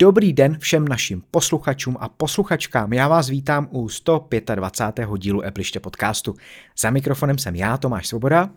dobrý 0.00 0.32
den 0.32 0.58
všem 0.58 0.88
našim 0.88 1.22
posluchačům 1.30 1.96
a 2.00 2.08
posluchačkám. 2.08 2.92
Já 2.92 3.08
vás 3.08 3.28
vítám 3.28 3.68
u 3.70 3.88
125. 3.88 5.08
dílu 5.18 5.46
Appliště 5.46 5.80
podcastu. 5.80 6.34
Za 6.78 6.90
mikrofonem 6.90 7.38
jsem 7.38 7.56
já, 7.56 7.76
Tomáš 7.76 8.06
Svoboda. 8.06 8.50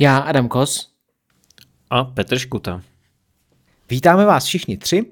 Já, 0.00 0.18
Adam 0.18 0.48
Kos. 0.48 0.92
A 1.90 2.04
Petr 2.04 2.38
Škuta. 2.38 2.82
Vítáme 3.90 4.24
vás 4.24 4.44
všichni 4.44 4.76
tři 4.76 5.06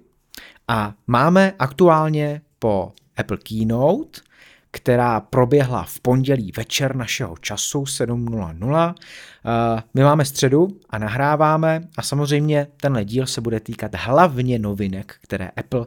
a 0.68 0.94
máme 1.07 1.52
aktuálně 1.58 2.40
po 2.58 2.92
Apple 3.16 3.36
Keynote– 3.36 4.20
která 4.75 5.20
proběhla 5.20 5.84
v 5.84 6.00
pondělí 6.00 6.52
večer 6.57 6.96
našeho 6.96 7.36
času 7.36 7.82
7.00. 7.82 8.94
Eh, 8.96 9.82
my 9.94 10.03
máme 10.03 10.25
středu 10.25 10.68
a 10.90 10.98
nahráváme 10.98 11.81
a 11.96 12.03
samozřejmě 12.03 12.67
tenhle 12.76 13.04
díl 13.04 13.26
se 13.26 13.40
bude 13.40 13.61
týkat 13.61 13.95
hlavně 13.95 14.58
novinek, 14.58 15.17
které 15.22 15.48
Apple 15.48 15.86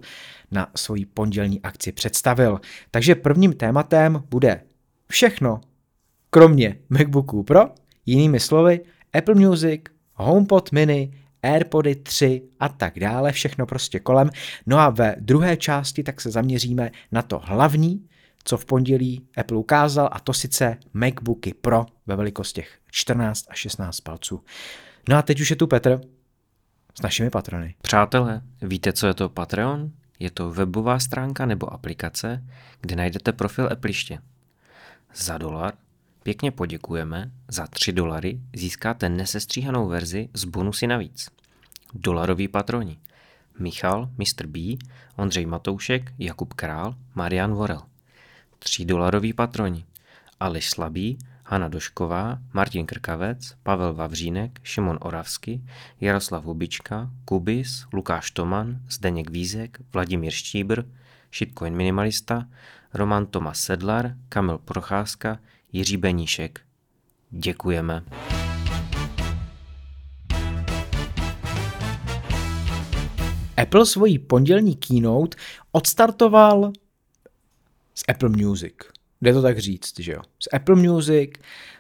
na 0.52 0.68
svoji 0.76 1.06
pondělní 1.06 1.62
akci 1.62 1.92
představil. 1.92 2.60
Takže 2.92 3.16
prvním 3.16 3.54
tématem 3.54 4.24
bude 4.30 4.62
všechno, 5.08 5.62
kromě 6.30 6.78
MacBooku 6.90 7.44
Pro, 7.44 7.62
jinými 8.06 8.40
slovy 8.40 8.80
Apple 9.14 9.36
Music, 9.36 9.82
HomePod 10.14 10.72
mini, 10.72 11.14
AirPody 11.44 11.96
3 11.96 12.42
a 12.60 12.70
tak 12.70 13.00
dále, 13.00 13.32
všechno 13.32 13.66
prostě 13.66 14.00
kolem. 14.00 14.30
No 14.66 14.80
a 14.80 14.90
ve 14.90 15.16
druhé 15.20 15.58
části 15.58 16.04
tak 16.04 16.22
se 16.22 16.32
zaměříme 16.32 16.92
na 17.12 17.22
to 17.22 17.42
hlavní, 17.44 18.08
co 18.48 18.58
v 18.58 18.66
pondělí 18.66 19.28
Apple 19.38 19.58
ukázal, 19.58 20.10
a 20.12 20.20
to 20.20 20.34
sice 20.34 20.78
MacBooky 20.94 21.54
Pro 21.54 21.86
ve 22.06 22.16
velikostech 22.16 22.80
14 22.92 23.46
a 23.50 23.54
16 23.54 24.00
palců. 24.00 24.44
No 25.10 25.18
a 25.18 25.22
teď 25.22 25.42
už 25.42 25.50
je 25.50 25.56
tu 25.56 25.68
Petr 25.68 26.02
s 27.00 27.02
našimi 27.02 27.30
patrony. 27.30 27.76
Přátelé, 27.82 28.42
víte, 28.62 28.94
co 28.94 29.08
je 29.08 29.14
to 29.14 29.30
Patreon? 29.30 29.92
Je 30.20 30.32
to 30.32 30.52
webová 30.52 31.00
stránka 31.00 31.46
nebo 31.46 31.74
aplikace, 31.74 32.44
kde 32.82 32.96
najdete 32.96 33.32
profil 33.32 33.70
Appleiště. 33.72 34.20
Za 35.16 35.38
dolar 35.38 35.74
pěkně 36.24 36.52
poděkujeme, 36.52 37.32
za 37.48 37.68
3 37.68 37.92
dolary 37.92 38.40
získáte 38.56 39.10
nesestříhanou 39.10 39.88
verzi 39.88 40.30
s 40.34 40.46
bonusy 40.46 40.88
navíc. 40.88 41.30
Dolaroví 41.94 42.48
patroni. 42.48 42.98
Michal, 43.60 44.10
Mr. 44.18 44.48
B, 44.48 44.60
Ondřej 45.16 45.46
Matoušek, 45.46 46.14
Jakub 46.20 46.54
Král, 46.54 46.96
Marian 47.16 47.54
Vorel. 47.54 47.82
3 48.60 48.86
dolaroví 48.86 49.34
patroni. 49.34 49.86
Aleš 50.40 50.70
Slabý, 50.70 51.18
Hana 51.44 51.68
Došková, 51.68 52.40
Martin 52.54 52.86
Krkavec, 52.86 53.56
Pavel 53.64 53.94
Vavřínek, 53.94 54.60
Šimon 54.64 54.98
Oravsky, 55.02 55.62
Jaroslav 56.02 56.44
Hubička, 56.44 57.10
Kubis, 57.26 57.86
Lukáš 57.94 58.32
Toman, 58.32 58.80
Zdeněk 58.90 59.30
Vízek, 59.30 59.78
Vladimír 59.94 60.32
Štíbr, 60.32 60.84
Shitcoin 61.34 61.76
Minimalista, 61.76 62.48
Roman 62.94 63.26
Tomas 63.26 63.60
Sedlar, 63.60 64.16
Kamil 64.30 64.58
Procházka, 64.58 65.40
Jiří 65.72 65.98
Beníšek. 65.98 66.62
Děkujeme. 67.32 68.04
Apple 73.58 73.86
svojí 73.86 74.20
pondělní 74.20 74.76
keynote 74.76 75.38
odstartoval 75.72 76.72
s 77.98 78.04
Apple 78.08 78.30
Music. 78.30 78.74
Jde 79.22 79.34
to 79.34 79.42
tak 79.42 79.60
říct, 79.60 80.00
že 80.00 80.12
jo? 80.12 80.22
S 80.40 80.56
Apple 80.56 80.76
Music, 80.76 81.32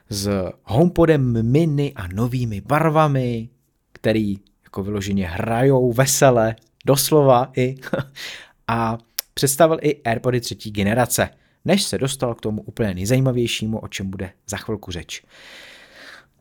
s 0.10 0.30
HomePodem 0.64 1.52
mini 1.52 1.94
a 1.96 2.08
novými 2.08 2.62
barvami, 2.62 3.50
který 3.92 4.38
jako 4.64 4.84
vyloženě 4.84 5.28
hrajou 5.28 5.94
vesele, 5.94 6.56
doslova 6.86 7.52
i, 7.58 7.76
a 8.68 8.98
představil 9.34 9.78
i 9.82 10.02
AirPody 10.04 10.42
třetí 10.42 10.72
generace, 10.72 11.30
než 11.66 11.84
se 11.84 11.98
dostal 11.98 12.36
k 12.36 12.42
tomu 12.42 12.62
úplně 12.62 12.94
nejzajímavějšímu, 12.94 13.80
o 13.80 13.88
čem 13.88 14.10
bude 14.10 14.32
za 14.50 14.58
chvilku 14.58 14.92
řeč. 14.92 15.24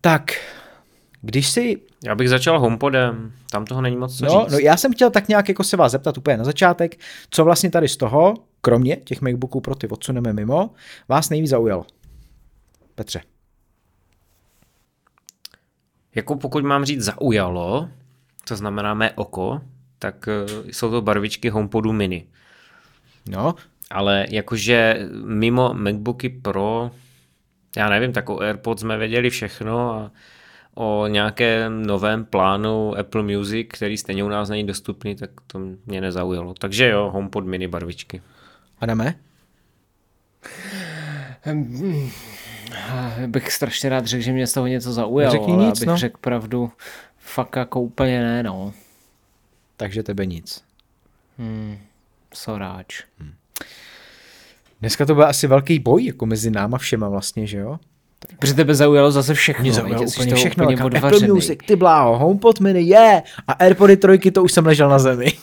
Tak, 0.01 0.33
když 1.21 1.49
si... 1.49 1.81
Já 2.05 2.15
bych 2.15 2.29
začal 2.29 2.61
HomePodem, 2.61 3.33
tam 3.51 3.65
toho 3.65 3.81
není 3.81 3.97
moc 3.97 4.19
co 4.19 4.25
no, 4.25 4.31
říct. 4.31 4.53
No, 4.53 4.59
já 4.59 4.77
jsem 4.77 4.93
chtěl 4.93 5.11
tak 5.11 5.29
nějak 5.29 5.49
jako 5.49 5.65
se 5.65 5.77
vás 5.77 5.93
zeptat 5.93 6.19
úplně 6.19 6.37
na 6.37 6.45
začátek, 6.45 6.97
co 7.31 7.45
vlastně 7.45 7.71
tady 7.71 7.89
z 7.89 7.97
toho, 7.97 8.35
kromě 8.67 8.97
těch 8.97 9.21
MacBooků 9.21 9.61
pro 9.61 9.75
ty 9.75 9.89
odsuneme 9.89 10.33
mimo, 10.33 10.71
vás 11.09 11.31
nejvíc 11.31 11.51
zaujalo? 11.51 11.87
Petře. 12.95 13.21
Jako 16.15 16.37
pokud 16.37 16.65
mám 16.65 16.85
říct 16.85 17.03
zaujalo, 17.03 17.89
to 18.49 18.57
znamená 18.57 18.95
mé 18.95 19.13
oko, 19.13 19.61
tak 19.99 20.29
uh, 20.29 20.69
jsou 20.71 20.91
to 20.91 21.03
barvičky 21.03 21.49
HomePodu 21.49 21.93
mini. 21.93 22.27
No. 23.29 23.55
Ale 23.91 24.27
jakože 24.31 25.09
mimo 25.25 25.75
MacBooky 25.75 26.29
Pro, 26.29 26.91
já 27.77 27.89
nevím, 27.91 28.13
tak 28.13 28.29
o 28.29 28.41
AirPods 28.41 28.81
jsme 28.81 28.99
věděli 28.99 29.31
všechno 29.31 29.91
a 29.91 30.11
o 30.75 31.07
nějakém 31.07 31.87
novém 31.87 32.25
plánu 32.25 32.99
Apple 32.99 33.23
Music, 33.23 33.67
který 33.71 33.97
stejně 33.97 34.25
u 34.25 34.29
nás 34.29 34.49
není 34.49 34.67
dostupný, 34.67 35.17
tak 35.17 35.31
to 35.47 35.59
mě 35.87 36.01
nezaujalo. 36.01 36.55
Takže 36.55 36.89
jo, 36.89 37.11
HomePod 37.11 37.45
mini 37.45 37.69
barvičky. 37.69 38.23
Adame? 38.81 39.15
Bych 43.27 43.53
strašně 43.53 43.91
rád 43.91 44.07
řekl, 44.07 44.23
že 44.23 44.33
mě 44.33 44.47
z 44.47 44.53
toho 44.53 44.67
něco 44.67 44.93
zaujalo, 44.93 45.33
Řekni 45.33 45.53
ale 45.53 45.67
nic, 45.67 45.79
abych 45.79 45.89
no. 45.89 45.97
řekl 45.97 46.19
pravdu, 46.21 46.71
fakt 47.19 47.57
jako 47.57 47.81
úplně 47.81 48.23
ne, 48.23 48.43
no. 48.43 48.73
Takže 49.77 50.03
tebe 50.03 50.27
nic. 50.27 50.65
Hmm, 51.39 51.79
soráč. 52.35 53.03
Dneska 54.81 55.07
to 55.07 55.15
byl 55.15 55.25
asi 55.25 55.47
velký 55.47 55.79
boj 55.79 56.05
jako 56.05 56.27
mezi 56.27 56.51
náma 56.51 56.79
všema 56.79 57.09
vlastně, 57.09 57.47
že 57.47 57.59
jo? 57.59 57.79
Protože 58.39 58.55
tebe 58.55 58.75
zaujalo 58.75 59.11
zase 59.11 59.35
všechno. 59.35 59.63
Mě 59.63 59.71
veď, 59.71 59.81
zaujalo 59.81 60.09
jsi 60.09 60.21
úplně 60.21 60.35
všechno. 60.35 60.65
Úplně 60.65 60.85
Úplně 60.85 61.01
Apple. 61.01 61.29
Music, 61.29 61.59
ty 61.67 61.77
bláho, 61.77 62.19
HomePod 62.19 62.61
mini, 62.61 62.81
je! 62.81 62.87
Yeah! 62.87 63.23
A 63.47 63.53
AirPody 63.53 63.97
trojky, 63.97 64.31
to 64.31 64.43
už 64.43 64.53
jsem 64.53 64.67
ležel 64.67 64.89
na 64.89 64.99
zemi. 64.99 65.27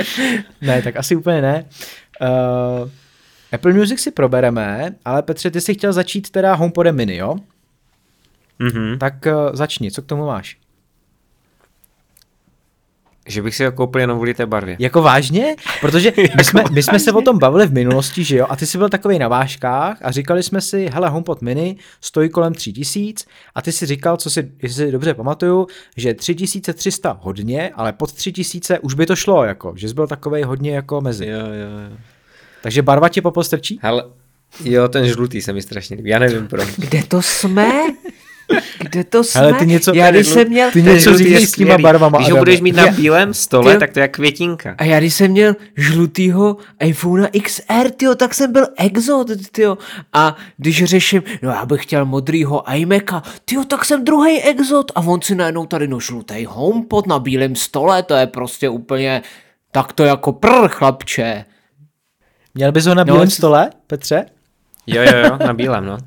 ne, 0.60 0.82
tak 0.82 0.96
asi 0.96 1.16
úplně 1.16 1.42
ne. 1.42 1.64
Uh, 2.20 2.88
Apple 3.52 3.72
Music 3.72 4.00
si 4.00 4.10
probereme, 4.10 4.94
ale 5.04 5.22
Petře, 5.22 5.50
ty 5.50 5.60
jsi 5.60 5.74
chtěl 5.74 5.92
začít 5.92 6.30
teda 6.30 6.54
HomePodem 6.54 6.96
mini, 6.96 7.16
jo? 7.16 7.36
Mhm. 8.58 8.98
Tak 8.98 9.14
uh, 9.26 9.56
začni, 9.56 9.90
co 9.90 10.02
k 10.02 10.06
tomu 10.06 10.26
máš? 10.26 10.56
Že 13.26 13.42
bych 13.42 13.54
si 13.54 13.64
ho 13.64 13.72
koupil 13.72 14.00
jenom 14.00 14.18
kvůli 14.18 14.34
té 14.34 14.46
barvě. 14.46 14.76
Jako 14.78 15.02
vážně? 15.02 15.56
Protože 15.80 16.12
my 16.36 16.44
jsme, 16.44 16.64
my 16.72 16.82
jsme 16.82 16.98
se 16.98 17.12
o 17.12 17.22
tom 17.22 17.38
bavili 17.38 17.66
v 17.66 17.72
minulosti, 17.72 18.24
že 18.24 18.36
jo? 18.36 18.46
A 18.48 18.56
ty 18.56 18.66
jsi 18.66 18.78
byl 18.78 18.88
takový 18.88 19.18
na 19.18 19.28
vážkách 19.28 19.98
a 20.02 20.10
říkali 20.10 20.42
jsme 20.42 20.60
si, 20.60 20.90
hele, 20.92 21.08
HomePod 21.08 21.42
mini 21.42 21.76
stojí 22.00 22.28
kolem 22.28 22.54
3000 22.54 23.24
a 23.54 23.62
ty 23.62 23.72
si 23.72 23.86
říkal, 23.86 24.16
co 24.16 24.30
si, 24.30 24.52
jestli 24.62 24.86
si 24.86 24.92
dobře 24.92 25.14
pamatuju, 25.14 25.66
že 25.96 26.14
3300 26.14 27.18
hodně, 27.20 27.70
ale 27.74 27.92
pod 27.92 28.12
3000 28.12 28.78
už 28.78 28.94
by 28.94 29.06
to 29.06 29.16
šlo, 29.16 29.44
jako, 29.44 29.74
že 29.76 29.88
jsi 29.88 29.94
byl 29.94 30.06
takový 30.06 30.42
hodně 30.42 30.74
jako 30.74 31.00
mezi. 31.00 31.26
Jo, 31.26 31.38
jo, 31.38 31.90
jo. 31.90 31.96
Takže 32.62 32.82
barva 32.82 33.08
tě 33.08 33.22
popostrčí? 33.22 33.78
Hele, 33.82 34.04
jo, 34.64 34.88
ten 34.88 35.06
žlutý 35.06 35.42
se 35.42 35.52
mi 35.52 35.62
strašně 35.62 35.96
líbí, 35.96 36.10
já 36.10 36.18
nevím 36.18 36.48
proč. 36.48 36.68
Kde 36.76 37.02
to 37.02 37.22
jsme? 37.22 37.72
Kde 38.78 39.04
to 39.04 39.24
jsme? 39.24 39.40
Hele, 39.40 39.52
ty 39.58 39.66
něco- 39.66 39.94
já 39.94 40.10
když 40.10 40.26
jsem 40.26 40.48
měl... 40.48 40.70
ty 40.70 40.82
něco 40.82 41.18
říkej 41.18 41.46
s 41.46 41.52
těma 41.52 41.78
barvama, 41.78 42.18
Když 42.18 42.30
ho 42.30 42.36
budeš 42.38 42.60
mít 42.60 42.76
na 42.76 42.86
Já- 42.86 42.92
bílém 42.92 43.34
stole, 43.34 43.78
tak 43.78 43.90
to 43.92 43.98
je 43.98 44.02
jak 44.02 44.10
květinka. 44.12 44.74
A 44.78 44.84
já 44.84 44.98
když 45.00 45.14
jsem 45.14 45.30
měl 45.30 45.56
žlutýho 45.76 46.56
iPhone 46.80 47.28
XR, 47.42 47.90
tyjo, 47.96 48.14
tak 48.14 48.34
jsem 48.34 48.52
byl 48.52 48.66
exot, 48.76 49.26
tyjo. 49.52 49.78
A 50.12 50.36
když 50.56 50.84
řeším, 50.84 51.22
no 51.42 51.50
já 51.50 51.66
bych 51.66 51.82
chtěl 51.82 52.04
modrýho 52.04 52.72
iMaca, 52.74 53.22
tyjo, 53.44 53.64
tak 53.64 53.84
jsem 53.84 54.04
druhý 54.04 54.42
exot. 54.42 54.92
A 54.94 55.00
on 55.00 55.22
si 55.22 55.34
najednou 55.34 55.66
tady 55.66 55.88
no 55.88 56.00
žlutý 56.00 56.44
HomePod 56.48 57.06
na 57.06 57.18
bílém 57.18 57.56
stole, 57.56 58.02
to 58.02 58.14
je 58.14 58.26
prostě 58.26 58.68
úplně, 58.68 59.22
tak 59.72 59.92
to 59.92 60.04
jako 60.04 60.32
prr, 60.32 60.68
chlapče. 60.68 61.44
Měl 62.54 62.72
bys 62.72 62.86
ho 62.86 62.94
na 62.94 63.04
No, 63.04 63.12
bílém 63.14 63.30
c- 63.30 63.36
stole, 63.36 63.70
Petře? 63.86 64.24
Jo, 64.86 65.02
jo, 65.02 65.18
jo, 65.24 65.38
na 65.46 65.54
bílém, 65.54 65.86
no. 65.86 65.98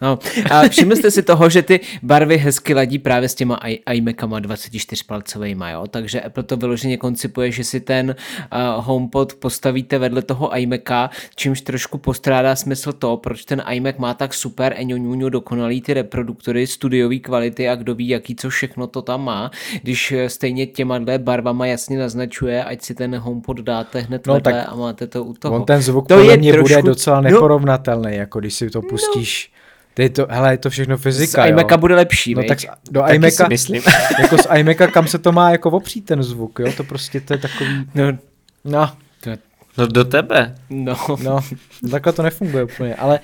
No, 0.00 0.18
a 0.50 0.68
všimli 0.68 0.96
jste 0.96 1.10
si 1.10 1.22
toho, 1.22 1.50
že 1.50 1.62
ty 1.62 1.80
barvy 2.02 2.36
hezky 2.38 2.74
ladí 2.74 2.98
právě 2.98 3.28
s 3.28 3.34
těma 3.34 3.60
iMacama 3.92 4.40
24-palcovejma, 4.40 5.68
jo? 5.72 5.86
Takže 5.86 6.20
Apple 6.20 6.42
to 6.42 6.56
vyloženě 6.56 6.96
koncipuje, 6.96 7.50
že 7.52 7.64
si 7.64 7.80
ten 7.80 8.14
uh, 8.52 8.84
HomePod 8.84 9.34
postavíte 9.34 9.98
vedle 9.98 10.22
toho 10.22 10.56
iMaca, 10.58 11.10
čímž 11.36 11.60
trošku 11.60 11.98
postrádá 11.98 12.56
smysl 12.56 12.92
to, 12.92 13.16
proč 13.16 13.44
ten 13.44 13.62
iMac 13.72 13.96
má 13.96 14.14
tak 14.14 14.34
super 14.34 14.74
eňoňuňu 14.76 15.28
dokonalý 15.28 15.80
ty 15.80 15.94
reproduktory 15.94 16.66
studiové 16.66 17.18
kvality 17.18 17.68
a 17.68 17.74
kdo 17.74 17.94
ví, 17.94 18.08
jaký 18.08 18.36
co 18.36 18.50
všechno 18.50 18.86
to 18.86 19.02
tam 19.02 19.24
má, 19.24 19.50
když 19.82 20.12
eh, 20.12 20.28
stejně 20.28 20.66
těma 20.66 21.00
barvama 21.18 21.66
jasně 21.66 21.98
naznačuje, 21.98 22.64
ať 22.64 22.82
si 22.82 22.94
ten 22.94 23.16
HomePod 23.16 23.60
dáte 23.60 24.00
hned 24.00 24.26
No, 24.26 24.32
no, 24.32 24.34
vedle 24.34 24.52
tak 24.52 24.68
a 24.72 24.76
máte 24.76 25.06
to 25.06 25.24
u 25.24 25.34
toho. 25.34 25.54
On 25.56 25.64
ten 25.64 25.82
zvuk 25.82 26.08
To 26.08 26.14
podle 26.16 26.32
je 26.32 26.36
mě 26.38 26.52
bude 26.52 26.64
trošku- 26.64 26.86
docela 26.86 27.20
no. 27.20 27.30
neporovnatelný, 27.30 28.16
jako 28.16 28.40
když 28.40 28.54
si 28.54 28.70
to 28.70 28.82
pustíš 28.82 29.50
Ty 29.96 30.10
to, 30.10 30.26
hele, 30.30 30.52
je 30.52 30.58
to 30.58 30.70
všechno 30.70 30.96
Z 30.98 31.00
fyzika, 31.02 31.46
iMaca 31.46 31.74
jo. 31.74 31.78
bude 31.78 31.94
lepší, 31.94 32.34
No 32.34 32.42
tak 32.44 32.58
do 32.90 33.00
Taky 33.00 33.10
si 33.12 33.16
iMaca, 33.16 33.48
myslím. 33.48 33.82
jako 34.22 34.38
z 34.38 34.46
iMaca, 34.58 34.86
kam 34.86 35.06
se 35.06 35.18
to 35.18 35.32
má 35.32 35.50
jako 35.50 35.70
opřít 35.70 36.04
ten 36.06 36.22
zvuk, 36.22 36.58
jo, 36.58 36.72
to 36.76 36.84
prostě 36.84 37.20
to 37.20 37.32
je 37.34 37.38
takový, 37.38 37.84
No, 37.94 38.04
no, 38.64 38.92
to, 39.20 39.30
No 39.78 39.86
do 39.86 40.04
tebe. 40.04 40.54
no. 40.70 40.96
no, 41.22 41.40
takhle 41.90 42.12
to 42.12 42.22
nefunguje 42.22 42.64
úplně, 42.64 42.94
ale 42.94 43.20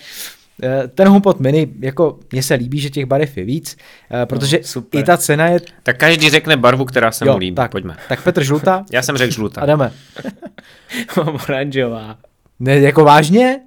eh, 0.62 0.88
ten 0.88 1.08
HomePod 1.08 1.40
mini, 1.40 1.68
jako 1.80 2.18
mně 2.32 2.42
se 2.42 2.54
líbí, 2.54 2.80
že 2.80 2.90
těch 2.90 3.06
barev 3.06 3.36
je 3.36 3.44
víc, 3.44 3.76
eh, 4.22 4.26
protože 4.26 4.56
No, 4.56 4.64
super. 4.64 5.00
i 5.00 5.04
ta 5.04 5.16
cena 5.16 5.46
je, 5.46 5.60
Tak 5.82 5.96
každý 5.96 6.30
řekne 6.30 6.56
barvu, 6.56 6.84
která 6.84 7.12
se 7.12 7.24
mu 7.24 7.36
líbí. 7.36 7.54
tak, 7.56 7.70
Pojďme. 7.70 7.96
tak 8.08 8.22
Petr 8.22 8.42
žlutá 8.44 8.84
Já 8.92 9.02
jsem 9.02 9.16
řekl 9.16 9.30
a 9.30 9.34
žlutá. 9.34 9.66
jdeme. 9.66 9.92
Mám 11.16 11.38
oranžová. 11.48 12.16
Ne, 12.60 12.80
jako 12.80 13.04
vážně? 13.04 13.60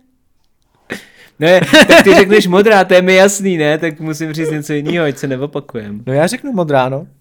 Ne, 1.39 1.61
tak 1.87 2.03
ty 2.03 2.15
řekneš 2.15 2.47
modrá, 2.47 2.83
to 2.83 2.93
je 2.93 3.01
mi 3.01 3.15
jasný, 3.15 3.57
ne? 3.57 3.77
Tak 3.77 3.99
musím 3.99 4.33
říct 4.33 4.51
něco 4.51 4.73
jiného, 4.73 5.05
ať 5.05 5.17
se 5.17 5.27
neopakujem. 5.27 6.03
No 6.07 6.13
já 6.13 6.27
řeknu 6.27 6.51
modrá, 6.53 6.89
no. 6.89 7.07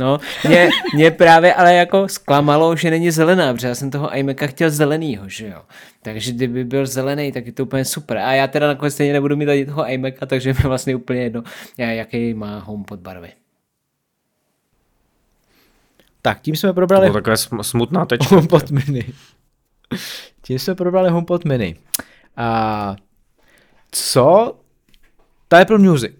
No, 0.00 0.18
mě, 0.48 0.68
mě 0.94 1.10
právě 1.10 1.54
ale 1.54 1.74
jako 1.74 2.08
zklamalo, 2.08 2.76
že 2.76 2.90
není 2.90 3.10
zelená, 3.10 3.54
protože 3.54 3.66
já 3.68 3.74
jsem 3.74 3.90
toho 3.90 4.16
iMaca 4.16 4.46
chtěl 4.46 4.70
zelenýho, 4.70 5.28
že 5.28 5.46
jo. 5.48 5.62
Takže 6.02 6.32
kdyby 6.32 6.64
byl 6.64 6.86
zelený, 6.86 7.32
tak 7.32 7.46
je 7.46 7.52
to 7.52 7.62
úplně 7.62 7.84
super. 7.84 8.18
A 8.18 8.32
já 8.32 8.46
teda 8.46 8.66
nakonec 8.66 8.94
stejně 8.94 9.12
nebudu 9.12 9.36
mít 9.36 9.48
ani 9.48 9.66
toho 9.66 9.88
iMaca, 9.90 10.26
takže 10.26 10.52
mi 10.52 10.58
vlastně 10.62 10.96
úplně 10.96 11.22
jedno, 11.22 11.42
jaký 11.78 12.34
má 12.34 12.58
HomePod 12.58 13.00
barvy. 13.00 13.28
Tak, 16.22 16.40
tím 16.40 16.56
jsme 16.56 16.68
To 16.68 16.74
probrali 16.74 17.06
byla 17.10 17.20
takové 17.20 17.34
sm- 17.36 17.62
smutná 17.62 18.06
tečka. 18.06 18.34
HomePod 18.34 18.70
mini. 18.70 19.04
Tím 20.42 20.58
jsme 20.58 20.74
probrali 20.74 21.10
HomePod 21.10 21.44
mini. 21.44 21.76
A 22.36 22.96
co 23.90 24.56
ta 25.48 25.58
Apple 25.58 25.78
Music? 25.78 26.16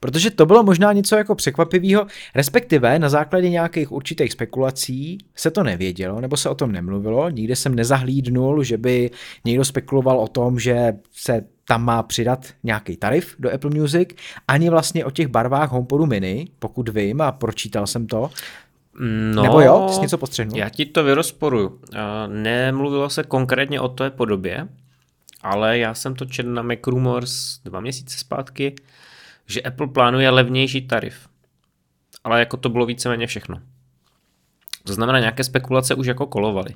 Protože 0.00 0.30
to 0.30 0.46
bylo 0.46 0.62
možná 0.62 0.92
něco 0.92 1.16
jako 1.16 1.34
překvapivého, 1.34 2.06
respektive 2.34 2.98
na 2.98 3.08
základě 3.08 3.50
nějakých 3.50 3.92
určitých 3.92 4.32
spekulací 4.32 5.18
se 5.34 5.50
to 5.50 5.62
nevědělo, 5.62 6.20
nebo 6.20 6.36
se 6.36 6.48
o 6.48 6.54
tom 6.54 6.72
nemluvilo. 6.72 7.30
Nikde 7.30 7.56
jsem 7.56 7.74
nezahlídnul, 7.74 8.62
že 8.62 8.76
by 8.76 9.10
někdo 9.44 9.64
spekuloval 9.64 10.20
o 10.20 10.28
tom, 10.28 10.58
že 10.58 10.92
se 11.12 11.44
tam 11.68 11.84
má 11.84 12.02
přidat 12.02 12.46
nějaký 12.62 12.96
tarif 12.96 13.36
do 13.38 13.54
Apple 13.54 13.70
Music, 13.74 14.08
ani 14.48 14.70
vlastně 14.70 15.04
o 15.04 15.10
těch 15.10 15.26
barvách 15.26 15.70
HomePodu 15.70 16.06
mini, 16.06 16.48
pokud 16.58 16.88
vím 16.88 17.20
a 17.20 17.32
pročítal 17.32 17.86
jsem 17.86 18.06
to. 18.06 18.30
No, 19.34 19.42
Nebo 19.42 19.60
jo? 19.60 19.84
Ty 19.88 19.94
jsi 19.94 20.00
něco 20.00 20.18
postřehnul? 20.18 20.58
Já 20.58 20.68
ti 20.68 20.86
to 20.86 21.04
vyrozporuju. 21.04 21.80
Nemluvilo 22.26 23.10
se 23.10 23.22
konkrétně 23.22 23.80
o 23.80 23.88
té 23.88 24.10
podobě, 24.10 24.68
ale 25.48 25.78
já 25.78 25.94
jsem 25.94 26.14
to 26.14 26.24
četl 26.24 26.48
na 26.48 26.62
Mac 26.62 26.78
Rumors 26.86 27.58
dva 27.64 27.80
měsíce 27.80 28.18
zpátky, 28.18 28.74
že 29.46 29.62
Apple 29.62 29.86
plánuje 29.86 30.30
levnější 30.30 30.86
tarif. 30.86 31.28
Ale 32.24 32.38
jako 32.40 32.56
to 32.56 32.68
bylo 32.68 32.86
víceméně 32.86 33.26
všechno. 33.26 33.60
To 34.84 34.92
znamená, 34.92 35.18
nějaké 35.18 35.44
spekulace 35.44 35.94
už 35.94 36.06
jako 36.06 36.26
kolovaly. 36.26 36.74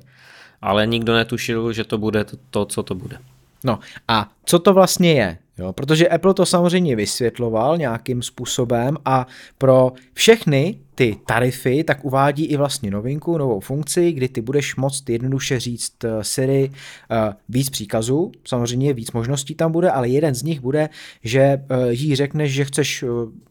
Ale 0.61 0.87
nikdo 0.87 1.13
netušil, 1.13 1.73
že 1.73 1.83
to 1.83 1.97
bude 1.97 2.23
to, 2.23 2.37
to 2.49 2.65
co 2.65 2.83
to 2.83 2.95
bude. 2.95 3.17
No 3.63 3.79
a 4.07 4.31
co 4.45 4.59
to 4.59 4.73
vlastně 4.73 5.13
je? 5.13 5.37
Jo, 5.57 5.73
protože 5.73 6.07
Apple 6.07 6.33
to 6.33 6.45
samozřejmě 6.45 6.95
vysvětloval 6.95 7.77
nějakým 7.77 8.21
způsobem 8.21 8.97
a 9.05 9.27
pro 9.57 9.91
všechny 10.13 10.79
ty 10.95 11.17
tarify 11.25 11.83
tak 11.83 12.05
uvádí 12.05 12.45
i 12.45 12.57
vlastně 12.57 12.91
novinku, 12.91 13.37
novou 13.37 13.59
funkci, 13.59 14.11
kdy 14.11 14.27
ty 14.27 14.41
budeš 14.41 14.75
moct 14.75 15.09
jednoduše 15.09 15.59
říct 15.59 16.03
eh, 16.03 16.09
Siri 16.21 16.69
uh, 16.69 17.33
víc 17.49 17.69
příkazů, 17.69 18.31
samozřejmě 18.47 18.93
víc 18.93 19.11
možností 19.11 19.55
tam 19.55 19.71
bude, 19.71 19.91
ale 19.91 20.09
jeden 20.09 20.35
z 20.35 20.43
nich 20.43 20.61
bude, 20.61 20.89
že 21.23 21.61
uh, 21.71 21.89
jí 21.89 22.15
řekneš, 22.15 22.53
že 22.53 22.65
chceš 22.65 23.05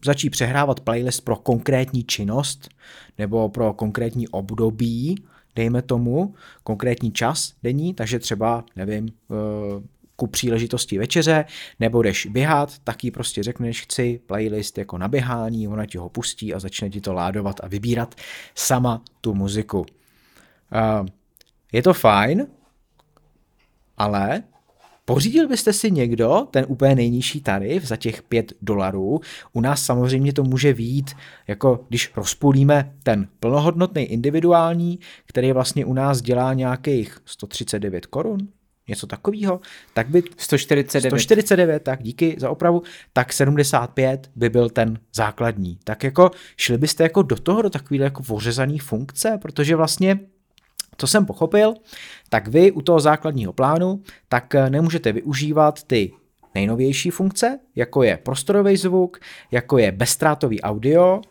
začít 0.05 0.29
přehrávat 0.29 0.79
playlist 0.79 1.25
pro 1.25 1.35
konkrétní 1.35 2.03
činnost 2.03 2.69
nebo 3.17 3.49
pro 3.49 3.73
konkrétní 3.73 4.27
období, 4.27 5.23
dejme 5.55 5.81
tomu, 5.81 6.33
konkrétní 6.63 7.11
čas 7.11 7.53
denní, 7.63 7.93
takže 7.93 8.19
třeba, 8.19 8.65
nevím, 8.75 9.09
ku 10.15 10.27
příležitosti 10.27 10.97
večeře, 10.97 11.45
nebo 11.79 12.01
jdeš 12.01 12.25
běhat, 12.25 12.79
tak 12.79 13.03
jí 13.03 13.11
prostě 13.11 13.43
řekneš, 13.43 13.81
chci 13.81 14.19
playlist 14.25 14.77
jako 14.77 14.97
na 14.97 15.07
běhání, 15.07 15.67
ona 15.67 15.85
ti 15.85 15.97
ho 15.97 16.09
pustí 16.09 16.53
a 16.53 16.59
začne 16.59 16.89
ti 16.89 17.01
to 17.01 17.13
ládovat 17.13 17.59
a 17.63 17.67
vybírat 17.67 18.15
sama 18.55 19.01
tu 19.21 19.33
muziku. 19.33 19.79
Uh, 19.79 19.85
je 21.71 21.83
to 21.83 21.93
fajn, 21.93 22.47
ale 23.97 24.43
Pořídil 25.05 25.47
byste 25.47 25.73
si 25.73 25.91
někdo 25.91 26.47
ten 26.51 26.65
úplně 26.67 26.95
nejnižší 26.95 27.41
tarif 27.41 27.83
za 27.83 27.95
těch 27.95 28.23
5 28.23 28.53
dolarů? 28.61 29.19
U 29.53 29.61
nás 29.61 29.85
samozřejmě 29.85 30.33
to 30.33 30.43
může 30.43 30.73
výjít, 30.73 31.11
jako 31.47 31.85
když 31.89 32.11
rozpůlíme 32.15 32.93
ten 33.03 33.27
plnohodnotný 33.39 34.03
individuální, 34.03 34.99
který 35.25 35.51
vlastně 35.51 35.85
u 35.85 35.93
nás 35.93 36.21
dělá 36.21 36.53
nějakých 36.53 37.17
139 37.25 38.05
korun, 38.05 38.47
něco 38.87 39.07
takového, 39.07 39.61
tak 39.93 40.09
by 40.09 40.23
149. 40.37 41.09
149, 41.09 41.83
tak 41.83 42.03
díky 42.03 42.35
za 42.39 42.49
opravu, 42.49 42.81
tak 43.13 43.33
75 43.33 44.31
by 44.35 44.49
byl 44.49 44.69
ten 44.69 44.99
základní. 45.15 45.79
Tak 45.83 46.03
jako 46.03 46.31
šli 46.57 46.77
byste 46.77 47.03
jako 47.03 47.21
do 47.21 47.35
toho, 47.35 47.61
do 47.61 47.69
takovýhle 47.69 48.03
jako 48.05 48.23
ořezaný 48.29 48.79
funkce, 48.79 49.39
protože 49.41 49.75
vlastně 49.75 50.19
co 50.97 51.07
jsem 51.07 51.25
pochopil, 51.25 51.73
tak 52.29 52.47
vy 52.47 52.71
u 52.71 52.81
toho 52.81 52.99
základního 52.99 53.53
plánu 53.53 54.01
tak 54.29 54.53
nemůžete 54.69 55.11
využívat 55.11 55.83
ty 55.83 56.11
nejnovější 56.55 57.09
funkce, 57.09 57.59
jako 57.75 58.03
je 58.03 58.17
prostorový 58.17 58.77
zvuk, 58.77 59.19
jako 59.51 59.77
je 59.77 59.91
bezstrátový 59.91 60.61
audio 60.61 61.15
uh, 61.15 61.21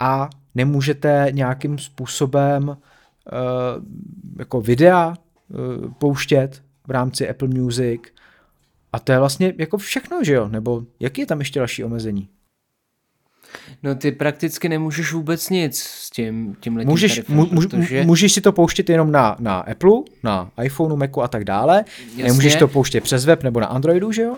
a 0.00 0.30
nemůžete 0.54 1.26
nějakým 1.30 1.78
způsobem 1.78 2.68
uh, 2.68 2.76
jako 4.38 4.60
videa 4.60 5.14
pouštět 5.98 6.62
v 6.86 6.90
rámci 6.90 7.28
Apple 7.28 7.48
Music 7.48 8.00
a 8.92 8.98
to 8.98 9.12
je 9.12 9.18
vlastně 9.18 9.54
jako 9.58 9.78
všechno, 9.78 10.24
že 10.24 10.34
jo? 10.34 10.48
Nebo 10.48 10.82
jaký 11.00 11.20
je 11.20 11.26
tam 11.26 11.38
ještě 11.38 11.60
další 11.60 11.84
omezení? 11.84 12.28
No 13.82 13.94
ty 13.94 14.12
prakticky 14.12 14.68
nemůžeš 14.68 15.12
vůbec 15.12 15.50
nic 15.50 15.78
s 15.78 16.10
tím, 16.10 16.56
tím 16.60 16.84
Můžeš, 16.84 17.14
tarifem, 17.14 17.36
mu, 17.36 17.46
protože... 17.46 18.04
můžeš 18.04 18.32
si 18.32 18.40
to 18.40 18.52
pouštět 18.52 18.90
jenom 18.90 19.12
na, 19.12 19.36
na 19.38 19.58
Apple, 19.58 19.98
na 20.24 20.50
iPhoneu, 20.62 20.96
Macu 20.96 21.22
a 21.22 21.28
tak 21.28 21.44
dále. 21.44 21.84
Jasně. 22.06 22.24
Nemůžeš 22.24 22.56
to 22.56 22.68
pouštět 22.68 23.00
přes 23.00 23.24
web 23.24 23.42
nebo 23.42 23.60
na 23.60 23.66
Androidu, 23.66 24.12
že 24.12 24.22
jo? 24.22 24.36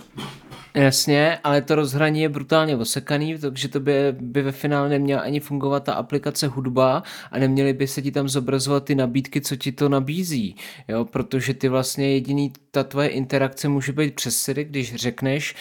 Jasně, 0.74 1.38
ale 1.44 1.62
to 1.62 1.74
rozhraní 1.74 2.22
je 2.22 2.28
brutálně 2.28 2.76
osekaný, 2.76 3.38
takže 3.38 3.68
to 3.68 3.80
by, 3.80 3.92
by 4.20 4.42
ve 4.42 4.52
finále 4.52 4.88
neměla 4.88 5.22
ani 5.22 5.40
fungovat 5.40 5.84
ta 5.84 5.94
aplikace 5.94 6.46
hudba 6.46 7.02
a 7.32 7.38
neměly 7.38 7.72
by 7.72 7.86
se 7.86 8.02
ti 8.02 8.10
tam 8.12 8.28
zobrazovat 8.28 8.84
ty 8.84 8.94
nabídky, 8.94 9.40
co 9.40 9.56
ti 9.56 9.72
to 9.72 9.88
nabízí, 9.88 10.56
jo, 10.88 11.04
protože 11.04 11.54
ty 11.54 11.68
vlastně 11.68 12.12
jediný, 12.12 12.52
ta 12.70 12.84
tvoje 12.84 13.08
interakce 13.08 13.68
může 13.68 13.92
být 13.92 14.14
přes 14.14 14.36
Siri, 14.36 14.64
když 14.64 14.94
řekneš 14.94 15.54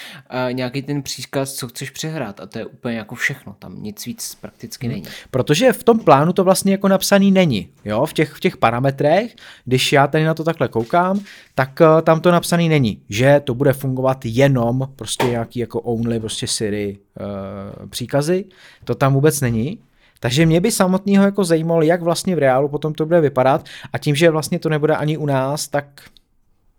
uh, 0.47 0.53
nějaký 0.53 0.81
ten 0.81 1.01
příkaz, 1.01 1.53
co 1.53 1.67
chceš 1.67 1.89
přehrát 1.89 2.39
a 2.39 2.45
to 2.45 2.59
je 2.59 2.65
úplně 2.65 2.97
jako 2.97 3.15
všechno, 3.15 3.55
tam 3.59 3.83
nic 3.83 4.05
víc 4.05 4.37
prakticky 4.41 4.87
Hmm. 4.87 4.93
není. 4.95 5.05
Protože 5.31 5.73
v 5.73 5.83
tom 5.83 5.99
plánu 5.99 6.33
to 6.33 6.43
vlastně 6.43 6.71
jako 6.71 6.87
napsaný 6.87 7.31
není. 7.31 7.69
Jo? 7.85 8.05
V, 8.05 8.13
těch, 8.13 8.33
v 8.33 8.39
těch 8.39 8.57
parametrech, 8.57 9.35
když 9.65 9.93
já 9.93 10.07
tady 10.07 10.23
na 10.23 10.33
to 10.33 10.43
takhle 10.43 10.67
koukám, 10.67 11.19
tak 11.55 11.79
uh, 11.81 12.01
tam 12.01 12.21
to 12.21 12.31
napsaný 12.31 12.69
není, 12.69 13.01
že 13.09 13.41
to 13.43 13.53
bude 13.53 13.73
fungovat 13.73 14.25
jenom 14.25 14.89
prostě 14.99 15.25
nějaký 15.25 15.59
jako 15.59 15.81
only 15.81 16.19
prostě 16.19 16.47
Siri 16.47 16.97
uh, 17.19 17.89
příkazy. 17.89 18.45
To 18.83 18.95
tam 18.95 19.13
vůbec 19.13 19.41
není. 19.41 19.79
Takže 20.19 20.45
mě 20.45 20.61
by 20.61 20.71
samotného 20.71 21.25
jako 21.25 21.43
zajímalo, 21.43 21.81
jak 21.81 22.01
vlastně 22.01 22.35
v 22.35 22.39
reálu 22.39 22.69
potom 22.69 22.93
to 22.93 23.05
bude 23.05 23.21
vypadat 23.21 23.65
a 23.93 23.97
tím, 23.97 24.15
že 24.15 24.29
vlastně 24.29 24.59
to 24.59 24.69
nebude 24.69 24.95
ani 24.95 25.17
u 25.17 25.25
nás, 25.25 25.67
tak 25.67 25.85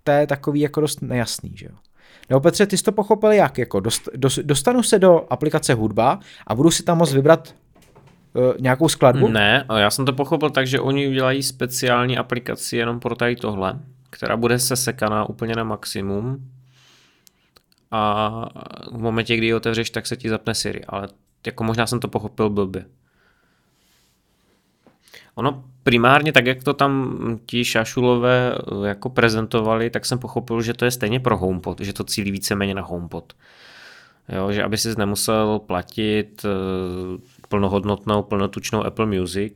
to 0.04 0.12
je 0.12 0.26
takový 0.26 0.60
jako 0.60 0.80
dost 0.80 1.02
nejasný, 1.02 1.52
že 1.56 1.66
jo. 1.66 1.72
Nebo 2.30 2.40
Petře, 2.40 2.66
ty 2.66 2.76
jsi 2.76 2.84
to 2.84 2.92
pochopil 2.92 3.32
jak? 3.32 3.58
Jako 3.58 3.80
dost, 3.80 4.08
dost, 4.16 4.38
dostanu 4.38 4.82
se 4.82 4.98
do 4.98 5.26
aplikace 5.30 5.74
hudba 5.74 6.20
a 6.46 6.54
budu 6.54 6.70
si 6.70 6.82
tam 6.82 6.98
moct 6.98 7.12
vybrat 7.12 7.54
uh, 8.34 8.52
nějakou 8.60 8.88
skladbu? 8.88 9.28
Ne, 9.28 9.64
já 9.76 9.90
jsem 9.90 10.04
to 10.04 10.12
pochopil 10.12 10.50
tak, 10.50 10.66
že 10.66 10.80
oni 10.80 11.08
udělají 11.08 11.42
speciální 11.42 12.18
aplikaci 12.18 12.76
jenom 12.76 13.00
pro 13.00 13.14
tady 13.14 13.36
tohle, 13.36 13.80
která 14.10 14.36
bude 14.36 14.58
sesekaná 14.58 15.28
úplně 15.28 15.54
na 15.56 15.64
maximum 15.64 16.50
a 17.90 18.30
v 18.92 18.98
momentě, 18.98 19.36
kdy 19.36 19.46
ji 19.46 19.54
otevřeš, 19.54 19.90
tak 19.90 20.06
se 20.06 20.16
ti 20.16 20.28
zapne 20.28 20.54
Siri, 20.54 20.84
ale 20.84 21.08
jako 21.46 21.64
možná 21.64 21.86
jsem 21.86 22.00
to 22.00 22.08
pochopil 22.08 22.50
blbě. 22.50 22.84
Ono 25.34 25.64
primárně, 25.82 26.32
tak 26.32 26.46
jak 26.46 26.64
to 26.64 26.74
tam 26.74 27.18
ti 27.46 27.64
šašulové 27.64 28.54
eh, 28.54 28.88
jako 28.88 29.10
prezentovali, 29.10 29.90
tak 29.90 30.06
jsem 30.06 30.18
pochopil, 30.18 30.62
že 30.62 30.74
to 30.74 30.84
je 30.84 30.90
stejně 30.90 31.20
pro 31.20 31.36
HomePod, 31.36 31.80
že 31.80 31.92
to 31.92 32.04
cílí 32.04 32.30
víceméně 32.30 32.74
na 32.74 32.82
HomePod. 32.82 33.32
Jo, 34.28 34.52
že 34.52 34.62
aby 34.62 34.78
si 34.78 34.98
nemusel 34.98 35.58
platit 35.58 36.44
uh, 36.44 37.20
plnohodnotnou, 37.48 38.22
plnotučnou 38.22 38.84
Apple 38.84 39.06
Music 39.06 39.52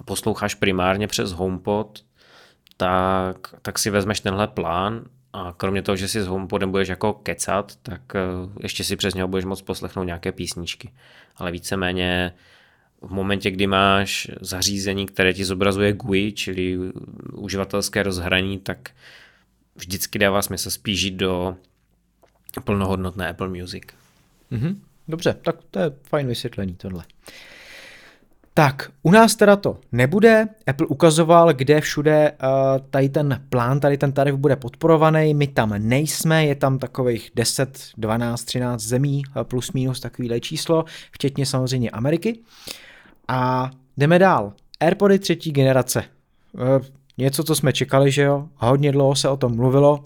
a 0.00 0.04
posloucháš 0.04 0.54
primárně 0.54 1.06
přes 1.06 1.32
HomePod, 1.32 2.04
tak, 2.76 3.54
tak 3.62 3.78
si 3.78 3.90
vezmeš 3.90 4.20
tenhle 4.20 4.46
plán 4.46 5.04
A 5.36 5.54
kromě 5.56 5.82
toho, 5.82 5.96
že 5.96 6.08
si 6.08 6.22
s 6.22 6.26
HomePodem 6.26 6.70
budeš 6.70 6.88
jako 6.88 7.12
kecat, 7.12 7.76
tak 7.82 8.00
eh, 8.14 8.20
ještě 8.62 8.84
si 8.84 8.96
přes 8.96 9.14
něho 9.14 9.28
budeš 9.28 9.44
moct 9.44 9.62
poslechnout 9.62 10.04
nějaké 10.04 10.32
písničky. 10.32 10.90
Ale 11.36 11.52
víceméně 11.52 12.32
v 13.00 13.10
momentě, 13.10 13.50
kdy 13.50 13.66
máš 13.66 14.30
zařízení, 14.40 15.06
které 15.06 15.34
ti 15.34 15.44
zobrazuje 15.44 15.92
GUI, 15.92 16.32
čili 16.32 16.78
uživatelské 17.32 18.02
rozhraní, 18.02 18.58
tak 18.58 18.90
vždycky 19.74 20.18
dává 20.18 20.42
smysl 20.42 20.70
spíš 20.70 21.02
jít 21.02 21.14
do 21.14 21.56
plnohodnotné 22.64 23.28
Apple 23.28 23.48
Music. 23.48 23.84
Mhm. 24.50 24.82
Dobře, 25.08 25.36
tak 25.42 25.56
to 25.70 25.78
je 25.78 25.90
fajn 26.02 26.26
vysvětlení 26.26 26.74
tohle. 26.74 27.04
Tak, 28.56 28.90
u 29.02 29.10
nás 29.10 29.36
teda 29.36 29.56
to 29.56 29.78
nebude. 29.92 30.48
Apple 30.66 30.86
ukazoval, 30.86 31.52
kde 31.52 31.80
všude 31.80 32.32
uh, 32.32 32.48
tady 32.90 33.08
ten 33.08 33.42
plán, 33.48 33.80
tady 33.80 33.98
ten 33.98 34.12
tarif 34.12 34.34
bude 34.34 34.56
podporovaný. 34.56 35.34
My 35.34 35.46
tam 35.46 35.74
nejsme, 35.78 36.46
je 36.46 36.54
tam 36.54 36.78
takových 36.78 37.30
10, 37.34 37.78
12, 37.96 38.44
13 38.44 38.82
zemí, 38.82 39.22
uh, 39.36 39.42
plus 39.42 39.72
minus 39.72 40.00
takovýhle 40.00 40.40
číslo, 40.40 40.84
včetně 41.12 41.46
samozřejmě 41.46 41.90
Ameriky. 41.90 42.38
A 43.28 43.70
jdeme 43.96 44.18
dál. 44.18 44.52
Airpody 44.80 45.18
třetí 45.18 45.52
generace. 45.52 46.04
Uh, 46.52 46.62
něco, 47.18 47.44
co 47.44 47.54
jsme 47.54 47.72
čekali, 47.72 48.10
že 48.10 48.22
jo? 48.22 48.48
Hodně 48.56 48.92
dlouho 48.92 49.14
se 49.14 49.28
o 49.28 49.36
tom 49.36 49.56
mluvilo. 49.56 50.02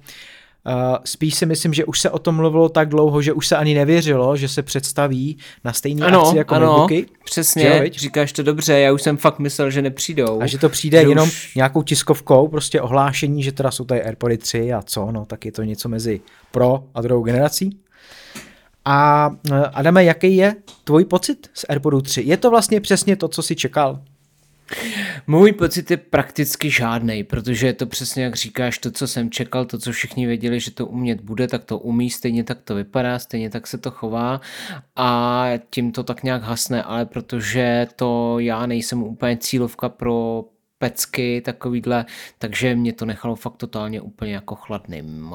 Uh, 0.67 0.97
spíš 1.05 1.35
si 1.35 1.47
myslím, 1.47 1.75
že 1.75 1.85
už 1.85 2.00
se 2.00 2.11
o 2.11 2.19
tom 2.19 2.35
mluvilo 2.35 2.69
tak 2.69 2.88
dlouho, 2.88 3.23
že 3.23 3.33
už 3.33 3.47
se 3.47 3.57
ani 3.57 3.75
nevěřilo, 3.75 4.37
že 4.37 4.49
se 4.49 4.62
představí 4.62 5.38
na 5.64 5.73
stejný 5.73 6.02
ano, 6.02 6.23
akci 6.26 6.37
jako 6.37 6.55
ano, 6.55 6.67
MacBooky. 6.67 7.07
přesně, 7.25 7.62
Že 7.62 7.69
jo, 7.69 7.83
viď? 7.83 7.99
říkáš 7.99 8.33
to 8.33 8.43
dobře, 8.43 8.81
já 8.81 8.93
už 8.93 9.02
jsem 9.02 9.17
fakt 9.17 9.38
myslel, 9.38 9.71
že 9.71 9.83
nepřijdou. 9.83 10.43
A 10.43 10.47
že 10.47 10.59
to 10.59 10.69
přijde 10.69 11.02
Že 11.02 11.09
jenom 11.09 11.29
už- 11.29 11.55
nějakou 11.55 11.83
tiskovkou, 11.83 12.49
prostě 12.49 12.81
ohlášení, 12.81 13.43
že 13.43 13.52
teda 13.52 13.71
jsou 13.71 13.85
tady 13.85 14.02
AirPody 14.02 14.38
3 14.38 14.73
a 14.73 14.83
co, 14.83 15.12
no 15.12 15.25
tak 15.25 15.45
je 15.45 15.52
to 15.52 15.62
něco 15.62 15.88
mezi 15.88 16.21
Pro 16.50 16.85
a 16.95 17.00
druhou 17.02 17.23
generací. 17.23 17.79
A 18.85 19.31
eh, 19.52 19.57
Adame, 19.73 20.05
jaký 20.05 20.37
je 20.37 20.55
tvůj 20.85 21.05
pocit 21.05 21.50
z 21.55 21.64
AirPodu 21.69 22.00
3? 22.00 22.23
Je 22.26 22.37
to 22.37 22.50
vlastně 22.50 22.81
přesně 22.81 23.17
to, 23.17 23.29
co 23.29 23.43
jsi 23.43 23.57
čekal? 23.57 24.00
Můj 25.26 25.52
pocit 25.52 25.90
je 25.90 25.96
prakticky 25.96 26.70
žádný, 26.70 27.24
protože 27.24 27.66
je 27.66 27.72
to 27.72 27.86
přesně 27.86 28.24
jak 28.24 28.36
říkáš, 28.36 28.78
to, 28.78 28.90
co 28.90 29.06
jsem 29.06 29.30
čekal, 29.30 29.64
to, 29.64 29.78
co 29.78 29.92
všichni 29.92 30.26
věděli, 30.26 30.60
že 30.60 30.70
to 30.70 30.86
umět 30.86 31.20
bude, 31.20 31.48
tak 31.48 31.64
to 31.64 31.78
umí, 31.78 32.10
stejně 32.10 32.44
tak 32.44 32.58
to 32.64 32.74
vypadá, 32.74 33.18
stejně 33.18 33.50
tak 33.50 33.66
se 33.66 33.78
to 33.78 33.90
chová 33.90 34.40
a 34.96 35.50
tím 35.70 35.92
to 35.92 36.02
tak 36.02 36.22
nějak 36.22 36.42
hasne, 36.42 36.82
ale 36.82 37.06
protože 37.06 37.86
to 37.96 38.38
já 38.38 38.66
nejsem 38.66 39.02
úplně 39.02 39.36
cílovka 39.36 39.88
pro 39.88 40.44
pecky 40.78 41.40
takovýhle, 41.40 42.04
takže 42.38 42.74
mě 42.74 42.92
to 42.92 43.04
nechalo 43.04 43.36
fakt 43.36 43.56
totálně 43.56 44.00
úplně 44.00 44.34
jako 44.34 44.54
chladným. 44.54 45.34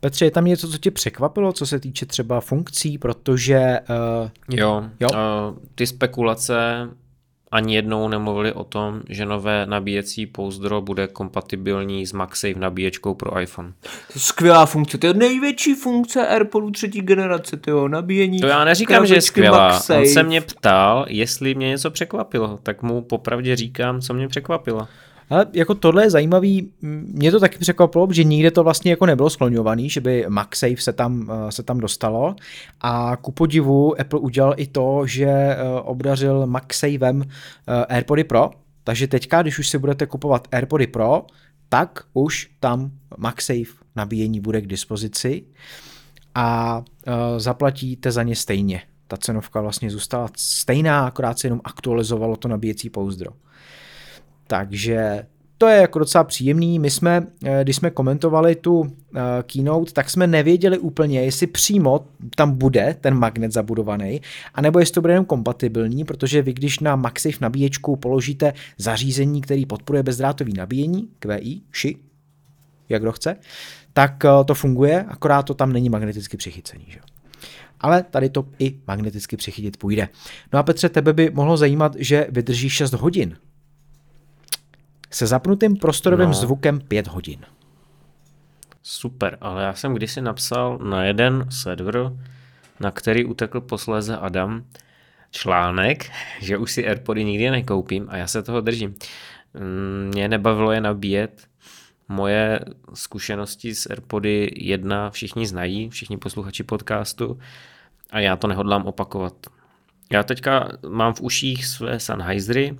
Petře, 0.00 0.24
je 0.24 0.30
tam 0.30 0.44
něco, 0.44 0.68
co 0.68 0.78
tě 0.78 0.90
překvapilo, 0.90 1.52
co 1.52 1.66
se 1.66 1.80
týče 1.80 2.06
třeba 2.06 2.40
funkcí, 2.40 2.98
protože 2.98 3.80
uh, 3.90 4.56
Jo, 4.58 4.84
Jo. 5.00 5.08
jo. 5.12 5.54
ty 5.74 5.86
spekulace 5.86 6.54
ani 7.50 7.74
jednou 7.74 8.08
nemluvili 8.08 8.52
o 8.52 8.64
tom, 8.64 9.00
že 9.08 9.26
nové 9.26 9.66
nabíjecí 9.66 10.26
pouzdro 10.26 10.80
bude 10.80 11.06
kompatibilní 11.06 12.06
s 12.06 12.12
MagSafe 12.12 12.58
nabíječkou 12.58 13.14
pro 13.14 13.40
iPhone. 13.40 13.72
Skvělá 14.16 14.66
funkce, 14.66 14.98
to 14.98 15.06
je 15.06 15.14
největší 15.14 15.74
funkce 15.74 16.26
AirPodu 16.28 16.70
třetí 16.70 17.00
generace, 17.00 17.56
to 17.56 17.70
jo, 17.70 17.88
nabíjení. 17.88 18.40
To 18.40 18.46
já 18.46 18.64
neříkám, 18.64 19.06
že 19.06 19.14
je 19.14 19.20
skvělá. 19.20 19.68
MagSafe. 19.68 20.00
On 20.00 20.06
se 20.06 20.22
mě 20.22 20.40
ptal, 20.40 21.06
jestli 21.08 21.54
mě 21.54 21.68
něco 21.68 21.90
překvapilo, 21.90 22.58
tak 22.62 22.82
mu 22.82 23.02
popravdě 23.02 23.56
říkám, 23.56 24.00
co 24.00 24.14
mě 24.14 24.28
překvapilo. 24.28 24.88
Ale 25.30 25.46
jako 25.52 25.74
tohle 25.74 26.04
je 26.04 26.10
zajímavý, 26.10 26.72
mě 26.82 27.30
to 27.30 27.40
taky 27.40 27.58
překvapilo, 27.58 28.08
že 28.10 28.24
nikde 28.24 28.50
to 28.50 28.64
vlastně 28.64 28.90
jako 28.90 29.06
nebylo 29.06 29.30
skloňovaný, 29.30 29.90
že 29.90 30.00
by 30.00 30.26
MagSafe 30.28 30.76
se 30.76 30.92
tam, 30.92 31.30
eh, 31.30 31.52
se 31.52 31.62
tam 31.62 31.78
dostalo 31.78 32.36
a 32.80 33.16
ku 33.16 33.32
podivu 33.32 34.00
Apple 34.00 34.20
udělal 34.20 34.54
i 34.56 34.66
to, 34.66 35.06
že 35.06 35.26
eh, 35.26 35.56
obdařil 35.82 36.46
MagSafem 36.46 37.22
eh, 37.22 37.84
AirPody 37.84 38.24
Pro, 38.24 38.50
takže 38.84 39.06
teďka, 39.06 39.42
když 39.42 39.58
už 39.58 39.68
si 39.68 39.78
budete 39.78 40.06
kupovat 40.06 40.48
AirPody 40.52 40.86
Pro, 40.86 41.26
tak 41.68 42.04
už 42.12 42.50
tam 42.60 42.90
MagSafe 43.16 43.84
nabíjení 43.96 44.40
bude 44.40 44.60
k 44.60 44.66
dispozici 44.66 45.42
a 46.34 46.82
zaplatíte 47.36 48.12
za 48.12 48.22
ně 48.22 48.36
stejně. 48.36 48.82
Ta 49.08 49.16
cenovka 49.16 49.60
vlastně 49.60 49.90
zůstala 49.90 50.28
stejná, 50.36 51.06
akorát 51.06 51.38
se 51.38 51.46
jenom 51.46 51.60
aktualizovalo 51.64 52.36
to 52.36 52.48
nabíjecí 52.48 52.90
pouzdro. 52.90 53.30
Takže 54.48 55.26
to 55.58 55.66
je 55.66 55.76
jako 55.76 55.98
docela 55.98 56.24
příjemný. 56.24 56.78
My 56.78 56.90
jsme, 56.90 57.26
eh, 57.44 57.60
když 57.62 57.76
jsme 57.76 57.90
komentovali 57.90 58.54
tu 58.54 58.92
eh, 59.16 59.20
keynote, 59.42 59.92
tak 59.92 60.10
jsme 60.10 60.26
nevěděli 60.26 60.78
úplně, 60.78 61.22
jestli 61.22 61.46
přímo 61.46 62.06
tam 62.36 62.58
bude 62.58 62.96
ten 63.00 63.14
magnet 63.14 63.52
zabudovaný, 63.52 64.20
anebo 64.54 64.78
jestli 64.78 64.94
to 64.94 65.00
bude 65.00 65.12
jenom 65.12 65.24
kompatibilní, 65.24 66.04
protože 66.04 66.42
vy, 66.42 66.52
když 66.52 66.80
na 66.80 66.96
MagSafe 66.96 67.36
nabíječku 67.40 67.96
položíte 67.96 68.52
zařízení, 68.78 69.40
který 69.40 69.66
podporuje 69.66 70.02
bezdrátový 70.02 70.52
nabíjení, 70.52 71.08
QI, 71.18 71.60
ši, 71.72 71.96
jak 72.88 73.02
kdo 73.02 73.12
chce, 73.12 73.36
tak 73.92 74.24
eh, 74.24 74.44
to 74.44 74.54
funguje, 74.54 75.02
akorát 75.02 75.42
to 75.42 75.54
tam 75.54 75.72
není 75.72 75.88
magneticky 75.88 76.36
přichycený. 76.36 76.84
Že? 76.88 76.98
Ale 77.80 78.02
tady 78.02 78.30
to 78.30 78.44
i 78.58 78.80
magneticky 78.86 79.36
přichytit 79.36 79.76
půjde. 79.76 80.08
No 80.52 80.58
a 80.58 80.62
Petře, 80.62 80.88
tebe 80.88 81.12
by 81.12 81.30
mohlo 81.30 81.56
zajímat, 81.56 81.96
že 81.98 82.26
vydrží 82.30 82.70
6 82.70 82.92
hodin. 82.92 83.36
Se 85.10 85.26
zapnutým 85.26 85.76
prostorovým 85.76 86.28
No. 86.28 86.34
zvukem 86.34 86.80
5 86.80 87.06
hodin. 87.06 87.40
Super, 88.82 89.38
ale 89.40 89.62
já 89.62 89.74
jsem 89.74 89.94
kdysi 89.94 90.20
napsal 90.22 90.78
na 90.78 91.04
jeden 91.04 91.46
server, 91.50 92.10
na 92.80 92.90
který 92.90 93.24
utekl 93.24 93.60
posléze 93.60 94.16
Adam, 94.16 94.64
článek, 95.30 96.10
že 96.40 96.56
už 96.58 96.72
si 96.72 96.88
Airpody 96.88 97.24
nikdy 97.24 97.50
nekoupím 97.50 98.06
a 98.10 98.16
já 98.16 98.26
se 98.26 98.42
toho 98.42 98.60
držím. 98.60 98.94
Mm, 99.54 100.10
Mě 100.14 100.28
nebavilo 100.28 100.72
je 100.72 100.80
nabíjet. 100.80 101.48
Moje 102.08 102.60
zkušenosti 102.94 103.74
s 103.74 103.86
Airpody 103.90 104.50
1 104.56 105.10
všichni 105.10 105.46
znají, 105.46 105.90
všichni 105.90 106.16
posluchači 106.16 106.62
podcastu 106.62 107.38
a 108.10 108.20
já 108.20 108.36
to 108.36 108.46
nehodlám 108.46 108.86
opakovat. 108.86 109.34
Já 110.12 110.22
teďka 110.22 110.68
mám 110.88 111.14
v 111.14 111.20
uších 111.20 111.66
své 111.66 112.00
Sennheisery, 112.00 112.78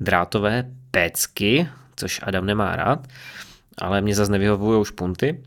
drátové 0.00 0.70
pécky, 0.90 1.68
což 1.96 2.20
Adam 2.22 2.46
nemá 2.46 2.76
rád, 2.76 3.06
ale 3.78 4.00
mě 4.00 4.14
zase 4.14 4.32
nevyhovují 4.32 4.84
špunty. 4.84 5.42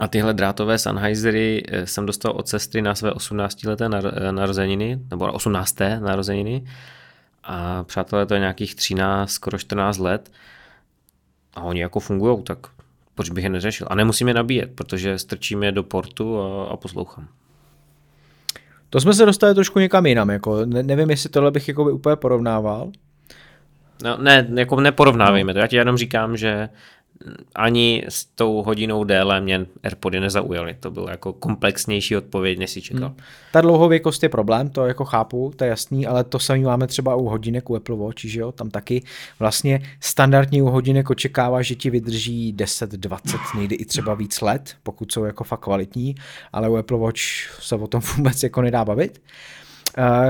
A 0.00 0.08
tyhle 0.08 0.34
drátové 0.34 0.78
Sennheisery 0.78 1.62
eh, 1.68 1.86
jsem 1.86 2.06
dostal 2.06 2.32
od 2.32 2.48
sestry 2.48 2.82
na 2.82 2.94
své 2.94 3.12
18. 3.12 3.64
leté 3.64 3.84
eh, 3.84 4.32
narozeniny, 4.32 4.98
nebo 5.10 5.32
18. 5.32 5.76
narozeniny. 5.98 6.64
A 7.44 7.84
přátelé, 7.84 8.26
to 8.26 8.34
je 8.34 8.40
nějakých 8.40 8.74
13, 8.74 9.30
skoro 9.30 9.58
14 9.58 9.98
let. 9.98 10.30
A 11.54 11.62
oni 11.62 11.80
jako 11.80 12.00
fungují, 12.00 12.42
tak 12.42 12.58
proč 13.14 13.30
bych 13.30 13.44
je 13.44 13.50
neřešil? 13.50 13.86
A 13.90 13.94
nemusím 13.94 14.28
je 14.28 14.34
nabíjet, 14.34 14.70
protože 14.74 15.18
strčím 15.18 15.62
je 15.62 15.72
do 15.72 15.82
portu 15.82 16.40
a, 16.40 16.64
a 16.64 16.76
poslouchám. 16.76 17.28
To 18.90 19.00
jsme 19.00 19.14
se 19.14 19.26
dostali 19.26 19.54
trošku 19.54 19.78
někam 19.78 20.06
jinam. 20.06 20.30
Jako, 20.30 20.66
ne, 20.66 20.82
nevím, 20.82 21.10
jestli 21.10 21.28
tohle 21.28 21.50
bych 21.50 21.68
jako 21.68 21.84
by 21.84 21.92
úplně 21.92 22.16
porovnával. 22.16 22.90
No, 24.04 24.16
ne, 24.16 24.48
jako 24.54 24.80
neporovnávejme 24.80 25.52
to. 25.52 25.58
Já 25.58 25.66
ti 25.66 25.76
jenom 25.76 25.96
říkám, 25.96 26.36
že 26.36 26.68
ani 27.54 28.04
s 28.08 28.24
tou 28.24 28.62
hodinou 28.62 29.04
déle 29.04 29.40
mě 29.40 29.66
Airpody 29.84 30.20
nezaujaly. 30.20 30.76
To 30.80 30.90
bylo 30.90 31.10
jako 31.10 31.32
komplexnější 31.32 32.16
odpověď, 32.16 32.58
než 32.58 32.70
si 32.70 32.82
čekal. 32.82 33.08
Hmm. 33.08 33.16
Ta 33.52 33.60
dlouhověkost 33.60 34.22
je 34.22 34.28
problém, 34.28 34.68
to 34.68 34.86
jako 34.86 35.04
chápu, 35.04 35.52
to 35.56 35.64
je 35.64 35.70
jasný, 35.70 36.06
ale 36.06 36.24
to 36.24 36.38
samý 36.38 36.62
máme 36.62 36.86
třeba 36.86 37.14
u 37.14 37.24
hodinek 37.24 37.70
u 37.70 37.76
Apple 37.76 37.96
Watch, 37.96 38.24
že 38.24 38.40
jo, 38.40 38.52
tam 38.52 38.70
taky 38.70 39.02
vlastně 39.38 39.82
standardně 40.00 40.62
u 40.62 40.66
hodinek 40.66 41.10
očekává, 41.10 41.62
že 41.62 41.74
ti 41.74 41.90
vydrží 41.90 42.52
10, 42.52 42.90
20, 42.90 43.36
někdy 43.58 43.74
i 43.74 43.84
třeba 43.84 44.14
víc 44.14 44.40
let, 44.40 44.74
pokud 44.82 45.12
jsou 45.12 45.24
jako 45.24 45.44
fakt 45.44 45.60
kvalitní, 45.60 46.14
ale 46.52 46.68
u 46.68 46.76
Apple 46.76 46.98
Watch 46.98 47.20
se 47.60 47.74
o 47.74 47.86
tom 47.86 48.00
vůbec 48.16 48.42
jako 48.42 48.62
nedá 48.62 48.84
bavit. 48.84 49.20
Eh, 49.20 49.59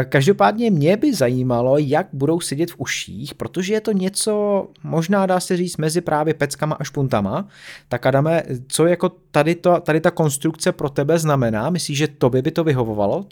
Každopádně 0.09 0.71
mě 0.71 0.97
by 0.97 1.15
zajímalo, 1.15 1.79
jak 1.79 2.07
budou 2.13 2.41
sedět 2.41 2.71
v 2.71 2.75
uších, 2.79 3.35
protože 3.35 3.75
je 3.75 3.81
to 3.81 3.93
něco, 3.93 4.67
možná 4.83 5.27
dá 5.27 5.41
se 5.41 5.57
říct, 5.57 5.77
mezi 5.77 6.01
právě 6.01 6.35
peckama 6.35 6.77
a 6.81 6.85
špuntama. 6.85 7.49
Tak 7.89 8.07
Adame, 8.07 8.43
co 8.69 8.87
jako 8.87 9.09
tady, 9.31 9.55
to, 9.55 9.81
tady 9.81 10.01
ta 10.01 10.11
konstrukce 10.11 10.73
pro 10.73 10.89
tebe 10.89 11.19
znamená? 11.19 11.71
Myslíš, 11.71 11.99
že 11.99 12.09
tobě 12.09 12.43
by 12.43 12.51
to 12.51 12.65
vyhovovalo? 12.65 13.17
Uh, 13.19 13.27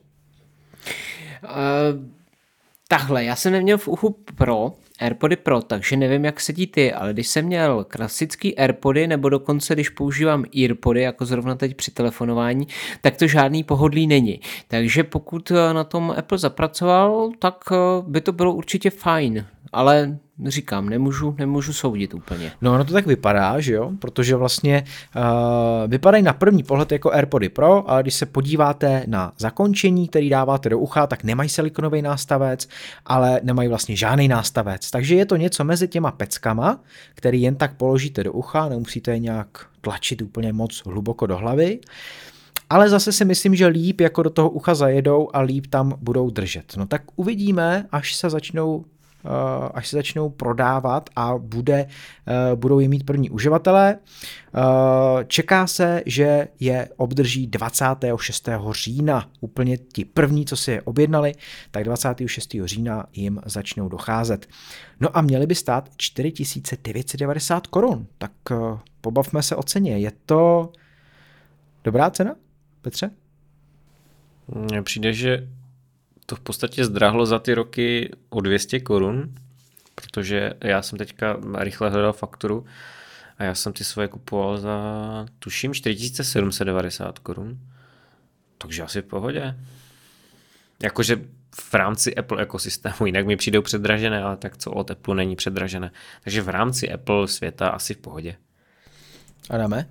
takhle, 2.88 3.24
já 3.24 3.36
jsem 3.36 3.52
neměl 3.52 3.78
v 3.78 3.88
uchu 3.88 4.16
Pro, 4.34 4.72
AirPody 4.98 5.36
Pro, 5.36 5.62
takže 5.62 5.96
nevím, 5.96 6.24
jak 6.24 6.40
sedí 6.40 6.66
ty, 6.66 6.92
ale 6.92 7.12
když 7.12 7.28
jsem 7.28 7.44
měl 7.44 7.84
klasický 7.88 8.58
AirPody, 8.58 9.06
nebo 9.06 9.28
dokonce 9.28 9.74
když 9.74 9.88
používám 9.88 10.44
EarPody, 10.62 11.02
jako 11.02 11.26
zrovna 11.26 11.54
teď 11.54 11.76
při 11.76 11.90
telefonování, 11.90 12.66
tak 13.00 13.16
to 13.16 13.26
žádný 13.26 13.64
pohodlí 13.64 14.06
není. 14.06 14.40
Takže 14.68 15.04
pokud 15.04 15.50
eh, 15.50 15.74
na 15.74 15.84
tom 15.84 16.14
Apple 16.18 16.38
zapracoval, 16.38 17.30
tak 17.38 17.64
eh, 17.72 17.76
by 18.06 18.20
to 18.20 18.32
bylo 18.32 18.54
určitě 18.54 18.90
fajn, 18.90 19.46
ale 19.72 20.18
říkám, 20.46 20.88
nemůžu, 20.88 21.34
nemůžu 21.38 21.72
soudit 21.72 22.14
úplně. 22.14 22.52
No, 22.60 22.78
no 22.78 22.84
to 22.84 22.92
tak 22.92 23.06
vypadá, 23.06 23.60
že 23.60 23.72
jo, 23.72 23.92
protože 23.98 24.36
vlastně 24.36 24.84
uh, 25.16 25.22
vypadají 25.90 26.22
na 26.22 26.32
první 26.32 26.62
pohled 26.62 26.92
jako 26.92 27.12
AirPody 27.12 27.48
Pro, 27.48 27.90
ale 27.90 28.02
když 28.02 28.14
se 28.14 28.26
podíváte 28.26 29.04
na 29.06 29.32
zakončení, 29.38 30.08
který 30.08 30.30
dáváte 30.30 30.68
do 30.68 30.78
ucha, 30.78 31.06
tak 31.06 31.24
nemají 31.24 31.48
silikonový 31.48 32.02
nástavec, 32.02 32.68
ale 33.06 33.40
nemají 33.42 33.68
vlastně 33.68 33.96
žádný 33.96 34.28
nástavec. 34.28 34.90
Takže 34.90 35.14
je 35.14 35.26
to 35.26 35.36
něco 35.36 35.64
mezi 35.64 35.88
těma 35.88 36.10
peckama, 36.10 36.80
který 37.14 37.42
jen 37.42 37.56
tak 37.56 37.76
položíte 37.76 38.24
do 38.24 38.32
ucha, 38.32 38.68
nemusíte 38.68 39.10
je 39.10 39.18
nějak 39.18 39.48
tlačit 39.80 40.22
úplně 40.22 40.52
moc 40.52 40.82
hluboko 40.86 41.26
do 41.26 41.36
hlavy. 41.36 41.80
Ale 42.70 42.88
zase 42.88 43.12
si 43.12 43.24
myslím, 43.24 43.54
že 43.54 43.66
líp 43.66 44.00
jako 44.00 44.22
do 44.22 44.30
toho 44.30 44.50
ucha 44.50 44.74
zajedou 44.74 45.28
a 45.32 45.40
líp 45.40 45.66
tam 45.66 45.92
budou 46.00 46.30
držet. 46.30 46.76
No 46.76 46.86
tak 46.86 47.02
uvidíme, 47.16 47.86
až 47.92 48.14
se 48.14 48.30
začnou 48.30 48.84
až 49.74 49.88
se 49.88 49.96
začnou 49.96 50.30
prodávat 50.30 51.10
a 51.16 51.38
bude, 51.38 51.86
eh, 52.26 52.56
budou 52.56 52.78
je 52.78 52.88
mít 52.88 53.06
první 53.06 53.30
uživatelé. 53.30 53.98
Eh, 53.98 55.24
čeká 55.26 55.66
se, 55.66 56.02
že 56.06 56.48
je 56.60 56.88
obdrží 56.96 57.46
26. 57.46 58.72
října. 58.72 59.28
Úplně 59.40 59.76
ti 59.76 60.04
první, 60.04 60.46
co 60.46 60.56
si 60.56 60.70
je 60.70 60.82
objednali, 60.82 61.32
tak 61.70 61.84
26. 61.84 62.66
října 62.66 63.06
jim 63.12 63.40
začnou 63.46 63.88
docházet. 63.88 64.46
No 65.00 65.16
a 65.16 65.20
měli 65.20 65.46
by 65.46 65.54
stát 65.54 65.88
4990 65.96 67.66
korun. 67.66 68.06
Tak 68.18 68.32
pobavme 69.00 69.42
se 69.42 69.56
o 69.56 69.62
ceně. 69.62 69.98
Je 69.98 70.12
to 70.26 70.72
dobrá 71.84 72.10
cena, 72.10 72.34
Petře? 72.82 73.10
Mně 74.54 74.82
přijde, 74.82 75.12
že 75.12 75.48
to 76.28 76.36
v 76.36 76.40
podstatě 76.40 76.84
zdrahlo 76.84 77.26
za 77.26 77.38
ty 77.38 77.54
roky 77.54 78.10
o 78.28 78.40
200 78.40 78.80
korun, 78.80 79.34
protože 79.94 80.52
já 80.60 80.82
jsem 80.82 80.98
teďka 80.98 81.36
rychle 81.58 81.90
hledal 81.90 82.12
fakturu 82.12 82.66
a 83.38 83.44
já 83.44 83.54
jsem 83.54 83.72
ty 83.72 83.84
svoje 83.84 84.08
kupoval 84.08 84.58
za, 84.58 84.76
tuším, 85.38 85.74
4790 85.74 87.18
korun. 87.18 87.58
Takže 88.58 88.82
asi 88.82 89.02
v 89.02 89.04
pohodě. 89.04 89.56
Jakože 90.82 91.16
v 91.54 91.74
rámci 91.74 92.14
Apple 92.14 92.42
ekosystému, 92.42 93.06
jinak 93.06 93.26
mi 93.26 93.36
přijdou 93.36 93.62
předražené, 93.62 94.22
ale 94.22 94.36
tak 94.36 94.56
co 94.56 94.70
od 94.70 94.90
Apple 94.90 95.14
není 95.14 95.36
předražené. 95.36 95.90
Takže 96.24 96.42
v 96.42 96.48
rámci 96.48 96.92
Apple 96.92 97.28
světa 97.28 97.68
asi 97.68 97.94
v 97.94 97.98
pohodě. 97.98 98.36
Adame? 99.50 99.88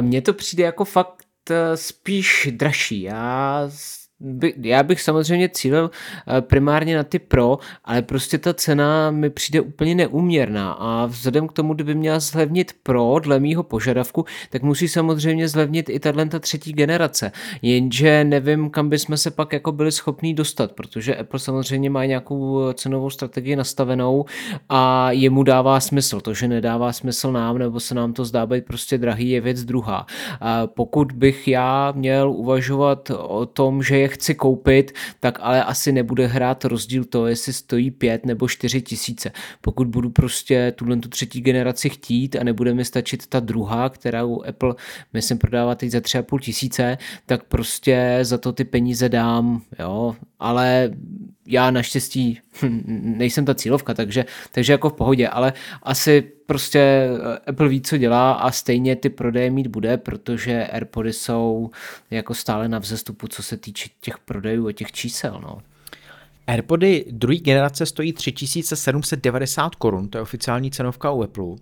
Mně 0.00 0.22
to 0.22 0.34
přijde 0.34 0.64
jako 0.64 0.84
fakt 0.84 1.50
eh, 1.50 1.76
spíš 1.76 2.48
dražší. 2.52 3.02
Já 3.02 3.70
by, 4.20 4.54
já 4.62 4.82
bych 4.82 5.00
samozřejmě 5.00 5.48
cílil 5.48 5.90
eh, 6.28 6.40
primárně 6.40 6.96
na 6.96 7.02
ty 7.02 7.18
pro, 7.18 7.58
ale 7.84 8.02
prostě 8.02 8.38
ta 8.38 8.54
cena 8.54 9.10
mi 9.10 9.30
přijde 9.30 9.60
úplně 9.60 9.94
neuměrná 9.94 10.72
a 10.72 11.06
vzhledem 11.06 11.48
k 11.48 11.52
tomu, 11.52 11.74
kdyby 11.74 11.94
měla 11.94 12.20
zlevnit 12.20 12.72
pro 12.82 13.18
dle 13.18 13.40
mýho 13.40 13.62
požadavku, 13.62 14.24
tak 14.50 14.62
musí 14.62 14.88
samozřejmě 14.88 15.48
zlevnit 15.48 15.88
i 15.88 16.00
tahle 16.00 16.26
ta 16.26 16.38
třetí 16.38 16.72
generace. 16.72 17.32
Jenže 17.62 18.24
nevím, 18.24 18.70
kam 18.70 18.88
bychom 18.88 19.16
se 19.16 19.30
pak 19.30 19.52
jako 19.52 19.72
byli 19.72 19.92
schopní 19.92 20.34
dostat, 20.34 20.72
protože 20.72 21.16
Apple 21.16 21.40
samozřejmě 21.40 21.90
má 21.90 22.04
nějakou 22.04 22.72
cenovou 22.74 23.10
strategii 23.10 23.56
nastavenou 23.56 24.24
a 24.68 25.10
jemu 25.10 25.42
dává 25.42 25.80
smysl. 25.80 26.20
To, 26.20 26.34
že 26.34 26.48
nedává 26.48 26.92
smysl 26.92 27.32
nám, 27.32 27.58
nebo 27.58 27.80
se 27.80 27.94
nám 27.94 28.12
to 28.12 28.24
zdá 28.24 28.46
být 28.46 28.64
prostě 28.64 28.98
drahý, 28.98 29.30
je 29.30 29.40
věc 29.40 29.64
druhá. 29.64 30.06
Pokud 30.66 31.12
bych 31.12 31.48
já 31.48 31.92
měl 31.92 32.30
uvažovat 32.30 33.10
o 33.10 33.46
tom, 33.46 33.82
že 33.82 33.98
je 33.98 34.07
chci 34.08 34.34
koupit, 34.34 34.92
tak 35.20 35.38
ale 35.42 35.64
asi 35.64 35.92
nebude 35.92 36.26
hrát 36.26 36.64
rozdíl 36.64 37.04
to, 37.04 37.26
jestli 37.26 37.52
stojí 37.52 37.90
5 37.90 38.26
nebo 38.26 38.48
4 38.48 38.82
tisíce. 38.82 39.30
Pokud 39.60 39.88
budu 39.88 40.10
prostě 40.10 40.72
tuhle 40.76 40.96
tu 40.96 41.08
třetí 41.08 41.40
generaci 41.40 41.90
chtít 41.90 42.36
a 42.36 42.44
nebude 42.44 42.74
mi 42.74 42.84
stačit 42.84 43.26
ta 43.26 43.40
druhá, 43.40 43.88
kterou 43.88 44.42
Apple, 44.48 44.74
myslím, 45.12 45.38
prodává 45.38 45.74
teď 45.74 45.90
za 45.90 45.98
3,5 45.98 46.38
tisíce, 46.38 46.98
tak 47.26 47.44
prostě 47.44 48.18
za 48.22 48.38
to 48.38 48.52
ty 48.52 48.64
peníze 48.64 49.08
dám, 49.08 49.62
jo, 49.78 50.16
ale 50.38 50.90
já 51.46 51.70
naštěstí 51.70 52.40
nejsem 53.02 53.44
ta 53.44 53.54
cílovka, 53.54 53.94
takže, 53.94 54.24
takže 54.52 54.72
jako 54.72 54.90
v 54.90 54.92
pohodě, 54.92 55.28
ale 55.28 55.52
asi 55.82 56.37
prostě 56.48 56.78
eh, 56.78 57.50
Apple 57.50 57.68
ví, 57.68 57.80
co 57.80 57.98
dělá 57.98 58.32
a 58.32 58.50
stejně 58.50 58.96
ty 58.96 59.10
prodeje 59.10 59.50
mít 59.50 59.66
bude, 59.66 59.96
protože 59.96 60.66
AirPody 60.66 61.12
jsou 61.12 61.70
jako 62.10 62.34
stále 62.34 62.68
na 62.68 62.78
vzestupu, 62.78 63.28
co 63.28 63.42
se 63.42 63.56
týče 63.56 63.90
těch 64.00 64.18
prodejů 64.18 64.66
a 64.66 64.72
těch 64.72 64.92
čísel. 64.92 65.40
No. 65.42 65.62
AirPody 66.48 67.04
druhé 67.10 67.38
generace 67.38 67.86
stojí 67.86 68.12
3790 68.12 69.74
korun, 69.74 70.08
to 70.08 70.18
je 70.18 70.22
oficiální 70.22 70.70
cenovka 70.70 71.10
u 71.10 71.22
Apple. 71.22 71.56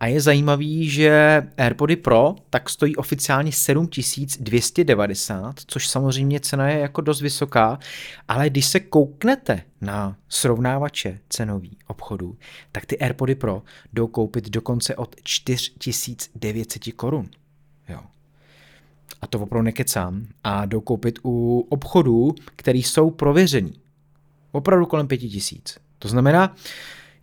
A 0.00 0.06
je 0.06 0.20
zajímavý, 0.20 0.88
že 0.88 1.42
AirPody 1.56 1.96
Pro 1.96 2.34
tak 2.50 2.70
stojí 2.70 2.96
oficiálně 2.96 3.52
7290, 3.52 5.60
což 5.66 5.88
samozřejmě 5.88 6.40
cena 6.40 6.68
je 6.68 6.78
jako 6.78 7.00
dost 7.00 7.20
vysoká, 7.20 7.78
ale 8.28 8.50
když 8.50 8.66
se 8.66 8.80
kouknete 8.80 9.62
na 9.80 10.16
srovnávače 10.28 11.18
cenový 11.28 11.76
obchodů, 11.86 12.36
tak 12.72 12.86
ty 12.86 12.98
AirPody 12.98 13.34
Pro 13.34 13.62
jdou 13.92 14.06
koupit 14.06 14.50
dokonce 14.50 14.96
od 14.96 15.16
4900 15.22 16.82
korun. 16.96 17.28
Jo. 17.88 18.00
A 19.22 19.26
to 19.26 19.40
opravdu 19.40 19.64
nekecám. 19.64 20.26
A 20.44 20.66
jdou 20.66 20.80
koupit 20.80 21.18
u 21.24 21.66
obchodů, 21.70 22.34
který 22.56 22.82
jsou 22.82 23.10
prověřený 23.10 23.83
opravdu 24.54 24.86
kolem 24.86 25.08
pěti 25.08 25.28
tisíc. 25.28 25.78
To 25.98 26.08
znamená, 26.08 26.56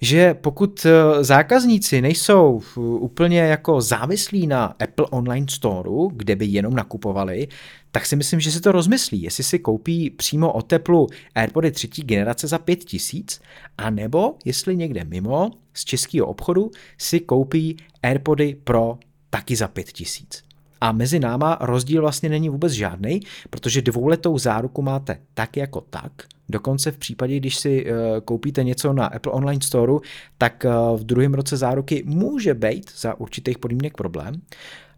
že 0.02 0.34
pokud 0.34 0.86
eh, 0.86 1.24
zákazníci 1.24 2.02
nejsou 2.02 2.62
úplně 2.78 3.40
jako 3.40 3.82
závislí 3.82 4.48
na 4.48 4.66
Apple 4.66 5.06
Online 5.06 5.46
Storeu, 5.50 6.12
kde 6.14 6.36
by 6.36 6.46
jenom 6.46 6.74
nakupovali, 6.74 7.48
tak 7.92 8.06
si 8.06 8.16
myslím, 8.16 8.40
že 8.40 8.52
si 8.52 8.62
to 8.62 8.72
rozmyslí, 8.72 9.22
jestli 9.22 9.44
si 9.44 9.60
koupí 9.60 10.10
přímo 10.10 10.54
od 10.54 10.74
Apple 10.74 11.06
AirPody 11.36 11.72
třetí 11.72 12.02
generace 12.04 12.48
za 12.48 12.58
5000, 12.58 13.42
anebo 13.78 14.36
jestli 14.46 14.76
někde 14.76 15.04
mimo 15.04 15.52
z 15.74 15.86
českého 15.86 16.28
obchodu 16.28 16.72
si 16.98 17.20
koupí 17.20 17.78
AirPody 18.04 18.56
Pro 18.64 18.98
taky 19.30 19.56
za 19.56 19.68
5000. 19.68 20.51
A 20.82 20.92
mezi 20.92 21.20
náma 21.20 21.58
rozdíl 21.62 22.02
vlastně 22.02 22.30
není 22.30 22.50
vůbec 22.50 22.74
žádný, 22.74 23.20
protože 23.50 23.82
dvouletou 23.82 24.38
záruku 24.38 24.82
máte 24.82 25.18
tak 25.34 25.58
jako 25.58 25.82
tak. 25.82 26.12
Dokonce 26.50 26.92
v 26.92 26.98
případě, 26.98 27.38
když 27.38 27.56
si 27.56 27.86
uh, 27.86 27.98
koupíte 28.26 28.64
něco 28.64 28.94
na 28.94 29.06
Apple 29.06 29.32
Online 29.32 29.62
Store, 29.62 29.94
tak 30.38 30.66
uh, 30.66 31.00
v 31.00 31.04
druhém 31.04 31.34
roce 31.34 31.58
záruky 31.58 32.04
může 32.06 32.54
být 32.54 32.92
za 32.98 33.20
určitých 33.20 33.58
podmínek 33.58 33.98
problém, 33.98 34.42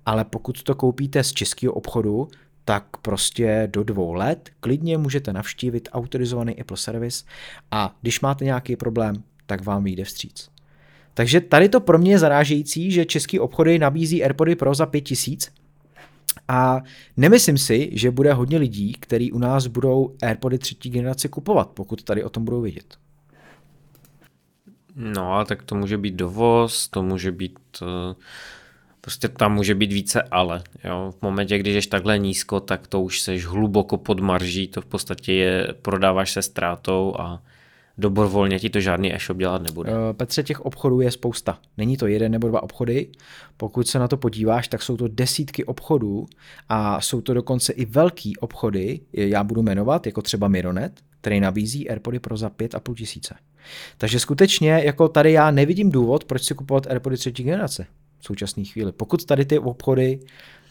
ale 0.05 0.25
pokud 0.25 0.63
to 0.63 0.75
koupíte 0.75 1.23
z 1.23 1.31
českého 1.31 1.73
obchodu, 1.73 2.27
tak 2.65 2.97
prostě 3.01 3.69
do 3.71 3.83
dvou 3.83 4.13
let 4.13 4.49
klidně 4.59 4.97
můžete 4.97 5.33
navštívit 5.33 5.89
autorizovaný 5.91 6.61
Apple 6.61 6.77
Service 6.77 7.25
a 7.71 7.95
když 8.01 8.21
máte 8.21 8.45
nějaký 8.45 8.75
problém, 8.75 9.15
tak 9.45 9.65
vám 9.65 9.83
vyjde 9.83 10.03
vstříc. 10.03 10.49
Takže 11.13 11.41
tady 11.41 11.69
to 11.69 11.79
pro 11.79 11.97
mě 11.97 12.11
je 12.11 12.19
zarážející, 12.19 12.91
že 12.91 13.05
český 13.05 13.39
obchody 13.39 13.79
nabízí 13.79 14.23
AirPody 14.23 14.55
Pro 14.55 14.73
za 14.73 14.85
5000, 14.85 15.51
a 16.47 16.81
nemyslím 17.17 17.57
si, 17.57 17.89
že 17.93 18.11
bude 18.11 18.33
hodně 18.33 18.57
lidí, 18.57 18.93
kteří 18.93 19.31
u 19.31 19.39
nás 19.39 19.67
budou 19.67 20.15
AirPody 20.21 20.57
třetí 20.57 20.89
generace 20.89 21.27
kupovat, 21.27 21.69
pokud 21.69 22.03
tady 22.03 22.23
o 22.23 22.29
tom 22.29 22.45
budou 22.45 22.61
vědět. 22.61 22.97
No 24.95 25.33
a 25.33 25.45
tak 25.45 25.63
to 25.63 25.75
může 25.75 25.97
být 25.97 26.13
dovoz, 26.13 26.87
to 26.87 27.03
může 27.03 27.31
být, 27.31 27.59
eh, 27.81 28.15
prostě 29.01 29.27
tam 29.27 29.53
může 29.53 29.75
být 29.75 29.93
více 29.93 30.21
ale. 30.21 30.63
Jo? 30.83 31.13
V 31.19 31.21
momentě, 31.21 31.57
když 31.57 31.83
jsi 31.83 31.89
takhle 31.89 32.19
nízko, 32.19 32.59
tak 32.59 32.87
to 32.87 33.01
už 33.01 33.21
seš 33.21 33.45
hluboko 33.45 33.97
pod 33.97 34.19
marží, 34.19 34.67
to 34.67 34.81
v 34.81 34.85
podstatě 34.85 35.33
je, 35.33 35.67
prodáváš 35.81 36.31
se 36.31 36.41
ztrátou 36.41 37.15
a 37.19 37.41
dobrovolně 37.97 38.59
ti 38.59 38.69
to 38.69 38.79
žádný 38.79 39.15
e-shop 39.15 39.37
dělat 39.37 39.61
nebude. 39.61 39.91
Eh, 39.91 40.13
Petře, 40.13 40.43
těch 40.43 40.61
obchodů 40.61 41.01
je 41.01 41.11
spousta. 41.11 41.59
Není 41.77 41.97
to 41.97 42.07
jeden 42.07 42.31
nebo 42.31 42.47
dva 42.47 42.63
obchody. 42.63 43.07
Pokud 43.57 43.87
se 43.87 43.99
na 43.99 44.07
to 44.07 44.17
podíváš, 44.17 44.67
tak 44.67 44.81
jsou 44.81 44.97
to 44.97 45.07
desítky 45.07 45.65
obchodů 45.65 46.25
a 46.69 47.01
jsou 47.01 47.21
to 47.21 47.33
dokonce 47.33 47.73
i 47.73 47.85
velký 47.85 48.37
obchody, 48.37 48.99
já 49.13 49.43
budu 49.43 49.61
jmenovat, 49.61 50.05
jako 50.05 50.21
třeba 50.21 50.47
Mironet, 50.47 51.01
který 51.21 51.39
nabízí 51.39 51.89
AirPody 51.89 52.19
Pro 52.19 52.37
za 52.37 52.49
5,5 52.49 52.95
tisíce. 52.95 53.35
Takže 53.97 54.19
skutečně, 54.19 54.81
jako 54.83 55.07
tady 55.07 55.31
já 55.31 55.51
nevidím 55.51 55.91
důvod, 55.91 56.25
proč 56.25 56.43
si 56.43 56.53
kupovat 56.53 56.87
AirPody 56.87 57.17
třetí 57.17 57.43
generace. 57.43 57.85
v 58.19 58.25
současné 58.25 58.63
chvíli. 58.63 58.91
Pokud 58.91 59.25
tady 59.25 59.45
ty 59.45 59.59
obchody 59.59 60.19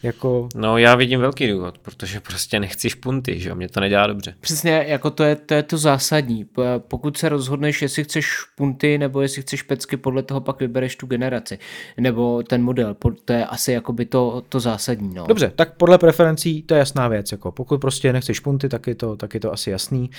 jako... 0.03 0.49
No 0.55 0.77
já 0.77 0.95
vidím 0.95 1.19
velký 1.19 1.47
důvod, 1.47 1.77
protože 1.77 2.19
prostě 2.19 2.59
nechci 2.59 2.89
špunty, 2.89 3.39
že 3.39 3.49
jo, 3.49 3.55
mě 3.55 3.69
to 3.69 3.79
nedělá 3.79 4.07
dobře. 4.07 4.35
Přesně, 4.39 4.85
jako 4.87 5.09
to 5.09 5.23
je, 5.23 5.35
to 5.35 5.53
je 5.53 5.63
to 5.63 5.77
zásadní. 5.77 6.45
Pokud 6.77 7.17
se 7.17 7.29
rozhodneš, 7.29 7.81
jestli 7.81 8.03
chceš 8.03 8.25
špunty 8.25 8.97
nebo 8.97 9.21
jestli 9.21 9.41
chceš 9.41 9.61
pecky, 9.61 9.97
podle 9.97 10.23
toho 10.23 10.41
pak 10.41 10.59
vybereš 10.59 10.95
tu 10.95 11.07
generaci. 11.07 11.59
Nebo 11.97 12.43
ten 12.43 12.63
model, 12.63 12.95
to 13.25 13.33
je 13.33 13.45
asi 13.45 13.71
jakoby 13.71 14.05
to, 14.05 14.43
to 14.49 14.59
zásadní. 14.59 15.13
No. 15.13 15.25
Dobře, 15.27 15.51
tak 15.55 15.77
podle 15.77 15.97
preferencí 15.97 16.61
to 16.61 16.73
je 16.73 16.79
jasná 16.79 17.07
věc. 17.07 17.31
Jako 17.31 17.51
pokud 17.51 17.81
prostě 17.81 18.13
nechceš 18.13 18.39
punty, 18.39 18.69
tak 18.69 18.87
je 18.87 18.95
to, 18.95 19.15
tak 19.15 19.33
je 19.33 19.39
to 19.39 19.53
asi 19.53 19.69
jasný. 19.69 20.09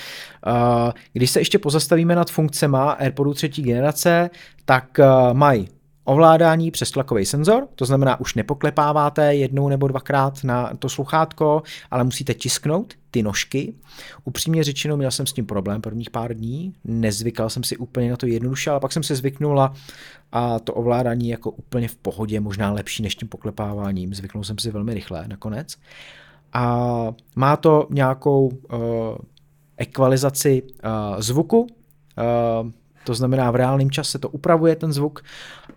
Uh, 0.47 0.92
když 1.12 1.31
se 1.31 1.40
ještě 1.40 1.59
pozastavíme 1.59 2.14
nad 2.14 2.31
funkcema 2.31 2.90
AirPodů 2.90 3.35
třetí 3.35 3.62
generace, 3.62 4.31
tak 4.64 4.85
uh, 4.99 5.35
mají 5.35 5.68
ovládání 6.05 6.71
přes 6.71 6.90
tlakový 6.90 7.25
senzor, 7.25 7.69
to 7.75 7.85
znamená, 7.85 8.21
už 8.21 8.35
nepoklepáváte 8.35 9.35
jednou 9.35 9.69
nebo 9.69 9.88
dvakrát 9.88 10.45
na 10.45 10.73
to 10.79 10.88
sluchátko, 10.88 11.62
ale 11.90 12.05
musíte 12.05 12.35
tisknout 12.35 12.95
ty 13.11 13.23
nožky. 13.23 13.75
Upřímně 14.25 14.64
řečeno, 14.64 14.97
měl 14.97 15.11
jsem 15.11 15.27
s 15.27 15.33
tím 15.33 15.47
problém 15.47 15.81
prvních 15.81 16.11
pár 16.11 16.35
dní, 16.35 16.75
nezvykal 16.85 17.51
jsem 17.51 17.64
si 17.64 17.77
úplně 17.77 18.11
na 18.11 18.17
to 18.17 18.27
jednoduše, 18.27 18.71
ale 18.71 18.81
pak 18.81 18.93
jsem 18.93 19.03
se 19.03 19.17
zvyknula 19.17 19.75
a 20.33 20.59
to 20.59 20.75
ovládání 20.75 21.29
jako 21.29 21.51
úplně 21.51 21.88
v 21.88 21.97
pohodě, 21.97 22.40
možná 22.40 22.73
lepší 22.73 23.03
než 23.03 23.14
tím 23.14 23.29
poklepáváním, 23.29 24.14
zvyknul 24.14 24.45
jsem 24.45 24.59
si 24.59 24.71
velmi 24.71 24.95
rychle 24.95 25.29
nakonec. 25.29 25.77
A 26.53 27.14
má 27.37 27.57
to 27.57 27.87
nějakou 27.90 28.47
uh, 28.47 28.79
ekvalizaci 29.77 30.62
uh, 30.62 31.21
zvuku, 31.21 31.61
uh, 31.61 32.71
to 33.05 33.14
znamená 33.14 33.51
v 33.51 33.57
reálném 33.57 33.90
čase 33.90 34.19
to 34.19 34.29
upravuje 34.29 34.77
ten 34.77 34.93
zvuk 34.93 35.25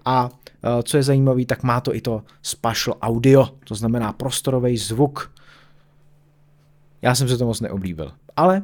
a 0.06 0.26
uh, 0.30 0.82
co 0.84 0.98
je 0.98 1.04
zajímavé, 1.04 1.46
tak 1.46 1.64
má 1.64 1.82
to 1.82 1.96
i 1.96 2.02
to 2.02 2.24
spatial 2.42 2.98
audio, 3.02 3.50
to 3.64 3.76
znamená 3.76 4.14
prostorový 4.14 4.78
zvuk. 4.78 5.32
Já 7.02 7.16
jsem 7.16 7.30
se 7.30 7.38
to 7.38 7.46
moc 7.46 7.62
neoblíbil, 7.62 8.12
ale 8.36 8.62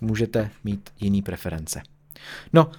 můžete 0.00 0.50
mít 0.64 0.90
jiný 1.00 1.22
preference. 1.22 1.82
No, 2.52 2.70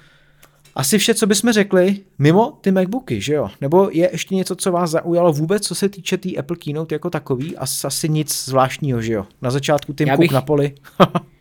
asi 0.76 0.98
vše, 0.98 1.13
co 1.13 1.28
bychom 1.28 1.52
řekli, 1.52 2.00
mimo 2.20 2.52
ty 2.62 2.72
MacBooky, 2.72 3.22
že 3.22 3.34
jo? 3.34 3.50
Nebo 3.62 3.89
je 3.91 4.10
ještě 4.12 4.36
něco, 4.36 4.56
co 4.56 4.72
vás 4.72 4.89
zaujalo 4.89 5.34
vůbec, 5.34 5.67
co 5.67 5.76
se 5.76 5.89
týče 5.89 6.17
té 6.17 6.22
tý 6.22 6.38
Apple 6.38 6.58
Keynote 6.58 6.96
jako 6.96 7.10
takový? 7.10 7.58
As, 7.58 7.86
asi 7.86 8.10
nic 8.10 8.46
zvláštního, 8.46 9.02
že 9.02 9.13
jo? 9.13 9.26
Na 9.41 9.52
začátku 9.52 9.94
Tim 9.94 10.08
Já 10.08 10.15
Cook 10.15 10.20
bych- 10.20 10.32
na 10.32 10.41
poli. 10.41 10.76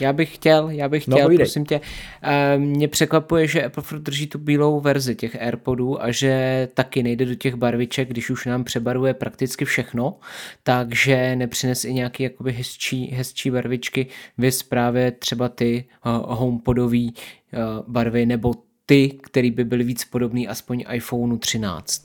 Já 0.00 0.12
bych 0.12 0.34
chtěl, 0.34 0.68
já 0.70 0.88
bych 0.88 1.08
No, 1.08 1.16
chtěl, 1.16 1.26
povídej. 1.26 1.44
prosím 1.46 1.64
tě. 1.64 1.80
eh, 2.22 2.58
Mě 2.58 2.88
překvapuje, 2.88 3.46
že 3.46 3.64
Apple 3.64 3.82
furt 3.82 3.98
drží 3.98 4.26
tu 4.26 4.38
bílou 4.38 4.80
verzi 4.80 5.14
těch 5.16 5.42
AirPodů 5.42 6.02
a 6.02 6.10
že 6.10 6.68
taky 6.74 7.02
nejde 7.02 7.24
do 7.24 7.34
těch 7.34 7.54
barviček, 7.54 8.08
když 8.08 8.30
už 8.30 8.46
nám 8.46 8.64
přebarvuje 8.64 9.14
prakticky 9.14 9.64
všechno, 9.64 10.18
takže 10.62 11.36
nepřines 11.36 11.84
i 11.84 11.92
nějaký 11.94 12.22
jakoby 12.22 12.52
hezčí, 12.52 13.06
hezčí 13.06 13.50
barvičky, 13.50 14.06
vys 14.38 14.62
právě 14.62 15.10
třeba 15.10 15.48
ty 15.48 15.84
uh, 16.06 16.12
HomePodový 16.38 17.14
uh, 17.14 17.60
barvy 17.92 18.26
nebo 18.26 18.54
ty, 18.86 19.18
který 19.22 19.50
by 19.50 19.64
byly 19.64 19.84
víc 19.84 20.04
podobný 20.04 20.48
aspoň 20.48 20.84
iPhoneu 20.92 21.38
13. 21.38 22.02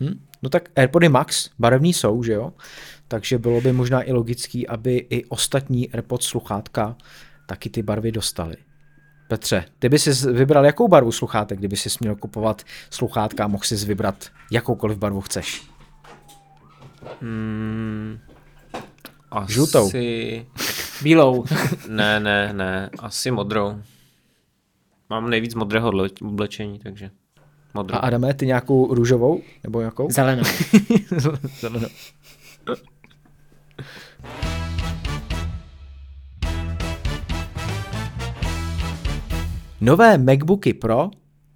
Hm? 0.00 0.24
No 0.42 0.48
tak 0.48 0.68
AirPody 0.76 1.08
Max 1.08 1.50
barevný 1.58 1.92
jsou, 1.92 2.22
že 2.22 2.32
jo? 2.32 2.52
Takže 3.08 3.38
bylo 3.38 3.60
by 3.60 3.72
možná 3.72 4.02
i 4.02 4.12
logický, 4.12 4.68
aby 4.68 5.06
i 5.10 5.24
ostatní 5.24 5.90
AirPods 5.90 6.26
sluchátka 6.26 6.96
taky 7.46 7.70
ty 7.70 7.82
barvy 7.82 8.12
dostaly. 8.12 8.56
Petře, 9.28 9.64
ty 9.78 9.88
bys 9.88 10.02
si 10.02 10.32
vybral 10.32 10.64
jakou 10.66 10.88
barvu 10.88 11.12
sluchátek, 11.12 11.58
kdyby 11.58 11.76
si 11.76 11.90
směl 11.90 12.16
kupovat 12.16 12.62
sluchátka 12.90 13.44
a 13.44 13.48
mohl 13.48 13.64
si 13.64 13.76
vybrat 13.76 14.26
jakoukoliv 14.52 14.98
barvu 14.98 15.20
chceš? 15.20 15.62
Hmm, 17.20 18.18
asi... 19.30 19.52
Žlutou. 19.52 19.90
Bílou. 21.02 21.44
Ne, 21.88 22.20
ne, 22.20 22.52
ne, 22.52 22.90
asi 22.98 23.30
modrou. 23.30 23.82
Mám 25.10 25.30
nejvíc 25.30 25.54
modrého 25.54 25.92
oblečení, 26.22 26.78
takže 26.78 27.10
modrou. 27.74 27.96
A 27.96 27.98
Adame, 27.98 28.34
ty 28.34 28.46
nějakou 28.46 28.94
růžovou? 28.94 29.42
Nebo 29.64 29.80
jakou? 29.80 30.10
Zelenou. 30.10 30.42
Zelenou. 31.60 31.88
Nové 39.80 40.18
MacBooky 40.18 40.74
Pro 40.74 41.10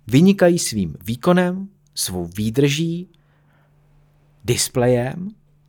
vynikají 0.07 0.59
svým 0.59 0.97
výkonem, 1.05 1.69
svou 1.95 2.25
výdrží, 2.37 3.09
displejem, 4.45 5.29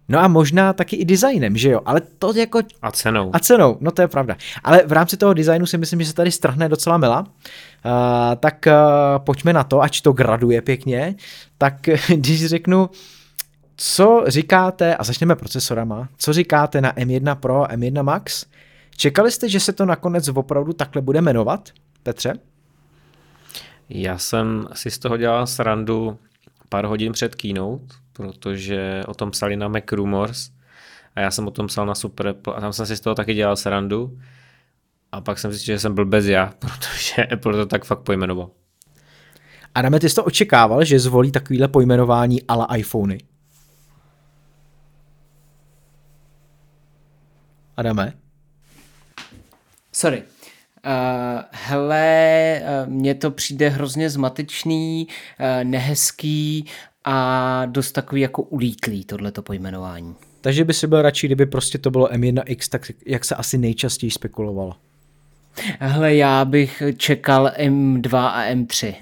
no 0.10 0.20
a 0.20 0.28
možná 0.28 0.74
taky 0.74 0.96
i 0.96 1.06
designem, 1.06 1.58
že 1.58 1.70
jo? 1.70 1.80
Ale 1.86 2.02
to 2.02 2.34
jako 2.34 2.62
A 2.82 2.92
cenou. 2.92 3.30
a 3.34 3.40
cenou, 3.40 3.78
no 3.82 3.92
to 3.92 4.02
je 4.02 4.08
pravda. 4.08 4.38
Ale 4.64 4.84
v 4.88 4.92
rámci 4.92 5.18
toho 5.18 5.34
designu 5.34 5.66
si 5.66 5.78
myslím, 5.78 6.02
že 6.02 6.08
se 6.08 6.14
tady 6.14 6.32
strhne 6.32 6.70
docela 6.70 6.98
mila. 6.98 7.20
Uh, 7.20 7.26
tak 8.40 8.66
uh, 8.68 8.74
pojďme 9.26 9.54
na 9.54 9.64
to, 9.64 9.82
ať 9.82 10.02
to 10.02 10.12
graduje 10.12 10.62
pěkně. 10.62 11.16
Tak 11.58 11.90
když 12.16 12.46
řeknu, 12.46 12.90
co 13.78 14.24
říkáte, 14.28 14.96
a 14.96 15.04
začneme 15.04 15.36
procesorama, 15.36 16.10
co 16.18 16.34
říkáte 16.34 16.82
na 16.82 16.94
M1 16.94 17.36
Pro 17.36 17.64
a 17.64 17.76
M1 17.76 18.04
Max? 18.04 18.46
Čekali 18.98 19.32
jste, 19.32 19.50
že 19.50 19.60
se 19.60 19.74
to 19.74 19.86
nakonec 19.86 20.28
opravdu 20.28 20.74
takhle 20.74 21.02
bude 21.02 21.22
jmenovat, 21.22 21.70
Petře? 22.04 22.34
Já 23.90 24.18
jsem 24.18 24.68
si 24.74 24.92
z 24.92 25.00
toho 25.00 25.18
dělal 25.18 25.48
srandu 25.48 26.20
pár 26.70 26.86
hodin 26.86 27.14
před 27.14 27.36
keynote, 27.36 27.96
protože 28.14 29.04
o 29.08 29.14
tom 29.14 29.32
psali 29.32 29.56
na 29.56 29.68
Mac 29.68 29.84
Rumors 29.92 30.50
a 31.16 31.20
já 31.20 31.32
jsem 31.32 31.48
o 31.48 31.52
tom 31.52 31.68
psal 31.68 31.86
na 31.86 31.96
Super 31.96 32.28
Apple 32.28 32.56
a 32.56 32.62
tam 32.62 32.74
jsem 32.74 32.86
si 32.86 32.98
z 32.98 33.00
toho 33.00 33.16
taky 33.16 33.34
dělal 33.34 33.56
srandu 33.56 34.20
a 35.12 35.22
pak 35.22 35.40
jsem 35.40 35.52
zjistil, 35.52 35.76
že 35.76 35.80
jsem 35.80 35.96
byl 35.96 36.06
bez 36.06 36.26
já, 36.26 36.54
protože 36.60 37.26
Apple 37.26 37.54
to 37.54 37.66
tak 37.66 37.86
fakt 37.86 38.00
pojmenoval. 38.00 38.50
Adame, 39.76 40.00
ty 40.00 40.10
jsi 40.10 40.16
to 40.16 40.24
očekával, 40.24 40.84
že 40.86 41.00
zvolí 41.00 41.32
takovýhle 41.32 41.68
pojmenování 41.68 42.44
ala 42.44 42.76
iPhony? 42.76 43.18
Adame? 47.78 48.14
Sorry. 49.92 50.24
Uh, 50.86 51.42
hele, 51.52 52.62
uh, 52.62 52.94
mně 52.94 53.16
to 53.16 53.32
přijde 53.32 53.70
hrozně 53.70 54.10
zmatečný, 54.10 55.08
uh, 55.08 55.64
nehezký 55.64 56.66
a 57.04 57.66
dost 57.66 57.92
takový 57.92 58.22
jako 58.22 58.42
ulítlý 58.42 59.06
tohleto 59.06 59.42
pojmenování. 59.42 60.16
Takže 60.42 60.66
by 60.66 60.74
si 60.74 60.88
byl 60.88 61.02
radši, 61.02 61.28
kdyby 61.28 61.46
prostě 61.46 61.78
to 61.78 61.92
bylo 61.92 62.08
M1X, 62.08 62.70
tak 62.70 62.92
jak 63.06 63.26
se 63.26 63.36
asi 63.36 63.58
nejčastěji 63.58 64.12
spekulovalo. 64.12 64.76
Hele, 65.80 66.16
já 66.16 66.46
bych 66.46 66.84
čekal 66.98 67.52
M2 67.58 68.18
a 68.18 68.46
M3. 68.46 68.96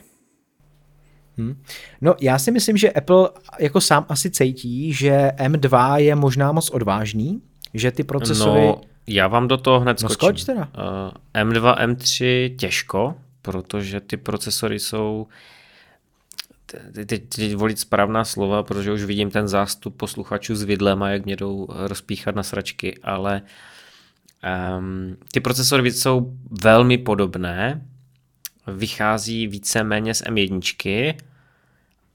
No, 2.02 2.16
já 2.22 2.40
si 2.40 2.52
myslím, 2.52 2.78
že 2.78 2.92
Apple 2.92 3.30
jako 3.60 3.82
sám 3.82 4.06
asi 4.10 4.32
cítí, 4.32 4.94
že 4.94 5.32
M2 5.38 5.96
je 5.96 6.16
možná 6.16 6.52
moc 6.52 6.70
odvážný, 6.70 7.42
že 7.74 7.92
ty 7.92 8.04
procesory... 8.04 8.62
No, 8.62 8.82
já 9.14 9.28
vám 9.28 9.48
do 9.48 9.58
toho 9.58 9.80
hned 9.80 10.02
No, 10.02 10.10
skočím. 10.10 10.38
skoč 10.38 10.44
teda. 10.44 10.62
Uh, 10.62 11.52
M2, 11.52 11.78
M3 11.78 12.56
těžko, 12.56 13.16
protože 13.42 14.00
ty 14.00 14.18
procesory 14.18 14.80
jsou 14.80 15.28
teď, 16.94 17.24
teď, 17.30 17.56
volit 17.56 17.80
správná 17.80 18.26
slova, 18.26 18.64
protože 18.64 18.92
už 18.92 19.04
vidím 19.04 19.32
ten 19.32 19.48
zástup 19.48 19.98
posluchačů 19.98 20.56
s 20.56 20.64
vidlema, 20.64 21.10
jak 21.10 21.26
mě 21.26 21.36
jdou 21.36 21.68
rozpíchat 21.70 22.36
na 22.36 22.44
sračky, 22.44 23.00
ale 23.04 23.42
um, 24.78 25.18
ty 25.32 25.40
procesory 25.40 25.92
jsou 25.92 26.34
velmi 26.64 26.98
podobné, 26.98 27.82
vychází 28.68 29.48
víceméně 29.48 30.14
z 30.14 30.22
M1 30.24 31.16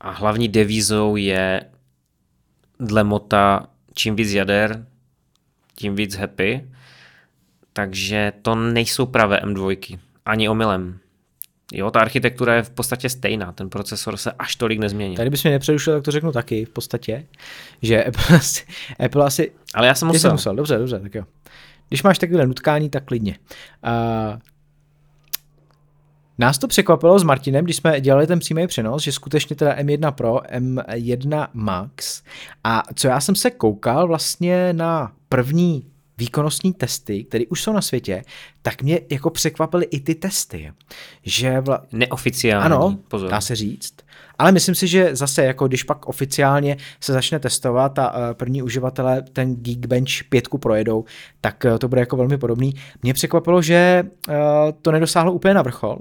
a 0.00 0.10
hlavní 0.10 0.48
devízou 0.48 1.16
je 1.16 1.64
dle 2.80 3.04
mota 3.04 3.66
čím 3.94 4.16
víc 4.16 4.32
jader, 4.32 4.86
tím 5.74 5.94
víc 5.96 6.16
happy, 6.16 6.70
takže 7.76 8.32
to 8.42 8.54
nejsou 8.54 9.06
pravé 9.06 9.40
M2, 9.44 9.98
ani 10.26 10.48
omylem. 10.48 10.98
Jo, 11.72 11.90
ta 11.90 12.00
architektura 12.00 12.54
je 12.54 12.62
v 12.62 12.70
podstatě 12.70 13.08
stejná, 13.08 13.52
ten 13.52 13.70
procesor 13.70 14.16
se 14.16 14.32
až 14.32 14.56
tolik 14.56 14.78
nezměnil. 14.78 15.16
Tady 15.16 15.30
bys 15.30 15.42
mě 15.42 15.52
nepřerušil, 15.52 15.94
tak 15.94 16.04
to 16.04 16.10
řeknu 16.10 16.32
taky 16.32 16.64
v 16.64 16.70
podstatě, 16.70 17.26
že 17.82 18.04
Apple 18.04 18.36
asi, 18.36 18.64
Apple 19.04 19.24
asi 19.24 19.52
Ale 19.74 19.86
já 19.86 19.94
jsem 19.94 20.08
musel. 20.08 20.32
musel, 20.32 20.56
dobře, 20.56 20.78
dobře, 20.78 21.00
tak 21.00 21.14
jo. 21.14 21.24
Když 21.88 22.02
máš 22.02 22.18
takové 22.18 22.46
nutkání, 22.46 22.90
tak 22.90 23.04
klidně. 23.04 23.38
Uh, 23.86 24.38
nás 26.38 26.58
to 26.58 26.68
překvapilo 26.68 27.18
s 27.18 27.22
Martinem, 27.22 27.64
když 27.64 27.76
jsme 27.76 28.00
dělali 28.00 28.26
ten 28.26 28.38
přímý 28.38 28.66
přenos, 28.66 29.02
že 29.02 29.12
skutečně 29.12 29.56
teda 29.56 29.76
M1 29.76 30.12
Pro, 30.12 30.36
M1 30.36 31.48
Max 31.52 32.22
a 32.64 32.82
co 32.94 33.08
já 33.08 33.20
jsem 33.20 33.34
se 33.34 33.50
koukal 33.50 34.06
vlastně 34.08 34.72
na 34.72 35.12
první 35.28 35.86
výkonnostní 36.18 36.72
testy, 36.72 37.24
které 37.24 37.44
už 37.48 37.62
jsou 37.62 37.72
na 37.72 37.82
světě, 37.82 38.24
tak 38.62 38.82
mě 38.82 39.00
jako 39.10 39.30
překvapily 39.30 39.84
i 39.84 40.00
ty 40.00 40.14
testy. 40.14 40.72
Že 41.22 41.60
vla... 41.60 41.82
Neoficiální, 41.92 42.64
ano, 42.64 42.98
pozor. 43.08 43.30
dá 43.30 43.40
se 43.40 43.56
říct. 43.56 43.94
Ale 44.38 44.52
myslím 44.52 44.74
si, 44.74 44.86
že 44.86 45.16
zase, 45.16 45.44
jako 45.44 45.68
když 45.68 45.82
pak 45.82 46.06
oficiálně 46.06 46.76
se 47.00 47.12
začne 47.12 47.38
testovat 47.38 47.98
a 47.98 48.10
uh, 48.10 48.34
první 48.34 48.62
uživatelé 48.62 49.22
ten 49.22 49.56
Geekbench 49.56 50.24
5 50.28 50.48
projedou, 50.60 51.04
tak 51.40 51.64
uh, 51.64 51.78
to 51.78 51.88
bude 51.88 52.00
jako 52.00 52.16
velmi 52.16 52.38
podobný. 52.38 52.74
Mě 53.02 53.14
překvapilo, 53.14 53.62
že 53.62 54.02
uh, 54.28 54.34
to 54.82 54.92
nedosáhlo 54.92 55.32
úplně 55.32 55.54
na 55.54 55.62
vrchol, 55.62 55.98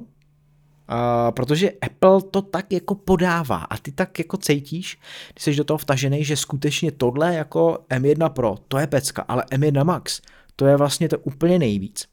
Protože 1.29 1.71
Apple 1.71 2.21
to 2.21 2.41
tak 2.41 2.71
jako 2.71 2.95
podává 2.95 3.57
a 3.57 3.77
ty 3.77 3.91
tak 3.91 4.19
jako 4.19 4.37
cítíš, 4.37 4.99
když 5.33 5.43
jsi 5.43 5.55
do 5.55 5.63
toho 5.63 5.77
vtažený, 5.77 6.23
že 6.23 6.37
skutečně 6.37 6.91
tohle 6.91 7.35
jako 7.35 7.77
M1 7.89 8.29
Pro, 8.29 8.55
to 8.67 8.77
je 8.77 8.87
pecka, 8.87 9.25
ale 9.27 9.43
M1 9.51 9.85
Max, 9.85 10.21
to 10.55 10.65
je 10.65 10.77
vlastně 10.77 11.09
to 11.09 11.19
úplně 11.19 11.59
nejvíc 11.59 12.07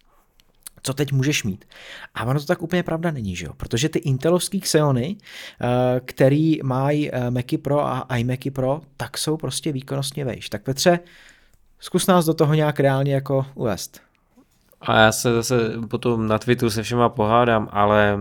co 0.85 0.95
teď 0.95 1.13
můžeš 1.13 1.45
mít. 1.45 1.65
A 2.15 2.25
ono 2.25 2.41
to 2.41 2.47
tak 2.47 2.63
úplně 2.63 2.83
pravda 2.83 3.11
není, 3.11 3.37
že 3.37 3.47
jo? 3.47 3.53
Protože 3.57 3.89
ty 3.89 3.99
intelovský 3.99 4.61
Xeony, 4.61 5.17
který 6.05 6.59
mají 6.63 7.11
Macy 7.31 7.59
Pro 7.59 7.87
a 7.87 8.17
iMacy 8.17 8.51
Pro, 8.51 8.81
tak 8.97 9.19
jsou 9.19 9.37
prostě 9.37 9.73
výkonnostně 9.73 10.25
vejš. 10.25 10.49
Tak 10.49 10.63
Petře, 10.63 11.01
zkus 11.79 12.07
nás 12.07 12.25
do 12.25 12.35
toho 12.35 12.55
nějak 12.55 12.81
reálně 12.81 13.15
jako 13.15 13.47
uvést. 13.55 14.01
A 14.83 15.01
já 15.01 15.13
se 15.13 15.35
zase 15.35 15.71
potom 15.91 16.27
na 16.27 16.39
Twitteru 16.39 16.71
se 16.71 16.83
všema 16.83 17.09
pohádám, 17.09 17.69
ale 17.73 18.19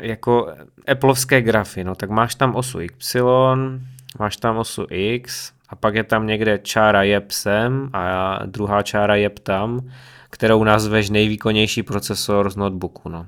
jako 0.00 0.52
Appleovské 0.88 1.42
grafy, 1.42 1.84
no 1.84 1.94
tak 1.94 2.10
máš 2.10 2.34
tam 2.34 2.54
osu 2.54 2.80
Y, 2.80 2.90
máš 4.18 4.36
tam 4.36 4.56
osu 4.56 4.86
X 4.90 5.52
a 5.68 5.76
pak 5.76 5.94
je 5.94 6.04
tam 6.04 6.26
někde 6.26 6.58
čára 6.58 7.02
jeb 7.02 7.30
sem 7.30 7.90
a 7.92 8.38
druhá 8.46 8.82
čára 8.82 9.14
jeb 9.14 9.38
tam, 9.38 9.80
kterou 10.30 10.64
nazveš 10.64 11.10
nejvýkonnější 11.10 11.82
procesor 11.82 12.50
z 12.50 12.56
notebooku, 12.56 13.08
no. 13.08 13.26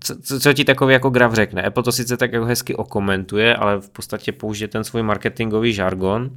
Co, 0.00 0.40
co 0.40 0.52
ti 0.52 0.64
takový 0.64 0.92
jako 0.92 1.10
graf 1.10 1.32
řekne? 1.32 1.62
Apple 1.62 1.82
to 1.82 1.92
sice 1.92 2.16
tak 2.16 2.32
jako 2.32 2.44
hezky 2.44 2.74
okomentuje, 2.74 3.56
ale 3.56 3.80
v 3.80 3.90
podstatě 3.90 4.32
použije 4.32 4.68
ten 4.68 4.84
svůj 4.84 5.02
marketingový 5.02 5.72
žargon, 5.72 6.30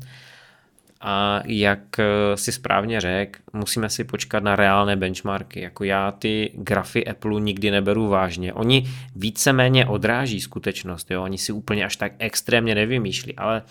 a 1.06 1.42
jak 1.46 2.00
eh, 2.00 2.06
si 2.38 2.52
správně 2.52 3.02
řekl, 3.02 3.40
musíme 3.54 3.90
si 3.90 4.04
počkat 4.04 4.44
na 4.44 4.56
reálné 4.56 4.96
benchmarky. 4.96 5.62
Jako 5.62 5.84
já 5.84 6.12
ty 6.12 6.52
grafy 6.54 7.08
Apple 7.08 7.42
nikdy 7.42 7.72
neberu 7.72 8.08
vážně. 8.08 8.54
Oni 8.54 8.90
víceméně 9.16 9.86
odráží 9.86 10.42
skutečnost, 10.42 11.12
jo? 11.12 11.24
oni 11.24 11.38
si 11.38 11.52
úplně 11.52 11.86
až 11.86 11.96
tak 11.96 12.12
extrémně 12.20 12.76
nevymýšlí, 12.76 13.36
ale 13.36 13.62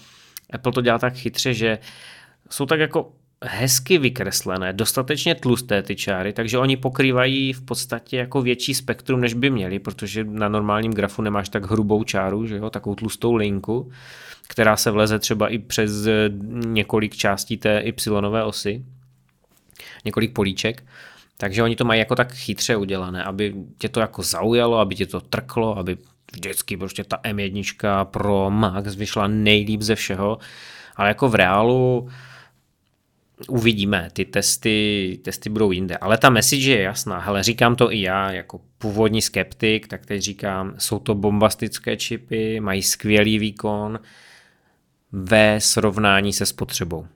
Apple 0.53 0.73
to 0.73 0.81
dělá 0.81 0.99
tak 0.99 1.14
chytře, 1.14 1.55
že 1.55 1.79
jsou 2.51 2.66
tak 2.66 2.81
jako 2.81 3.12
hezky 3.45 3.99
vykreslené, 3.99 4.73
dostatečně 4.73 5.35
tlusté 5.35 5.83
ty 5.83 5.97
čáry, 5.97 6.33
takže 6.33 6.59
oni 6.59 6.77
pokrývají 6.77 7.53
v 7.53 7.62
podstatě 7.62 8.16
jako 8.16 8.42
větší 8.42 8.75
spektrum, 8.75 9.21
než 9.21 9.35
by 9.35 9.51
měli, 9.51 9.79
protože 9.79 10.25
na 10.25 10.49
normálním 10.49 10.92
grafu 10.92 11.23
nemáš 11.23 11.49
tak 11.49 11.71
hrubou 11.71 12.05
čáru, 12.05 12.47
že 12.47 12.57
jo, 12.57 12.71
takovou 12.71 12.95
tlustou 12.95 13.35
linku 13.35 13.90
která 14.53 14.77
se 14.77 14.91
vleze 14.91 15.19
třeba 15.19 15.49
i 15.49 15.59
přes 15.59 16.07
eh, 16.07 16.31
několik 16.53 17.17
částí 17.17 17.57
té 17.57 17.81
y 17.81 17.95
osy, 18.45 18.85
několik 20.05 20.33
políček. 20.33 20.85
Takže 21.37 21.62
oni 21.62 21.77
to 21.77 21.85
mají 21.85 21.99
jako 21.99 22.15
tak 22.15 22.33
chytře 22.33 22.77
udělané, 22.77 23.25
aby 23.25 23.55
tě 23.79 23.88
to 23.88 24.01
jako 24.01 24.23
zaujalo, 24.23 24.79
aby 24.79 24.95
tě 24.95 25.07
to 25.07 25.21
trklo, 25.21 25.79
aby 25.79 25.97
vždycky 26.33 26.77
prostě 26.77 27.05
ta 27.05 27.17
M1 27.17 28.05
Pro 28.05 28.51
Max 28.51 28.95
vyšla 28.95 29.27
nejlíp 29.27 29.83
ze 29.83 29.95
všeho, 29.95 30.38
ale 30.97 31.09
jako 31.09 31.29
v 31.29 31.35
reálu 31.35 32.09
uvidíme, 33.49 34.09
ty 34.12 34.25
testy, 34.25 35.19
testy 35.25 35.51
budou 35.51 35.71
jinde, 35.71 35.97
ale 35.97 36.19
ta 36.19 36.31
message 36.31 36.71
je 36.71 36.83
jasná, 36.83 37.19
hele, 37.21 37.43
říkám 37.43 37.77
to 37.77 37.93
i 37.93 38.01
já 38.01 38.33
jako 38.33 38.61
původní 38.79 39.23
skeptik, 39.23 39.88
tak 39.88 40.07
teď 40.07 40.23
říkám, 40.23 40.75
jsou 40.79 40.99
to 40.99 41.15
bombastické 41.15 41.97
čipy, 41.97 42.61
mají 42.61 42.83
skvělý 42.83 43.38
výkon, 43.38 43.99
ve 45.12 45.61
srovnání 45.61 46.33
se 46.33 46.46
spotřebou. 46.46 47.07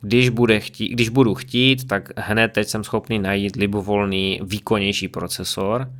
Když, 0.00 0.28
bude 0.28 0.60
chtít, 0.60 0.88
když 0.88 1.08
budu 1.08 1.34
chtít, 1.34 1.88
tak 1.88 2.08
hned 2.16 2.48
teď 2.48 2.68
jsem 2.68 2.84
schopný 2.84 3.18
najít 3.18 3.56
libovolný, 3.56 4.40
výkonnější 4.44 5.08
procesor 5.08 5.90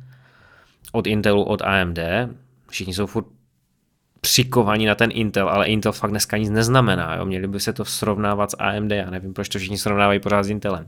od 0.91 1.07
Intelu, 1.07 1.43
od 1.43 1.61
AMD. 1.61 1.99
Všichni 2.69 2.93
jsou 2.93 3.05
furt 3.05 3.25
přikovaní 4.21 4.85
na 4.85 4.95
ten 4.95 5.09
Intel, 5.13 5.49
ale 5.49 5.67
Intel 5.67 5.91
fakt 5.91 6.11
dneska 6.11 6.37
nic 6.37 6.49
neznamená. 6.49 7.15
Jo? 7.15 7.25
Měli 7.25 7.47
by 7.47 7.59
se 7.59 7.73
to 7.73 7.85
srovnávat 7.85 8.51
s 8.51 8.57
AMD, 8.59 8.91
já 8.91 9.09
nevím, 9.09 9.33
proč 9.33 9.49
to 9.49 9.59
všichni 9.59 9.77
srovnávají 9.77 10.19
pořád 10.19 10.43
s 10.43 10.49
Intelem. 10.49 10.87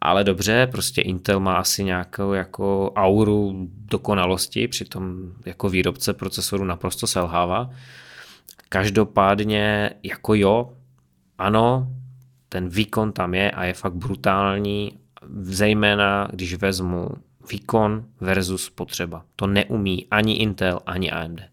Ale 0.00 0.24
dobře, 0.24 0.68
prostě 0.70 1.02
Intel 1.02 1.40
má 1.40 1.54
asi 1.56 1.84
nějakou 1.84 2.32
jako 2.32 2.92
auru 2.96 3.68
dokonalosti, 3.68 4.68
přitom 4.68 5.32
jako 5.46 5.68
výrobce 5.68 6.12
procesoru 6.12 6.64
naprosto 6.64 7.06
selhává. 7.06 7.70
Každopádně 8.68 9.90
jako 10.02 10.34
jo, 10.34 10.72
ano, 11.38 11.88
ten 12.48 12.68
výkon 12.68 13.12
tam 13.12 13.34
je 13.34 13.50
a 13.50 13.64
je 13.64 13.74
fakt 13.74 13.94
brutální, 13.94 14.98
zejména 15.40 16.28
když 16.32 16.54
vezmu 16.54 17.08
výkon 17.50 18.04
versus 18.20 18.70
potřeba. 18.70 19.24
To 19.36 19.46
neumí 19.46 20.06
ani 20.10 20.34
Intel, 20.34 20.80
ani 20.86 21.10
AMD. 21.10 21.40
Uh, 21.40 21.44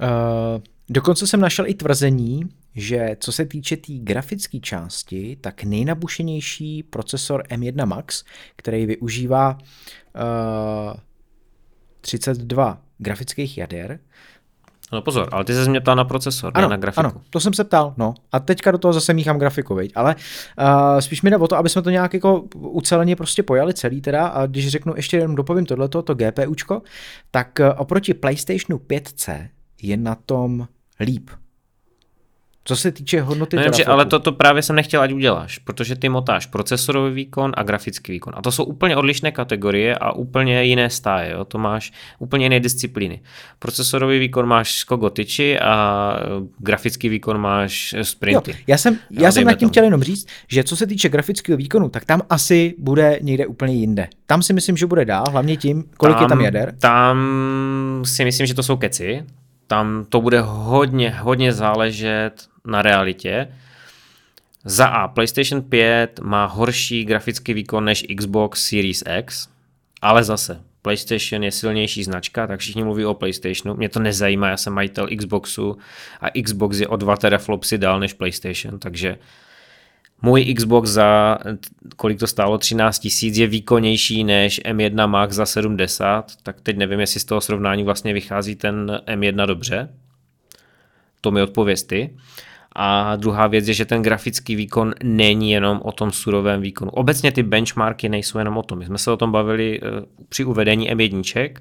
eh, 0.00 0.60
dokonce 0.88 1.26
jsem 1.26 1.40
našel 1.40 1.66
i 1.66 1.74
tvrzení, 1.74 2.48
že 2.74 3.16
co 3.20 3.32
se 3.32 3.44
týče 3.44 3.76
té 3.76 3.82
tý 3.82 3.98
grafické 4.00 4.60
části, 4.60 5.36
tak 5.40 5.64
nejnabušenější 5.64 6.82
procesor 6.82 7.42
M1 7.42 7.86
Max, 7.86 8.24
který 8.56 8.86
využívá 8.86 9.58
uh, 9.58 10.96
32 12.00 12.82
grafických 12.98 13.58
jader, 13.58 14.00
No 14.92 15.02
pozor, 15.02 15.28
ale 15.32 15.44
ty 15.44 15.54
se 15.54 15.70
mě 15.70 15.80
ptal 15.80 15.96
na 15.96 16.04
procesor, 16.04 16.52
ano, 16.54 16.68
ne 16.68 16.70
na 16.70 16.76
grafiku. 16.76 17.00
Ano, 17.00 17.12
to 17.30 17.40
jsem 17.40 17.54
se 17.54 17.64
ptal, 17.64 17.94
no. 17.96 18.14
A 18.32 18.40
teďka 18.40 18.70
do 18.70 18.78
toho 18.78 18.92
zase 18.92 19.14
míchám 19.14 19.38
grafiku, 19.38 19.74
viď? 19.74 19.92
ale 19.94 20.14
uh, 20.60 20.98
spíš 20.98 21.22
mi 21.22 21.30
jde 21.30 21.36
o 21.36 21.48
to, 21.48 21.56
aby 21.56 21.68
jsme 21.68 21.82
to 21.82 21.90
nějak 21.90 22.14
jako 22.14 22.40
uceleně 22.56 23.16
prostě 23.16 23.42
pojali 23.42 23.74
celý 23.74 24.00
teda 24.00 24.26
a 24.26 24.46
když 24.46 24.68
řeknu 24.68 24.92
ještě 24.96 25.16
jenom 25.16 25.34
dopovím 25.34 25.66
tohleto, 25.66 26.02
to 26.02 26.14
GPUčko, 26.14 26.82
tak 27.30 27.58
uh, 27.60 27.66
oproti 27.76 28.14
PlayStationu 28.14 28.78
5C 28.78 29.48
je 29.82 29.96
na 29.96 30.14
tom 30.14 30.68
líp. 31.00 31.30
Co 32.66 32.76
se 32.76 32.92
týče 32.92 33.20
hodnoty 33.20 33.56
no, 33.56 33.62
že, 33.76 33.84
ale 33.84 34.06
to, 34.06 34.18
to 34.18 34.32
právě 34.32 34.62
jsem 34.62 34.76
nechtěl, 34.76 35.00
ať 35.00 35.12
uděláš, 35.12 35.58
protože 35.58 35.96
ty 35.96 36.08
motáš 36.08 36.46
procesorový 36.46 37.14
výkon 37.14 37.52
a 37.56 37.62
grafický 37.62 38.12
výkon. 38.12 38.32
A 38.36 38.42
to 38.42 38.52
jsou 38.52 38.64
úplně 38.64 38.96
odlišné 38.96 39.32
kategorie 39.32 39.94
a 39.94 40.12
úplně 40.12 40.64
jiné 40.64 40.90
stáje. 40.90 41.32
Jo? 41.32 41.44
To 41.44 41.58
máš 41.58 41.92
úplně 42.18 42.44
jiné 42.44 42.60
disciplíny. 42.60 43.20
Procesorový 43.58 44.18
výkon 44.18 44.46
máš 44.46 44.74
Skogotyči 44.74 45.58
a 45.60 46.16
grafický 46.58 47.08
výkon 47.08 47.38
máš 47.38 47.94
Sprinty. 48.02 48.50
Jo, 48.50 48.56
já 48.66 48.78
jsem, 48.78 48.98
já 49.10 49.32
jsem 49.32 49.44
nad 49.44 49.54
tím 49.54 49.68
chtěl 49.68 49.84
jenom 49.84 50.02
říct, 50.02 50.26
že 50.48 50.64
co 50.64 50.76
se 50.76 50.86
týče 50.86 51.08
grafického 51.08 51.56
výkonu, 51.56 51.88
tak 51.88 52.04
tam 52.04 52.22
asi 52.30 52.74
bude 52.78 53.18
někde 53.22 53.46
úplně 53.46 53.74
jinde. 53.74 54.08
Tam 54.26 54.42
si 54.42 54.52
myslím, 54.52 54.76
že 54.76 54.86
bude 54.86 55.04
dál, 55.04 55.24
hlavně 55.30 55.56
tím, 55.56 55.84
kolik 55.96 56.16
tam, 56.16 56.22
je 56.22 56.28
tam 56.28 56.40
jader. 56.40 56.74
Tam 56.80 57.18
si 58.04 58.24
myslím, 58.24 58.46
že 58.46 58.54
to 58.54 58.62
jsou 58.62 58.76
keci. 58.76 59.24
Tam 59.66 60.04
to 60.08 60.20
bude 60.20 60.40
hodně, 60.40 61.10
hodně 61.10 61.52
záležet 61.52 62.32
na 62.66 62.82
realitě. 62.82 63.48
Za 64.64 64.86
A, 64.86 65.08
PlayStation 65.08 65.62
5 65.62 66.20
má 66.22 66.44
horší 66.44 67.04
grafický 67.04 67.54
výkon 67.54 67.84
než 67.84 68.06
Xbox 68.16 68.68
Series 68.68 69.04
X, 69.18 69.48
ale 70.02 70.24
zase, 70.24 70.60
PlayStation 70.82 71.44
je 71.44 71.52
silnější 71.52 72.04
značka, 72.04 72.46
tak 72.46 72.60
všichni 72.60 72.84
mluví 72.84 73.04
o 73.04 73.14
PlayStationu. 73.14 73.74
Mě 73.74 73.88
to 73.88 74.00
nezajímá, 74.00 74.48
já 74.48 74.56
jsem 74.56 74.72
majitel 74.72 75.08
Xboxu 75.18 75.78
a 76.20 76.42
Xbox 76.42 76.78
je 76.78 76.88
o 76.88 76.96
2 76.96 77.16
teraflopsy 77.16 77.78
dál 77.78 78.00
než 78.00 78.12
PlayStation, 78.12 78.78
takže 78.78 79.18
můj 80.22 80.54
Xbox 80.54 80.90
za, 80.90 81.38
kolik 81.96 82.18
to 82.18 82.26
stálo, 82.26 82.58
13 82.58 82.98
tisíc, 82.98 83.36
je 83.36 83.46
výkonnější 83.46 84.24
než 84.24 84.60
M1 84.64 85.08
Max 85.08 85.34
za 85.34 85.46
70, 85.46 86.32
tak 86.42 86.60
teď 86.60 86.76
nevím, 86.76 87.00
jestli 87.00 87.20
z 87.20 87.24
toho 87.24 87.40
srovnání 87.40 87.84
vlastně 87.84 88.12
vychází 88.12 88.56
ten 88.56 89.00
M1 89.06 89.46
dobře. 89.46 89.88
To 91.20 91.30
mi 91.30 91.42
odpověz 91.42 91.82
ty. 91.82 92.16
A 92.78 93.16
druhá 93.16 93.46
věc 93.46 93.68
je, 93.68 93.74
že 93.74 93.84
ten 93.84 94.02
grafický 94.02 94.56
výkon 94.56 94.94
není 95.02 95.52
jenom 95.52 95.80
o 95.84 95.92
tom 95.92 96.12
surovém 96.12 96.60
výkonu. 96.60 96.90
Obecně 96.90 97.32
ty 97.32 97.42
benchmarky 97.42 98.08
nejsou 98.08 98.38
jenom 98.38 98.56
o 98.56 98.62
tom. 98.62 98.78
My 98.78 98.86
jsme 98.86 98.98
se 98.98 99.10
o 99.10 99.16
tom 99.16 99.32
bavili 99.32 99.80
eh, 99.82 99.88
při 100.28 100.44
uvedení 100.44 100.92
M1. 100.92 101.56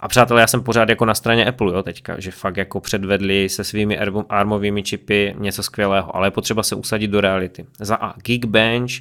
A 0.00 0.08
přátelé, 0.08 0.40
já 0.40 0.46
jsem 0.46 0.62
pořád 0.62 0.88
jako 0.88 1.04
na 1.04 1.14
straně 1.14 1.46
Apple, 1.46 1.72
jo, 1.72 1.82
teďka, 1.82 2.20
že 2.20 2.30
fakt 2.30 2.56
jako 2.56 2.80
předvedli 2.80 3.48
se 3.48 3.64
svými 3.64 3.98
armovými 4.28 4.82
čipy 4.82 5.34
něco 5.38 5.62
skvělého, 5.62 6.16
ale 6.16 6.26
je 6.26 6.30
potřeba 6.30 6.62
se 6.62 6.74
usadit 6.74 7.10
do 7.10 7.20
reality. 7.20 7.66
Za 7.80 7.96
A, 7.96 8.14
Geekbench 8.20 8.92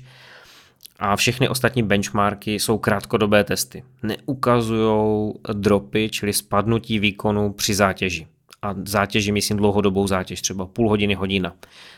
a 1.00 1.16
všechny 1.16 1.50
ostatní 1.50 1.84
benchmarky 1.84 2.60
jsou 2.60 2.78
krátkodobé 2.78 3.44
testy. 3.44 3.84
Neukazují 4.04 5.34
dropy, 5.54 6.10
čili 6.10 6.34
spadnutí 6.34 7.00
výkonu 7.00 7.54
při 7.54 7.74
zátěži 7.74 8.28
a 8.64 8.76
zátěž 8.86 9.26
je 9.26 9.34
myslím 9.34 9.58
dlouhodobou 9.58 10.08
zátěž, 10.08 10.42
třeba 10.42 10.66
půl 10.66 10.90
hodiny, 10.90 11.14
hodina. 11.14 11.54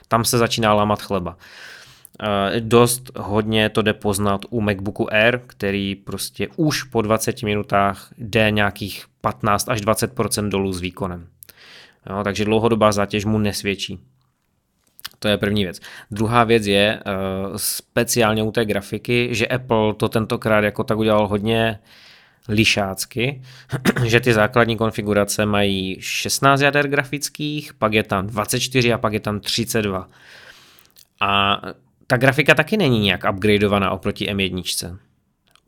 Tam 0.07 0.25
se 0.25 0.37
začíná 0.37 0.73
lámat 0.73 1.01
chleba. 1.01 1.37
Eh, 2.23 2.61
dost 2.61 3.11
hodně 3.17 3.69
to 3.69 3.81
jde 3.81 3.93
poznat 3.93 4.41
u 4.49 4.61
MacBooku 4.61 5.13
Air, 5.13 5.39
který 5.47 5.95
prostě 5.95 6.47
už 6.55 6.83
po 6.83 7.01
20 7.01 7.43
minutách 7.43 8.09
jde 8.17 8.51
nějakých 8.51 9.05
15 9.21 9.69
až 9.69 9.81
20% 9.81 10.49
dolů 10.49 10.73
s 10.73 10.81
výkonem. 10.81 11.27
Jo, 12.09 12.23
takže 12.23 12.45
dlouhodobá 12.45 12.91
zátěž 12.91 13.25
mu 13.25 13.37
nesvědčí. 13.37 13.99
To 15.19 15.27
je 15.27 15.37
první 15.37 15.63
věc. 15.63 15.79
Druhá 16.11 16.43
věc 16.43 16.65
je 16.65 16.99
uh, 17.05 17.57
speciálně 17.57 18.43
u 18.43 18.51
té 18.51 18.65
grafiky, 18.65 19.29
že 19.31 19.47
Apple 19.47 19.93
to 19.93 20.09
tentokrát 20.09 20.63
jako 20.63 20.83
tak 20.83 20.97
udělal 20.97 21.27
hodně 21.27 21.79
lišácky, 22.49 23.41
že 24.05 24.19
ty 24.19 24.33
základní 24.33 24.77
konfigurace 24.77 25.45
mají 25.45 25.97
16 25.99 26.61
jader 26.61 26.87
grafických, 26.87 27.73
pak 27.73 27.93
je 27.93 28.03
tam 28.03 28.27
24 28.27 28.93
a 28.93 28.97
pak 28.97 29.13
je 29.13 29.19
tam 29.19 29.39
32. 29.39 30.07
A 31.21 31.61
ta 32.07 32.17
grafika 32.17 32.55
taky 32.55 32.77
není 32.77 32.99
nějak 32.99 33.21
upgradeovaná 33.33 33.91
oproti 33.91 34.33
M1. 34.33 34.97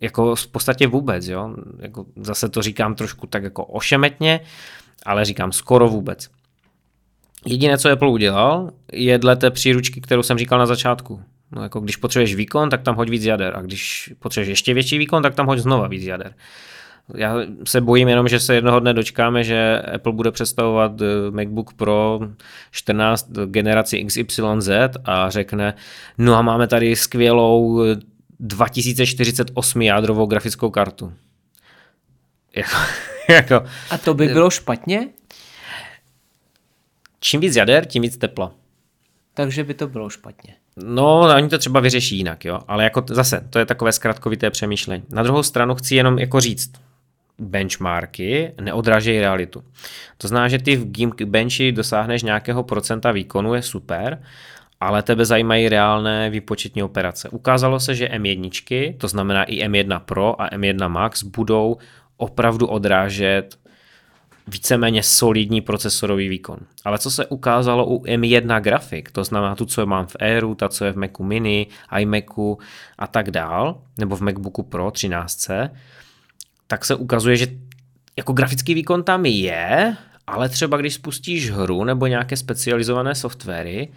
Jako 0.01 0.35
v 0.35 0.47
podstatě 0.47 0.87
vůbec, 0.87 1.27
jo. 1.27 1.55
Jako 1.79 2.05
zase 2.15 2.49
to 2.49 2.61
říkám 2.61 2.95
trošku 2.95 3.27
tak 3.27 3.43
jako 3.43 3.65
ošemetně, 3.65 4.39
ale 5.05 5.25
říkám 5.25 5.51
skoro 5.51 5.89
vůbec. 5.89 6.29
Jediné, 7.45 7.77
co 7.77 7.91
Apple 7.91 8.09
udělal, 8.09 8.71
je 8.93 9.17
dle 9.17 9.35
té 9.35 9.51
příručky, 9.51 10.01
kterou 10.01 10.23
jsem 10.23 10.37
říkal 10.37 10.59
na 10.59 10.65
začátku. 10.65 11.21
No 11.51 11.63
jako 11.63 11.79
když 11.79 11.95
potřebuješ 11.95 12.35
výkon, 12.35 12.69
tak 12.69 12.81
tam 12.81 12.95
hoď 12.95 13.09
víc 13.09 13.23
jader 13.23 13.55
a 13.55 13.61
když 13.61 14.13
potřebuješ 14.19 14.49
ještě 14.49 14.73
větší 14.73 14.97
výkon, 14.97 15.23
tak 15.23 15.35
tam 15.35 15.47
hoď 15.47 15.59
znova 15.59 15.87
víc 15.87 16.03
jader. 16.03 16.33
Já 17.15 17.35
se 17.63 17.81
bojím 17.81 18.07
jenom, 18.07 18.27
že 18.27 18.39
se 18.39 18.55
jednoho 18.55 18.79
dne 18.79 18.93
dočkáme, 18.93 19.43
že 19.43 19.81
Apple 19.95 20.13
bude 20.13 20.31
představovat 20.31 20.91
eh, 21.01 21.31
MacBook 21.31 21.73
Pro 21.73 22.19
14 22.71 23.29
generaci 23.45 24.03
XYZ 24.03 24.69
a 25.05 25.29
řekne, 25.29 25.73
no 26.17 26.35
a 26.35 26.41
máme 26.41 26.67
tady 26.67 26.95
skvělou 26.95 27.83
2048 28.39 29.81
jádrovou 29.81 30.25
grafickou 30.25 30.69
kartu. 30.69 31.13
Jako, 32.55 32.75
jako, 33.29 33.63
a 33.89 33.97
to 33.97 34.13
by 34.13 34.27
bylo 34.27 34.49
špatně? 34.49 35.09
Čím 37.19 37.41
víc 37.41 37.55
jader, 37.55 37.85
tím 37.85 38.01
víc 38.01 38.17
tepla. 38.17 38.51
Takže 39.33 39.63
by 39.63 39.73
to 39.73 39.87
bylo 39.87 40.09
špatně. 40.09 40.55
No, 40.83 41.19
oni 41.19 41.49
to 41.49 41.57
třeba 41.57 41.79
vyřeší 41.79 42.17
jinak, 42.17 42.45
jo. 42.45 42.59
Ale 42.67 42.83
jako 42.83 43.03
zase, 43.09 43.47
to 43.49 43.59
je 43.59 43.65
takové 43.65 43.91
zkratkovité 43.91 44.49
přemýšlení. 44.49 45.03
Na 45.09 45.23
druhou 45.23 45.43
stranu 45.43 45.75
chci 45.75 45.95
jenom 45.95 46.19
jako 46.19 46.39
říct, 46.39 46.71
benchmarky 47.39 48.51
neodrážejí 48.61 49.19
realitu. 49.19 49.63
To 50.17 50.27
znamená, 50.27 50.47
že 50.47 50.59
ty 50.59 50.75
v 50.75 50.91
Geekbenchi 50.91 51.71
dosáhneš 51.71 52.23
nějakého 52.23 52.63
procenta 52.63 53.11
výkonu, 53.11 53.53
je 53.53 53.61
super, 53.61 54.21
ale 54.79 55.03
tebe 55.03 55.25
zajímají 55.25 55.69
reálné 55.69 56.29
výpočetní 56.29 56.83
operace. 56.83 57.29
Ukázalo 57.29 57.79
se, 57.79 57.95
že 57.95 58.07
M1, 58.07 58.95
to 58.97 59.07
znamená 59.07 59.43
i 59.43 59.67
M1 59.67 59.99
Pro 59.99 60.41
a 60.41 60.49
M1 60.49 60.89
Max, 60.89 61.23
budou 61.23 61.77
opravdu 62.17 62.67
odrážet 62.67 63.59
víceméně 64.47 65.03
solidní 65.03 65.61
procesorový 65.61 66.29
výkon. 66.29 66.59
Ale 66.85 66.99
co 66.99 67.11
se 67.11 67.25
ukázalo 67.25 67.85
u 67.85 68.03
M1 68.03 68.61
grafik, 68.61 69.11
to 69.11 69.23
znamená 69.23 69.55
tu, 69.55 69.65
co 69.65 69.85
mám 69.85 70.05
v 70.05 70.15
Airu, 70.19 70.55
ta, 70.55 70.69
co 70.69 70.85
je 70.85 70.91
v 70.91 70.97
Macu 70.97 71.23
Mini, 71.23 71.67
iMacu 71.99 72.57
a 72.97 73.07
tak 73.07 73.31
dál, 73.31 73.81
nebo 73.97 74.15
v 74.15 74.21
MacBooku 74.21 74.63
Pro 74.63 74.91
13, 74.91 75.47
tak 76.67 76.85
se 76.85 76.95
ukazuje, 76.95 77.37
že 77.37 77.47
jako 78.17 78.33
grafický 78.33 78.73
výkon 78.73 79.03
tam 79.03 79.25
je, 79.25 79.97
ale 80.27 80.49
třeba 80.49 80.77
když 80.77 80.93
spustíš 80.93 81.51
hru 81.51 81.83
nebo 81.83 82.07
nějaké 82.07 82.37
specializované 82.37 83.15
softwary, 83.15 83.89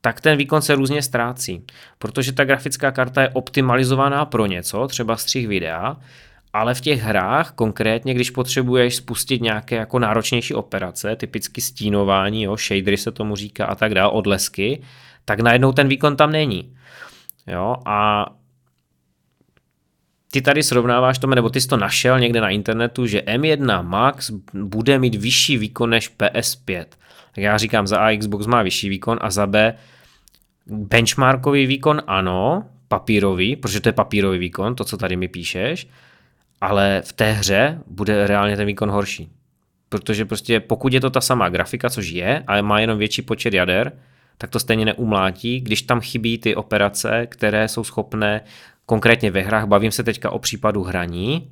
tak 0.00 0.20
ten 0.20 0.36
výkon 0.36 0.62
se 0.62 0.74
různě 0.74 1.02
ztrácí, 1.02 1.64
protože 1.98 2.32
ta 2.32 2.44
grafická 2.44 2.90
karta 2.90 3.22
je 3.22 3.28
optimalizovaná 3.28 4.24
pro 4.24 4.46
něco, 4.46 4.88
třeba 4.88 5.16
střih 5.16 5.48
videa, 5.48 5.96
ale 6.54 6.74
v 6.74 6.80
těch 6.80 7.00
hrách, 7.00 7.52
konkrétně 7.52 8.14
když 8.14 8.30
potřebuješ 8.30 8.96
spustit 8.96 9.42
nějaké 9.42 9.76
jako 9.76 9.98
náročnější 9.98 10.54
operace, 10.54 11.16
typicky 11.16 11.60
stínování, 11.60 12.42
jo, 12.42 12.56
shadery 12.56 12.96
se 12.96 13.12
tomu 13.12 13.36
říká 13.36 13.66
a 13.66 13.74
tak 13.74 13.94
dále, 13.94 14.12
odlesky, 14.12 14.82
tak 15.24 15.40
najednou 15.40 15.72
ten 15.72 15.88
výkon 15.88 16.16
tam 16.16 16.32
není. 16.32 16.76
Jo, 17.46 17.76
a 17.86 18.26
ty 20.32 20.42
tady 20.42 20.62
srovnáváš 20.62 21.18
to, 21.18 21.26
nebo 21.26 21.50
ty 21.50 21.60
jsi 21.60 21.68
to 21.68 21.76
našel 21.76 22.20
někde 22.20 22.40
na 22.40 22.48
internetu, 22.48 23.06
že 23.06 23.20
M1 23.20 23.82
Max 23.82 24.30
bude 24.54 24.98
mít 24.98 25.14
vyšší 25.14 25.58
výkon 25.58 25.90
než 25.90 26.16
PS5. 26.18 26.84
Tak 27.34 27.44
já 27.44 27.58
říkám, 27.58 27.86
za 27.86 27.98
A 27.98 28.16
Xbox 28.18 28.46
má 28.46 28.62
vyšší 28.62 28.88
výkon 28.88 29.18
a 29.20 29.30
za 29.30 29.46
B 29.46 29.74
benchmarkový 30.66 31.66
výkon 31.66 32.02
ano, 32.06 32.64
papírový, 32.88 33.56
protože 33.56 33.80
to 33.80 33.88
je 33.88 33.92
papírový 33.92 34.38
výkon, 34.38 34.74
to, 34.74 34.84
co 34.84 34.96
tady 34.96 35.16
mi 35.16 35.28
píšeš, 35.28 35.86
ale 36.64 37.02
v 37.04 37.12
té 37.12 37.32
hře 37.32 37.78
bude 37.86 38.26
reálně 38.26 38.56
ten 38.56 38.66
výkon 38.66 38.90
horší. 38.90 39.30
Protože 39.88 40.24
prostě 40.24 40.60
pokud 40.60 40.92
je 40.92 41.00
to 41.00 41.10
ta 41.10 41.20
samá 41.20 41.48
grafika, 41.48 41.90
což 41.90 42.08
je, 42.08 42.44
ale 42.46 42.62
má 42.62 42.80
jenom 42.80 42.98
větší 42.98 43.22
počet 43.22 43.54
jader, 43.54 43.92
tak 44.38 44.50
to 44.50 44.60
stejně 44.60 44.84
neumlátí, 44.84 45.60
když 45.60 45.82
tam 45.82 46.00
chybí 46.00 46.38
ty 46.38 46.54
operace, 46.54 47.26
které 47.26 47.68
jsou 47.68 47.84
schopné 47.84 48.40
konkrétně 48.86 49.30
ve 49.30 49.40
hrách, 49.40 49.66
bavím 49.66 49.92
se 49.92 50.02
teďka 50.02 50.30
o 50.30 50.38
případu 50.38 50.82
hraní, 50.82 51.50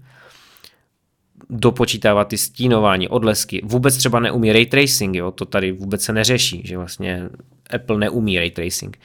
dopočítávat 1.51 2.29
ty 2.29 2.39
stínování, 2.39 3.09
odlesky. 3.09 3.61
Vůbec 3.65 3.97
třeba 3.97 4.21
neumí 4.21 4.53
ray 4.53 4.67
tracing, 4.67 5.17
jo? 5.17 5.31
to 5.31 5.45
tady 5.45 5.73
vůbec 5.73 6.03
se 6.03 6.13
neřeší, 6.13 6.63
že 6.65 6.77
vlastně 6.77 7.29
Apple 7.75 7.99
neumí 7.99 8.39
ray 8.39 8.51
tracing. 8.51 8.99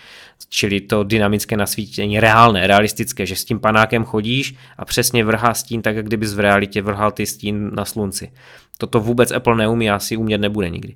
Čili 0.50 0.82
to 0.82 1.04
dynamické 1.04 1.58
nasvítění 1.58 2.20
reálné, 2.20 2.68
realistické, 2.68 3.26
že 3.26 3.36
s 3.36 3.46
tím 3.46 3.60
panákem 3.60 4.04
chodíš 4.04 4.56
a 4.78 4.86
přesně 4.86 5.24
vrhá 5.24 5.54
stín 5.54 5.82
tak, 5.82 5.96
jak 5.96 6.06
kdybys 6.06 6.34
v 6.34 6.40
realitě 6.40 6.82
vrhal 6.82 7.12
ty 7.12 7.26
stín 7.26 7.72
na 7.74 7.86
slunci. 7.86 8.32
Toto 8.78 9.00
vůbec 9.00 9.32
Apple 9.32 9.56
neumí, 9.56 9.90
asi 9.90 10.18
umět 10.18 10.38
nebude 10.38 10.70
nikdy. 10.70 10.96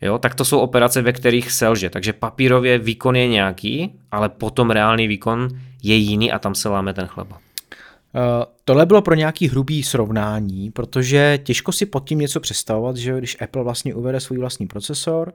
Jo, 0.00 0.18
tak 0.18 0.34
to 0.34 0.44
jsou 0.44 0.58
operace, 0.58 1.02
ve 1.02 1.12
kterých 1.12 1.52
selže. 1.52 1.90
Takže 1.90 2.12
papírově 2.12 2.78
výkon 2.78 3.16
je 3.16 3.28
nějaký, 3.28 3.92
ale 4.10 4.28
potom 4.28 4.70
reálný 4.70 5.08
výkon 5.08 5.48
je 5.82 5.96
jiný 5.96 6.32
a 6.32 6.38
tam 6.38 6.54
se 6.54 6.68
láme 6.68 6.94
ten 6.94 7.06
chleba. 7.06 7.36
Uh, 8.14 8.44
tohle 8.64 8.86
bylo 8.86 9.02
pro 9.02 9.14
nějaký 9.14 9.48
hrubý 9.48 9.82
srovnání, 9.82 10.70
protože 10.70 11.38
těžko 11.42 11.72
si 11.72 11.86
pod 11.86 12.08
tím 12.08 12.18
něco 12.18 12.40
představovat, 12.40 12.96
že 12.96 13.18
když 13.18 13.36
Apple 13.42 13.64
vlastně 13.64 13.94
uvede 13.94 14.20
svůj 14.20 14.38
vlastní 14.38 14.66
procesor 14.66 15.32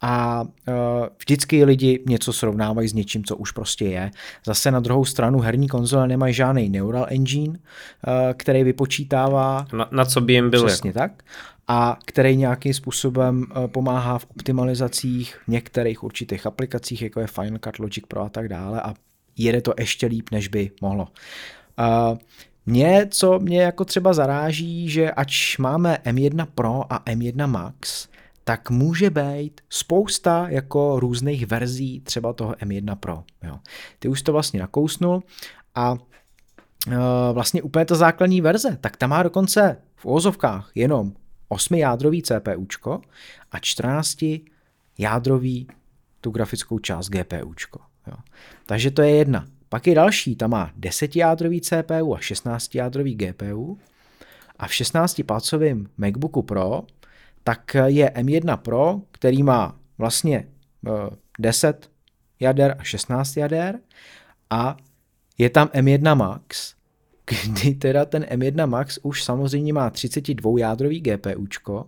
a 0.00 0.42
uh, 0.42 0.74
vždycky 1.18 1.64
lidi 1.64 2.02
něco 2.06 2.32
srovnávají 2.32 2.88
s 2.88 2.92
něčím, 2.92 3.24
co 3.24 3.36
už 3.36 3.52
prostě 3.52 3.84
je. 3.84 4.10
Zase 4.46 4.70
na 4.70 4.80
druhou 4.80 5.04
stranu 5.04 5.40
herní 5.40 5.68
konzole 5.68 6.08
nemají 6.08 6.34
žádný 6.34 6.68
neural 6.68 7.06
engine, 7.08 7.48
uh, 7.48 8.14
který 8.36 8.64
vypočítává... 8.64 9.66
Na, 9.72 9.88
na 9.90 10.04
co 10.04 10.20
by 10.20 10.32
jim 10.32 10.50
byl? 10.50 10.66
Přesně 10.66 10.88
jako? 10.88 10.98
tak 10.98 11.22
a 11.68 11.98
který 12.04 12.36
nějakým 12.36 12.74
způsobem 12.74 13.46
pomáhá 13.66 14.18
v 14.18 14.26
optimalizacích 14.36 15.38
některých 15.48 16.04
určitých 16.04 16.46
aplikacích, 16.46 17.02
jako 17.02 17.20
je 17.20 17.26
Final 17.26 17.58
Cut 17.64 17.78
Logic 17.78 18.04
Pro 18.08 18.20
a 18.20 18.28
tak 18.28 18.48
dále 18.48 18.82
a 18.82 18.94
jede 19.36 19.60
to 19.60 19.74
ještě 19.78 20.06
líp, 20.06 20.30
než 20.32 20.48
by 20.48 20.70
mohlo. 20.80 21.08
Mě, 22.66 23.06
co 23.10 23.38
mě 23.38 23.62
jako 23.62 23.84
třeba 23.84 24.12
zaráží, 24.12 24.88
že 24.88 25.10
ač 25.10 25.58
máme 25.58 25.98
M1 26.04 26.46
Pro 26.54 26.92
a 26.92 26.98
M1 26.98 27.46
Max, 27.46 28.08
tak 28.48 28.70
může 28.70 29.10
být 29.10 29.60
spousta 29.68 30.48
jako 30.48 31.00
různých 31.00 31.46
verzí 31.46 32.00
třeba 32.00 32.32
toho 32.32 32.52
M1 32.52 32.96
Pro. 32.96 33.24
Jo. 33.42 33.58
Ty 33.98 34.08
už 34.08 34.22
to 34.22 34.32
vlastně 34.32 34.60
nakousnul 34.60 35.22
a 35.74 35.92
uh, 35.92 35.98
vlastně 37.32 37.62
úplně 37.62 37.84
ta 37.84 37.94
základní 37.94 38.40
verze, 38.40 38.78
tak 38.80 38.96
ta 38.96 39.06
má 39.06 39.22
dokonce 39.22 39.76
v 39.96 40.06
ozovkách 40.06 40.70
jenom 40.74 41.12
8 41.48 41.74
jádrový 41.74 42.22
CPUčko 42.22 43.00
a 43.52 43.58
14 43.58 44.24
jádrový 44.98 45.66
tu 46.20 46.30
grafickou 46.30 46.78
část 46.78 47.08
GPUčko. 47.08 47.80
Jo. 48.06 48.16
Takže 48.66 48.90
to 48.90 49.02
je 49.02 49.10
jedna. 49.10 49.46
Pak 49.68 49.86
je 49.86 49.94
další, 49.94 50.36
ta 50.36 50.46
má 50.46 50.70
10 50.76 51.16
jádrový 51.16 51.60
CPU 51.60 52.14
a 52.14 52.18
16 52.18 52.74
jádrový 52.74 53.14
GPU. 53.14 53.78
A 54.58 54.68
v 54.68 54.74
16 54.74 55.22
palcovém 55.26 55.86
MacBooku 55.98 56.42
Pro 56.42 56.82
tak 57.48 57.76
je 57.86 58.10
M1 58.10 58.56
Pro, 58.56 59.00
který 59.10 59.42
má 59.42 59.80
vlastně 59.98 60.48
10 61.38 61.84
eh, 61.84 61.88
jader 62.40 62.76
a 62.78 62.82
16 62.82 63.36
jader 63.36 63.80
a 64.50 64.76
je 65.38 65.50
tam 65.50 65.68
M1 65.68 66.16
Max, 66.16 66.74
kdy 67.46 67.74
teda 67.74 68.04
ten 68.04 68.22
M1 68.22 68.66
Max 68.66 68.98
už 69.02 69.24
samozřejmě 69.24 69.72
má 69.72 69.90
32 69.90 70.52
jádrový 70.58 71.00
GPUčko 71.00 71.86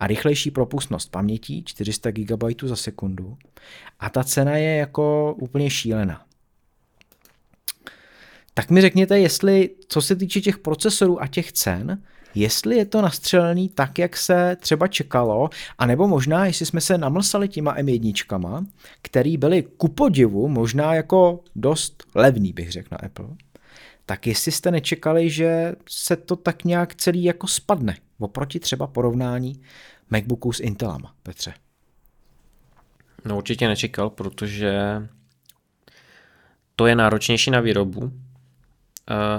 a 0.00 0.06
rychlejší 0.06 0.50
propustnost 0.50 1.10
paměti 1.10 1.62
400 1.66 2.10
GB 2.10 2.62
za 2.62 2.76
sekundu 2.76 3.36
a 4.00 4.10
ta 4.10 4.24
cena 4.24 4.56
je 4.56 4.76
jako 4.76 5.36
úplně 5.40 5.70
šílená. 5.70 6.26
Tak 8.54 8.70
mi 8.70 8.80
řekněte, 8.80 9.18
jestli 9.18 9.70
co 9.88 10.02
se 10.02 10.16
týče 10.16 10.40
těch 10.40 10.58
procesorů 10.58 11.22
a 11.22 11.26
těch 11.26 11.52
cen, 11.52 12.02
jestli 12.34 12.76
je 12.76 12.84
to 12.84 13.02
nastřelený 13.02 13.68
tak, 13.68 13.98
jak 13.98 14.16
se 14.16 14.56
třeba 14.60 14.88
čekalo, 14.88 15.50
anebo 15.78 16.08
možná, 16.08 16.46
jestli 16.46 16.66
jsme 16.66 16.80
se 16.80 16.98
namlsali 16.98 17.48
těma 17.48 17.76
M1, 17.76 18.66
který 19.02 19.36
byly 19.36 19.62
ku 19.62 19.88
podivu 19.88 20.48
možná 20.48 20.94
jako 20.94 21.40
dost 21.56 22.04
levný, 22.14 22.52
bych 22.52 22.72
řekl 22.72 22.88
na 22.92 22.98
Apple, 22.98 23.28
tak 24.06 24.26
jestli 24.26 24.52
jste 24.52 24.70
nečekali, 24.70 25.30
že 25.30 25.74
se 25.88 26.16
to 26.16 26.36
tak 26.36 26.64
nějak 26.64 26.94
celý 26.94 27.24
jako 27.24 27.46
spadne, 27.46 27.96
oproti 28.18 28.60
třeba 28.60 28.86
porovnání 28.86 29.60
MacBooků 30.10 30.52
s 30.52 30.60
Intelama, 30.60 31.14
Petře. 31.22 31.54
No 33.24 33.36
určitě 33.36 33.68
nečekal, 33.68 34.10
protože 34.10 35.02
to 36.76 36.86
je 36.86 36.94
náročnější 36.94 37.50
na 37.50 37.60
výrobu. 37.60 38.12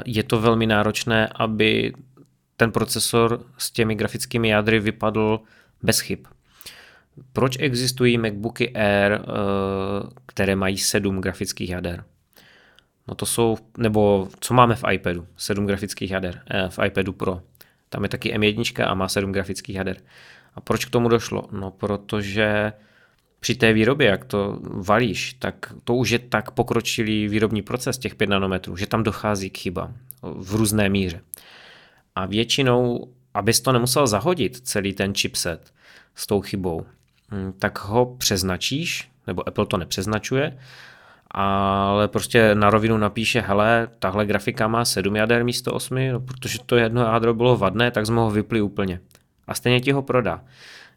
Je 0.05 0.23
to 0.23 0.39
velmi 0.41 0.67
náročné, 0.67 1.29
aby 1.35 1.93
ten 2.57 2.71
procesor 2.71 3.45
s 3.57 3.71
těmi 3.71 3.95
grafickými 3.95 4.49
jádry 4.49 4.79
vypadl 4.79 5.39
bez 5.83 5.99
chyb. 5.99 6.19
Proč 7.33 7.57
existují 7.59 8.17
MacBooky 8.17 8.73
Air, 8.75 9.13
eh, 9.13 9.19
které 10.25 10.55
mají 10.55 10.77
sedm 10.77 11.21
grafických 11.21 11.69
jader? 11.69 12.03
No 13.07 13.15
to 13.15 13.25
jsou, 13.25 13.57
nebo 13.77 14.27
co 14.39 14.53
máme 14.53 14.75
v 14.75 14.83
iPadu? 14.91 15.27
Sedm 15.37 15.65
grafických 15.65 16.11
jader, 16.11 16.41
eh, 16.49 16.69
v 16.69 16.79
iPadu 16.85 17.13
Pro. 17.13 17.41
Tam 17.89 18.03
je 18.03 18.09
taky 18.09 18.33
M1 18.33 18.85
a 18.85 18.93
má 18.93 19.07
sedm 19.07 19.31
grafických 19.31 19.75
jader. 19.75 19.97
A 20.55 20.61
proč 20.61 20.85
k 20.85 20.89
tomu 20.89 21.09
došlo? 21.09 21.47
No 21.51 21.71
protože 21.71 22.73
při 23.39 23.55
té 23.55 23.73
výrobě, 23.73 24.07
jak 24.07 24.25
to 24.25 24.59
valíš, 24.61 25.33
tak 25.33 25.73
to 25.83 25.95
už 25.95 26.09
je 26.09 26.19
tak 26.19 26.51
pokročilý 26.51 27.27
výrobní 27.27 27.61
proces 27.61 27.97
těch 27.97 28.15
5 28.15 28.29
nanometrů, 28.29 28.77
že 28.77 28.87
tam 28.87 29.03
dochází 29.03 29.49
k 29.49 29.57
chybám 29.57 29.95
v 30.21 30.55
různé 30.55 30.89
míře. 30.89 31.21
A 32.15 32.25
většinou, 32.25 33.07
abys 33.33 33.61
to 33.61 33.71
nemusel 33.71 34.07
zahodit, 34.07 34.67
celý 34.67 34.93
ten 34.93 35.13
chipset 35.13 35.73
s 36.15 36.27
tou 36.27 36.41
chybou, 36.41 36.85
hm, 37.31 37.53
tak 37.59 37.79
ho 37.79 38.15
přeznačíš, 38.17 39.09
nebo 39.27 39.47
Apple 39.47 39.65
to 39.65 39.77
nepřeznačuje, 39.77 40.57
ale 41.31 42.07
prostě 42.07 42.55
na 42.55 42.69
rovinu 42.69 42.97
napíše, 42.97 43.41
hele, 43.41 43.87
tahle 43.99 44.25
grafika 44.25 44.67
má 44.67 44.85
7 44.85 45.15
jader 45.15 45.43
místo 45.43 45.73
8, 45.73 46.11
no, 46.11 46.19
protože 46.19 46.59
to 46.65 46.75
jedno 46.75 47.01
jádro 47.01 47.33
bylo 47.33 47.57
vadné, 47.57 47.91
tak 47.91 48.05
jsme 48.05 48.19
ho 48.19 48.31
vypli 48.31 48.61
úplně. 48.61 48.99
A 49.47 49.53
stejně 49.53 49.81
ti 49.81 49.91
ho 49.91 50.01
prodá. 50.01 50.43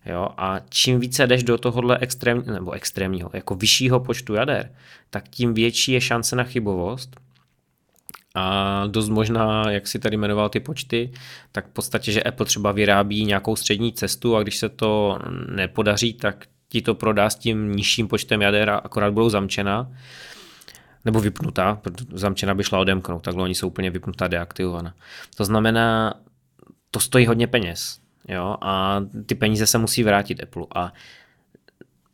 Jo? 0.07 0.29
A 0.37 0.61
čím 0.69 1.01
více 1.01 1.27
jdeš 1.27 1.43
do 1.43 1.59
tohohle 1.59 1.99
extrém, 2.01 2.43
nebo 2.47 2.71
extrémního, 2.71 3.31
jako 3.33 3.55
vyššího 3.55 4.01
počtu 4.01 4.35
jader, 4.35 4.71
tak 5.11 5.29
tím 5.29 5.55
větší 5.55 5.93
je 5.93 6.01
šance 6.01 6.37
na 6.37 6.45
chybovost. 6.45 7.21
A 8.37 8.85
dost 8.87 9.09
možná, 9.09 9.71
jak 9.71 9.87
si 9.87 9.99
tady 9.99 10.17
jmenoval 10.17 10.49
ty 10.49 10.61
počty, 10.61 11.13
tak 11.53 11.67
v 11.67 11.71
podstatě, 11.71 12.13
že 12.13 12.23
Apple 12.23 12.47
třeba 12.47 12.73
vyrábí 12.73 13.25
nějakou 13.25 13.57
střední 13.57 13.93
cestu 13.93 14.37
a 14.37 14.43
když 14.43 14.57
se 14.57 14.69
to 14.69 15.19
nepodaří, 15.49 16.13
tak 16.13 16.45
ti 16.69 16.83
to 16.83 16.95
prodá 16.95 17.31
s 17.31 17.35
tím 17.35 17.73
nižším 17.73 18.09
počtem 18.09 18.43
jader 18.43 18.71
a 18.71 18.77
akorát 18.77 19.13
budou 19.13 19.29
zamčena 19.29 19.93
nebo 21.05 21.21
vypnutá, 21.21 21.81
zamčena 22.13 22.55
by 22.55 22.65
šla 22.65 22.79
odemknout, 22.79 23.23
takhle 23.23 23.43
oni 23.45 23.55
jsou 23.55 23.67
úplně 23.67 23.91
vypnutá, 23.91 24.29
deaktivovaná. 24.29 24.95
To 25.37 25.45
znamená, 25.45 26.15
to 26.91 27.01
stojí 27.01 27.27
hodně 27.27 27.47
peněz. 27.47 27.99
Jo? 28.29 28.57
A 28.61 29.01
ty 29.27 29.35
peníze 29.35 29.67
se 29.67 29.79
musí 29.79 30.03
vrátit 30.03 30.43
Apple. 30.43 30.67
A 30.75 30.93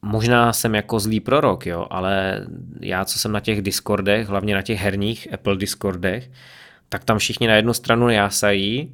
možná 0.03 0.53
jsem 0.53 0.75
jako 0.75 1.01
zlý 1.01 1.21
prorok, 1.21 1.67
jo, 1.67 1.87
ale 1.91 2.47
já, 2.81 3.05
co 3.05 3.19
jsem 3.19 3.33
na 3.33 3.41
těch 3.41 3.63
Discordech, 3.63 4.29
hlavně 4.29 4.55
na 4.55 4.63
těch 4.63 4.81
herních 4.81 5.33
Apple 5.33 5.57
Discordech, 5.57 6.31
tak 6.89 7.05
tam 7.05 7.19
všichni 7.19 7.47
na 7.47 7.55
jednu 7.55 7.75
stranu 7.75 8.09
jásají, 8.09 8.93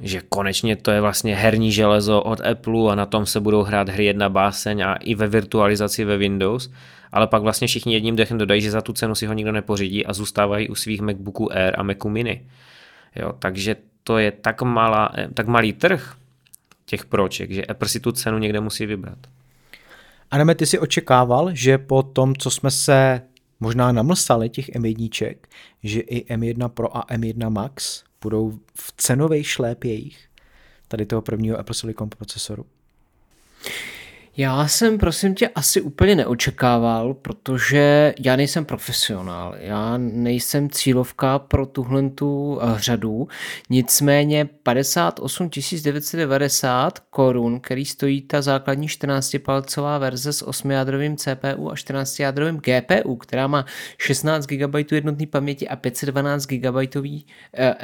že 0.00 0.20
konečně 0.28 0.76
to 0.76 0.90
je 0.90 1.00
vlastně 1.00 1.36
herní 1.36 1.72
železo 1.72 2.22
od 2.22 2.40
Apple 2.40 2.92
a 2.92 2.94
na 2.94 3.06
tom 3.06 3.26
se 3.26 3.40
budou 3.40 3.62
hrát 3.62 3.88
hry 3.88 4.04
jedna 4.04 4.28
báseň 4.28 4.80
a 4.80 4.94
i 4.94 5.14
ve 5.14 5.28
virtualizaci 5.28 6.04
ve 6.04 6.16
Windows, 6.16 6.70
ale 7.12 7.26
pak 7.26 7.42
vlastně 7.42 7.68
všichni 7.68 7.94
jedním 7.94 8.16
dechem 8.16 8.38
dodají, 8.38 8.60
že 8.60 8.70
za 8.70 8.80
tu 8.80 8.92
cenu 8.92 9.14
si 9.14 9.26
ho 9.26 9.32
nikdo 9.32 9.52
nepořídí 9.52 10.06
a 10.06 10.12
zůstávají 10.12 10.68
u 10.68 10.74
svých 10.74 11.00
MacBooků 11.00 11.52
Air 11.52 11.74
a 11.78 11.82
Macu 11.82 12.08
Mini. 12.08 12.42
Jo, 13.16 13.32
takže 13.38 13.76
to 14.04 14.18
je 14.18 14.30
tak, 14.30 14.62
malá, 14.62 15.12
tak 15.34 15.46
malý 15.46 15.72
trh 15.72 16.14
těch 16.86 17.04
proček, 17.04 17.50
že 17.50 17.64
Apple 17.64 17.88
si 17.88 18.00
tu 18.00 18.12
cenu 18.12 18.38
někde 18.38 18.60
musí 18.60 18.86
vybrat. 18.86 19.18
Adame, 20.32 20.54
ty 20.54 20.66
si 20.66 20.78
očekával, 20.78 21.50
že 21.54 21.78
po 21.78 22.02
tom, 22.02 22.36
co 22.36 22.50
jsme 22.50 22.70
se 22.70 23.22
možná 23.60 23.92
namlsali 23.92 24.48
těch 24.50 24.68
M1, 24.68 25.36
že 25.82 26.00
i 26.00 26.34
M1 26.34 26.68
Pro 26.68 26.96
a 26.96 27.06
M1 27.06 27.50
Max 27.50 28.04
budou 28.22 28.58
v 28.74 28.92
cenových 28.96 29.48
šlépějích 29.48 30.28
tady 30.88 31.06
toho 31.06 31.22
prvního 31.22 31.58
Apple 31.58 31.74
Silicon 31.74 32.08
procesoru? 32.08 32.66
Já 34.36 34.68
jsem, 34.68 34.98
prosím 34.98 35.34
tě, 35.34 35.48
asi 35.48 35.80
úplně 35.80 36.14
neočekával, 36.14 37.14
protože 37.14 38.14
já 38.20 38.36
nejsem 38.36 38.64
profesionál, 38.64 39.54
já 39.58 39.96
nejsem 39.98 40.70
cílovka 40.70 41.38
pro 41.38 41.66
tuhle 41.66 42.10
tu 42.10 42.58
eh, 42.62 42.74
řadu, 42.76 43.28
nicméně 43.70 44.48
58 44.62 45.50
990 45.84 46.98
korun, 46.98 47.60
který 47.60 47.84
stojí 47.84 48.22
ta 48.22 48.42
základní 48.42 48.88
14-palcová 48.88 49.98
verze 49.98 50.32
s 50.32 50.46
8-jádrovým 50.46 51.16
CPU 51.16 51.70
a 51.70 51.74
14-jádrovým 51.74 52.60
GPU, 52.60 53.16
která 53.16 53.46
má 53.46 53.66
16 53.98 54.46
GB 54.46 54.92
jednotné 54.92 55.26
paměti 55.26 55.68
a 55.68 55.76
512 55.76 56.46
GB 56.46 56.96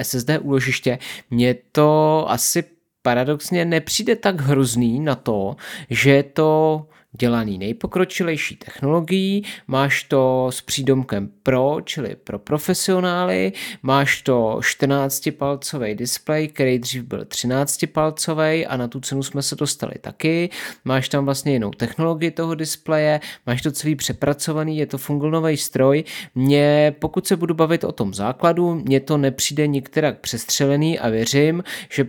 SSD 0.03 0.30
úložiště, 0.40 0.99
mě 1.30 1.55
to 1.72 2.24
asi 2.28 2.78
paradoxně 3.03 3.64
nepřijde 3.64 4.16
tak 4.16 4.40
hrozný 4.40 5.01
na 5.01 5.14
to, 5.14 5.57
že 5.90 6.11
je 6.11 6.22
to 6.22 6.86
dělaný 7.12 7.59
nejpokročilejší 7.59 8.57
technologií, 8.57 9.44
máš 9.66 10.03
to 10.03 10.46
s 10.51 10.61
přídomkem 10.61 11.28
Pro, 11.42 11.76
čili 11.84 12.16
pro 12.24 12.38
profesionály, 12.38 13.53
máš 13.82 14.22
to 14.22 14.59
14-palcový 14.61 15.96
displej, 15.96 16.49
který 16.49 16.78
dřív 16.78 17.03
byl 17.03 17.20
13-palcový 17.20 18.66
a 18.68 18.76
na 18.76 18.88
tu 18.88 19.01
cenu 19.01 19.22
jsme 19.22 19.42
se 19.42 19.57
dostali 19.57 19.94
taky, 20.01 20.51
máš 20.84 21.09
tam 21.09 21.24
vlastně 21.24 21.53
jinou 21.53 21.70
technologii 21.70 22.30
toho 22.30 22.55
displeje, 22.55 23.20
máš 23.46 23.62
to 23.62 23.72
celý 23.72 23.94
přepracovaný, 23.94 24.78
je 24.78 24.86
to 24.86 24.99
funglnový 24.99 25.57
stroj, 25.57 26.05
mě, 26.34 26.94
pokud 26.99 27.26
se 27.26 27.36
budu 27.36 27.55
bavit 27.55 27.84
o 27.84 27.92
tom 27.92 28.14
základu, 28.14 28.74
mně 28.74 29.01
to 29.01 29.16
nepřijde 29.16 29.66
nikterak 29.66 30.20
přestřelený 30.20 30.99
a 30.99 31.09
věřím, 31.09 31.62
že 31.90 32.05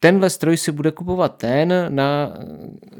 tenhle 0.00 0.30
stroj 0.30 0.56
si 0.56 0.72
bude 0.72 0.90
kupovat 0.90 1.36
ten, 1.36 1.86
na, 1.88 2.32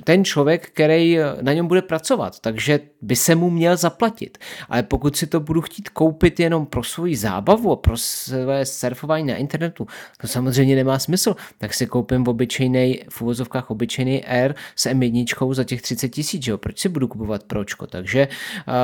ten 0.05 0.25
člověk, 0.25 0.67
který 0.67 1.19
na 1.41 1.53
něm 1.53 1.67
bude 1.67 1.83
pracovat, 1.83 2.41
takže 2.41 2.81
by 3.03 3.17
se 3.17 3.35
mu 3.35 3.51
měl 3.51 3.77
zaplatit. 3.77 4.39
Ale 4.69 4.83
pokud 4.83 5.17
si 5.17 5.27
to 5.27 5.41
budu 5.41 5.61
chtít 5.61 5.89
koupit 5.89 6.41
jenom 6.41 6.67
pro 6.67 6.83
svoji 6.83 7.17
zábavu 7.17 7.73
a 7.73 7.77
pro 7.77 7.97
své 7.97 8.67
surfování 8.67 9.27
na 9.27 9.37
internetu, 9.37 9.87
to 10.21 10.27
samozřejmě 10.27 10.77
nemá 10.77 10.99
smysl, 10.99 11.37
tak 11.59 11.75
si 11.75 11.87
koupím 11.87 12.25
v 12.25 12.29
obyčejný, 12.29 13.01
v 13.11 13.23
uvozovkách 13.23 13.71
obyčejný 13.71 14.25
Air 14.25 14.55
s 14.77 14.87
M1 14.87 15.55
za 15.55 15.65
těch 15.65 15.83
30 15.83 16.09
tisíc, 16.09 16.49
proč 16.57 16.79
si 16.79 16.89
budu 16.89 17.09
kupovat 17.09 17.43
pročko, 17.43 17.87
takže 17.87 18.29
uh, 18.29 18.75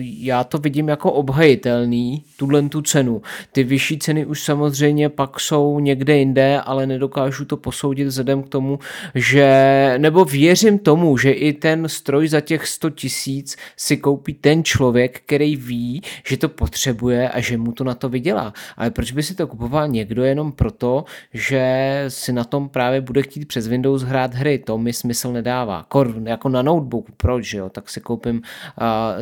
já 0.00 0.44
to 0.44 0.58
vidím 0.58 0.88
jako 0.88 1.12
obhajitelný, 1.12 2.24
tuhle 2.36 2.62
tu 2.62 2.82
cenu. 2.82 3.22
Ty 3.52 3.64
vyšší 3.64 3.98
ceny 3.98 4.26
už 4.26 4.42
samozřejmě 4.42 5.08
pak 5.08 5.40
jsou 5.40 5.80
někde 5.80 6.16
jinde, 6.16 6.60
ale 6.60 6.86
nedokážu 6.86 7.44
to 7.44 7.57
posoudit 7.58 8.04
vzhledem 8.04 8.42
k 8.42 8.48
tomu, 8.48 8.78
že, 9.14 9.94
nebo 9.98 10.24
věřím 10.24 10.78
tomu, 10.78 11.18
že 11.18 11.30
i 11.30 11.52
ten 11.52 11.88
stroj 11.88 12.28
za 12.28 12.40
těch 12.40 12.66
100 12.66 12.90
tisíc 12.90 13.56
si 13.76 13.96
koupí 13.96 14.34
ten 14.34 14.64
člověk, 14.64 15.20
který 15.20 15.56
ví, 15.56 16.02
že 16.26 16.36
to 16.36 16.48
potřebuje 16.48 17.28
a 17.28 17.40
že 17.40 17.56
mu 17.56 17.72
to 17.72 17.84
na 17.84 17.94
to 17.94 18.08
vydělá. 18.08 18.52
Ale 18.76 18.90
proč 18.90 19.12
by 19.12 19.22
si 19.22 19.34
to 19.34 19.46
kupoval 19.46 19.88
někdo 19.88 20.24
jenom 20.24 20.52
proto, 20.52 21.04
že 21.32 22.04
si 22.08 22.32
na 22.32 22.44
tom 22.44 22.68
právě 22.68 23.00
bude 23.00 23.22
chtít 23.22 23.44
přes 23.44 23.68
Windows 23.68 24.02
hrát 24.02 24.34
hry? 24.34 24.58
To 24.58 24.78
mi 24.78 24.92
smysl 24.92 25.32
nedává. 25.32 25.86
Kor, 25.88 26.14
jako 26.24 26.48
na 26.48 26.62
notebook, 26.62 27.06
proč, 27.16 27.52
jo? 27.52 27.68
Tak 27.68 27.90
si 27.90 28.00
koupím 28.00 28.36
uh, 28.36 28.42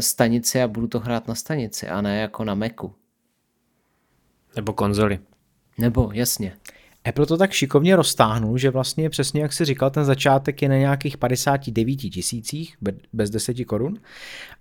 stanici 0.00 0.62
a 0.62 0.68
budu 0.68 0.86
to 0.86 1.00
hrát 1.00 1.28
na 1.28 1.34
stanici 1.34 1.88
a 1.88 2.00
ne 2.00 2.20
jako 2.20 2.44
na 2.44 2.54
Macu. 2.54 2.94
Nebo 4.56 4.72
konzoli. 4.72 5.18
Nebo, 5.78 6.10
jasně. 6.12 6.52
Apple 7.08 7.26
to 7.26 7.36
tak 7.36 7.52
šikovně 7.52 7.96
roztáhnul, 7.96 8.58
že 8.58 8.70
vlastně 8.70 9.10
přesně 9.10 9.42
jak 9.42 9.52
si 9.52 9.64
říkal, 9.64 9.90
ten 9.90 10.04
začátek 10.04 10.62
je 10.62 10.68
na 10.68 10.76
nějakých 10.76 11.16
59 11.16 11.96
tisících, 11.96 12.76
bez 13.12 13.30
10 13.30 13.64
korun. 13.64 13.98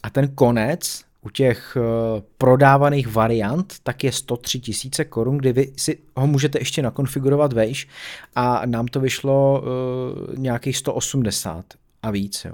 A 0.03 0.09
ten 0.09 0.27
konec 0.27 1.03
u 1.21 1.29
těch 1.29 1.77
eh, 1.77 2.21
prodávaných 2.37 3.07
variant 3.07 3.73
tak 3.83 4.03
je 4.03 4.11
103 4.11 4.59
tisíce 4.59 5.05
korun, 5.05 5.37
kdy 5.37 5.53
vy 5.53 5.71
si 5.77 5.97
ho 6.15 6.27
můžete 6.27 6.59
ještě 6.59 6.81
nakonfigurovat 6.81 7.53
vejš 7.53 7.87
a 8.35 8.65
nám 8.65 8.87
to 8.87 8.99
vyšlo 8.99 9.61
uh, 9.61 10.37
nějakých 10.37 10.77
180 10.77 11.65
a 12.03 12.11
víc. 12.11 12.45
Jo. 12.45 12.53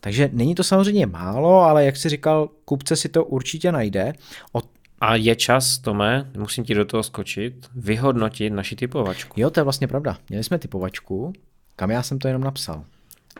Takže 0.00 0.30
není 0.32 0.54
to 0.54 0.64
samozřejmě 0.64 1.06
málo, 1.06 1.60
ale 1.60 1.84
jak 1.84 1.96
si 1.96 2.08
říkal, 2.08 2.48
kupce 2.64 2.96
si 2.96 3.08
to 3.08 3.24
určitě 3.24 3.72
najde. 3.72 4.12
O 4.52 4.60
A 5.04 5.16
je 5.16 5.36
čas, 5.36 5.78
Tome, 5.78 6.30
musím 6.36 6.64
ti 6.64 6.74
do 6.74 6.84
toho 6.84 7.02
skočit, 7.02 7.66
vyhodnotit 7.74 8.52
naši 8.52 8.76
typovačku. 8.76 9.40
Jo, 9.40 9.50
to 9.50 9.60
je 9.60 9.64
vlastně 9.64 9.88
pravda. 9.88 10.16
Měli 10.28 10.44
jsme 10.44 10.58
typovačku, 10.58 11.32
kam 11.76 11.90
já 11.90 12.02
jsem 12.02 12.18
to 12.18 12.28
jenom 12.28 12.42
napsal. 12.42 12.84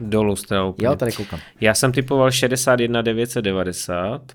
Dolů 0.01 0.37
jste 0.37 0.63
úplně. 0.63 0.87
Jo, 0.87 0.97
tady 0.97 1.13
koukám. 1.13 1.41
Já 1.61 1.75
jsem 1.75 1.93
typoval 1.93 2.31
61 2.31 3.03
990 3.03 4.33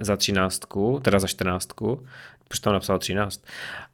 za 0.00 0.16
třináctku, 0.16 1.00
teda 1.02 1.18
za 1.18 1.26
čtrnáctku, 1.26 2.06
protože 2.48 2.62
tam 2.62 2.72
napsal 2.72 2.98
13. 2.98 3.44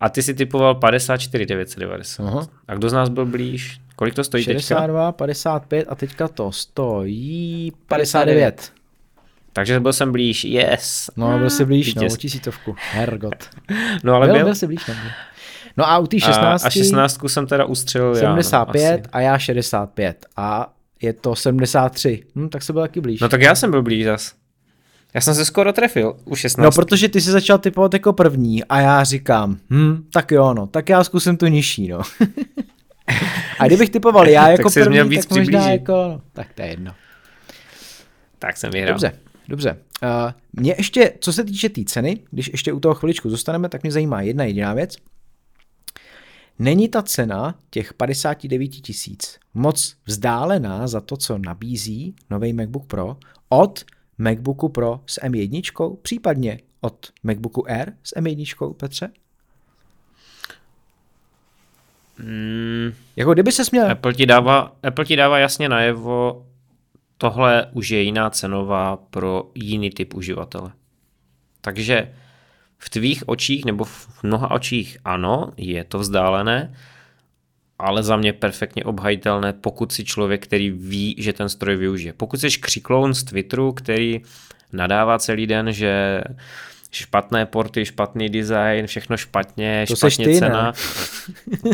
A 0.00 0.08
ty 0.08 0.22
si 0.22 0.34
typoval 0.34 0.74
54 0.74 1.46
990. 1.46 2.22
Aha. 2.22 2.46
A 2.68 2.74
kdo 2.74 2.88
z 2.88 2.92
nás 2.92 3.08
byl 3.08 3.26
blíž? 3.26 3.80
Kolik 3.96 4.14
to 4.14 4.24
stojí 4.24 4.44
teďka? 4.44 4.60
62, 4.60 5.12
55 5.12 5.86
a 5.88 5.94
teďka 5.94 6.28
to 6.28 6.52
stojí 6.52 7.72
59. 7.86 8.72
Takže 9.52 9.80
byl 9.80 9.92
jsem 9.92 10.12
blíž, 10.12 10.44
yes. 10.44 11.10
No, 11.16 11.38
byl 11.38 11.50
jsi 11.50 11.64
blíž, 11.64 11.94
no, 11.94 12.00
o 12.00 12.04
Vítěz. 12.04 12.18
tisícovku. 12.18 12.76
Hergot. 12.92 13.44
No 14.04 14.14
ale 14.14 14.26
byl, 14.26 14.34
byl. 14.36 14.44
byl 14.44 14.54
jsi 14.54 14.66
blíž, 14.66 14.86
no. 14.86 14.94
No 15.76 15.88
a 15.88 15.98
u 15.98 16.06
té 16.06 16.16
A, 16.16 16.20
16, 16.20 16.64
a 16.66 16.70
16 16.70 17.18
jsem 17.26 17.46
teda 17.46 17.64
ustřelil 17.64 18.14
75 18.14 18.82
já. 18.82 18.90
No, 18.90 18.96
asi. 18.96 19.02
a 19.12 19.20
já 19.20 19.38
65 19.38 20.26
a 20.36 20.72
je 21.02 21.12
to 21.12 21.36
73. 21.36 22.22
Hm, 22.36 22.48
tak 22.48 22.62
se 22.62 22.72
byl 22.72 22.82
taky 22.82 23.00
blíž. 23.00 23.20
no 23.20 23.28
tak 23.28 23.40
já 23.40 23.54
jsem 23.54 23.70
byl 23.70 23.82
blíž 23.82 24.04
zas. 24.04 24.32
Já 25.14 25.20
jsem 25.20 25.34
se 25.34 25.44
skoro 25.44 25.72
trefil 25.72 26.16
u 26.24 26.36
16. 26.36 26.64
No, 26.64 26.70
protože 26.82 27.08
ty 27.08 27.20
jsi 27.20 27.30
začal 27.30 27.58
typovat 27.58 27.92
jako 27.94 28.12
první 28.12 28.64
a 28.64 28.80
já 28.80 29.04
říkám, 29.04 29.56
hm, 29.70 30.04
tak 30.12 30.30
jo, 30.30 30.54
no, 30.54 30.66
tak 30.66 30.88
já 30.88 31.04
zkusím 31.04 31.36
tu 31.36 31.46
nižší, 31.46 31.88
no. 31.88 32.00
a 33.58 33.66
kdybych 33.66 33.90
typoval 33.90 34.28
já 34.28 34.42
Tak 34.48 34.58
jako 34.58 34.70
měl 34.74 34.84
první, 35.04 35.10
víc 35.10 35.26
tak 35.26 35.30
možná 35.38 35.42
přiblížit. 35.42 35.70
jako, 35.80 35.92
no, 35.92 36.20
tak 36.32 36.46
to 36.54 36.62
je 36.62 36.68
jedno. 36.68 36.92
Tak 38.38 38.56
jsem 38.56 38.70
vyhrál. 38.70 38.92
Dobře, 38.94 39.12
dobře. 39.50 39.78
Uh, 40.02 40.08
mě 40.52 40.74
ještě, 40.78 41.12
co 41.20 41.32
se 41.32 41.44
týče 41.44 41.68
té 41.68 41.74
tý 41.74 41.84
ceny, 41.84 42.20
když 42.30 42.48
ještě 42.48 42.72
u 42.72 42.80
toho 42.80 42.94
chviličku 42.94 43.30
zůstaneme, 43.30 43.68
tak 43.68 43.82
mě 43.82 43.92
zajímá 43.92 44.20
jedna 44.22 44.44
jediná 44.44 44.74
věc. 44.74 44.96
Není 46.58 46.88
ta 46.88 47.02
cena 47.02 47.54
těch 47.70 47.94
59 47.94 48.68
tisíc 48.68 49.38
moc 49.54 49.96
vzdálená 50.06 50.86
za 50.86 51.00
to, 51.00 51.16
co 51.16 51.38
nabízí 51.38 52.14
nový 52.30 52.52
MacBook 52.52 52.86
Pro 52.86 53.16
od 53.48 53.84
MacBooku 54.18 54.68
Pro 54.68 55.00
s 55.06 55.20
M1, 55.20 55.96
případně 56.02 56.60
od 56.80 57.12
MacBooku 57.22 57.70
Air 57.70 57.92
s 58.02 58.16
M1, 58.16 58.74
Petře? 58.74 59.10
Mm, 62.18 62.92
Jako 63.16 63.32
kdyby 63.32 63.52
se 63.52 63.64
směl... 63.64 63.90
Apple, 63.90 64.14
ti 64.14 64.26
dává, 64.26 64.76
Apple 64.82 65.04
ti 65.04 65.16
dává 65.16 65.38
jasně 65.38 65.68
najevo, 65.68 66.46
tohle 67.20 67.66
už 67.72 67.90
je 67.90 68.02
jiná 68.02 68.30
cenová 68.30 68.96
pro 68.96 69.50
jiný 69.54 69.90
typ 69.90 70.14
uživatele. 70.14 70.72
Takže 71.60 72.12
v 72.78 72.88
tvých 72.88 73.28
očích 73.28 73.64
nebo 73.64 73.84
v 73.84 74.08
mnoha 74.22 74.50
očích 74.50 74.98
ano, 75.04 75.52
je 75.56 75.84
to 75.84 75.98
vzdálené, 75.98 76.74
ale 77.78 78.02
za 78.02 78.16
mě 78.16 78.32
perfektně 78.32 78.84
obhajitelné, 78.84 79.52
pokud 79.52 79.92
si 79.92 80.04
člověk, 80.04 80.44
který 80.44 80.70
ví, 80.70 81.14
že 81.18 81.32
ten 81.32 81.48
stroj 81.48 81.76
využije. 81.76 82.12
Pokud 82.12 82.40
jsi 82.40 82.48
křikloun 82.48 83.14
z 83.14 83.24
Twitteru, 83.24 83.72
který 83.72 84.20
nadává 84.72 85.18
celý 85.18 85.46
den, 85.46 85.72
že 85.72 86.20
špatné 86.90 87.46
porty, 87.46 87.84
špatný 87.84 88.28
design, 88.28 88.86
všechno 88.86 89.16
špatně, 89.16 89.84
To 89.88 89.96
špatně 89.96 90.24
ty, 90.24 90.32
ne? 90.32 90.38
cena, 90.38 90.72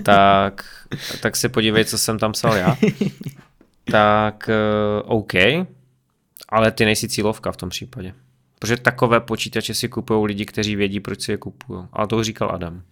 tak, 0.03 0.65
tak 1.21 1.37
se 1.37 1.49
podívej, 1.49 1.85
co 1.85 1.99
jsem 1.99 2.19
tam 2.19 2.33
psal 2.33 2.57
já. 2.57 2.77
Tak 3.91 4.51
uh, 5.07 5.17
OK, 5.17 5.33
ale 6.49 6.73
ty 6.73 6.85
nejsi 6.85 7.09
cílovka 7.09 7.53
v 7.53 7.57
tom 7.57 7.69
případě. 7.69 8.15
Protože 8.59 8.77
takové 8.77 9.21
počítače 9.21 9.75
si 9.75 9.89
kupují 9.89 10.27
lidi, 10.27 10.45
kteří 10.47 10.77
vědí, 10.77 11.01
proč 11.01 11.21
si 11.23 11.33
je 11.33 11.37
kupují. 11.37 11.85
Ale 11.93 12.07
to 12.07 12.25
říkal 12.25 12.51
Adam. 12.55 12.83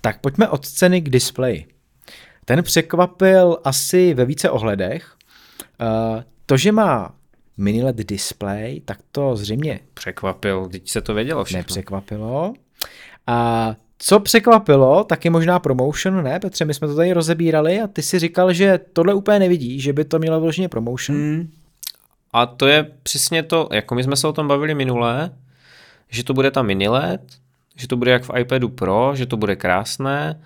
Tak 0.00 0.20
pojďme 0.20 0.48
od 0.48 0.66
ceny 0.68 1.00
k 1.00 1.08
displeji. 1.08 1.66
Ten 2.44 2.62
překvapil 2.62 3.58
asi 3.64 4.14
ve 4.14 4.24
více 4.24 4.50
ohledech. 4.50 5.16
Uh, 5.80 6.22
to, 6.46 6.56
že 6.56 6.72
má 6.72 7.14
mini 7.56 7.82
LED 7.82 7.96
display, 7.96 8.80
tak 8.80 8.98
to 9.12 9.36
zřejmě 9.36 9.80
Překvapil, 9.94 10.68
teď 10.68 10.88
se 10.88 11.00
to 11.00 11.14
vědělo 11.14 11.44
všechno. 11.44 11.58
nepřekvapilo. 11.58 12.54
A 13.26 13.70
co 13.98 14.20
překvapilo, 14.20 15.04
tak 15.04 15.24
je 15.24 15.30
možná 15.30 15.58
promotion, 15.58 16.24
ne 16.24 16.40
Petře? 16.40 16.64
My 16.64 16.74
jsme 16.74 16.88
to 16.88 16.96
tady 16.96 17.12
rozebírali 17.12 17.80
a 17.80 17.86
ty 17.86 18.02
si 18.02 18.18
říkal, 18.18 18.52
že 18.52 18.80
tohle 18.92 19.14
úplně 19.14 19.38
nevidí, 19.38 19.80
že 19.80 19.92
by 19.92 20.04
to 20.04 20.18
mělo 20.18 20.40
vložně 20.40 20.68
promotion. 20.68 21.18
Hmm. 21.18 21.50
A 22.32 22.46
to 22.46 22.66
je 22.66 22.90
přesně 23.02 23.42
to, 23.42 23.68
jako 23.72 23.94
my 23.94 24.02
jsme 24.04 24.16
se 24.16 24.28
o 24.28 24.32
tom 24.32 24.48
bavili 24.48 24.74
minule, 24.74 25.30
že 26.08 26.24
to 26.24 26.34
bude 26.34 26.50
ta 26.50 26.62
mini 26.62 26.88
LED, 26.88 27.20
že 27.76 27.88
to 27.88 27.96
bude 27.96 28.10
jak 28.10 28.24
v 28.24 28.38
iPadu 28.38 28.68
Pro, 28.68 29.12
že 29.14 29.26
to 29.26 29.36
bude 29.36 29.56
krásné 29.56 30.40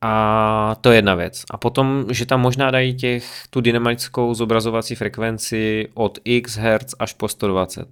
a 0.00 0.76
to 0.80 0.90
je 0.90 0.98
jedna 0.98 1.14
věc. 1.14 1.44
A 1.50 1.56
potom, 1.56 2.04
že 2.10 2.26
tam 2.26 2.40
možná 2.40 2.70
dají 2.70 2.94
těch, 2.94 3.44
tu 3.50 3.60
dynamickou 3.60 4.34
zobrazovací 4.34 4.94
frekvenci 4.94 5.88
od 5.94 6.18
x 6.24 6.56
Hz 6.56 6.94
až 6.98 7.12
po 7.12 7.28
120. 7.28 7.88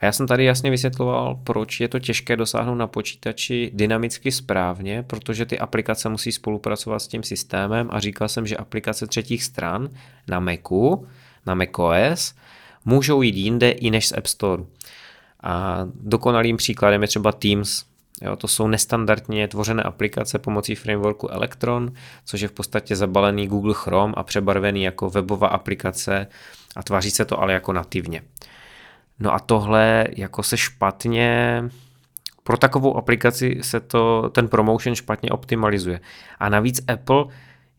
A 0.00 0.06
já 0.06 0.12
jsem 0.12 0.26
tady 0.26 0.44
jasně 0.44 0.70
vysvětloval, 0.70 1.40
proč 1.44 1.80
je 1.80 1.88
to 1.88 1.98
těžké 1.98 2.36
dosáhnout 2.36 2.74
na 2.74 2.86
počítači 2.86 3.70
dynamicky 3.74 4.32
správně, 4.32 5.02
protože 5.02 5.46
ty 5.46 5.58
aplikace 5.58 6.08
musí 6.08 6.32
spolupracovat 6.32 6.98
s 6.98 7.08
tím 7.08 7.22
systémem 7.22 7.88
a 7.90 8.00
říkal 8.00 8.28
jsem, 8.28 8.46
že 8.46 8.56
aplikace 8.56 9.06
třetích 9.06 9.44
stran 9.44 9.88
na 10.28 10.40
Macu, 10.40 11.06
na 11.46 11.54
macOS, 11.54 12.34
můžou 12.84 13.22
jít 13.22 13.36
jinde 13.36 13.70
i 13.70 13.90
než 13.90 14.08
z 14.08 14.12
App 14.12 14.26
Store. 14.26 14.62
A 15.42 15.86
dokonalým 15.94 16.56
příkladem 16.56 17.02
je 17.02 17.08
třeba 17.08 17.32
Teams. 17.32 17.84
Jo, 18.22 18.36
to 18.36 18.48
jsou 18.48 18.68
nestandardně 18.68 19.48
tvořené 19.48 19.82
aplikace 19.82 20.38
pomocí 20.38 20.74
frameworku 20.74 21.28
Electron, 21.28 21.92
což 22.24 22.40
je 22.40 22.48
v 22.48 22.52
podstatě 22.52 22.96
zabalený 22.96 23.46
Google 23.46 23.74
Chrome 23.76 24.14
a 24.16 24.22
přebarvený 24.22 24.82
jako 24.82 25.10
webová 25.10 25.48
aplikace 25.48 26.26
a 26.76 26.82
tváří 26.82 27.10
se 27.10 27.24
to 27.24 27.40
ale 27.40 27.52
jako 27.52 27.72
nativně. 27.72 28.22
No 29.20 29.34
a 29.34 29.38
tohle 29.38 30.06
jako 30.16 30.42
se 30.42 30.56
špatně 30.56 31.62
pro 32.44 32.56
takovou 32.56 32.96
aplikaci 32.96 33.58
se 33.62 33.80
to, 33.80 34.30
ten 34.34 34.48
promotion 34.48 34.94
špatně 34.94 35.30
optimalizuje. 35.30 36.00
A 36.38 36.48
navíc 36.48 36.80
Apple, 36.88 37.24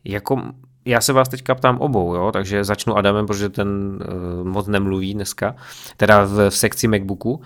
jako 0.04 0.42
já 0.86 1.02
se 1.02 1.14
vás 1.14 1.30
teďka 1.30 1.56
ptám 1.56 1.78
obou, 1.78 2.16
jo, 2.16 2.32
takže 2.32 2.64
začnu 2.64 2.98
Adamem, 2.98 3.26
protože 3.26 3.50
ten 3.50 3.68
uh, 3.68 4.48
moc 4.48 4.68
nemluví 4.68 5.14
dneska, 5.14 5.56
teda 5.98 6.26
v, 6.26 6.50
v 6.50 6.56
sekci 6.58 6.88
MacBooku, 6.88 7.42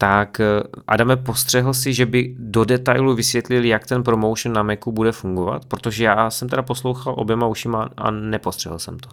tak 0.00 0.40
eh, 0.40 0.62
Adame 0.86 1.16
postřehl 1.16 1.74
si, 1.74 1.94
že 1.94 2.06
by 2.06 2.34
do 2.38 2.64
detailu 2.64 3.14
vysvětlili, 3.14 3.68
jak 3.68 3.86
ten 3.86 4.02
promotion 4.02 4.54
na 4.54 4.62
Macu 4.62 4.92
bude 4.92 5.12
fungovat, 5.12 5.64
protože 5.64 6.04
já 6.04 6.30
jsem 6.30 6.48
teda 6.48 6.62
poslouchal 6.62 7.14
oběma 7.18 7.46
ušima 7.46 7.88
a 7.96 8.10
nepostřehl 8.10 8.78
jsem 8.78 8.98
to. 8.98 9.08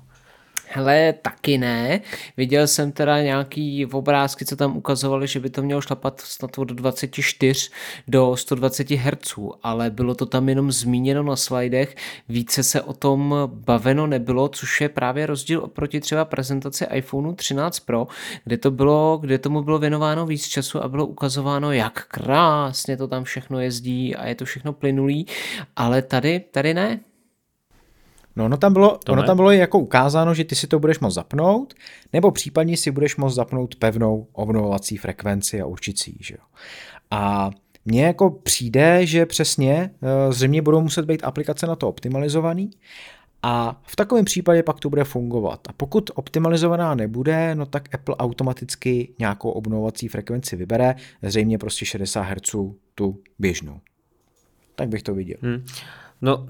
Hele, 0.70 1.14
taky 1.14 1.58
ne. 1.58 2.02
Viděl 2.38 2.68
jsem 2.68 2.92
teda 2.92 3.22
nějaký 3.22 3.86
obrázky, 3.86 4.46
co 4.46 4.56
tam 4.56 4.78
ukazovali, 4.78 5.28
že 5.28 5.40
by 5.40 5.50
to 5.50 5.62
mělo 5.64 5.82
šlapat 5.82 6.22
snad 6.22 6.58
od 6.58 6.68
24 6.68 7.70
do 8.08 8.36
120 8.36 8.92
Hz, 8.92 9.34
ale 9.64 9.90
bylo 9.90 10.16
to 10.16 10.26
tam 10.26 10.50
jenom 10.50 10.72
zmíněno 10.72 11.24
na 11.24 11.36
slidech, 11.36 11.96
více 12.30 12.64
se 12.64 12.82
o 12.82 12.94
tom 12.94 13.36
baveno 13.46 14.08
nebylo, 14.08 14.50
což 14.50 14.82
je 14.82 14.90
právě 14.90 15.26
rozdíl 15.26 15.60
oproti 15.64 16.00
třeba 16.00 16.26
prezentaci 16.26 16.86
iPhoneu 16.94 17.34
13 17.34 17.80
Pro, 17.80 18.08
kde 18.44 18.58
to 18.58 18.72
bylo, 18.72 19.18
kde 19.22 19.38
tomu 19.38 19.62
bylo 19.62 19.80
věnováno 19.80 20.26
víc 20.26 20.48
času 20.48 20.84
a 20.84 20.88
bylo 20.88 21.06
ukazováno, 21.06 21.72
jak 21.72 22.06
krásně 22.08 22.98
to 22.98 23.08
tam 23.08 23.24
všechno 23.24 23.60
jezdí 23.60 24.16
a 24.16 24.28
je 24.28 24.36
to 24.36 24.46
všechno 24.46 24.74
plynulý, 24.74 25.26
ale 25.76 26.02
tady, 26.02 26.40
tady 26.40 26.74
ne. 26.74 27.00
No, 28.38 28.46
ono 28.46 28.58
tam 28.58 28.74
bylo, 28.74 28.98
To 29.04 29.12
ono 29.12 29.22
ne. 29.22 29.26
tam 29.28 29.38
bylo 29.38 29.52
jako 29.52 29.80
ukázáno, 29.80 30.34
že 30.34 30.44
ty 30.44 30.56
si 30.56 30.68
to 30.68 30.80
budeš 30.80 31.00
moct 31.00 31.14
zapnout, 31.14 31.74
nebo 32.14 32.32
případně 32.32 32.78
si 32.78 32.92
budeš 32.92 33.16
moct 33.16 33.34
zapnout 33.34 33.76
pevnou 33.76 34.28
obnovovací 34.34 34.98
frekvenci 34.98 35.62
a 35.62 35.66
určicí, 35.66 36.18
že 36.20 36.34
jo. 36.34 36.46
A 37.12 37.52
mně 37.86 38.06
jako 38.06 38.30
přijde, 38.30 39.06
že 39.06 39.26
přesně 39.26 39.90
eh, 40.02 40.34
zřejmě 40.34 40.62
budou 40.62 40.82
muset 40.82 41.06
být 41.06 41.24
aplikace 41.24 41.68
na 41.68 41.76
to 41.76 41.90
optimalizovaný 41.90 42.70
a 43.44 43.82
v 43.84 43.96
takovém 43.96 44.26
případě 44.26 44.64
pak 44.64 44.80
to 44.80 44.90
bude 44.90 45.04
fungovat. 45.04 45.60
A 45.70 45.74
pokud 45.74 46.12
optimalizovaná 46.16 46.96
nebude, 46.96 47.56
no 47.56 47.66
tak 47.66 47.96
Apple 47.96 48.16
automaticky 48.16 49.14
nějakou 49.20 49.50
obnovovací 49.50 50.08
frekvenci 50.08 50.56
vybere, 50.56 50.96
zřejmě 51.22 51.58
prostě 51.58 51.86
60 51.86 52.22
Hz 52.22 52.56
tu 52.96 53.20
běžnou. 53.40 53.80
Tak 54.76 54.90
bych 54.90 55.04
to 55.04 55.14
viděl. 55.14 55.38
Hmm. 55.42 55.66
No 56.22 56.48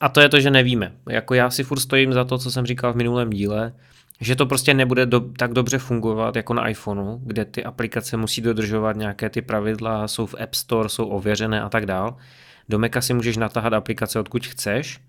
a 0.00 0.08
to 0.08 0.20
je 0.20 0.28
to, 0.28 0.40
že 0.40 0.50
nevíme. 0.50 0.92
Jako 1.08 1.34
já 1.34 1.50
si 1.50 1.64
furt 1.64 1.80
stojím 1.80 2.12
za 2.12 2.24
to, 2.24 2.38
co 2.38 2.50
jsem 2.50 2.66
říkal 2.66 2.92
v 2.92 2.96
minulém 2.96 3.30
díle, 3.30 3.72
že 4.20 4.36
to 4.36 4.46
prostě 4.46 4.74
nebude 4.74 5.06
do, 5.06 5.20
tak 5.20 5.52
dobře 5.52 5.78
fungovat 5.78 6.36
jako 6.36 6.54
na 6.54 6.68
iPhoneu, 6.68 7.18
kde 7.22 7.44
ty 7.44 7.64
aplikace 7.64 8.16
musí 8.16 8.40
dodržovat 8.40 8.96
nějaké 8.96 9.30
ty 9.30 9.42
pravidla, 9.42 10.08
jsou 10.08 10.26
v 10.26 10.34
App 10.42 10.54
Store, 10.54 10.88
jsou 10.88 11.06
ověřené 11.06 11.62
a 11.62 11.68
tak 11.68 11.86
dál. 11.86 12.16
Do 12.68 12.78
Maca 12.78 13.00
si 13.00 13.14
můžeš 13.14 13.36
natáhat 13.36 13.72
aplikace 13.72 14.20
odkud 14.20 14.46
chceš 14.46 15.00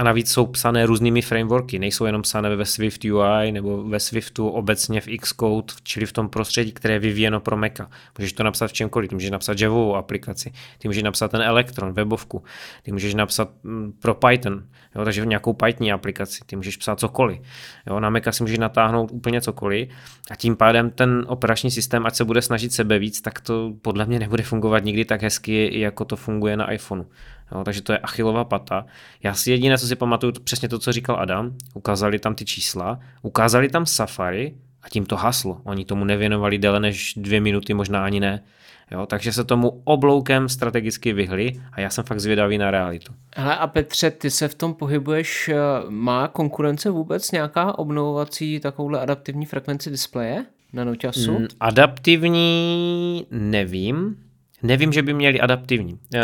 A 0.00 0.02
navíc 0.02 0.32
jsou 0.32 0.46
psané 0.46 0.86
různými 0.86 1.22
frameworky, 1.22 1.78
nejsou 1.78 2.04
jenom 2.04 2.22
psané 2.22 2.56
ve 2.56 2.64
Swift 2.64 3.04
UI 3.04 3.52
nebo 3.52 3.84
ve 3.84 4.00
Swiftu 4.00 4.48
obecně 4.48 5.00
v 5.00 5.06
Xcode, 5.20 5.74
čili 5.82 6.06
v 6.06 6.12
tom 6.12 6.28
prostředí, 6.28 6.72
které 6.72 6.94
je 6.94 6.98
vyvíjeno 6.98 7.40
pro 7.40 7.56
Maca. 7.56 7.90
Můžeš 8.18 8.32
to 8.32 8.42
napsat 8.42 8.66
v 8.66 8.72
čemkoliv, 8.72 9.08
ty 9.08 9.14
můžeš 9.14 9.30
napsat 9.30 9.60
Javovou 9.60 9.96
aplikaci, 9.96 10.52
ty 10.78 10.88
můžeš 10.88 11.02
napsat 11.02 11.30
ten 11.30 11.42
Electron, 11.42 11.92
webovku, 11.92 12.44
ty 12.82 12.92
můžeš 12.92 13.14
napsat 13.14 13.50
mm, 13.62 13.92
pro 14.02 14.14
Python, 14.14 14.62
jo, 14.94 15.04
takže 15.04 15.26
nějakou 15.26 15.52
Python 15.52 15.92
aplikaci, 15.92 16.40
ty 16.46 16.56
můžeš 16.56 16.76
psát 16.76 17.00
cokoliv. 17.00 17.40
Jo, 17.86 18.00
na 18.00 18.10
Maca 18.10 18.32
si 18.32 18.42
můžeš 18.42 18.58
natáhnout 18.58 19.10
úplně 19.12 19.40
cokoliv 19.40 19.88
a 20.30 20.36
tím 20.36 20.56
pádem 20.56 20.90
ten 20.90 21.24
operační 21.28 21.70
systém, 21.70 22.06
ať 22.06 22.14
se 22.14 22.24
bude 22.24 22.42
snažit 22.42 22.72
sebe 22.72 22.98
víc, 22.98 23.20
tak 23.20 23.40
to 23.40 23.72
podle 23.82 24.06
mě 24.06 24.18
nebude 24.18 24.42
fungovat 24.42 24.84
nikdy 24.84 25.04
tak 25.04 25.22
hezky, 25.22 25.80
jako 25.80 26.04
to 26.04 26.16
funguje 26.16 26.56
na 26.56 26.72
iPhoneu. 26.72 27.04
Jo, 27.52 27.64
takže 27.64 27.82
to 27.82 27.92
je 27.92 27.98
achilová 27.98 28.44
pata. 28.44 28.86
Já 29.22 29.34
si 29.34 29.50
jediné, 29.50 29.78
co 29.78 29.86
si 29.86 29.96
pamatuju, 29.96 30.32
přesně 30.44 30.68
to, 30.68 30.78
co 30.78 30.92
říkal 30.92 31.16
Adam, 31.20 31.52
ukázali 31.74 32.18
tam 32.18 32.34
ty 32.34 32.44
čísla, 32.44 33.00
ukázali 33.22 33.68
tam 33.68 33.86
Safari 33.86 34.54
a 34.82 34.88
tím 34.88 35.06
to 35.06 35.16
haslo. 35.16 35.60
Oni 35.64 35.84
tomu 35.84 36.04
nevěnovali 36.04 36.58
déle 36.58 36.80
než 36.80 37.14
dvě 37.16 37.40
minuty, 37.40 37.74
možná 37.74 38.04
ani 38.04 38.20
ne. 38.20 38.42
Jo, 38.90 39.06
takže 39.06 39.32
se 39.32 39.44
tomu 39.44 39.82
obloukem 39.84 40.48
strategicky 40.48 41.12
vyhli 41.12 41.60
a 41.72 41.80
já 41.80 41.90
jsem 41.90 42.04
fakt 42.04 42.20
zvědavý 42.20 42.58
na 42.58 42.70
realitu. 42.70 43.12
Hele 43.36 43.56
a 43.56 43.66
Petře, 43.66 44.10
ty 44.10 44.30
se 44.30 44.48
v 44.48 44.54
tom 44.54 44.74
pohybuješ, 44.74 45.48
eh, 45.48 45.56
má 45.88 46.28
konkurence 46.28 46.90
vůbec 46.90 47.30
nějaká 47.30 47.78
obnovovací 47.78 48.60
takovouhle 48.60 49.00
adaptivní 49.00 49.46
frekvenci 49.46 49.90
displeje 49.90 50.44
na 50.72 50.84
noťasu? 50.84 51.38
Mm, 51.38 51.46
adaptivní 51.60 53.26
nevím, 53.30 54.16
Nevím, 54.62 54.92
že 54.92 55.02
by 55.02 55.14
měli 55.14 55.40
adaptivní. 55.40 55.98
Eh, 56.14 56.20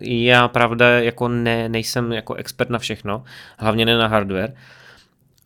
já 0.00 0.48
pravda 0.48 0.88
jako 0.88 1.28
ne, 1.28 1.68
nejsem 1.68 2.12
jako 2.12 2.34
expert 2.34 2.70
na 2.70 2.78
všechno, 2.78 3.24
hlavně 3.58 3.84
ne 3.84 3.98
na 3.98 4.06
hardware, 4.06 4.54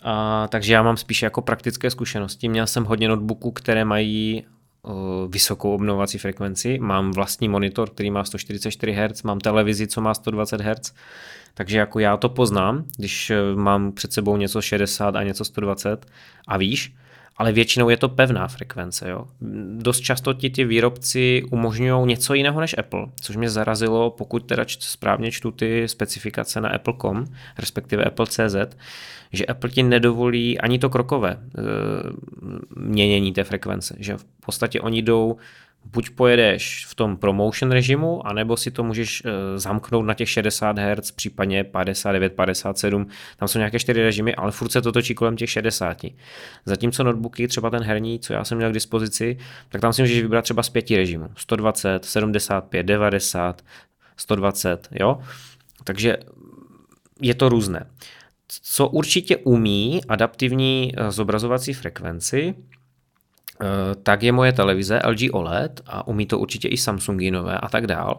a, 0.03 0.49
takže 0.49 0.73
já 0.73 0.83
mám 0.83 0.97
spíše 0.97 1.27
jako 1.27 1.43
praktické 1.43 1.91
zkušenosti. 1.91 2.49
Měl 2.49 2.67
jsem 2.67 2.85
hodně 2.85 3.09
notebooků, 3.09 3.51
které 3.51 3.85
mají 3.85 4.45
o, 4.83 5.29
vysokou 5.29 5.75
obnovací 5.75 6.19
frekvenci. 6.19 6.79
Mám 6.79 7.11
vlastní 7.11 7.49
monitor, 7.49 7.91
který 7.91 8.11
má 8.11 8.25
144 8.25 8.93
Hz, 8.93 9.23
mám 9.23 9.41
televizi, 9.41 9.87
co 9.87 10.01
má 10.01 10.15
120 10.15 10.61
Hz, 10.61 10.93
takže 11.55 11.79
jako 11.79 11.99
já 11.99 12.17
to 12.17 12.29
poznám, 12.29 12.85
když 12.97 13.31
eh, 13.31 13.37
mám 13.55 13.93
před 13.93 14.13
sebou 14.13 14.37
něco 14.37 14.63
60 14.63 15.17
a 15.17 15.23
něco 15.23 15.45
120 15.45 16.07
a 16.49 16.57
víš, 16.57 16.95
ale 17.39 17.53
většinou 17.53 17.89
je 17.89 17.97
to 17.97 18.09
pevná 18.09 18.49
frekvence. 18.49 19.11
Jo. 19.11 19.25
Dost 19.77 20.01
často 20.01 20.35
ti 20.35 20.51
ty 20.51 20.65
výrobci 20.65 21.43
umožňují 21.51 22.07
něco 22.07 22.35
jiného 22.35 22.61
než 22.61 22.79
Apple, 22.79 23.07
což 23.21 23.37
mě 23.37 23.51
zarazilo, 23.51 24.11
pokud 24.11 24.45
teda 24.47 24.65
správně 24.79 25.31
čtu 25.31 25.51
ty 25.51 25.89
specifikace 25.89 26.61
na 26.61 26.69
Apple.com, 26.69 27.25
respektive 27.59 28.05
Apple.cz, 28.05 28.77
že 29.33 29.47
Apple 29.47 29.71
ti 29.71 29.83
nedovolí 29.83 30.61
ani 30.61 30.79
to 30.79 30.91
krokové 30.91 31.31
e, 31.31 31.39
měnění 32.77 33.33
té 33.33 33.45
frekvence, 33.45 33.97
že 33.99 34.17
v 34.17 34.25
podstatě 34.47 34.81
oni 34.81 35.03
jdou 35.03 35.37
buď 35.85 36.11
pojedeš 36.11 36.87
v 36.87 36.95
tom 36.95 37.17
promotion 37.17 37.73
režimu, 37.73 38.27
anebo 38.27 38.57
si 38.57 38.71
to 38.71 38.85
můžeš 38.85 39.25
uh, 39.25 39.31
zamknout 39.57 40.07
na 40.07 40.15
těch 40.15 40.31
60 40.31 40.79
Hz, 40.79 41.11
případně 41.11 41.65
59, 41.65 42.33
57, 42.33 43.07
tam 43.37 43.49
jsou 43.49 43.59
nějaké 43.59 43.79
čtyři 43.79 44.03
režimy, 44.03 44.35
ale 44.35 44.53
furt 44.53 44.73
se 44.73 44.83
to 44.83 44.93
točí 44.93 45.15
kolem 45.15 45.37
těch 45.37 45.51
60. 45.51 46.03
Zatímco 46.65 47.05
notebooky, 47.05 47.49
třeba 47.49 47.71
ten 47.71 47.83
herní, 47.83 48.19
co 48.19 48.33
já 48.33 48.45
jsem 48.45 48.59
měl 48.59 48.71
k 48.71 48.75
dispozici, 48.75 49.39
tak 49.69 49.81
tam 49.81 49.93
si 49.93 50.03
můžeš 50.03 50.23
vybrat 50.23 50.43
třeba 50.43 50.63
z 50.63 50.69
pěti 50.69 50.97
režimů. 50.97 51.29
120, 51.37 52.05
75, 52.05 52.83
90, 52.83 53.63
120, 54.17 54.89
jo? 54.93 55.19
Takže 55.85 56.17
je 57.21 57.35
to 57.35 57.49
různé. 57.49 57.87
Co 58.63 58.89
určitě 58.89 59.37
umí 59.37 60.01
adaptivní 60.09 60.93
eh, 60.97 61.11
zobrazovací 61.13 61.73
frekvenci, 61.75 62.55
Eh, 62.55 62.78
tak 64.03 64.23
je 64.23 64.33
moje 64.33 64.53
televize 64.53 65.01
LG 65.05 65.33
OLED 65.33 65.81
a 65.87 66.07
umí 66.07 66.27
to 66.27 66.39
určitě 66.39 66.69
i 66.69 66.77
Samsunginové 66.77 67.59
a 67.59 67.69
tak 67.69 67.87
dál. 67.87 68.19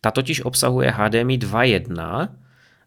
Ta 0.00 0.10
totiž 0.10 0.44
obsahuje 0.44 0.90
HDMI 0.90 1.38
2.1 1.38 2.28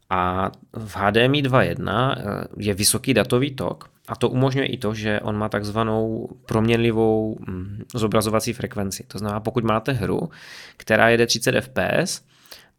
a 0.10 0.52
v 0.74 0.96
HDMI 0.96 1.44
2.1 1.44 2.16
eh, 2.18 2.48
je 2.58 2.74
vysoký 2.74 3.14
datový 3.14 3.56
tok 3.56 3.90
a 4.08 4.16
to 4.16 4.30
umožňuje 4.30 4.68
i 4.68 4.78
to, 4.78 4.94
že 4.94 5.20
on 5.20 5.38
má 5.38 5.50
takzvanou 5.50 6.30
proměnlivou 6.46 7.38
hm, 7.48 7.84
zobrazovací 7.96 8.54
frekvenci. 8.54 9.04
To 9.08 9.18
znamená, 9.20 9.40
pokud 9.40 9.64
máte 9.64 9.92
hru, 9.92 10.30
která 10.78 11.10
jede 11.10 11.28
30 11.28 11.62
fps, 11.62 12.22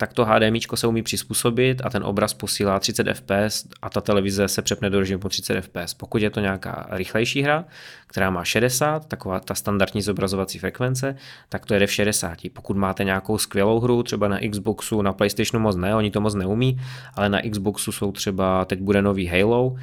tak 0.01 0.13
to 0.13 0.25
HDMI 0.25 0.61
se 0.75 0.87
umí 0.87 1.03
přizpůsobit 1.03 1.83
a 1.85 1.91
ten 1.91 2.05
obraz 2.05 2.35
posílá 2.35 2.79
30 2.79 3.07
fps 3.15 3.67
a 3.83 3.91
ta 3.91 4.01
televize 4.01 4.49
se 4.49 4.63
přepne 4.63 4.91
do 4.91 4.99
režimu 5.01 5.29
30 5.29 5.61
fps. 5.61 5.95
Pokud 5.95 6.23
je 6.23 6.31
to 6.31 6.41
nějaká 6.41 6.87
rychlejší 6.91 7.43
hra, 7.43 7.65
která 8.07 8.31
má 8.31 8.45
60, 8.45 9.09
taková 9.09 9.41
ta 9.41 9.55
standardní 9.55 10.03
zobrazovací 10.03 10.59
frekvence, 10.59 11.17
tak 11.49 11.67
to 11.67 11.75
jede 11.75 11.87
v 11.87 11.93
60. 11.93 12.39
Pokud 12.53 12.77
máte 12.77 13.05
nějakou 13.05 13.39
skvělou 13.39 13.81
hru, 13.81 14.03
třeba 14.03 14.29
na 14.29 14.39
Xboxu, 14.51 15.03
na 15.03 15.13
PlayStationu 15.13 15.63
moc 15.63 15.77
ne, 15.77 15.95
oni 15.95 16.11
to 16.11 16.21
moc 16.21 16.35
neumí, 16.35 16.81
ale 17.15 17.29
na 17.29 17.41
Xboxu 17.51 17.93
jsou 17.93 18.13
třeba, 18.13 18.65
teď 18.65 18.81
bude 18.81 19.03
nový 19.03 19.27
Halo, 19.27 19.77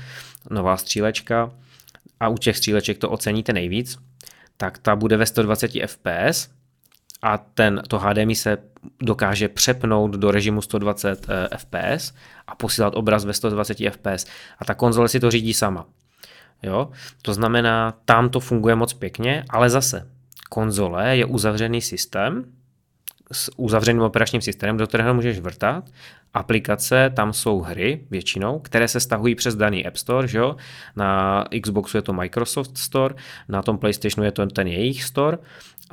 nová 0.50 0.78
střílečka 0.78 1.52
a 2.20 2.30
u 2.30 2.38
těch 2.38 2.58
stříleček 2.58 2.98
to 2.98 3.10
oceníte 3.10 3.54
nejvíc, 3.54 3.98
tak 4.58 4.78
ta 4.78 4.96
bude 4.96 5.18
ve 5.18 5.26
120 5.26 5.72
fps 5.86 6.50
a 7.22 7.38
ten, 7.38 7.82
to 7.88 8.00
HDMI 8.00 8.36
se 8.36 8.58
dokáže 9.02 9.50
přepnout 9.50 10.12
do 10.12 10.32
režimu 10.32 10.62
120 10.62 11.26
eh, 11.30 11.58
fps 11.58 12.14
a 12.48 12.56
posílat 12.56 12.96
obraz 12.96 13.26
ve 13.26 13.34
120 13.34 13.78
fps 13.90 14.26
a 14.60 14.66
ta 14.66 14.74
konzole 14.74 15.10
si 15.10 15.20
to 15.20 15.32
řídí 15.32 15.54
sama. 15.54 15.86
Jo? 16.64 16.92
To 17.22 17.34
znamená, 17.34 17.94
tam 18.06 18.30
to 18.30 18.40
funguje 18.40 18.76
moc 18.76 18.94
pěkně, 18.94 19.44
ale 19.50 19.70
zase 19.70 20.10
konzole 20.50 21.18
je 21.18 21.26
uzavřený 21.26 21.82
systém, 21.82 22.46
s 23.32 23.52
uzavřeným 23.58 24.02
operačním 24.02 24.42
systémem, 24.42 24.78
do 24.78 24.88
kterého 24.88 25.14
můžeš 25.14 25.40
vrtat. 25.40 25.90
Aplikace, 26.34 27.12
tam 27.16 27.34
jsou 27.34 27.62
hry 27.62 28.02
většinou, 28.12 28.60
které 28.60 28.88
se 28.88 29.00
stahují 29.00 29.36
přes 29.36 29.56
daný 29.56 29.88
App 29.88 29.98
Store, 29.98 30.28
že 30.28 30.38
jo? 30.38 30.56
na 30.96 31.44
Xboxu 31.62 31.98
je 31.98 32.02
to 32.02 32.14
Microsoft 32.14 32.78
Store, 32.78 33.16
na 33.50 33.62
tom 33.62 33.78
PlayStationu 33.78 34.26
je 34.26 34.32
to 34.32 34.46
ten 34.46 34.68
jejich 34.68 35.04
store 35.04 35.38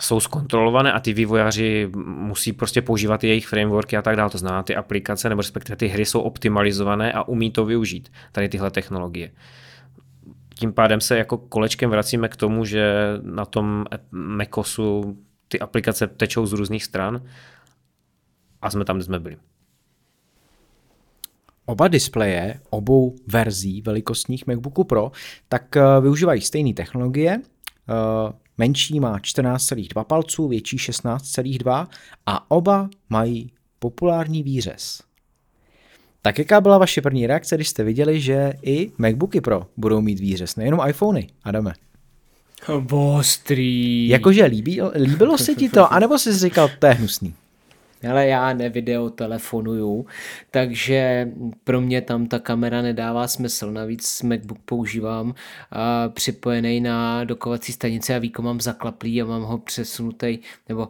jsou 0.00 0.20
zkontrolované 0.20 0.92
a 0.92 1.00
ty 1.00 1.12
vývojáři 1.12 1.90
musí 2.04 2.52
prostě 2.52 2.82
používat 2.82 3.24
jejich 3.24 3.46
frameworky 3.46 3.96
a 3.96 4.02
tak 4.02 4.16
dále. 4.16 4.30
To 4.30 4.38
znamená, 4.38 4.62
ty 4.62 4.76
aplikace 4.76 5.28
nebo 5.28 5.42
respektive 5.42 5.76
ty 5.76 5.86
hry 5.86 6.04
jsou 6.04 6.20
optimalizované 6.20 7.12
a 7.12 7.22
umí 7.28 7.50
to 7.50 7.64
využít, 7.64 8.12
tady 8.32 8.48
tyhle 8.48 8.70
technologie. 8.70 9.30
Tím 10.54 10.72
pádem 10.72 11.00
se 11.00 11.18
jako 11.18 11.38
kolečkem 11.38 11.90
vracíme 11.90 12.28
k 12.28 12.36
tomu, 12.36 12.64
že 12.64 12.94
na 13.22 13.44
tom 13.44 13.84
Macosu 14.10 15.16
ty 15.52 15.60
aplikace 15.60 16.06
tečou 16.06 16.46
z 16.46 16.52
různých 16.52 16.84
stran 16.84 17.22
a 18.62 18.70
jsme 18.70 18.84
tam, 18.84 18.96
kde 18.96 19.04
jsme 19.04 19.20
byli. 19.20 19.36
Oba 21.66 21.88
displeje 21.88 22.60
obou 22.70 23.16
verzí 23.26 23.82
velikostních 23.82 24.46
MacBooku 24.46 24.84
Pro 24.84 25.12
tak 25.48 25.76
eh, 25.76 25.82
využívají 26.00 26.40
stejné 26.40 26.72
technologie, 26.74 27.40
eh, 27.40 28.32
Menší 28.58 29.00
má 29.00 29.18
14,2 29.18 30.04
palců, 30.04 30.48
větší 30.48 30.76
16,2 30.76 31.88
a 32.26 32.50
oba 32.50 32.90
mají 33.08 33.52
populární 33.78 34.42
výřez. 34.42 35.02
Tak 36.22 36.38
jaká 36.38 36.60
byla 36.60 36.78
vaše 36.78 37.02
první 37.02 37.26
reakce, 37.26 37.54
když 37.54 37.68
jste 37.68 37.84
viděli, 37.84 38.20
že 38.20 38.52
i 38.62 38.92
MacBooky 38.98 39.40
Pro 39.40 39.66
budou 39.76 40.00
mít 40.00 40.20
výřez, 40.20 40.56
nejenom 40.56 40.88
iPhony, 40.88 41.28
Adame? 41.44 41.72
Ostrý. 42.90 44.08
Jakože 44.08 44.44
líbí, 44.44 44.80
líbilo 44.94 45.38
se 45.38 45.54
ti 45.54 45.68
to, 45.68 45.92
anebo 45.92 46.18
jsi 46.18 46.32
říkal, 46.32 46.70
to 46.78 46.86
je 46.86 46.92
hnusný? 46.92 47.34
Ale 48.10 48.26
já 48.26 48.52
nevideo 48.52 49.10
telefonuju, 49.10 50.06
takže 50.50 51.28
pro 51.64 51.80
mě 51.80 52.00
tam 52.00 52.26
ta 52.26 52.38
kamera 52.38 52.82
nedává 52.82 53.28
smysl. 53.28 53.72
Navíc 53.72 54.22
MacBook 54.22 54.58
používám 54.64 55.26
uh, 55.26 55.34
připojený 56.12 56.80
na 56.80 57.24
dokovací 57.24 57.72
stanici 57.72 58.14
a 58.14 58.18
výkon 58.18 58.44
mám 58.44 58.60
zaklaplý 58.60 59.22
a 59.22 59.24
mám 59.24 59.42
ho 59.42 59.58
přesunutý, 59.58 60.38
nebo 60.68 60.88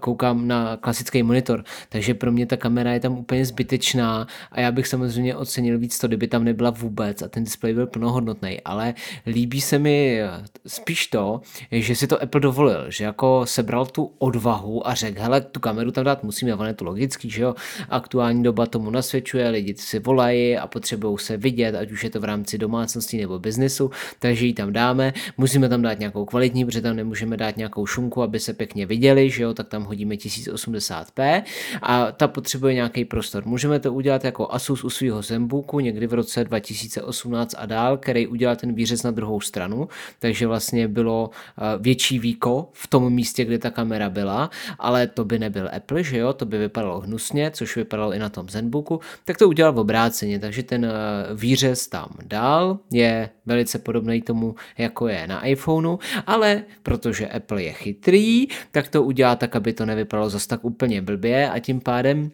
koukám 0.00 0.48
na 0.48 0.76
klasický 0.76 1.22
monitor. 1.22 1.64
Takže 1.88 2.14
pro 2.14 2.32
mě 2.32 2.46
ta 2.46 2.56
kamera 2.56 2.92
je 2.92 3.00
tam 3.00 3.18
úplně 3.18 3.46
zbytečná 3.46 4.26
a 4.52 4.60
já 4.60 4.72
bych 4.72 4.86
samozřejmě 4.86 5.36
ocenil 5.36 5.78
víc 5.78 5.98
to, 5.98 6.06
kdyby 6.06 6.28
tam 6.28 6.44
nebyla 6.44 6.70
vůbec 6.70 7.22
a 7.22 7.28
ten 7.28 7.44
displej 7.44 7.74
byl 7.74 7.86
plnohodnotný. 7.86 8.60
Ale 8.60 8.94
líbí 9.26 9.60
se 9.60 9.78
mi 9.78 10.20
spíš 10.66 11.06
to, 11.06 11.40
že 11.70 11.96
si 11.96 12.06
to 12.06 12.22
Apple 12.22 12.40
dovolil, 12.40 12.90
že 12.90 13.04
jako 13.04 13.46
sebral 13.46 13.86
tu 13.86 14.12
odvahu 14.18 14.88
a 14.88 14.94
řekl, 14.94 15.22
hele, 15.22 15.40
tu 15.40 15.60
kameru 15.60 15.90
tam 15.90 16.04
dát 16.04 16.24
musím, 16.24 16.45
nemusíme, 16.46 16.60
ono 16.60 16.68
je 16.68 16.74
to 16.74 16.84
logický, 16.84 17.30
že 17.30 17.42
jo, 17.42 17.54
aktuální 17.88 18.42
doba 18.42 18.66
tomu 18.66 18.90
nasvědčuje, 18.90 19.48
lidi 19.48 19.74
si 19.78 19.98
volají 19.98 20.56
a 20.56 20.66
potřebují 20.66 21.18
se 21.18 21.36
vidět, 21.36 21.74
ať 21.74 21.90
už 21.90 22.04
je 22.04 22.10
to 22.10 22.20
v 22.20 22.24
rámci 22.24 22.58
domácnosti 22.58 23.20
nebo 23.20 23.38
biznesu, 23.38 23.90
takže 24.18 24.46
ji 24.46 24.54
tam 24.54 24.72
dáme, 24.72 25.12
musíme 25.38 25.68
tam 25.68 25.82
dát 25.82 25.98
nějakou 25.98 26.24
kvalitní, 26.24 26.64
protože 26.64 26.80
tam 26.80 26.96
nemůžeme 26.96 27.36
dát 27.36 27.56
nějakou 27.56 27.86
šunku, 27.86 28.22
aby 28.22 28.40
se 28.40 28.52
pěkně 28.54 28.86
viděli, 28.86 29.30
že 29.30 29.42
jo, 29.42 29.54
tak 29.54 29.68
tam 29.68 29.84
hodíme 29.84 30.14
1080p 30.14 31.42
a 31.82 32.12
ta 32.12 32.28
potřebuje 32.28 32.74
nějaký 32.74 33.04
prostor. 33.04 33.44
Můžeme 33.46 33.80
to 33.80 33.92
udělat 33.92 34.24
jako 34.24 34.52
Asus 34.52 34.84
u 34.84 34.90
svého 34.90 35.22
Zenbooku 35.22 35.80
někdy 35.80 36.06
v 36.06 36.14
roce 36.14 36.44
2018 36.44 37.54
a 37.58 37.66
dál, 37.66 37.96
který 37.96 38.26
udělal 38.26 38.56
ten 38.56 38.74
výřez 38.74 39.02
na 39.02 39.10
druhou 39.10 39.40
stranu, 39.40 39.88
takže 40.18 40.46
vlastně 40.46 40.88
bylo 40.88 41.30
eh, 41.30 41.62
větší 41.78 42.18
výko 42.18 42.68
v 42.72 42.86
tom 42.86 43.12
místě, 43.12 43.44
kde 43.44 43.58
ta 43.58 43.70
kamera 43.70 44.10
byla, 44.10 44.50
ale 44.78 45.06
to 45.06 45.24
by 45.24 45.38
nebyl 45.38 45.68
Apple, 45.76 46.02
že 46.02 46.18
jo, 46.18 46.32
to 46.36 46.46
by 46.46 46.58
vypadalo 46.58 47.00
hnusně, 47.00 47.50
což 47.50 47.76
vypadalo 47.76 48.12
i 48.12 48.18
na 48.18 48.28
tom 48.28 48.48
Zenbooku, 48.48 49.00
tak 49.24 49.38
to 49.38 49.48
udělal 49.48 49.72
v 49.72 49.78
obráceně, 49.78 50.38
takže 50.38 50.62
ten 50.62 50.84
eh, 50.84 50.90
výřez 51.34 51.88
tam 51.88 52.08
dál 52.24 52.78
je 52.92 53.30
velice 53.46 53.78
podobný 53.78 54.22
tomu, 54.22 54.54
jako 54.78 55.08
je 55.08 55.26
na 55.26 55.46
iPhoneu, 55.46 55.98
ale 56.26 56.62
protože 56.82 57.28
Apple 57.28 57.62
je 57.62 57.72
chytrý, 57.72 58.46
tak 58.70 58.88
to 58.88 59.02
udělá 59.02 59.36
tak, 59.36 59.56
aby 59.56 59.72
to 59.72 59.86
nevypadalo 59.86 60.30
zase 60.30 60.48
tak 60.48 60.64
úplně 60.64 61.02
blbě 61.02 61.50
a 61.50 61.58
tím 61.58 61.80
pádem 61.80 62.30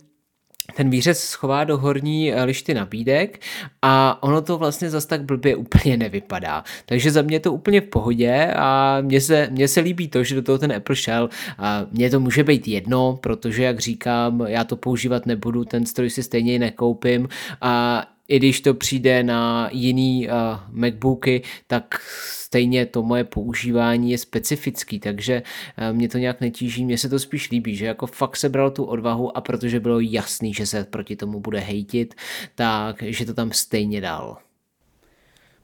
ten 0.76 0.90
výřez 0.90 1.24
schová 1.24 1.64
do 1.64 1.78
horní 1.78 2.32
eh, 2.32 2.44
lišty 2.44 2.74
nabídek 2.74 3.40
a 3.82 4.22
ono 4.22 4.42
to 4.42 4.58
vlastně 4.58 4.90
zas 4.90 5.06
tak 5.06 5.22
blbě 5.22 5.56
úplně 5.56 5.96
nevypadá. 5.96 6.64
Takže 6.86 7.10
za 7.10 7.22
mě 7.22 7.36
je 7.36 7.40
to 7.40 7.52
úplně 7.52 7.80
v 7.80 7.84
pohodě 7.86 8.54
a 8.56 8.98
mně 9.00 9.20
se, 9.20 9.48
mně 9.50 9.68
se 9.68 9.80
líbí 9.80 10.08
to, 10.08 10.24
že 10.24 10.34
do 10.34 10.42
toho 10.42 10.58
ten 10.58 10.72
Apple 10.72 10.96
šel. 10.96 11.30
A 11.58 11.86
mně 11.92 12.10
to 12.10 12.20
může 12.20 12.44
být 12.44 12.68
jedno, 12.68 13.18
protože 13.22 13.62
jak 13.62 13.80
říkám, 13.80 14.40
já 14.46 14.64
to 14.64 14.76
používat 14.76 15.26
nebudu, 15.26 15.64
ten 15.64 15.86
stroj 15.86 16.10
si 16.10 16.22
stejně 16.22 16.58
nekoupím 16.58 17.28
a 17.60 18.04
i 18.28 18.36
když 18.38 18.60
to 18.60 18.74
přijde 18.74 19.22
na 19.22 19.68
jiný 19.72 20.28
uh, 20.28 20.34
MacBooky, 20.70 21.42
tak 21.66 22.00
stejně 22.28 22.86
to 22.86 23.02
moje 23.02 23.24
používání 23.24 24.10
je 24.10 24.18
specifický, 24.18 25.00
takže 25.00 25.42
uh, 25.42 25.96
mě 25.96 26.08
to 26.08 26.18
nějak 26.18 26.40
netíží, 26.40 26.84
mně 26.84 26.98
se 26.98 27.08
to 27.08 27.18
spíš 27.18 27.50
líbí, 27.50 27.76
že 27.76 27.86
jako 27.86 28.06
fakt 28.06 28.36
se 28.36 28.48
bral 28.48 28.70
tu 28.70 28.84
odvahu 28.84 29.36
a 29.36 29.40
protože 29.40 29.80
bylo 29.80 30.00
jasný, 30.00 30.54
že 30.54 30.66
se 30.66 30.84
proti 30.84 31.16
tomu 31.16 31.40
bude 31.40 31.58
hejtit, 31.58 32.14
tak 32.54 33.02
že 33.02 33.24
to 33.24 33.34
tam 33.34 33.52
stejně 33.52 34.00
dal. 34.00 34.36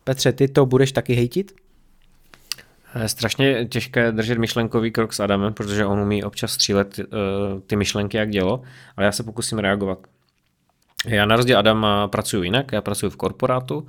Petře, 0.04 0.32
ty 0.32 0.48
to 0.48 0.66
budeš 0.66 0.92
taky 0.92 1.14
hejtit? 1.14 1.52
Je 3.02 3.08
strašně 3.08 3.66
těžké 3.66 4.12
držet 4.12 4.38
myšlenkový 4.38 4.90
krok 4.90 5.12
s 5.12 5.20
Adamem, 5.20 5.54
protože 5.54 5.86
on 5.86 6.00
umí 6.00 6.24
občas 6.24 6.52
střílet 6.52 6.98
uh, 6.98 7.04
ty 7.66 7.76
myšlenky 7.76 8.16
jak 8.16 8.30
dělo, 8.30 8.62
ale 8.96 9.06
já 9.06 9.12
se 9.12 9.22
pokusím 9.22 9.58
reagovat. 9.58 9.98
Já 11.06 11.26
na 11.26 11.36
rozdíl 11.36 11.58
Adama 11.58 12.08
pracuji 12.08 12.42
jinak, 12.42 12.72
já 12.72 12.80
pracuji 12.80 13.10
v 13.10 13.16
korporátu, 13.16 13.86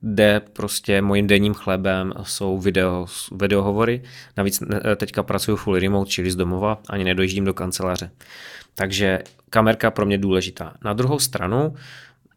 kde 0.00 0.40
prostě 0.52 1.02
mojím 1.02 1.26
denním 1.26 1.54
chlebem 1.54 2.12
jsou 2.22 2.58
video, 2.58 3.06
videohovory. 3.32 4.02
Navíc 4.36 4.62
teďka 4.96 5.22
pracuji 5.22 5.56
full 5.56 5.78
remote, 5.78 6.10
čili 6.10 6.30
z 6.30 6.36
domova, 6.36 6.78
ani 6.88 7.04
nedojíždím 7.04 7.44
do 7.44 7.54
kanceláře. 7.54 8.10
Takže 8.74 9.22
kamerka 9.50 9.90
pro 9.90 10.06
mě 10.06 10.18
důležitá. 10.18 10.74
Na 10.84 10.92
druhou 10.92 11.18
stranu, 11.18 11.74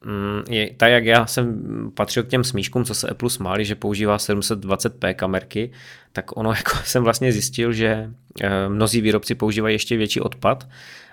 mm, 0.05 0.41
je, 0.49 0.73
tak 0.77 0.91
jak 0.91 1.05
já 1.05 1.25
jsem 1.25 1.61
patřil 1.93 2.23
k 2.23 2.27
těm 2.27 2.43
smíškům, 2.43 2.85
co 2.85 2.95
se 2.95 3.09
Apple 3.09 3.29
smáli, 3.29 3.65
že 3.65 3.75
používá 3.75 4.17
720p 4.17 5.13
kamerky, 5.13 5.71
tak 6.13 6.37
ono 6.37 6.49
jako 6.57 6.77
jsem 6.83 7.03
vlastně 7.03 7.31
zjistil, 7.31 7.73
že 7.73 8.09
eh, 8.41 8.69
mnozí 8.69 9.01
výrobci 9.01 9.35
používají 9.35 9.75
ještě 9.75 9.97
větší 9.97 10.21
odpad 10.21 10.67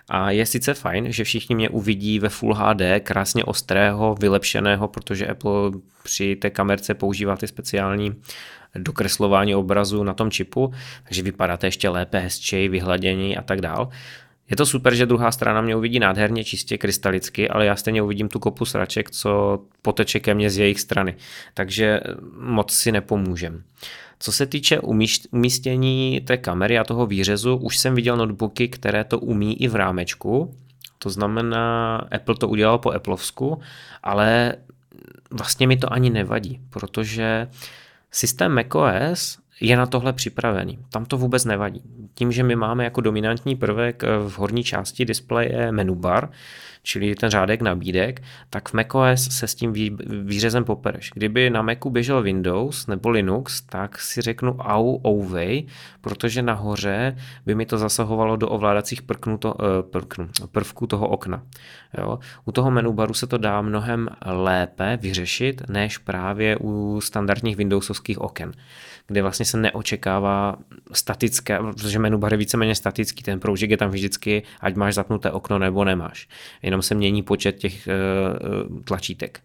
a 0.08 0.30
je 0.30 0.46
sice 0.46 0.74
fajn, 0.74 1.12
že 1.12 1.24
všichni 1.24 1.54
mě 1.54 1.68
uvidí 1.68 2.18
ve 2.18 2.28
Full 2.28 2.54
HD, 2.54 2.82
krásně 3.00 3.44
ostrého, 3.44 4.14
vylepšeného, 4.20 4.88
protože 4.88 5.26
Apple 5.26 5.70
při 6.02 6.36
té 6.36 6.50
kamerce 6.50 6.94
používá 6.94 7.36
ty 7.36 7.46
speciální 7.46 8.14
dokreslování 8.74 9.54
obrazu 9.54 10.04
na 10.04 10.14
tom 10.14 10.30
čipu, 10.30 10.72
takže 11.04 11.22
vypadáte 11.22 11.66
ještě 11.66 11.88
lépe, 11.88 12.18
hezčej, 12.18 12.68
vyhladění 12.68 13.36
a 13.36 13.42
tak 13.42 13.60
dál. 13.60 13.88
Je 14.50 14.56
to 14.56 14.66
super, 14.66 14.94
že 14.94 15.06
druhá 15.06 15.32
strana 15.32 15.60
mě 15.60 15.76
uvidí 15.76 15.98
nádherně, 15.98 16.44
čistě 16.44 16.78
krystalicky, 16.78 17.48
ale 17.48 17.66
já 17.66 17.76
stejně 17.76 18.02
uvidím 18.02 18.28
tu 18.28 18.38
kopu 18.38 18.64
sraček, 18.64 19.10
co 19.10 19.60
poteče 19.82 20.20
ke 20.20 20.34
mně 20.34 20.50
z 20.50 20.58
jejich 20.58 20.80
strany. 20.80 21.16
Takže 21.54 22.00
moc 22.38 22.72
si 22.72 22.92
nepomůžem. 22.92 23.62
Co 24.18 24.32
se 24.32 24.46
týče 24.46 24.80
umístění 25.30 26.20
té 26.20 26.36
kamery 26.36 26.78
a 26.78 26.84
toho 26.84 27.06
výřezu, 27.06 27.56
už 27.56 27.78
jsem 27.78 27.94
viděl 27.94 28.16
notebooky, 28.16 28.68
které 28.68 29.04
to 29.04 29.18
umí 29.18 29.62
i 29.62 29.68
v 29.68 29.74
rámečku, 29.74 30.54
to 30.98 31.10
znamená, 31.10 31.96
Apple 31.96 32.34
to 32.34 32.48
udělal 32.48 32.78
po 32.78 32.90
Appleovsku, 32.90 33.60
ale 34.02 34.54
vlastně 35.30 35.66
mi 35.66 35.76
to 35.76 35.92
ani 35.92 36.10
nevadí, 36.10 36.60
protože 36.70 37.48
systém 38.10 38.52
macOS 38.52 39.38
je 39.60 39.76
na 39.76 39.86
tohle 39.86 40.12
připravený. 40.12 40.78
Tam 40.90 41.04
to 41.04 41.18
vůbec 41.18 41.44
nevadí. 41.44 41.82
Tím, 42.14 42.32
že 42.32 42.42
my 42.42 42.56
máme 42.56 42.84
jako 42.84 43.00
dominantní 43.00 43.56
prvek 43.56 44.02
v 44.02 44.38
horní 44.38 44.64
části 44.64 45.04
displeje 45.04 45.72
menu 45.72 45.94
bar, 45.94 46.30
čili 46.86 47.14
ten 47.14 47.30
řádek 47.30 47.62
nabídek, 47.62 48.22
tak 48.50 48.68
v 48.68 48.74
macOS 48.74 49.28
se 49.30 49.46
s 49.46 49.54
tím 49.54 49.72
výřezem 50.24 50.64
popereš. 50.64 51.10
Kdyby 51.14 51.50
na 51.50 51.62
Macu 51.62 51.90
běžel 51.90 52.22
Windows 52.22 52.86
nebo 52.86 53.08
Linux, 53.08 53.60
tak 53.60 53.98
si 53.98 54.20
řeknu 54.20 54.56
au, 54.56 54.98
ouvej, 55.06 55.66
protože 56.00 56.42
nahoře 56.42 57.16
by 57.46 57.54
mi 57.54 57.66
to 57.66 57.78
zasahovalo 57.78 58.36
do 58.36 58.48
ovládacích 58.48 59.02
prknu 59.02 59.38
to, 59.38 59.54
eh, 59.60 59.82
prknu, 59.82 60.28
prvků 60.52 60.86
toho 60.86 61.08
okna. 61.08 61.42
Jo? 61.98 62.18
U 62.44 62.52
toho 62.52 62.70
menu 62.70 62.92
baru 62.92 63.14
se 63.14 63.26
to 63.26 63.38
dá 63.38 63.62
mnohem 63.62 64.08
lépe 64.26 64.98
vyřešit, 65.02 65.62
než 65.68 65.98
právě 65.98 66.56
u 66.60 67.00
standardních 67.00 67.56
Windowsovských 67.56 68.20
oken 68.20 68.52
kde 69.06 69.22
vlastně 69.22 69.44
se 69.44 69.56
neočekává 69.56 70.56
statické, 70.92 71.58
protože 71.58 71.98
menu 71.98 72.18
bar 72.18 72.32
je 72.32 72.36
víceméně 72.36 72.74
statický, 72.74 73.22
ten 73.22 73.40
proužek 73.40 73.70
je 73.70 73.76
tam 73.76 73.90
vždycky, 73.90 74.42
ať 74.60 74.74
máš 74.74 74.94
zapnuté 74.94 75.30
okno 75.30 75.58
nebo 75.58 75.84
nemáš. 75.84 76.28
Jenom 76.62 76.82
se 76.82 76.94
mění 76.94 77.22
počet 77.22 77.56
těch 77.56 77.88
uh, 78.68 78.80
tlačítek. 78.80 79.40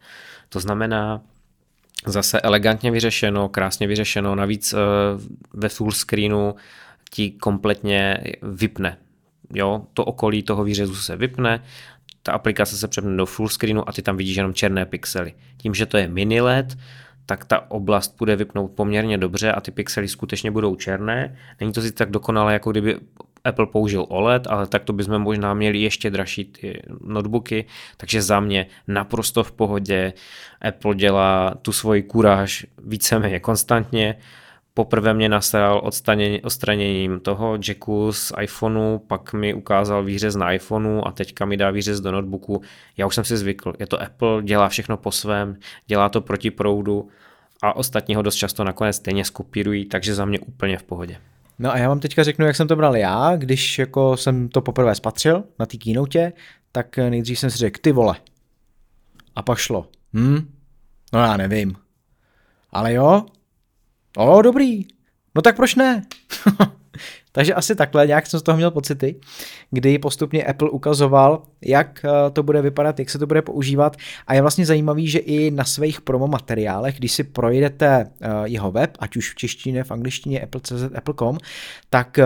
To 0.49 0.59
znamená, 0.59 1.22
zase 2.05 2.41
elegantně 2.41 2.91
vyřešeno, 2.91 3.49
krásně 3.49 3.88
vyřešeno, 3.88 4.36
navíc 4.36 4.74
uh, 4.74 4.80
ve 5.53 5.70
full 5.70 5.91
screenu 5.91 6.55
ti 7.09 7.32
kompletně 7.32 8.24
vypne. 8.41 8.97
Jo, 9.53 9.82
to 9.93 10.05
okolí 10.05 10.43
toho 10.43 10.64
výřezu 10.64 10.95
se 10.95 11.16
vypne, 11.16 11.64
ta 12.24 12.32
aplikace 12.32 12.78
se 12.78 12.88
přepne 12.88 13.18
do 13.18 13.26
full 13.26 13.49
screenu 13.49 13.89
a 13.89 13.91
ty 13.91 14.01
tam 14.01 14.18
vidíš 14.18 14.36
jenom 14.36 14.53
černé 14.53 14.86
pixely. 14.86 15.34
Tím, 15.57 15.74
že 15.74 15.86
to 15.86 15.97
je 15.97 16.07
mini 16.07 16.41
LED, 16.41 16.78
tak 17.32 17.46
ta 17.46 17.72
oblast 17.72 18.16
bude 18.18 18.36
vypnout 18.36 18.72
poměrně 18.72 19.18
dobře 19.18 19.52
a 19.52 19.62
ty 19.62 19.72
pixely 19.72 20.08
skutečně 20.08 20.52
budou 20.52 20.76
černé. 20.76 21.38
Není 21.60 21.74
to 21.74 21.82
si 21.82 21.92
tak 21.92 22.12
dokonale, 22.12 22.54
jako 22.54 22.72
kdyby 22.72 22.98
Apple 23.44 23.66
použil 23.66 24.06
OLED, 24.10 24.48
ale 24.48 24.68
tak 24.68 24.84
to 24.84 24.94
bychom 24.94 25.20
možná 25.20 25.54
měli 25.54 25.78
ještě 25.78 26.10
dražší 26.10 26.46
ty 26.46 26.82
notebooky, 27.04 27.66
takže 27.98 28.22
za 28.22 28.40
mě 28.40 28.68
naprosto 28.88 29.44
v 29.44 29.52
pohodě. 29.52 30.14
Apple 30.62 30.96
dělá 30.96 31.54
tu 31.62 31.72
svoji 31.72 32.04
kuráž 32.04 32.66
víceméně 32.84 33.40
konstantně. 33.40 34.18
Poprvé 34.74 35.13
mě 35.13 35.30
nasral 35.30 35.82
odstraněním 36.43 37.19
toho 37.19 37.57
jacku 37.67 38.13
z 38.13 38.32
iPhoneu, 38.41 38.97
pak 38.97 39.34
mi 39.34 39.53
ukázal 39.53 40.03
výřez 40.03 40.36
na 40.36 40.51
iPhoneu 40.51 41.01
a 41.05 41.11
teďka 41.11 41.45
mi 41.45 41.57
dá 41.57 41.72
výřez 41.72 42.01
do 42.01 42.11
notebooku. 42.11 42.61
Já 42.97 43.07
už 43.07 43.15
jsem 43.15 43.24
si 43.24 43.38
zvykl, 43.38 43.74
je 43.80 43.88
to 43.88 44.01
Apple, 44.01 44.43
dělá 44.43 44.69
všechno 44.69 44.97
po 44.97 45.11
svém, 45.11 45.57
dělá 45.88 46.09
to 46.09 46.22
proti 46.22 46.51
proudu 46.51 47.09
a 47.61 47.76
ostatní 47.76 48.15
ho 48.15 48.22
dost 48.22 48.36
často 48.36 48.63
nakonec 48.63 48.95
stejně 48.95 49.26
skopírují, 49.26 49.86
takže 49.86 50.15
za 50.15 50.26
mě 50.26 50.39
úplně 50.39 50.78
v 50.78 50.84
pohodě. 50.84 51.17
No 51.59 51.72
a 51.72 51.78
já 51.78 51.89
vám 51.89 51.99
teďka 51.99 52.24
řeknu, 52.24 52.45
jak 52.45 52.55
jsem 52.55 52.67
to 52.67 52.76
bral 52.76 52.95
já, 52.95 53.36
když 53.36 53.80
jako 53.80 54.17
jsem 54.17 54.49
to 54.49 54.61
poprvé 54.61 54.95
spatřil 54.95 55.43
na 55.59 55.65
té 55.65 55.78
keynote, 55.78 56.34
tak 56.72 56.97
nejdřív 56.97 57.39
jsem 57.39 57.49
si 57.49 57.57
řekl, 57.57 57.80
ty 57.82 57.91
vole. 57.91 58.15
A 59.36 59.41
pak 59.41 59.57
šlo. 59.57 59.88
Hm? 60.13 60.53
No 61.13 61.19
já 61.19 61.38
nevím. 61.38 61.76
Ale 62.72 62.93
jo, 62.93 63.26
O, 64.18 64.41
dobrý. 64.41 64.86
No 65.36 65.41
tak 65.41 65.55
proč 65.55 65.76
ne? 65.76 66.01
Takže 67.32 67.53
asi 67.53 67.76
takhle, 67.76 68.07
nějak 68.07 68.28
jsem 68.28 68.39
z 68.39 68.43
toho 68.43 68.57
měl 68.57 68.72
pocity, 68.72 69.16
kdy 69.72 69.99
postupně 69.99 70.43
Apple 70.43 70.70
ukazoval, 70.70 71.43
jak 71.66 72.05
eh, 72.05 72.32
to 72.32 72.43
bude 72.43 72.62
vypadat, 72.62 72.99
jak 72.99 73.09
se 73.09 73.20
to 73.20 73.28
bude 73.28 73.41
používat 73.41 73.97
a 74.28 74.34
je 74.34 74.41
vlastně 74.41 74.66
zajímavý, 74.66 75.07
že 75.07 75.20
i 75.20 75.51
na 75.51 75.64
svých 75.64 76.01
promo 76.01 76.28
materiálech, 76.28 76.97
když 76.97 77.12
si 77.12 77.24
projdete 77.24 78.12
eh, 78.22 78.30
jeho 78.43 78.72
web, 78.72 78.97
ať 78.99 79.16
už 79.16 79.32
v 79.32 79.36
češtině, 79.36 79.84
v 79.84 79.91
angličtině, 79.91 80.41
apple.cz, 80.41 80.84
apple.com, 80.95 81.38
tak 81.89 82.20
eh, 82.20 82.26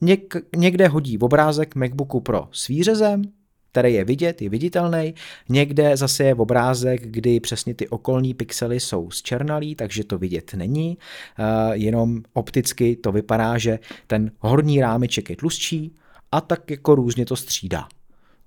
něk, 0.00 0.34
někde 0.56 0.88
hodí 0.88 1.18
obrázek 1.18 1.74
MacBooku 1.74 2.20
Pro 2.20 2.48
s 2.52 2.66
výřezem, 2.68 3.22
který 3.70 3.94
je 3.94 4.04
vidět, 4.04 4.42
je 4.42 4.48
viditelný. 4.48 5.14
Někde 5.48 5.96
zase 5.96 6.24
je 6.24 6.34
obrázek, 6.34 7.02
kdy 7.02 7.40
přesně 7.40 7.74
ty 7.74 7.88
okolní 7.88 8.34
pixely 8.34 8.80
jsou 8.80 9.10
zčernalý, 9.10 9.74
takže 9.74 10.04
to 10.04 10.18
vidět 10.18 10.54
není. 10.54 10.98
Uh, 11.38 11.72
jenom 11.72 12.22
opticky 12.32 12.96
to 12.96 13.12
vypadá, 13.12 13.58
že 13.58 13.78
ten 14.06 14.30
horní 14.38 14.80
rámeček 14.80 15.30
je 15.30 15.36
tlustší 15.36 15.94
a 16.32 16.40
tak 16.40 16.70
jako 16.70 16.94
různě 16.94 17.26
to 17.26 17.36
střídá. 17.36 17.88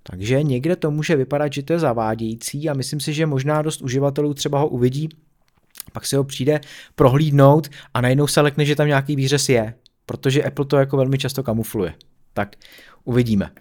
Takže 0.03 0.43
někde 0.43 0.75
to 0.75 0.91
může 0.91 1.15
vypadat, 1.15 1.53
že 1.53 1.63
to 1.63 1.73
je 1.73 1.79
zavádějící 1.79 2.69
a 2.69 2.73
myslím 2.73 2.99
si, 2.99 3.13
že 3.13 3.25
možná 3.25 3.61
dost 3.61 3.81
uživatelů 3.81 4.33
třeba 4.33 4.59
ho 4.59 4.67
uvidí, 4.67 5.09
pak 5.93 6.05
se 6.05 6.17
ho 6.17 6.23
přijde 6.23 6.61
prohlídnout 6.95 7.69
a 7.93 8.01
najednou 8.01 8.27
se 8.27 8.41
lekne, 8.41 8.65
že 8.65 8.75
tam 8.75 8.87
nějaký 8.87 9.15
výřez 9.15 9.49
je, 9.49 9.73
protože 10.05 10.43
Apple 10.43 10.65
to 10.65 10.77
jako 10.77 10.97
velmi 10.97 11.17
často 11.17 11.43
kamufluje. 11.43 11.93
Tak 12.33 12.55
uvidíme. 13.03 13.51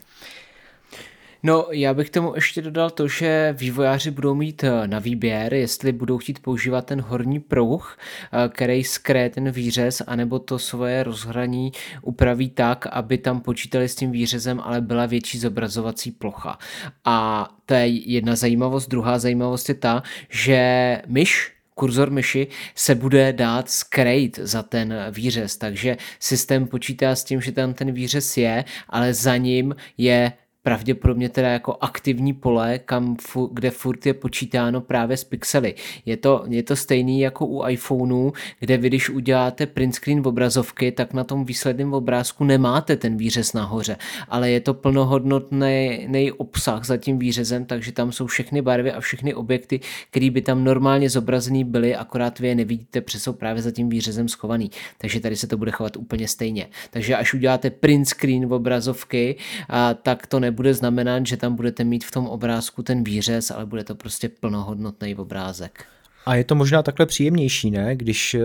No, 1.43 1.67
já 1.71 1.95
bych 1.95 2.11
tomu 2.11 2.35
ještě 2.35 2.63
dodal 2.63 2.91
to, 2.91 3.09
že 3.09 3.55
vývojáři 3.59 4.11
budou 4.11 4.35
mít 4.35 4.65
eh, 4.65 4.87
na 4.89 4.99
výběr, 4.99 5.55
jestli 5.55 5.93
budou 5.93 6.19
chtít 6.19 6.39
používat 6.39 6.87
ten 6.87 7.01
horní 7.01 7.41
pruh, 7.41 7.99
eh, 8.33 8.49
který 8.49 8.85
skryje 8.85 9.31
ten 9.31 9.51
výřez, 9.51 10.03
anebo 10.07 10.39
to 10.39 10.59
svoje 10.59 11.03
rozhraní 11.03 11.73
upraví 12.03 12.51
tak, 12.51 12.87
aby 12.91 13.19
tam 13.19 13.41
počítali 13.41 13.89
s 13.89 13.95
tím 13.95 14.11
výřezem, 14.11 14.61
ale 14.61 14.81
byla 14.81 15.07
větší 15.07 15.39
zobrazovací 15.39 16.11
plocha. 16.11 16.59
A 17.05 17.49
to 17.67 17.75
je 17.75 17.87
jedna 17.87 18.37
zajímavost. 18.37 18.89
Druhá 18.89 19.19
zajímavost 19.19 19.69
je 19.69 19.75
ta, 19.75 20.03
že 20.29 21.03
myš 21.07 21.53
kurzor 21.75 22.11
myši 22.11 22.47
se 22.75 22.95
bude 22.95 23.33
dát 23.33 23.71
skrejt 23.71 24.39
za 24.43 24.63
ten 24.63 24.95
výřez, 25.11 25.57
takže 25.57 25.97
systém 26.19 26.67
počítá 26.67 27.17
s 27.17 27.25
tím, 27.25 27.41
že 27.41 27.53
tam 27.53 27.75
ten 27.75 27.93
výřez 27.93 28.37
je, 28.37 28.65
ale 28.89 29.15
za 29.15 29.37
ním 29.37 29.77
je 29.99 30.33
pravděpodobně 30.63 31.29
teda 31.29 31.49
jako 31.49 31.77
aktivní 31.81 32.33
pole, 32.33 32.79
kam, 32.79 33.17
kde 33.53 33.71
furt 33.71 34.07
je 34.07 34.15
počítáno 34.15 34.81
právě 34.81 35.17
z 35.17 35.25
pixely. 35.25 35.75
Je 36.07 36.17
to, 36.17 36.45
je 36.49 36.63
to 36.63 36.77
stejný 36.77 37.21
jako 37.21 37.47
u 37.47 37.67
iPhoneu, 37.69 38.33
kde 38.59 38.77
vy 38.77 38.89
když 38.89 39.11
uděláte 39.11 39.67
print 39.67 39.95
screen 39.95 40.23
obrazovky, 40.27 40.93
tak 40.93 41.15
na 41.15 41.25
tom 41.25 41.45
výsledném 41.45 41.95
obrázku 41.95 42.45
nemáte 42.45 42.97
ten 42.97 43.17
výřez 43.17 43.53
nahoře, 43.53 43.97
ale 44.29 44.51
je 44.51 44.61
to 44.61 44.75
plnohodnotný 44.75 46.33
obsah 46.37 46.85
za 46.85 46.97
tím 46.97 47.19
výřezem, 47.19 47.65
takže 47.65 47.93
tam 47.93 48.13
jsou 48.13 48.27
všechny 48.27 48.63
barvy 48.63 48.93
a 48.93 49.01
všechny 49.01 49.35
objekty, 49.35 49.81
které 50.11 50.31
by 50.31 50.43
tam 50.43 50.65
normálně 50.65 51.11
zobrazený 51.11 51.65
byly, 51.65 51.97
akorát 51.97 52.39
vy 52.39 52.49
je 52.49 52.55
nevidíte, 52.55 53.01
protože 53.01 53.21
jsou 53.21 53.33
právě 53.33 53.63
za 53.63 53.71
tím 53.71 53.89
výřezem 53.89 54.29
schovaný. 54.29 54.71
Takže 54.99 55.21
tady 55.21 55.37
se 55.37 55.47
to 55.47 55.57
bude 55.57 55.71
chovat 55.71 55.97
úplně 55.97 56.29
stejně. 56.29 56.67
Takže 56.91 57.17
až 57.17 57.35
uděláte 57.35 57.71
print 57.71 58.09
screen 58.09 58.53
obrazovky, 58.53 59.37
a, 59.69 59.95
tak 59.95 60.27
to 60.27 60.41
ne 60.41 60.50
nebude 60.51 60.75
znamenat, 60.75 61.27
že 61.27 61.37
tam 61.37 61.55
budete 61.55 61.85
mít 61.85 62.05
v 62.05 62.11
tom 62.11 62.27
obrázku 62.27 62.83
ten 62.83 63.05
výřez, 63.05 63.51
ale 63.51 63.67
bude 63.67 63.85
to 63.85 63.95
prostě 63.95 64.29
plnohodnotný 64.29 65.15
obrázek. 65.15 65.85
A 66.27 66.35
je 66.35 66.45
to 66.45 66.55
možná 66.55 66.83
takhle 66.83 67.07
příjemnější, 67.07 67.71
ne? 67.71 67.97
Když 67.97 68.35
eh, 68.35 68.41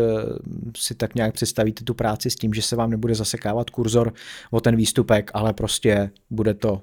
si 0.78 0.96
tak 0.96 1.16
nějak 1.16 1.34
představíte 1.34 1.84
tu 1.84 1.94
práci 1.94 2.30
s 2.30 2.36
tím, 2.36 2.54
že 2.54 2.62
se 2.62 2.76
vám 2.76 2.90
nebude 2.90 3.16
zasekávat 3.16 3.70
kurzor 3.70 4.14
o 4.52 4.62
ten 4.62 4.76
výstupek, 4.76 5.32
ale 5.34 5.54
prostě 5.54 6.10
bude 6.30 6.54
to 6.54 6.82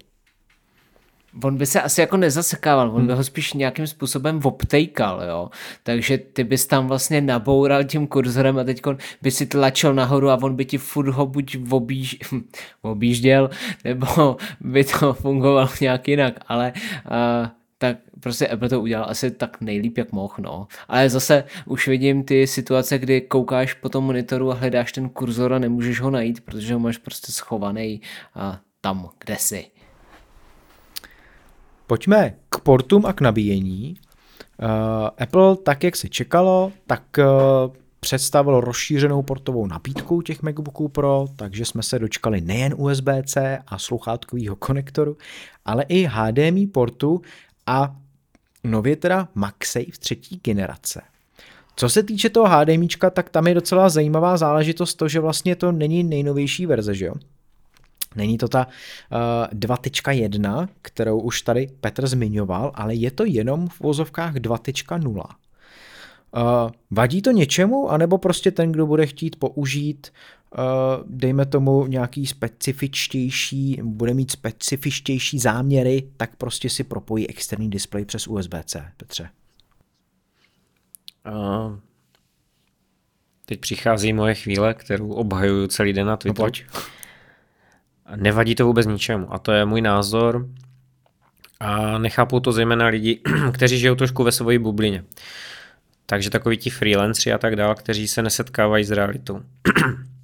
On 1.45 1.57
by 1.57 1.67
se 1.67 1.83
asi 1.83 2.01
jako 2.01 2.17
nezasekával, 2.17 2.91
on 2.91 3.07
by 3.07 3.09
hmm. 3.09 3.17
ho 3.17 3.25
spíš 3.25 3.53
nějakým 3.53 3.87
způsobem 3.87 4.41
obtejkal, 4.45 5.23
jo. 5.23 5.51
Takže 5.83 6.19
ty 6.19 6.45
bys 6.45 6.67
tam 6.67 6.89
vlastně 6.89 7.21
naboural 7.21 7.85
tím 7.85 8.07
kurzorem 8.07 8.59
a 8.59 8.65
teď 8.65 8.83
by 9.23 9.31
si 9.31 9.47
tlačil 9.47 9.95
nahoru 9.95 10.31
a 10.31 10.39
on 10.43 10.57
by 10.57 10.65
ti 10.65 10.79
furt 10.79 11.09
ho 11.09 11.27
buď 11.27 11.57
obíž, 11.71 12.19
obížděl, 12.83 13.51
nebo 13.85 14.37
by 14.61 14.85
to 14.85 15.13
fungovalo 15.13 15.69
nějak 15.81 16.09
jinak, 16.09 16.35
ale 16.49 16.73
uh, 17.11 17.49
tak 17.79 17.97
prostě 18.21 18.49
Apple 18.49 18.69
to 18.69 18.81
udělal 18.81 19.11
asi 19.11 19.31
tak 19.31 19.61
nejlíp, 19.61 19.99
jak 19.99 20.13
mohl, 20.13 20.35
no. 20.39 20.67
Ale 20.89 21.11
zase 21.11 21.45
už 21.67 21.89
vidím 21.89 22.25
ty 22.25 22.47
situace, 22.47 22.99
kdy 22.99 23.21
koukáš 23.21 23.75
po 23.75 23.89
tom 23.89 24.05
monitoru 24.05 24.51
a 24.51 24.55
hledáš 24.55 24.93
ten 24.93 25.09
kurzor 25.09 25.55
a 25.55 25.59
nemůžeš 25.59 26.01
ho 26.01 26.11
najít, 26.11 26.41
protože 26.41 26.75
ho 26.75 26.81
máš 26.81 26.99
prostě 26.99 27.33
schovaný 27.33 28.01
uh, 28.37 28.57
tam, 28.81 29.09
kde 29.25 29.37
jsi. 29.37 29.65
Pojďme 31.93 32.35
k 32.49 32.61
portům 32.61 33.07
a 33.07 33.13
k 33.13 33.21
nabíjení. 33.21 33.97
Uh, 34.63 34.69
Apple, 35.19 35.57
tak 35.57 35.85
jak 35.85 35.97
se 35.97 36.09
čekalo, 36.09 36.73
tak 36.87 37.03
uh, 37.19 37.25
představil 38.01 38.61
rozšířenou 38.61 39.23
portovou 39.23 39.67
nabídku 39.67 40.23
těch 40.23 40.43
MacBooků 40.43 40.89
Pro, 40.89 41.27
takže 41.37 41.65
jsme 41.65 41.83
se 41.83 41.99
dočkali 41.99 42.41
nejen 42.41 42.75
USB-C 42.77 43.59
a 43.67 43.79
sluchátkového 43.79 44.57
konektoru, 44.57 45.17
ale 45.65 45.85
i 45.89 46.09
HDMI 46.11 46.67
portu 46.67 47.23
a 47.67 47.97
nově 48.65 48.97
teda 48.97 49.29
MagSafe 49.35 49.99
třetí 49.99 50.41
generace. 50.45 51.03
Co 51.77 51.89
se 51.89 52.03
týče 52.03 52.31
toho 52.31 52.49
HDMI, 52.49 52.89
tak 53.13 53.31
tam 53.31 53.47
je 53.47 53.55
docela 53.55 53.89
zajímavá 53.89 54.37
záležitost 54.37 54.95
to, 54.95 55.09
že 55.09 55.21
vlastně 55.21 55.57
to 55.57 55.73
není 55.73 56.05
nejnovější 56.05 56.67
verze, 56.67 56.95
že 56.95 57.07
jo? 57.07 57.15
Není 58.17 58.39
to 58.39 58.49
ta 58.49 58.67
uh, 58.67 59.59
2.1, 59.59 60.69
kterou 60.83 61.21
už 61.21 61.43
tady 61.43 61.69
Petr 61.81 62.07
zmiňoval, 62.07 62.73
ale 62.75 62.95
je 62.95 63.11
to 63.11 63.25
jenom 63.25 63.69
v 63.69 63.81
vozovkách 63.81 64.35
2.0. 64.35 65.25
Uh, 66.37 66.71
vadí 66.91 67.23
to 67.23 67.31
něčemu, 67.31 67.91
anebo 67.91 68.19
prostě 68.19 68.51
ten, 68.51 68.73
kdo 68.73 68.87
bude 68.87 69.07
chtít 69.07 69.37
použít, 69.37 70.13
uh, 70.59 70.61
dejme 71.07 71.47
tomu 71.47 71.87
nějaký 71.87 72.27
specifičtější, 72.27 73.81
bude 73.83 74.15
mít 74.15 74.31
specifičtější 74.31 75.39
záměry, 75.39 76.09
tak 76.17 76.37
prostě 76.37 76.71
si 76.71 76.85
propojí 76.85 77.31
externí 77.31 77.71
displej 77.71 78.05
přes 78.05 78.29
USB-C, 78.29 78.85
Petře. 78.97 79.29
Uh, 81.27 81.79
teď 83.47 83.61
přichází 83.61 84.13
moje 84.13 84.35
chvíle, 84.35 84.75
kterou 84.75 85.13
obhajuju 85.13 85.67
celý 85.67 85.93
den 85.93 86.07
na 86.07 86.17
Twitteru. 86.17 86.47
No 86.47 86.51
pojď. 86.51 86.65
Nevadí 88.17 88.55
to 88.55 88.67
vůbec 88.67 88.87
ničemu 88.87 89.35
a 89.35 89.39
to 89.39 89.53
je 89.53 89.65
můj 89.65 89.81
názor 89.81 90.49
a 91.61 91.99
nechápou 91.99 92.41
to 92.41 92.53
zejména 92.53 92.87
lidi, 92.87 93.21
kteří 93.53 93.79
žijou 93.79 93.95
trošku 93.95 94.25
ve 94.25 94.33
své 94.33 94.59
bublině. 94.59 95.05
Takže 96.07 96.31
takoví 96.31 96.57
ti 96.57 96.71
freelanceri 96.71 97.33
a 97.33 97.39
tak 97.39 97.57
dále, 97.57 97.75
kteří 97.75 98.09
se 98.09 98.23
nesetkávají 98.23 98.85
s 98.85 98.91
realitou. 98.91 99.41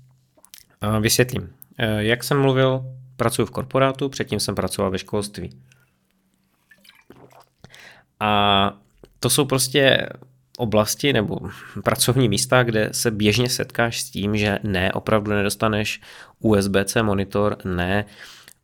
Vysvětlím. 1.00 1.52
E, 1.78 2.04
jak 2.04 2.24
jsem 2.24 2.40
mluvil, 2.40 2.84
pracuji 3.16 3.46
v 3.46 3.50
korporátu, 3.50 4.08
předtím 4.08 4.40
jsem 4.40 4.54
pracoval 4.54 4.90
ve 4.90 4.98
školství. 4.98 5.50
A 8.20 8.72
to 9.20 9.30
jsou 9.30 9.44
prostě 9.44 10.08
oblasti 10.58 11.12
nebo 11.12 11.38
pracovní 11.84 12.28
místa, 12.28 12.62
kde 12.62 12.88
se 12.92 13.10
běžně 13.10 13.48
setkáš 13.48 14.00
s 14.00 14.10
tím, 14.10 14.36
že 14.36 14.58
ne, 14.62 14.92
opravdu 14.92 15.30
nedostaneš 15.30 16.00
USB-C 16.40 17.02
monitor, 17.02 17.56
ne, 17.64 18.04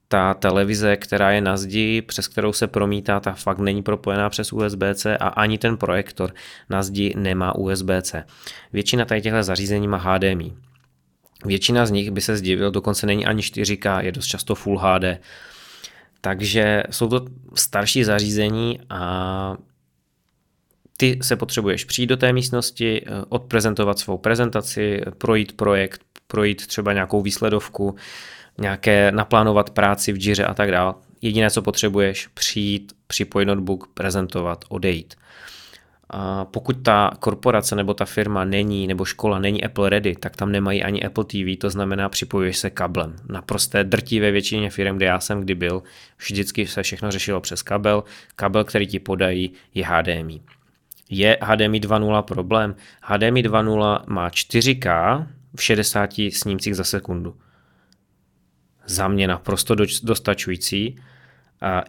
ta 0.08 0.34
televize, 0.34 0.96
která 0.96 1.30
je 1.30 1.40
na 1.40 1.56
zdi, 1.56 2.02
přes 2.02 2.28
kterou 2.28 2.52
se 2.52 2.66
promítá, 2.66 3.20
ta 3.20 3.32
fakt 3.32 3.58
není 3.58 3.82
propojená 3.82 4.30
přes 4.30 4.52
USB-C 4.52 5.16
a 5.16 5.28
ani 5.28 5.58
ten 5.58 5.76
projektor 5.76 6.34
na 6.70 6.82
zdi 6.82 7.14
nemá 7.16 7.54
USB-C. 7.54 8.24
Většina 8.72 9.04
tady 9.04 9.22
těchto 9.22 9.42
zařízení 9.42 9.88
má 9.88 9.96
HDMI. 9.96 10.52
Většina 11.44 11.86
z 11.86 11.90
nich 11.90 12.10
by 12.10 12.20
se 12.20 12.36
zdivil, 12.36 12.70
dokonce 12.70 13.06
není 13.06 13.26
ani 13.26 13.42
4K, 13.42 14.04
je 14.04 14.12
dost 14.12 14.26
často 14.26 14.54
Full 14.54 14.78
HD. 14.78 15.04
Takže 16.20 16.82
jsou 16.90 17.08
to 17.08 17.26
starší 17.54 18.04
zařízení 18.04 18.80
a 18.90 19.56
ty 20.96 21.18
se 21.22 21.36
potřebuješ 21.36 21.84
přijít 21.84 22.06
do 22.06 22.16
té 22.16 22.32
místnosti, 22.32 23.02
eh, 23.06 23.10
odprezentovat 23.28 23.98
svou 23.98 24.18
prezentaci, 24.18 25.00
projít 25.18 25.52
projekt, 25.52 26.00
projít 26.26 26.66
třeba 26.66 26.92
nějakou 26.92 27.22
výsledovku, 27.22 27.94
nějaké 28.58 29.12
naplánovat 29.12 29.70
práci 29.70 30.12
v 30.12 30.16
džiře 30.16 30.44
a 30.44 30.54
tak 30.54 30.70
dále. 30.70 30.94
Jediné, 31.22 31.50
co 31.50 31.62
potřebuješ, 31.62 32.26
přijít, 32.26 32.92
připojit 33.06 33.46
notebook, 33.46 33.88
prezentovat, 33.94 34.64
odejít. 34.68 35.14
A 36.10 36.44
pokud 36.44 36.76
ta 36.82 37.10
korporace 37.20 37.76
nebo 37.76 37.94
ta 37.94 38.04
firma 38.04 38.44
není, 38.44 38.86
nebo 38.86 39.04
škola 39.04 39.38
není 39.38 39.64
Apple 39.64 39.90
ready, 39.90 40.16
tak 40.16 40.36
tam 40.36 40.52
nemají 40.52 40.82
ani 40.82 41.02
Apple 41.02 41.24
TV, 41.24 41.58
to 41.60 41.70
znamená 41.70 42.08
připojuješ 42.08 42.56
se 42.56 42.70
kablem. 42.70 43.16
Na 43.28 43.42
prosté 43.42 43.84
drtivé 43.84 44.30
většině 44.30 44.70
firm, 44.70 44.96
kde 44.96 45.06
já 45.06 45.20
jsem 45.20 45.40
kdy 45.40 45.54
byl, 45.54 45.82
vždycky 46.18 46.66
se 46.66 46.82
všechno 46.82 47.10
řešilo 47.10 47.40
přes 47.40 47.62
kabel. 47.62 48.04
Kabel, 48.36 48.64
který 48.64 48.86
ti 48.86 48.98
podají, 48.98 49.52
je 49.74 49.84
HDMI. 49.86 50.40
Je 51.10 51.38
HDMI 51.42 51.80
2.0 51.80 52.22
problém? 52.22 52.74
HDMI 53.02 53.42
2.0 53.42 54.02
má 54.06 54.28
4K 54.28 55.26
v 55.56 55.62
60 55.62 56.10
snímcích 56.32 56.76
za 56.76 56.84
sekundu. 56.84 57.36
Za 58.86 59.08
mě 59.08 59.28
naprosto 59.28 59.74
dostačující. 60.02 60.98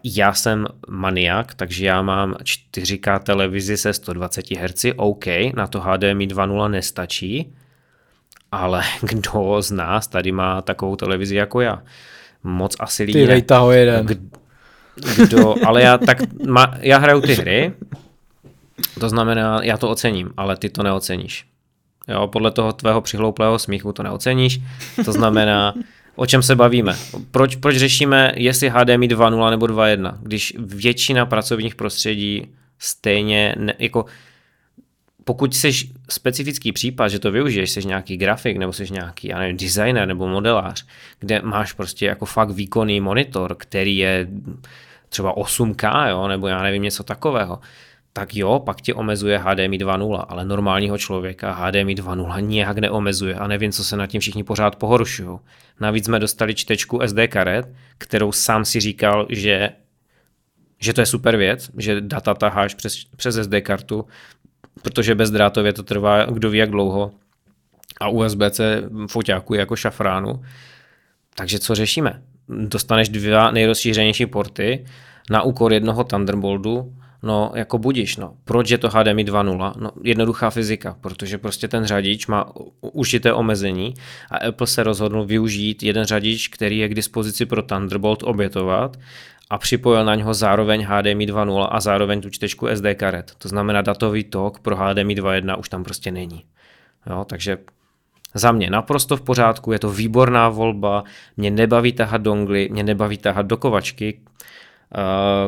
Já 0.04 0.34
jsem 0.34 0.68
maniak, 0.90 1.54
takže 1.54 1.86
já 1.86 2.02
mám 2.02 2.34
4K 2.34 3.20
televizi 3.20 3.78
se 3.78 3.94
120 3.94 4.52
Hz, 4.52 4.86
OK, 4.96 5.26
na 5.56 5.68
to 5.68 5.80
HDMI 5.80 6.28
2.0 6.28 6.70
nestačí, 6.70 7.54
ale 8.52 8.84
kdo 9.02 9.62
z 9.62 9.72
nás 9.72 10.08
tady 10.08 10.32
má 10.32 10.62
takovou 10.62 10.96
televizi 10.96 11.36
jako 11.36 11.62
já? 11.62 11.84
Moc 12.44 12.76
asi 12.80 13.04
lidí 13.04 13.28
Ty 13.28 13.28
ne. 13.50 13.58
ho 13.58 13.72
jeden. 13.72 14.08
Kdo, 15.18 15.56
ale 15.68 15.82
já, 15.82 15.98
tak, 15.98 16.18
ma, 16.48 16.78
já 16.80 16.98
hraju 16.98 17.22
ty 17.22 17.34
hry, 17.34 17.74
to 19.00 19.10
znamená, 19.10 19.64
já 19.64 19.78
to 19.78 19.90
ocením, 19.90 20.30
ale 20.38 20.58
ty 20.58 20.70
to 20.70 20.84
neoceníš. 20.84 21.46
Jo, 22.08 22.28
podle 22.28 22.52
toho 22.52 22.74
tvého 22.74 23.02
přihlouplého 23.02 23.60
smíchu 23.60 23.94
to 23.94 24.04
neoceníš. 24.04 24.62
To 25.06 25.12
znamená, 25.12 25.74
o 26.16 26.26
čem 26.26 26.44
se 26.44 26.56
bavíme. 26.56 26.96
Proč, 27.32 27.56
proč 27.56 27.76
řešíme, 27.76 28.32
jestli 28.36 28.70
HDMI 28.70 29.08
2.0 29.08 29.50
nebo 29.50 29.66
2.1, 29.66 30.18
když 30.22 30.54
většina 30.58 31.26
pracovních 31.26 31.76
prostředí 31.76 32.48
stejně, 32.80 33.56
ne, 33.58 33.74
jako 33.80 34.06
pokud 35.24 35.56
jsi 35.56 35.72
specifický 36.10 36.72
případ, 36.72 37.08
že 37.08 37.20
to 37.20 37.32
využiješ, 37.32 37.70
jsi 37.70 37.86
nějaký 37.86 38.18
grafik, 38.18 38.58
nebo 38.58 38.74
jsi 38.74 38.88
nějaký, 38.92 39.28
já 39.28 39.40
nevím, 39.40 39.58
designer 39.58 40.08
nebo 40.08 40.28
modelář, 40.28 40.86
kde 41.20 41.42
máš 41.42 41.74
prostě 41.74 42.06
jako 42.06 42.26
fakt 42.26 42.50
výkonný 42.50 43.02
monitor, 43.02 43.56
který 43.56 43.98
je 43.98 44.28
třeba 45.10 45.36
8K, 45.36 46.10
jo, 46.10 46.28
nebo 46.28 46.48
já 46.48 46.64
nevím, 46.64 46.84
něco 46.84 47.04
takového, 47.04 47.60
tak 48.18 48.36
jo, 48.36 48.60
pak 48.60 48.82
tě 48.82 48.94
omezuje 48.94 49.38
HDMI 49.38 49.78
2.0, 49.78 50.26
ale 50.28 50.46
normálního 50.46 50.98
člověka 50.98 51.52
HDMI 51.52 51.96
2.0 51.96 52.42
nijak 52.42 52.78
neomezuje 52.78 53.36
a 53.36 53.48
nevím, 53.48 53.72
co 53.72 53.84
se 53.84 53.98
nad 53.98 54.08
tím 54.08 54.22
všichni 54.22 54.44
pořád 54.44 54.76
pohoršují. 54.76 55.40
Navíc 55.80 56.06
jsme 56.06 56.20
dostali 56.20 56.56
čtečku 56.56 57.00
SD 57.06 57.18
karet, 57.28 57.74
kterou 57.98 58.32
sám 58.32 58.66
si 58.66 58.80
říkal, 58.80 59.28
že, 59.30 59.70
že 60.80 60.94
to 60.94 61.02
je 61.02 61.06
super 61.06 61.38
věc, 61.38 61.72
že 61.78 62.02
data 62.02 62.34
taháš 62.34 62.74
přes, 62.74 63.04
přes 63.16 63.36
SD 63.36 63.54
kartu, 63.62 64.06
protože 64.82 65.16
bezdrátově 65.16 65.74
to 65.74 65.84
trvá 65.84 66.26
kdo 66.26 66.50
ví 66.50 66.58
jak 66.58 66.72
dlouho 66.72 67.12
a 68.00 68.10
USB-C 68.10 68.84
foťáku 69.10 69.54
je 69.54 69.60
jako 69.60 69.76
šafránu. 69.76 70.42
Takže 71.36 71.60
co 71.60 71.76
řešíme? 71.76 72.22
Dostaneš 72.50 73.10
dva 73.10 73.52
nejrozšířenější 73.52 74.26
porty 74.26 74.86
na 75.30 75.42
úkor 75.42 75.74
jednoho 75.74 76.04
Thunderboltu, 76.04 76.94
No, 77.26 77.52
jako 77.56 77.78
budíš, 77.78 78.18
no. 78.18 78.34
Proč 78.44 78.70
je 78.70 78.78
to 78.78 78.90
HDMI 78.90 79.26
2.0? 79.26 79.74
No, 79.78 79.92
jednoduchá 80.04 80.50
fyzika, 80.50 80.98
protože 81.02 81.38
prostě 81.38 81.68
ten 81.68 81.86
řadič 81.86 82.28
má 82.28 82.52
určité 82.82 83.34
omezení 83.34 83.94
a 84.32 84.38
Apple 84.38 84.68
se 84.68 84.84
rozhodl 84.84 85.26
využít 85.26 85.84
jeden 85.84 86.06
řadič, 86.06 86.48
který 86.48 86.78
je 86.78 86.90
k 86.90 86.94
dispozici 86.94 87.46
pro 87.46 87.62
Thunderbolt 87.62 88.24
obětovat 88.24 88.98
a 89.50 89.58
připojil 89.58 90.06
na 90.06 90.16
něho 90.16 90.34
zároveň 90.34 90.86
HDMI 90.86 91.28
2.0 91.28 91.68
a 91.72 91.80
zároveň 91.80 92.22
tu 92.22 92.30
čtečku 92.30 92.68
SD 92.74 92.86
karet. 92.94 93.32
To 93.38 93.50
znamená, 93.50 93.82
datový 93.82 94.24
tok 94.24 94.60
pro 94.60 94.76
HDMI 94.76 95.16
2.1 95.16 95.60
už 95.60 95.70
tam 95.70 95.84
prostě 95.84 96.12
není. 96.12 96.44
Jo, 97.10 97.26
takže 97.30 97.58
za 98.34 98.52
mě 98.52 98.70
naprosto 98.70 99.18
v 99.18 99.22
pořádku, 99.22 99.72
je 99.72 99.80
to 99.80 99.90
výborná 99.90 100.50
volba, 100.50 101.04
mě 101.38 101.52
nebaví 101.52 101.94
tahat 101.94 102.22
dongly, 102.22 102.70
mě 102.72 102.84
nebaví 102.84 103.18
tahat 103.18 103.46
dokovačky, 103.46 104.20
Eh, 104.35 104.35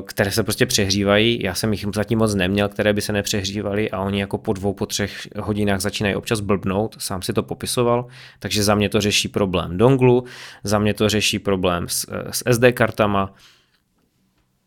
které 0.06 0.32
se 0.32 0.44
prostě 0.44 0.66
přehřívají. 0.66 1.40
Já 1.44 1.54
jsem 1.54 1.74
jich 1.74 1.86
zatím 1.96 2.20
moc 2.20 2.36
neměl, 2.36 2.70
které 2.70 2.94
by 2.94 3.02
se 3.02 3.14
nepřehřívaly 3.14 3.92
a 3.92 4.00
oni 4.00 4.20
jako 4.20 4.38
po 4.38 4.54
dvou, 4.54 4.74
po 4.74 4.86
třech 4.86 5.28
hodinách 5.40 5.82
začínají 5.82 6.16
občas 6.16 6.40
blbnout, 6.40 6.96
sám 7.00 7.22
si 7.22 7.34
to 7.34 7.44
popisoval, 7.44 8.06
takže 8.40 8.64
za 8.64 8.76
mě 8.76 8.90
to 8.90 9.02
řeší 9.02 9.28
problém 9.28 9.78
donglu, 9.78 10.24
za 10.64 10.80
mě 10.80 10.94
to 10.94 11.10
řeší 11.10 11.40
problém 11.40 11.88
s, 11.88 12.08
eh, 12.12 12.34
s 12.34 12.44
SD 12.50 12.72
kartama. 12.72 13.34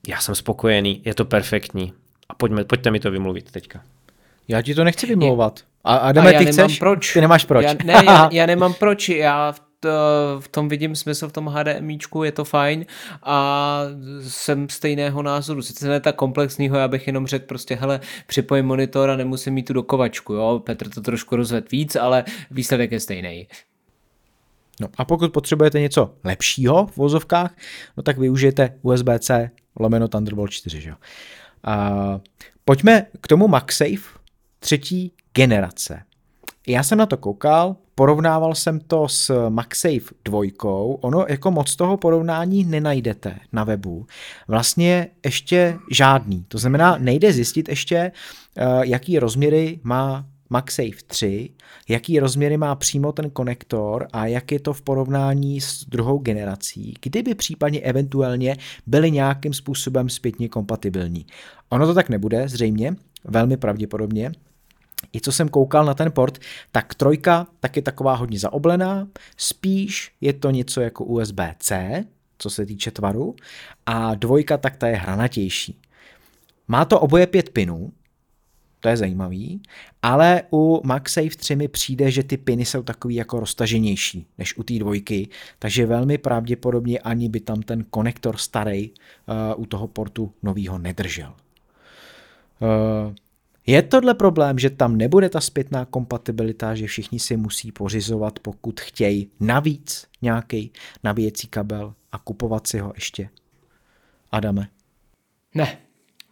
Já 0.09 0.21
jsem 0.21 0.35
spokojený, 0.35 1.03
je 1.05 1.14
to 1.14 1.25
perfektní 1.25 1.93
a 2.29 2.35
pojďme, 2.35 2.64
pojďte 2.64 2.91
mi 2.91 3.01
to 3.01 3.11
vymluvit 3.11 3.51
teďka. 3.51 3.83
Já 4.49 4.62
ti 4.62 4.75
to 4.75 4.85
nechci 4.85 5.07
vymlouvat. 5.07 5.61
A, 5.85 5.97
a 5.97 6.12
jdeme, 6.12 6.33
ty 6.33 6.47
chceš? 6.47 6.79
Proč. 6.79 7.12
Ty 7.12 7.21
nemáš 7.21 7.45
proč. 7.45 7.64
Já, 7.64 7.75
ne, 7.85 8.03
já, 8.07 8.29
já 8.33 8.47
nemám 8.47 8.75
proč. 8.75 9.09
Já 9.09 9.53
v 9.53 9.70
tom 10.51 10.68
vidím 10.68 10.97
smysl 10.97 11.28
v 11.28 11.33
tom 11.33 11.47
HDMIčku, 11.47 12.22
je 12.22 12.33
to 12.33 12.45
fajn 12.45 12.87
a 13.22 13.83
jsem 14.28 14.68
stejného 14.68 15.22
názoru. 15.22 15.62
Sice 15.62 15.89
ne 15.89 16.01
tak 16.01 16.16
komplexního, 16.16 16.76
já 16.76 16.89
bych 16.89 17.07
jenom 17.07 17.26
řekl 17.26 17.47
prostě, 17.47 17.74
hele, 17.74 18.01
připojím 18.26 18.66
monitor 18.66 19.11
a 19.11 19.16
nemusím 19.16 19.55
mít 19.55 19.66
tu 19.66 19.72
dokovačku, 19.72 20.33
jo. 20.33 20.62
Petr 20.64 20.91
to 20.91 21.01
trošku 21.01 21.37
rozved 21.37 21.72
víc, 21.72 21.97
ale 21.97 22.24
výsledek 22.51 22.93
je 22.93 23.01
stejný. 23.01 23.49
No 24.81 24.89
a 24.97 25.05
pokud 25.05 25.33
potřebujete 25.33 25.81
něco 25.81 26.14
lepšího 26.24 26.87
v 26.87 26.97
vozovkách, 26.97 27.57
no 27.97 28.03
tak 28.03 28.18
využijete 28.18 28.78
USB-C 28.83 29.51
lomeno 29.81 30.09
Thunderbolt 30.09 30.51
4. 30.51 30.81
Že? 30.81 30.93
A 31.64 32.20
pojďme 32.64 33.07
k 33.20 33.28
tomu 33.28 33.49
MagSafe 33.49 34.18
třetí 34.59 35.12
generace. 35.35 36.03
Já 36.71 36.83
jsem 36.83 36.99
na 36.99 37.07
to 37.07 37.16
koukal, 37.16 37.77
porovnával 37.95 38.55
jsem 38.55 38.81
to 38.81 39.09
s 39.09 39.49
MagSafe 39.49 40.14
2, 40.25 40.41
ono 41.01 41.25
jako 41.29 41.51
moc 41.51 41.77
toho 41.77 41.97
porovnání 41.97 42.64
nenajdete 42.64 43.39
na 43.53 43.64
webu. 43.64 44.07
Vlastně 44.49 45.09
ještě 45.25 45.79
žádný. 45.91 46.45
To 46.49 46.59
znamená, 46.59 46.99
nejde 46.99 47.33
zjistit 47.33 47.68
ještě, 47.68 47.97
eh, 47.97 48.12
jaký 48.83 49.18
rozměry 49.18 49.81
má 49.83 50.27
MagSafe 50.51 51.03
3, 51.07 51.51
jaký 51.89 52.21
rozměry 52.21 52.57
má 52.57 52.75
přímo 52.75 53.12
ten 53.12 53.31
konektor 53.31 54.09
a 54.12 54.27
jak 54.27 54.53
je 54.53 54.61
to 54.61 54.73
v 54.73 54.83
porovnání 54.83 55.61
s 55.61 55.85
druhou 55.85 56.18
generací, 56.18 56.95
kdyby 57.03 57.35
případně 57.35 57.81
eventuálně 57.81 58.57
byly 58.87 59.11
nějakým 59.11 59.53
způsobem 59.53 60.09
zpětně 60.09 60.49
kompatibilní. 60.49 61.27
Ono 61.68 61.87
to 61.87 61.95
tak 61.95 62.09
nebude, 62.09 62.49
zřejmě, 62.49 62.97
velmi 63.25 63.57
pravděpodobně, 63.57 64.33
i 65.12 65.20
co 65.20 65.32
jsem 65.32 65.48
koukal 65.48 65.84
na 65.84 65.94
ten 65.94 66.12
port, 66.12 66.38
tak 66.72 66.94
trojka 66.94 67.46
tak 67.61 67.76
je 67.76 67.82
taková 67.82 68.14
hodně 68.14 68.38
zaoblená, 68.38 69.09
spíš 69.36 70.12
je 70.20 70.32
to 70.32 70.51
něco 70.51 70.80
jako 70.80 71.05
USB-C, 71.05 72.05
co 72.38 72.51
se 72.51 72.66
týče 72.66 72.90
tvaru, 72.90 73.36
a 73.86 74.14
dvojka 74.14 74.57
tak 74.57 74.76
ta 74.76 74.88
je 74.88 74.96
hranatější. 74.96 75.80
Má 76.68 76.84
to 76.84 77.01
oboje 77.01 77.26
pět 77.26 77.51
pinů, 77.51 77.92
to 78.80 78.88
je 78.88 78.96
zajímavý, 78.96 79.62
ale 80.03 80.42
u 80.53 80.80
MagSafe 80.84 81.36
3 81.36 81.57
mi 81.57 81.68
přijde, 81.68 82.11
že 82.11 82.22
ty 82.22 82.36
piny 82.36 82.64
jsou 82.64 82.82
takový 82.82 83.14
jako 83.14 83.40
roztaženější 83.40 84.26
než 84.38 84.57
u 84.57 84.62
té 84.62 84.78
dvojky, 84.78 85.28
takže 85.59 85.86
velmi 85.86 86.18
pravděpodobně 86.18 86.98
ani 86.98 87.28
by 87.28 87.40
tam 87.40 87.62
ten 87.62 87.84
konektor 87.90 88.36
starý 88.36 88.90
uh, 88.90 89.62
u 89.62 89.66
toho 89.66 89.88
portu 89.88 90.32
novýho 90.42 90.78
nedržel. 90.78 91.34
Uh, 92.61 93.14
je 93.66 93.82
tohle 93.82 94.14
problém, 94.14 94.58
že 94.58 94.70
tam 94.70 94.96
nebude 94.96 95.28
ta 95.28 95.40
zpětná 95.40 95.84
kompatibilita, 95.84 96.74
že 96.74 96.86
všichni 96.86 97.18
si 97.18 97.36
musí 97.36 97.72
pořizovat, 97.72 98.38
pokud 98.38 98.80
chtějí 98.80 99.30
navíc 99.40 100.06
nějaký 100.22 100.72
nabíjecí 101.04 101.48
kabel 101.48 101.94
a 102.12 102.18
kupovat 102.18 102.66
si 102.66 102.78
ho 102.78 102.92
ještě? 102.94 103.28
Adame? 104.32 104.68
Ne, 105.54 105.78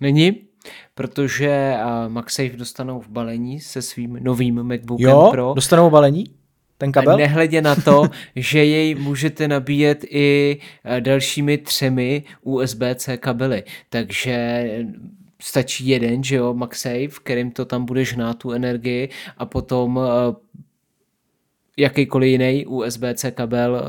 není, 0.01 0.37
protože 0.95 1.75
MagSafe 2.09 2.57
dostanou 2.57 3.01
v 3.01 3.09
balení 3.09 3.61
se 3.61 3.83
svým 3.83 4.19
novým 4.23 4.63
MacBookem 4.63 5.09
jo, 5.09 5.29
Pro. 5.31 5.53
dostanou 5.55 5.89
v 5.89 5.93
balení? 5.93 6.25
Ten 6.79 6.93
kabel? 6.93 7.15
A 7.15 7.17
nehledě 7.17 7.63
na 7.63 7.75
to, 7.75 8.03
že 8.37 8.65
jej 8.65 8.95
můžete 8.95 9.49
nabíjet 9.49 10.05
i 10.11 10.59
dalšími 11.01 11.59
třemi 11.59 12.25
USB-C 12.43 13.17
kabely. 13.17 13.63
Takže 13.89 14.65
stačí 15.43 15.87
jeden, 15.87 16.25
že 16.25 16.37
jo, 16.37 16.55
MagSafe, 16.55 17.09
kterým 17.23 17.51
to 17.51 17.65
tam 17.65 17.85
budeš 17.85 18.15
hnát 18.15 18.35
tu 18.35 18.53
energii 18.53 19.09
a 19.37 19.47
potom 19.47 20.01
eh, 20.03 20.35
jakýkoliv 21.79 22.31
jiný 22.31 22.67
USB-C 22.67 23.31
kabel 23.31 23.73
uh, 23.73 23.81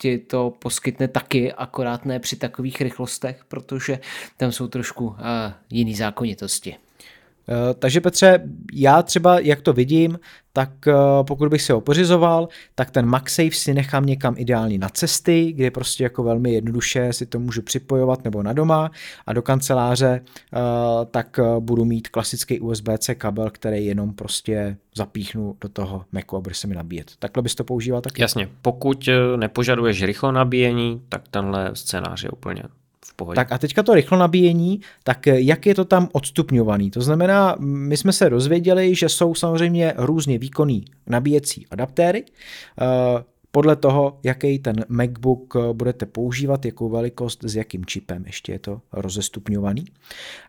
ti 0.00 0.18
to 0.18 0.52
poskytne 0.58 1.08
taky, 1.08 1.52
akorát 1.52 2.04
ne 2.04 2.20
při 2.20 2.36
takových 2.36 2.80
rychlostech, 2.80 3.44
protože 3.48 3.98
tam 4.36 4.52
jsou 4.52 4.68
trošku 4.68 5.06
uh, 5.06 5.16
jiný 5.70 5.94
zákonitosti. 5.94 6.76
Uh, 7.48 7.74
takže 7.78 8.00
Petře, 8.00 8.40
já 8.72 9.02
třeba, 9.02 9.38
jak 9.38 9.60
to 9.60 9.72
vidím, 9.72 10.18
tak 10.52 10.70
uh, 10.86 10.94
pokud 11.26 11.48
bych 11.48 11.62
se 11.62 11.72
ho 11.72 11.80
pořizoval, 11.80 12.48
tak 12.74 12.90
ten 12.90 13.06
MagSafe 13.06 13.50
si 13.50 13.74
nechám 13.74 14.06
někam 14.06 14.34
ideálně 14.38 14.78
na 14.78 14.88
cesty, 14.88 15.52
kde 15.52 15.70
prostě 15.70 16.04
jako 16.04 16.22
velmi 16.22 16.52
jednoduše 16.52 17.12
si 17.12 17.26
to 17.26 17.38
můžu 17.38 17.62
připojovat 17.62 18.24
nebo 18.24 18.42
na 18.42 18.52
doma 18.52 18.90
a 19.26 19.32
do 19.32 19.42
kanceláře 19.42 20.20
uh, 20.20 20.60
tak 21.10 21.40
budu 21.60 21.84
mít 21.84 22.08
klasický 22.08 22.60
USB-C 22.60 23.14
kabel, 23.14 23.50
který 23.50 23.86
jenom 23.86 24.12
prostě 24.14 24.76
zapíchnu 24.94 25.56
do 25.60 25.68
toho 25.68 26.04
Macu 26.12 26.36
a 26.36 26.40
bude 26.40 26.54
se 26.54 26.66
mi 26.66 26.74
nabíjet. 26.74 27.12
Takhle 27.18 27.42
bys 27.42 27.54
to 27.54 27.64
používal 27.64 28.00
taky? 28.00 28.22
Jasně, 28.22 28.48
pokud 28.62 29.08
nepožaduješ 29.36 30.02
rychlo 30.02 30.32
nabíjení, 30.32 31.02
tak 31.08 31.28
tenhle 31.28 31.70
scénář 31.74 32.24
je 32.24 32.30
úplně 32.30 32.62
v 33.06 33.14
pohodě. 33.14 33.36
Tak 33.36 33.52
a 33.52 33.58
teďka 33.58 33.82
to 33.82 33.94
rychlo 33.94 34.18
nabíjení, 34.18 34.80
tak 35.04 35.26
jak 35.26 35.66
je 35.66 35.74
to 35.74 35.84
tam 35.84 36.08
odstupňovaný? 36.12 36.90
To 36.90 37.00
znamená, 37.00 37.56
my 37.58 37.96
jsme 37.96 38.12
se 38.12 38.30
dozvěděli, 38.30 38.94
že 38.94 39.08
jsou 39.08 39.34
samozřejmě 39.34 39.94
různě 39.96 40.38
výkonný 40.38 40.84
nabíjecí 41.06 41.66
adaptéry. 41.70 42.24
Eh, 43.52 43.58
podle 43.62 43.76
toho, 43.76 44.18
jaký 44.22 44.58
ten 44.58 44.84
MacBook 44.88 45.56
eh, 45.56 45.72
budete 45.72 46.06
používat, 46.06 46.64
jakou 46.64 46.88
velikost, 46.88 47.44
s 47.44 47.56
jakým 47.56 47.84
čipem, 47.84 48.24
ještě 48.26 48.52
je 48.52 48.58
to 48.58 48.80
rozestupňovaný. 48.92 49.84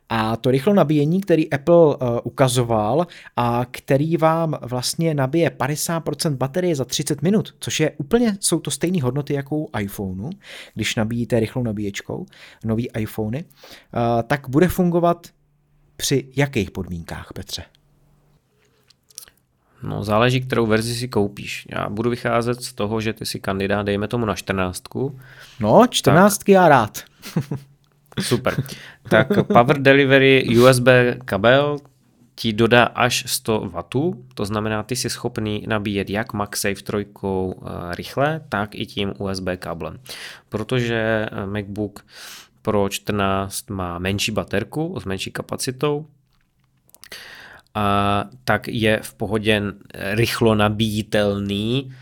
A 0.10 0.36
to 0.38 0.52
rychlo 0.52 0.74
nabíjení, 0.74 1.22
který 1.22 1.50
Apple 1.50 1.76
uh, 1.76 1.96
ukazoval 2.24 3.08
a 3.36 3.66
který 3.72 4.18
vám 4.18 4.58
vlastně 4.62 5.14
nabije 5.14 5.50
50% 5.50 6.36
baterie 6.36 6.76
za 6.76 6.86
30 6.86 7.22
minut, 7.22 7.56
což 7.60 7.80
je 7.80 7.92
úplně, 7.92 8.38
jsou 8.40 8.60
to 8.60 8.72
stejné 8.72 9.04
hodnoty 9.04 9.34
jako 9.34 9.58
u 9.58 9.70
iPhoneu, 9.80 10.30
když 10.74 10.96
nabíjíte 10.96 11.40
rychlou 11.40 11.64
nabíječkou, 11.64 12.26
nový 12.66 12.90
iPhony, 12.98 13.44
uh, 13.44 14.22
tak 14.28 14.50
bude 14.50 14.68
fungovat 14.68 15.28
při 15.98 16.26
jakých 16.36 16.72
podmínkách, 16.72 17.34
Petře? 17.34 17.64
No, 19.84 20.04
záleží, 20.04 20.42
kterou 20.42 20.66
verzi 20.66 20.96
si 20.96 21.08
koupíš. 21.08 21.68
Já 21.72 21.90
budu 21.90 22.10
vycházet 22.10 22.64
z 22.64 22.74
toho, 22.74 23.02
že 23.02 23.14
ty 23.14 23.26
si 23.26 23.40
kandidát, 23.40 23.84
dejme 23.84 24.08
tomu 24.08 24.26
na 24.26 24.36
14. 24.36 24.84
No, 25.60 25.88
14 25.90 26.50
já 26.50 26.68
rád. 26.70 27.00
Super. 28.22 28.64
Tak 29.10 29.28
Power 29.48 29.82
Delivery 29.82 30.60
USB 30.60 30.88
kabel 31.26 31.78
ti 32.36 32.54
dodá 32.54 32.84
až 32.84 33.24
100 33.28 33.60
W, 33.60 33.84
to 34.34 34.46
znamená, 34.46 34.84
ty 34.84 34.96
jsi 34.96 35.10
schopný 35.10 35.66
nabíjet 35.68 36.10
jak 36.10 36.34
MagSafe 36.34 36.84
3 36.84 36.98
eh, 36.98 37.06
rychle, 37.96 38.42
tak 38.50 38.76
i 38.76 38.86
tím 38.86 39.14
USB 39.18 39.48
kablem. 39.58 40.00
Protože 40.50 41.30
eh, 41.32 41.46
MacBook 41.46 42.06
Pro 42.62 42.90
14 42.90 43.70
má 43.70 44.00
menší 44.00 44.32
baterku 44.32 45.00
s 45.00 45.06
menší 45.06 45.32
kapacitou, 45.32 46.06
a 47.76 48.26
tak 48.44 48.68
je 48.68 49.00
v 49.04 49.14
pohodě 49.14 49.62
rychlo 49.94 50.56
nabíjitelný 50.56 51.94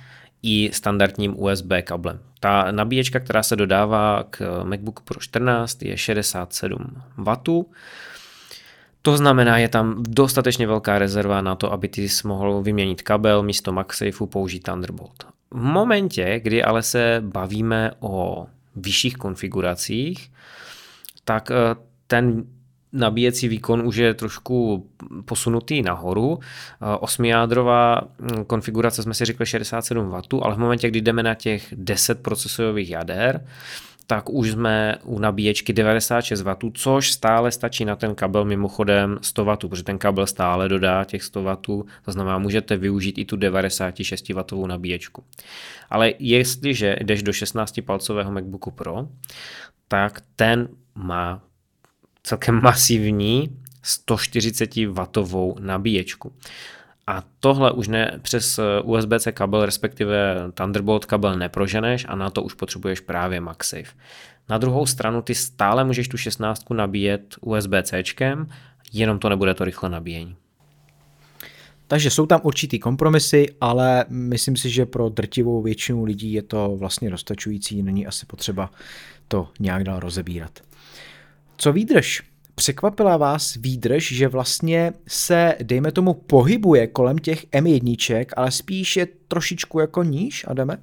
i 0.44 0.70
standardním 0.74 1.44
USB 1.44 1.72
kablem. 1.84 2.20
Ta 2.40 2.72
nabíječka, 2.72 3.20
která 3.20 3.44
se 3.44 3.56
dodává 3.56 4.24
k 4.30 4.64
MacBook 4.64 5.02
Pro 5.02 5.20
14 5.20 5.84
je 5.84 5.98
67 5.98 7.02
W. 7.18 7.36
To 9.02 9.18
znamená, 9.18 9.58
je 9.58 9.70
tam 9.70 10.04
dostatečně 10.08 10.68
velká 10.68 11.00
rezerva 11.00 11.42
na 11.42 11.56
to, 11.56 11.74
aby 11.74 11.88
ty 11.88 12.10
jsi 12.10 12.28
mohl 12.28 12.62
vyměnit 12.62 13.02
kabel, 13.02 13.44
místo 13.44 13.72
MagSafeu 13.72 14.26
použít 14.26 14.64
Thunderbolt. 14.64 15.24
V 15.52 15.64
momentě, 15.64 16.40
kdy 16.44 16.64
ale 16.64 16.84
se 16.84 17.18
bavíme 17.26 17.92
o 18.00 18.48
vyšších 18.76 19.18
konfiguracích, 19.18 20.32
tak 21.24 21.52
eh, 21.52 21.76
ten 22.08 22.44
nabíjecí 22.94 23.48
výkon 23.48 23.88
už 23.88 23.96
je 23.96 24.14
trošku 24.14 24.88
posunutý 25.26 25.82
nahoru. 25.82 26.40
Osmijádrová 27.00 28.02
hm, 28.02 28.46
konfigurace 28.46 29.04
jsme 29.04 29.14
si 29.14 29.26
řekli 29.26 29.46
67 29.46 30.10
W, 30.10 30.22
ale 30.42 30.56
v 30.56 30.58
momentě, 30.58 30.88
kdy 30.88 31.02
jdeme 31.02 31.24
na 31.24 31.36
těch 31.36 31.74
10 31.78 32.22
procesorových 32.22 32.90
jader, 32.90 33.46
tak 34.08 34.30
už 34.30 34.52
jsme 34.52 34.98
u 35.04 35.20
nabíječky 35.20 35.74
96 35.74 36.42
W, 36.42 36.56
což 36.74 37.12
stále 37.12 37.52
stačí 37.52 37.86
na 37.86 37.96
ten 37.96 38.16
kabel 38.16 38.46
mimochodem 38.46 39.20
100 39.22 39.46
W, 39.46 39.58
protože 39.58 39.84
ten 39.84 39.98
kabel 39.98 40.28
stále 40.28 40.70
dodá 40.70 41.04
těch 41.04 41.24
100 41.24 41.44
W, 41.44 41.56
to 42.06 42.12
znamená, 42.12 42.38
můžete 42.38 42.78
využít 42.78 43.18
i 43.18 43.26
tu 43.26 43.36
96 43.36 44.30
W 44.30 44.68
nabíječku. 44.68 45.24
Ale 45.90 46.14
jestliže 46.20 46.96
jdeš 47.02 47.24
do 47.24 47.34
16 47.34 47.80
palcového 47.86 48.32
MacBooku 48.32 48.72
Pro, 48.72 49.08
tak 49.88 50.22
ten 50.36 50.68
má 50.96 51.42
celkem 52.24 52.62
masivní 52.62 53.58
140W 53.84 55.60
nabíječku. 55.60 56.34
A 57.08 57.24
tohle 57.40 57.72
už 57.72 57.88
ne 57.88 58.20
přes 58.22 58.60
USB-C 58.84 59.32
kabel, 59.32 59.66
respektive 59.66 60.36
Thunderbolt 60.54 61.06
kabel 61.06 61.38
neproženeš 61.38 62.06
a 62.10 62.16
na 62.16 62.30
to 62.30 62.44
už 62.44 62.54
potřebuješ 62.54 63.00
právě 63.00 63.42
MagSafe. 63.42 63.94
Na 64.50 64.58
druhou 64.58 64.86
stranu 64.86 65.22
ty 65.22 65.36
stále 65.36 65.84
můžeš 65.84 66.08
tu 66.08 66.18
16 66.18 66.70
nabíjet 66.70 67.36
USB-C, 67.42 68.04
jenom 68.94 69.20
to 69.20 69.30
nebude 69.30 69.54
to 69.54 69.66
rychle 69.66 69.90
nabíjení. 69.90 70.36
Takže 71.88 72.10
jsou 72.10 72.26
tam 72.26 72.40
určitý 72.44 72.80
kompromisy, 72.80 73.46
ale 73.62 74.06
myslím 74.10 74.58
si, 74.58 74.70
že 74.70 74.86
pro 74.86 75.10
drtivou 75.10 75.62
většinu 75.62 76.04
lidí 76.04 76.34
je 76.34 76.42
to 76.42 76.76
vlastně 76.80 77.10
dostačující, 77.10 77.84
není 77.84 78.08
asi 78.08 78.26
potřeba 78.26 78.72
to 79.28 79.50
nějak 79.60 79.84
dál 79.84 80.00
rozebírat. 80.00 80.60
Co 81.62 81.74
výdrž? 81.74 82.24
Překvapila 82.56 83.18
vás 83.18 83.56
výdrž, 83.56 84.12
že 84.12 84.28
vlastně 84.28 84.94
se, 85.08 85.56
dejme 85.64 85.92
tomu, 85.92 86.14
pohybuje 86.14 86.88
kolem 86.88 87.18
těch 87.18 87.46
M1, 87.46 88.26
ale 88.36 88.52
spíš 88.52 88.98
je 88.98 89.08
trošičku 89.28 89.80
jako 89.80 90.04
níž, 90.04 90.46
Adame? 90.48 90.78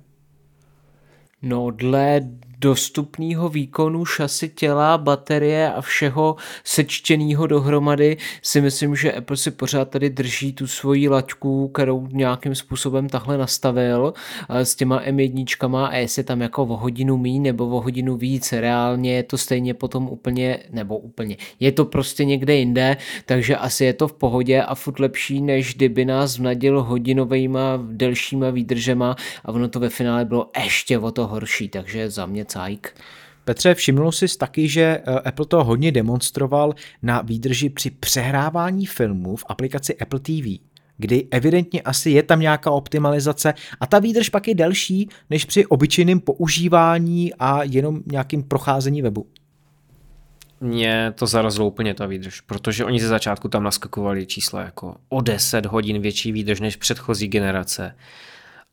No, 1.43 1.71
dle 1.71 2.21
dostupného 2.59 3.49
výkonu 3.49 4.05
šasy 4.05 4.49
těla, 4.49 4.99
baterie 4.99 5.73
a 5.73 5.81
všeho 5.81 6.37
sečtěného 6.65 7.47
dohromady 7.47 8.17
si 8.43 8.61
myslím, 8.61 8.97
že 8.97 9.13
Apple 9.13 9.37
si 9.37 9.51
pořád 9.51 9.91
tady 9.91 10.11
drží 10.11 10.53
tu 10.53 10.67
svoji 10.67 11.09
laťku, 11.09 11.69
kterou 11.69 12.07
nějakým 12.07 12.55
způsobem 12.55 13.09
tahle 13.09 13.39
nastavil 13.39 14.15
s 14.49 14.75
těma 14.75 15.03
M1 15.03 15.85
a 15.85 15.97
jestli 15.97 16.25
tam 16.25 16.41
jako 16.41 16.63
o 16.63 16.77
hodinu 16.77 17.17
mí 17.17 17.41
nebo 17.41 17.69
o 17.69 17.81
hodinu 17.81 18.17
víc, 18.17 18.53
reálně 18.53 19.15
je 19.15 19.23
to 19.23 19.39
stejně 19.39 19.75
potom 19.75 20.09
úplně, 20.09 20.59
nebo 20.71 20.99
úplně, 20.99 21.37
je 21.61 21.73
to 21.73 21.85
prostě 21.85 22.25
někde 22.25 22.55
jinde, 22.55 22.97
takže 23.27 23.57
asi 23.57 23.85
je 23.85 23.93
to 23.93 24.09
v 24.09 24.13
pohodě 24.13 24.63
a 24.63 24.75
furt 24.75 24.99
lepší, 24.99 25.41
než 25.41 25.75
kdyby 25.75 26.05
nás 26.05 26.39
vnadil 26.39 26.83
hodinovejma 26.83 27.79
delšíma 27.83 28.51
výdržema 28.51 29.17
a 29.45 29.49
ono 29.49 29.69
to 29.69 29.81
ve 29.81 29.89
finále 29.89 30.25
bylo 30.25 30.51
ještě 30.65 30.99
o 30.99 31.11
to 31.11 31.27
horší, 31.27 31.69
takže 31.69 32.11
za 32.11 32.27
mě 32.27 32.45
cajk. 32.49 32.95
Petře, 33.45 33.75
všimnul 33.75 34.13
jsi 34.13 34.27
taky, 34.39 34.69
že 34.69 34.83
eh, 34.83 35.21
Apple 35.21 35.47
to 35.47 35.65
hodně 35.65 35.93
demonstroval 35.93 36.75
na 37.03 37.23
výdrži 37.23 37.71
při 37.71 37.91
přehrávání 37.91 38.87
filmů 38.87 39.37
v 39.37 39.45
aplikaci 39.49 39.97
Apple 39.97 40.21
TV, 40.21 40.61
kdy 40.97 41.29
evidentně 41.31 41.83
asi 41.83 42.11
je 42.11 42.23
tam 42.23 42.41
nějaká 42.41 42.71
optimalizace 42.71 43.55
a 43.81 43.87
ta 43.87 43.99
výdrž 43.99 44.29
pak 44.29 44.49
je 44.49 44.55
delší 44.55 45.09
než 45.31 45.45
při 45.45 45.67
obyčejném 45.67 46.21
používání 46.21 47.35
a 47.35 47.63
jenom 47.63 48.01
nějakým 48.07 48.43
procházení 48.43 49.03
webu. 49.03 49.27
Mě 50.61 51.13
to 51.15 51.27
zarazilo 51.27 51.67
úplně 51.67 51.95
ta 51.95 52.07
výdrž, 52.07 52.41
protože 52.41 52.85
oni 52.85 53.01
ze 53.01 53.09
začátku 53.09 53.49
tam 53.49 53.63
naskakovali 53.63 54.27
čísla 54.27 54.63
jako 54.63 54.97
o 55.09 55.21
10 55.21 55.67
hodin 55.67 56.03
větší 56.03 56.33
výdrž 56.33 56.61
než 56.61 56.77
předchozí 56.77 57.29
generace 57.29 57.95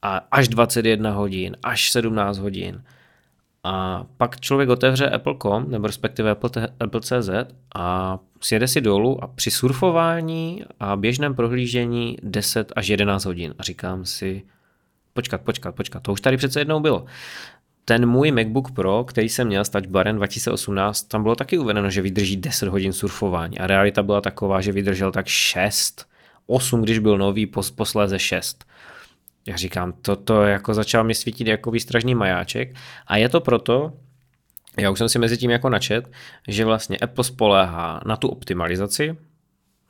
a 0.01 0.21
až 0.31 0.47
21 0.47 1.11
hodin, 1.11 1.57
až 1.63 1.91
17 1.91 2.37
hodin. 2.37 2.83
A 3.67 4.05
pak 4.17 4.39
člověk 4.39 4.69
otevře 4.69 5.09
Apple.com, 5.09 5.71
nebo 5.71 5.87
respektive 5.87 6.31
Apple, 6.31 6.49
Apple.cz 6.79 7.29
a 7.75 8.19
sjede 8.41 8.67
si 8.67 8.81
dolů 8.81 9.23
a 9.23 9.27
při 9.27 9.51
surfování 9.51 10.63
a 10.79 10.95
běžném 10.95 11.35
prohlížení 11.35 12.17
10 12.23 12.73
až 12.75 12.87
11 12.87 13.25
hodin. 13.25 13.53
A 13.59 13.63
říkám 13.63 14.05
si, 14.05 14.43
počkat, 15.13 15.41
počkat, 15.41 15.75
počkat, 15.75 16.03
to 16.03 16.11
už 16.11 16.21
tady 16.21 16.37
přece 16.37 16.59
jednou 16.59 16.79
bylo. 16.79 17.05
Ten 17.85 18.05
můj 18.05 18.31
MacBook 18.31 18.71
Pro, 18.71 19.03
který 19.03 19.29
jsem 19.29 19.47
měl 19.47 19.65
s 19.65 19.69
Touch 19.69 19.87
Barem 19.87 20.15
2018, 20.15 21.03
tam 21.03 21.23
bylo 21.23 21.35
taky 21.35 21.57
uvedeno, 21.57 21.89
že 21.89 22.01
vydrží 22.01 22.37
10 22.37 22.69
hodin 22.69 22.93
surfování. 22.93 23.59
A 23.59 23.67
realita 23.67 24.03
byla 24.03 24.21
taková, 24.21 24.61
že 24.61 24.71
vydržel 24.71 25.11
tak 25.11 25.27
6, 25.27 26.05
8, 26.47 26.81
když 26.81 26.99
byl 26.99 27.17
nový, 27.17 27.51
posléze 27.75 28.19
6. 28.19 28.65
Já 29.47 29.55
říkám, 29.55 29.93
toto 30.01 30.43
jako 30.43 30.73
začal 30.73 31.03
mi 31.03 31.15
svítit 31.15 31.47
jako 31.47 31.71
výstražný 31.71 32.15
majáček 32.15 32.75
a 33.07 33.17
je 33.17 33.29
to 33.29 33.41
proto, 33.41 33.93
já 34.77 34.91
už 34.91 34.97
jsem 34.97 35.09
si 35.09 35.19
mezi 35.19 35.37
tím 35.37 35.51
jako 35.51 35.69
načet, 35.69 36.11
že 36.47 36.65
vlastně 36.65 36.97
Apple 36.97 37.23
spoléhá 37.23 38.01
na 38.05 38.15
tu 38.17 38.27
optimalizaci, 38.27 39.17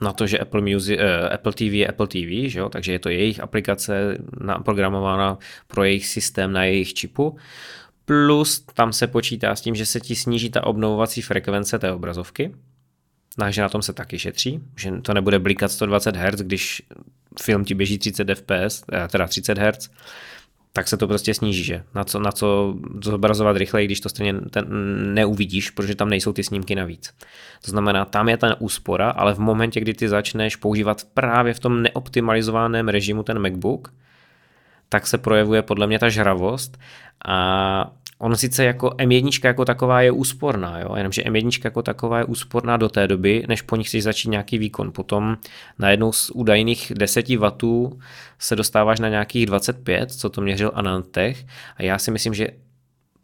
na 0.02 0.14
to, 0.14 0.28
že 0.28 0.40
Apple, 0.40 0.62
Music, 0.62 1.00
uh, 1.00 1.34
Apple 1.34 1.54
TV 1.54 1.62
je 1.62 1.88
Apple 1.88 2.08
TV, 2.08 2.52
že 2.52 2.60
jo? 2.60 2.70
takže 2.70 2.92
je 2.92 3.00
to 3.00 3.10
jejich 3.10 3.40
aplikace 3.40 4.18
naprogramována 4.42 5.38
pro 5.68 5.84
jejich 5.84 6.08
systém 6.08 6.52
na 6.52 6.64
jejich 6.64 6.94
čipu, 6.94 7.38
plus 8.06 8.60
tam 8.60 8.94
se 8.94 9.08
počítá 9.08 9.56
s 9.56 9.62
tím, 9.62 9.76
že 9.76 9.86
se 9.86 10.00
ti 10.00 10.16
sníží 10.16 10.50
ta 10.50 10.64
obnovovací 10.64 11.22
frekvence 11.22 11.80
té 11.80 11.92
obrazovky, 11.92 12.56
takže 13.38 13.62
na 13.62 13.70
tom 13.70 13.82
se 13.82 13.94
taky 13.94 14.20
šetří, 14.20 14.60
že 14.78 14.92
to 15.02 15.14
nebude 15.14 15.40
blikat 15.40 15.72
120 15.72 16.16
Hz, 16.16 16.42
když 16.42 16.82
film 17.42 17.66
ti 17.66 17.74
běží 17.74 17.98
30 17.98 18.36
fps, 18.36 18.84
eh, 18.94 19.08
teda 19.08 19.28
30 19.28 19.58
Hz, 19.58 19.90
tak 20.74 20.88
se 20.88 20.98
to 20.98 21.08
prostě 21.08 21.34
sníží, 21.34 21.64
že? 21.64 21.84
Na 21.96 22.04
co, 22.04 22.20
na 22.20 22.32
co 22.32 22.76
zobrazovat 23.04 23.58
rychleji, 23.58 23.88
když 23.88 24.00
to 24.00 24.10
stejně 24.10 24.34
ten 24.34 24.66
neuvidíš, 25.14 25.70
protože 25.70 25.96
tam 25.96 26.10
nejsou 26.10 26.34
ty 26.34 26.44
snímky 26.44 26.76
navíc. 26.76 27.14
To 27.66 27.72
znamená, 27.72 28.06
tam 28.06 28.30
je 28.30 28.38
ta 28.38 28.62
úspora, 28.62 29.10
ale 29.10 29.34
v 29.34 29.40
momentě, 29.40 29.80
kdy 29.80 29.94
ty 29.94 30.10
začneš 30.10 30.56
používat 30.56 31.08
právě 31.14 31.54
v 31.54 31.60
tom 31.60 31.82
neoptimalizovaném 31.82 32.88
režimu 32.88 33.24
ten 33.24 33.40
MacBook, 33.40 33.94
tak 34.90 35.08
se 35.08 35.18
projevuje 35.18 35.62
podle 35.62 35.88
mě 35.88 36.00
ta 36.00 36.10
žravost 36.10 36.78
a 37.26 37.92
Ono 38.18 38.36
sice 38.36 38.64
jako 38.64 38.88
M1 38.88 39.48
jako 39.48 39.66
taková 39.66 40.02
je 40.02 40.12
úsporná, 40.12 40.80
jo? 40.80 40.96
jenomže 40.96 41.22
M1 41.22 41.62
jako 41.64 41.82
taková 41.82 42.18
je 42.18 42.26
úsporná 42.26 42.78
do 42.78 42.90
té 42.90 43.08
doby, 43.08 43.46
než 43.48 43.62
po 43.62 43.76
nich 43.76 43.88
chceš 43.88 44.04
začít 44.04 44.30
nějaký 44.30 44.58
výkon. 44.58 44.92
Potom 44.92 45.38
na 45.80 45.90
jednou 45.90 46.12
z 46.12 46.30
údajných 46.30 46.92
10 46.96 47.30
W 47.30 47.52
se 48.40 48.56
dostáváš 48.56 49.00
na 49.00 49.10
nějakých 49.10 49.46
25, 49.46 50.12
co 50.12 50.30
to 50.30 50.42
měřil 50.42 50.72
Anantech 50.76 51.46
a 51.78 51.84
já 51.84 51.98
si 51.98 52.12
myslím, 52.12 52.34
že 52.34 52.48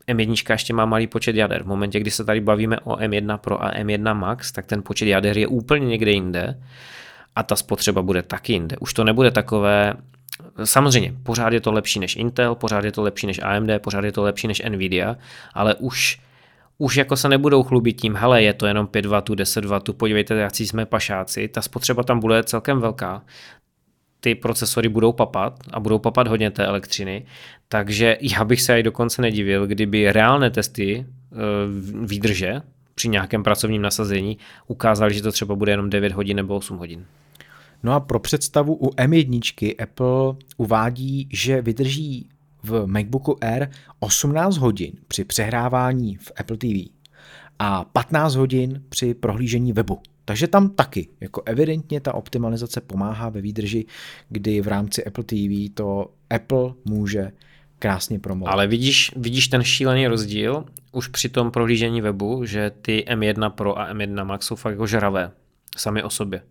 M1 0.07 0.51
ještě 0.51 0.73
má 0.73 0.85
malý 0.85 1.07
počet 1.07 1.35
jader. 1.35 1.63
V 1.63 1.67
momentě, 1.67 1.99
kdy 1.99 2.11
se 2.11 2.25
tady 2.25 2.41
bavíme 2.41 2.79
o 2.79 2.95
M1 2.95 3.37
Pro 3.37 3.63
a 3.63 3.71
M1 3.71 4.15
Max, 4.15 4.51
tak 4.51 4.65
ten 4.65 4.83
počet 4.83 5.05
jader 5.05 5.37
je 5.37 5.47
úplně 5.47 5.87
někde 5.87 6.11
jinde 6.11 6.61
a 7.35 7.43
ta 7.43 7.55
spotřeba 7.55 8.01
bude 8.01 8.21
taky 8.21 8.53
jinde. 8.53 8.75
Už 8.79 8.93
to 8.93 9.03
nebude 9.03 9.31
takové 9.31 9.93
Samozřejmě, 10.63 11.13
pořád 11.23 11.53
je 11.53 11.61
to 11.61 11.71
lepší 11.71 11.99
než 11.99 12.15
Intel, 12.15 12.55
pořád 12.55 12.85
je 12.85 12.91
to 12.91 13.01
lepší 13.01 13.27
než 13.27 13.39
AMD, 13.43 13.69
pořád 13.83 14.03
je 14.03 14.11
to 14.11 14.23
lepší 14.23 14.47
než 14.47 14.61
Nvidia, 14.69 15.15
ale 15.53 15.75
už 15.75 16.19
už 16.81 16.95
jako 16.95 17.17
se 17.17 17.29
nebudou 17.29 17.63
chlubit 17.63 18.01
tím, 18.01 18.15
hele, 18.15 18.43
je 18.43 18.53
to 18.53 18.65
jenom 18.65 18.87
5 18.87 19.05
W, 19.05 19.35
10 19.35 19.65
W, 19.65 19.79
podívejte, 19.93 20.35
jak 20.35 20.55
jsme 20.55 20.85
pašáci, 20.85 21.47
ta 21.47 21.61
spotřeba 21.61 22.03
tam 22.03 22.19
bude 22.19 22.43
celkem 22.43 22.79
velká. 22.79 23.21
ty 24.19 24.35
procesory 24.35 24.89
budou 24.89 25.11
papat 25.13 25.59
a 25.73 25.79
budou 25.79 25.99
papat 25.99 26.27
hodně 26.27 26.51
té 26.51 26.65
elektřiny, 26.65 27.25
takže 27.67 28.17
já 28.21 28.43
bych 28.43 28.61
se 28.61 28.79
i 28.79 28.83
dokonce 28.83 29.21
nedivil, 29.21 29.67
kdyby 29.67 30.11
reálné 30.11 30.49
testy 30.49 31.05
eh, 31.05 31.35
výdrže 32.05 32.61
při 32.95 33.09
nějakém 33.09 33.43
pracovním 33.43 33.81
nasazení 33.81 34.37
ukázaly, 34.67 35.13
že 35.13 35.21
to 35.21 35.31
třeba 35.31 35.55
bude 35.55 35.71
jenom 35.71 35.89
9 35.89 36.11
hodin 36.11 36.37
nebo 36.37 36.55
8 36.55 36.77
hodin. 36.77 37.05
No 37.83 37.93
a 37.93 37.99
pro 37.99 38.19
představu 38.19 38.75
u 38.75 38.89
M1 38.89 39.75
Apple 39.83 40.45
uvádí, 40.57 41.29
že 41.31 41.61
vydrží 41.61 42.29
v 42.63 42.87
MacBooku 42.87 43.43
Air 43.43 43.69
18 43.99 44.57
hodin 44.57 44.91
při 45.07 45.23
přehrávání 45.23 46.15
v 46.15 46.31
Apple 46.37 46.57
TV 46.57 46.91
a 47.59 47.83
15 47.83 48.35
hodin 48.35 48.83
při 48.89 49.13
prohlížení 49.13 49.73
webu. 49.73 49.99
Takže 50.25 50.47
tam 50.47 50.69
taky, 50.69 51.07
jako 51.21 51.41
evidentně 51.45 52.01
ta 52.01 52.13
optimalizace 52.13 52.81
pomáhá 52.81 53.29
ve 53.29 53.41
výdrži, 53.41 53.85
kdy 54.29 54.61
v 54.61 54.67
rámci 54.67 55.05
Apple 55.05 55.23
TV 55.23 55.73
to 55.73 56.11
Apple 56.29 56.73
může 56.85 57.31
krásně 57.79 58.19
promovat. 58.19 58.53
Ale 58.53 58.67
vidíš, 58.67 59.11
vidíš 59.15 59.47
ten 59.47 59.63
šílený 59.63 60.07
rozdíl 60.07 60.65
už 60.91 61.07
při 61.07 61.29
tom 61.29 61.51
prohlížení 61.51 62.01
webu, 62.01 62.45
že 62.45 62.71
ty 62.81 63.05
M1 63.09 63.49
Pro 63.49 63.79
a 63.79 63.93
M1 63.93 64.25
Max 64.25 64.45
jsou 64.45 64.55
fakt 64.55 64.71
jako 64.71 64.87
žravé 64.87 65.31
sami 65.77 66.03
o 66.03 66.09
sobě. 66.09 66.41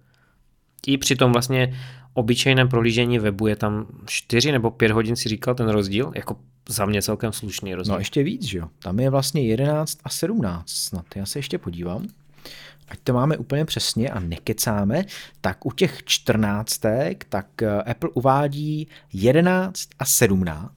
I 0.86 0.98
při 0.98 1.16
tom 1.16 1.32
vlastně 1.32 1.78
obyčejném 2.14 2.68
prohlížení 2.68 3.18
webu 3.18 3.46
je 3.46 3.56
tam 3.56 3.86
4 4.06 4.52
nebo 4.52 4.70
5 4.70 4.90
hodin 4.90 5.16
si 5.16 5.28
říkal 5.28 5.54
ten 5.54 5.68
rozdíl, 5.68 6.12
jako 6.14 6.36
za 6.68 6.86
mě 6.86 7.02
celkem 7.02 7.32
slušný 7.32 7.74
rozdíl. 7.74 7.94
No 7.94 7.98
ještě 7.98 8.22
víc, 8.22 8.44
že 8.44 8.58
jo. 8.58 8.68
Tam 8.82 9.00
je 9.00 9.10
vlastně 9.10 9.42
11 9.42 9.98
a 10.04 10.08
17 10.08 10.70
snad. 10.70 11.04
Já 11.14 11.26
se 11.26 11.38
ještě 11.38 11.58
podívám. 11.58 12.08
Ať 12.88 12.98
to 13.04 13.12
máme 13.12 13.36
úplně 13.36 13.64
přesně 13.64 14.10
a 14.10 14.20
nekecáme, 14.20 15.04
tak 15.40 15.66
u 15.66 15.72
těch 15.72 16.04
14, 16.04 16.80
tak 17.28 17.62
eh, 17.62 17.82
Apple 17.82 18.10
uvádí 18.14 18.88
11 19.12 19.88
a 19.98 20.04
17, 20.04 20.70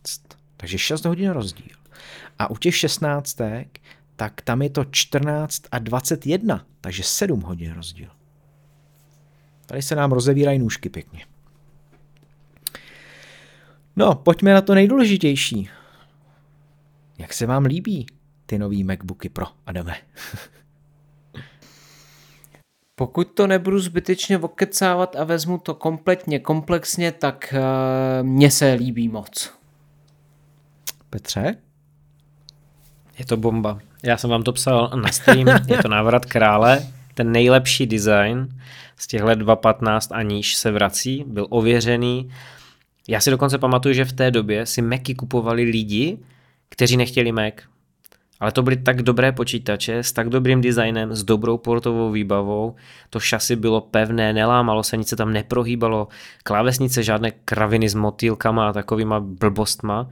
takže 0.57 0.77
6 0.77 1.05
hodin 1.05 1.29
rozdíl. 1.29 1.75
A 2.39 2.49
u 2.49 2.57
těch 2.57 2.75
16, 2.75 3.37
tak 4.15 4.41
tam 4.41 4.61
je 4.61 4.69
to 4.69 4.85
14 4.91 5.61
a 5.71 5.79
21, 5.79 6.65
takže 6.81 7.03
7 7.03 7.41
hodin 7.41 7.73
rozdíl. 7.73 8.09
Tady 9.65 9.81
se 9.81 9.95
nám 9.95 10.11
rozevírají 10.11 10.59
nůžky 10.59 10.89
pěkně. 10.89 11.25
No, 13.95 14.15
pojďme 14.15 14.53
na 14.53 14.61
to 14.61 14.75
nejdůležitější. 14.75 15.69
Jak 17.17 17.33
se 17.33 17.45
vám 17.45 17.65
líbí 17.65 18.05
ty 18.45 18.59
nový 18.59 18.83
MacBooky 18.83 19.29
Pro, 19.29 19.45
Adame? 19.65 19.95
Pokud 22.95 23.23
to 23.23 23.47
nebudu 23.47 23.79
zbytečně 23.79 24.37
okecávat 24.37 25.15
a 25.15 25.23
vezmu 25.23 25.57
to 25.57 25.73
kompletně 25.73 26.39
komplexně, 26.39 27.11
tak 27.11 27.53
uh, 27.57 28.27
mně 28.27 28.51
se 28.51 28.73
líbí 28.73 29.09
moc. 29.09 29.53
Petře? 31.09 31.55
Je 33.19 33.25
to 33.25 33.37
bomba. 33.37 33.79
Já 34.03 34.17
jsem 34.17 34.29
vám 34.29 34.43
to 34.43 34.53
psal 34.53 34.91
na 34.95 35.11
stream, 35.11 35.47
je 35.67 35.77
to 35.77 35.87
návrat 35.87 36.25
krále, 36.25 36.87
ten 37.13 37.31
nejlepší 37.31 37.85
design 37.85 38.47
z 38.97 39.07
těch 39.07 39.21
let 39.21 39.39
2.15 39.39 40.07
a 40.11 40.21
níž 40.21 40.55
se 40.55 40.71
vrací, 40.71 41.23
byl 41.27 41.47
ověřený. 41.49 42.29
Já 43.07 43.19
si 43.19 43.31
dokonce 43.31 43.57
pamatuju, 43.57 43.93
že 43.93 44.05
v 44.05 44.13
té 44.13 44.31
době 44.31 44.65
si 44.65 44.81
Macy 44.81 45.15
kupovali 45.15 45.63
lidi, 45.63 46.17
kteří 46.69 46.97
nechtěli 46.97 47.31
Mac. 47.31 47.53
Ale 48.39 48.51
to 48.51 48.61
byly 48.61 48.77
tak 48.77 49.01
dobré 49.01 49.31
počítače 49.31 49.97
s 49.97 50.11
tak 50.11 50.29
dobrým 50.29 50.61
designem, 50.61 51.15
s 51.15 51.23
dobrou 51.23 51.57
portovou 51.57 52.11
výbavou, 52.11 52.75
to 53.09 53.19
šasy 53.19 53.55
bylo 53.55 53.81
pevné, 53.81 54.33
nelámalo 54.33 54.83
se, 54.83 54.97
nic 54.97 55.09
se 55.09 55.15
tam 55.15 55.33
neprohýbalo, 55.33 56.07
klávesnice 56.43 57.03
žádné 57.03 57.31
kraviny 57.31 57.89
s 57.89 57.95
motýlkama 57.95 58.69
a 58.69 58.73
takovýma 58.73 59.19
blbostma. 59.19 60.09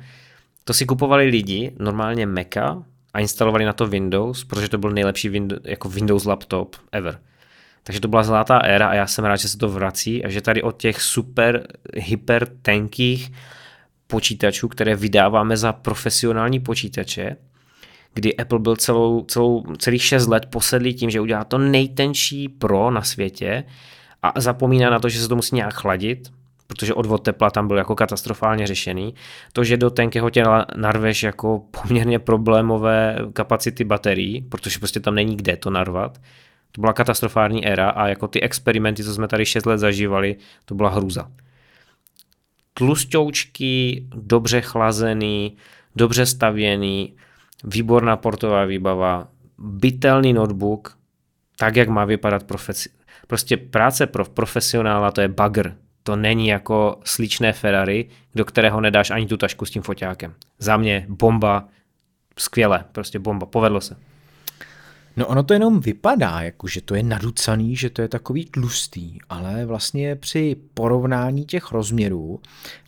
To 0.63 0.73
si 0.73 0.85
kupovali 0.85 1.25
lidi, 1.25 1.71
normálně 1.79 2.25
Maca, 2.25 2.83
a 3.13 3.19
instalovali 3.19 3.65
na 3.65 3.73
to 3.73 3.87
Windows, 3.87 4.43
protože 4.43 4.69
to 4.69 4.77
byl 4.77 4.91
nejlepší 4.91 5.29
Windows, 5.29 5.61
jako 5.63 5.89
Windows 5.89 6.25
laptop 6.25 6.75
ever. 6.91 7.19
Takže 7.83 7.99
to 7.99 8.07
byla 8.07 8.23
zlatá 8.23 8.57
éra 8.57 8.87
a 8.87 8.93
já 8.93 9.07
jsem 9.07 9.25
rád, 9.25 9.35
že 9.35 9.47
se 9.47 9.57
to 9.57 9.69
vrací 9.69 10.25
a 10.25 10.29
že 10.29 10.41
tady 10.41 10.61
od 10.61 10.77
těch 10.77 11.01
super 11.01 11.67
hyper 11.95 12.47
tenkých 12.61 13.31
počítačů, 14.07 14.67
které 14.67 14.95
vydáváme 14.95 15.57
za 15.57 15.73
profesionální 15.73 16.59
počítače, 16.59 17.35
kdy 18.13 18.37
Apple 18.37 18.59
byl 18.59 18.75
celou, 18.75 19.25
celou, 19.25 19.63
celých 19.77 20.03
6 20.03 20.27
let 20.27 20.45
posedlý 20.45 20.93
tím, 20.93 21.09
že 21.09 21.21
udělá 21.21 21.43
to 21.43 21.57
nejtenčí 21.57 22.49
pro 22.49 22.91
na 22.91 23.01
světě 23.01 23.63
a 24.21 24.41
zapomíná 24.41 24.89
na 24.89 24.99
to, 24.99 25.09
že 25.09 25.21
se 25.21 25.27
to 25.27 25.35
musí 25.35 25.55
nějak 25.55 25.73
chladit, 25.73 26.31
protože 26.71 26.93
odvod 26.93 27.23
tepla 27.23 27.49
tam 27.49 27.67
byl 27.67 27.77
jako 27.77 27.95
katastrofálně 27.95 28.67
řešený. 28.67 29.15
To, 29.53 29.63
že 29.63 29.77
do 29.77 29.89
tenkého 29.89 30.29
těla 30.29 30.65
narveš 30.75 31.23
jako 31.23 31.61
poměrně 31.71 32.19
problémové 32.19 33.17
kapacity 33.33 33.83
baterií, 33.83 34.41
protože 34.41 34.79
prostě 34.79 34.99
tam 34.99 35.15
není 35.15 35.37
kde 35.37 35.57
to 35.57 35.69
narvat, 35.69 36.21
to 36.71 36.81
byla 36.81 36.93
katastrofální 36.93 37.67
éra 37.67 37.89
a 37.89 38.07
jako 38.07 38.27
ty 38.27 38.41
experimenty, 38.41 39.03
co 39.03 39.13
jsme 39.13 39.27
tady 39.27 39.45
6 39.45 39.65
let 39.65 39.77
zažívali, 39.77 40.35
to 40.65 40.75
byla 40.75 40.89
hruza. 40.89 41.31
Tlusťoučky, 42.73 44.05
dobře 44.15 44.61
chlazený, 44.61 45.57
dobře 45.95 46.25
stavěný, 46.25 47.15
výborná 47.63 48.17
portová 48.17 48.65
výbava, 48.65 49.27
bytelný 49.57 50.33
notebook, 50.33 50.97
tak, 51.57 51.75
jak 51.75 51.89
má 51.89 52.05
vypadat 52.05 52.43
profesi- 52.43 52.89
Prostě 53.27 53.57
práce 53.57 54.07
pro 54.07 54.25
profesionála 54.25 55.11
to 55.11 55.21
je 55.21 55.27
bagr. 55.27 55.80
To 56.03 56.15
není 56.15 56.47
jako 56.47 56.99
sličné 57.03 57.53
Ferrari, 57.53 58.09
do 58.35 58.45
kterého 58.45 58.81
nedáš 58.81 59.11
ani 59.11 59.27
tu 59.27 59.37
tašku 59.37 59.65
s 59.65 59.71
tím 59.71 59.81
foťákem. 59.81 60.33
Za 60.59 60.77
mě 60.77 61.05
bomba, 61.09 61.67
skvěle, 62.37 62.85
prostě 62.91 63.19
bomba, 63.19 63.45
povedlo 63.45 63.81
se. 63.81 63.97
No 65.17 65.27
ono 65.27 65.43
to 65.43 65.53
jenom 65.53 65.79
vypadá, 65.79 66.41
jako 66.41 66.67
že 66.67 66.81
to 66.81 66.95
je 66.95 67.03
naducaný, 67.03 67.75
že 67.75 67.89
to 67.89 68.01
je 68.01 68.07
takový 68.07 68.45
tlustý, 68.45 69.17
ale 69.29 69.65
vlastně 69.65 70.15
při 70.15 70.55
porovnání 70.73 71.45
těch 71.45 71.71
rozměrů, 71.71 72.39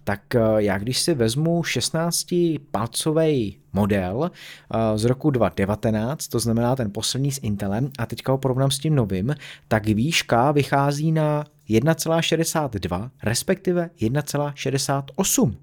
tak 0.04 0.36
eh, 0.36 0.40
já 0.58 0.78
když 0.78 1.00
si 1.00 1.14
vezmu 1.14 1.62
16-palcový 1.62 3.58
model 3.74 4.32
eh, 4.32 4.98
z 4.98 5.06
roku 5.06 5.32
2019, 5.32 6.28
to 6.28 6.40
znamená 6.40 6.76
ten 6.76 6.92
poslední 6.92 7.32
s 7.32 7.40
Intelem, 7.44 7.92
a 8.00 8.06
teďka 8.06 8.32
ho 8.32 8.38
porovnám 8.38 8.72
s 8.72 8.80
tím 8.80 8.96
novým, 8.96 9.36
tak 9.68 9.86
výška 9.86 10.52
vychází 10.52 11.12
na 11.12 11.46
1,62, 11.74 13.10
respektive 13.24 13.90
1,68. 14.00 15.56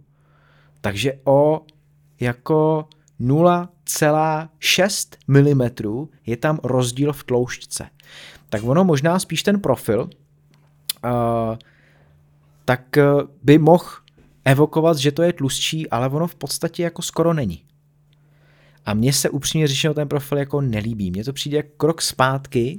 Takže 0.80 1.12
o 1.24 1.60
jako 2.20 2.88
0,6 3.20 5.16
mm 5.28 6.08
je 6.26 6.36
tam 6.36 6.58
rozdíl 6.62 7.12
v 7.12 7.24
tloušťce. 7.24 7.86
Tak 8.48 8.64
ono 8.64 8.84
možná 8.84 9.18
spíš 9.18 9.42
ten 9.42 9.60
profil, 9.60 10.00
uh, 11.04 11.56
tak 12.64 12.82
uh, 12.96 13.22
by 13.42 13.58
mohl 13.58 13.84
evokovat, 14.44 14.96
že 14.96 15.12
to 15.12 15.22
je 15.22 15.32
tlustší, 15.32 15.90
ale 15.90 16.08
ono 16.08 16.26
v 16.26 16.34
podstatě 16.34 16.82
jako 16.82 17.02
skoro 17.02 17.34
není. 17.34 17.64
A 18.86 18.94
mně 18.94 19.12
se 19.12 19.30
upřímně 19.30 19.66
řečeno 19.66 19.94
ten 19.94 20.08
profil 20.08 20.38
jako 20.38 20.60
nelíbí. 20.60 21.10
Mně 21.10 21.24
to 21.24 21.32
přijde 21.32 21.56
jako 21.56 21.68
krok 21.76 22.02
zpátky. 22.02 22.78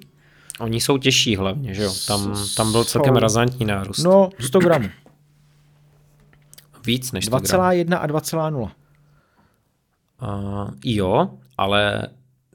Oni 0.60 0.82
jsou 0.82 0.98
těžší 0.98 1.36
hlavně, 1.36 1.74
že 1.74 1.84
jo? 1.84 1.94
Tam, 2.08 2.36
tam 2.58 2.72
byl 2.72 2.84
celkem 2.84 3.14
jsou... 3.14 3.20
razantní 3.20 3.66
nárůst. 3.66 4.04
No, 4.04 4.30
100 4.40 4.60
gramů. 4.60 4.90
Víc 6.86 7.12
než 7.12 7.26
100 7.26 7.38
2,1 7.38 7.98
a 8.02 8.08
2,0. 8.08 8.72
Uh, 10.22 10.70
jo, 10.86 11.30
ale 11.58 12.08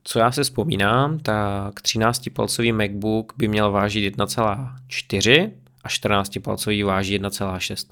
co 0.05 0.19
já 0.19 0.33
se 0.33 0.43
vzpomínám, 0.43 1.19
tak 1.19 1.75
13-palcový 1.75 2.73
MacBook 2.73 3.33
by 3.37 3.49
měl 3.49 3.73
vážit 3.73 4.17
1,4 4.17 5.51
a 5.85 5.89
14-palcový 5.89 6.85
váží 6.85 7.21
1,6. 7.21 7.91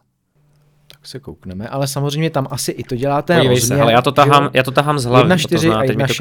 Tak 0.89 1.07
se 1.07 1.21
koukneme, 1.21 1.69
ale 1.69 1.87
samozřejmě 1.87 2.31
tam 2.31 2.47
asi 2.51 2.73
i 2.73 2.85
to 2.85 2.97
dělá 2.97 3.23
ten 3.23 3.37
rozměr. 3.37 3.61
se, 3.61 3.81
ale 3.81 3.93
já 3.93 4.03
to 4.03 4.13
tahám, 4.13 4.51
já 4.53 4.63
to 4.63 4.71
tahám 4.71 4.99
z 4.99 5.05
hlavy, 5.05 5.25
1, 5.25 5.37
4 5.37 5.55
to 5.55 5.61
znamená, 5.61 5.81
a 5.81 5.85
1, 5.85 6.07
6. 6.07 6.21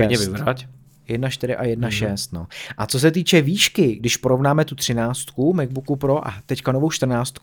1.4 1.10 1.56
a 1.58 1.64
1.6. 1.64 1.90
Mm-hmm. 1.90 2.28
No. 2.34 2.48
A 2.78 2.86
co 2.86 3.00
se 3.00 3.12
týče 3.12 3.42
výšky, 3.42 3.96
když 3.96 4.18
porovnáme 4.18 4.66
tu 4.66 4.76
13 4.76 5.26
MacBooku 5.54 5.96
Pro 5.96 6.28
a 6.28 6.34
teďka 6.46 6.72
novou 6.72 6.92
14, 6.92 7.36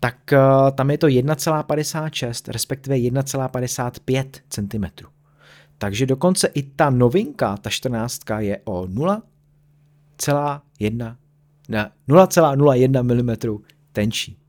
tak 0.00 0.16
uh, 0.32 0.38
tam 0.70 0.90
je 0.90 0.98
to 0.98 1.06
1,56, 1.06 2.52
respektive 2.52 2.96
1,55 2.96 4.24
cm. 4.48 4.84
Takže 5.78 6.06
dokonce 6.06 6.48
i 6.48 6.62
ta 6.62 6.90
novinka, 6.90 7.56
ta 7.56 7.70
14 7.70 8.22
je 8.38 8.60
o 8.64 8.86
0,1 8.86 11.16
0,01 12.08 13.02
mm 13.02 13.30
tenčí. 13.92 14.39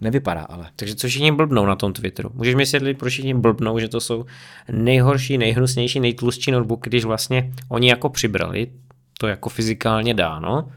Nevypadá 0.00 0.42
ale. 0.42 0.70
Takže 0.76 0.94
co 0.94 1.08
všichni 1.08 1.32
blbnou 1.32 1.66
na 1.66 1.76
tom 1.76 1.92
Twitteru? 1.92 2.30
Můžeš 2.34 2.54
mi 2.54 2.66
světlit, 2.66 2.98
proč 2.98 3.12
všichni 3.12 3.34
blbnou, 3.34 3.78
že 3.78 3.88
to 3.88 4.00
jsou 4.00 4.26
nejhorší, 4.72 5.38
nejhnusnější, 5.38 6.00
nejtlustší 6.00 6.50
notebook, 6.50 6.84
když 6.84 7.04
vlastně 7.04 7.52
oni 7.68 7.88
jako 7.88 8.08
přibrali, 8.08 8.70
to 9.18 9.26
jako 9.26 9.48
fyzikálně 9.48 10.14
dáno, 10.14 10.68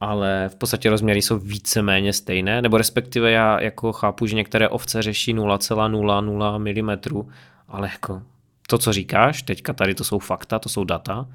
ale 0.00 0.48
v 0.52 0.56
podstatě 0.56 0.90
rozměry 0.90 1.22
jsou 1.22 1.38
víceméně 1.38 2.12
stejné, 2.12 2.62
nebo 2.62 2.76
respektive 2.76 3.30
já 3.30 3.62
jako 3.62 3.92
chápu, 3.92 4.26
že 4.26 4.36
některé 4.36 4.68
ovce 4.68 5.02
řeší 5.02 5.34
0,00 5.34 6.58
mm, 6.58 7.30
ale 7.68 7.88
jako 7.92 8.22
to, 8.68 8.78
co 8.78 8.92
říkáš, 8.92 9.42
teďka 9.42 9.72
tady 9.72 9.94
to 9.94 10.04
jsou 10.04 10.18
fakta, 10.18 10.58
to 10.58 10.68
jsou 10.68 10.84
data, 10.84 11.26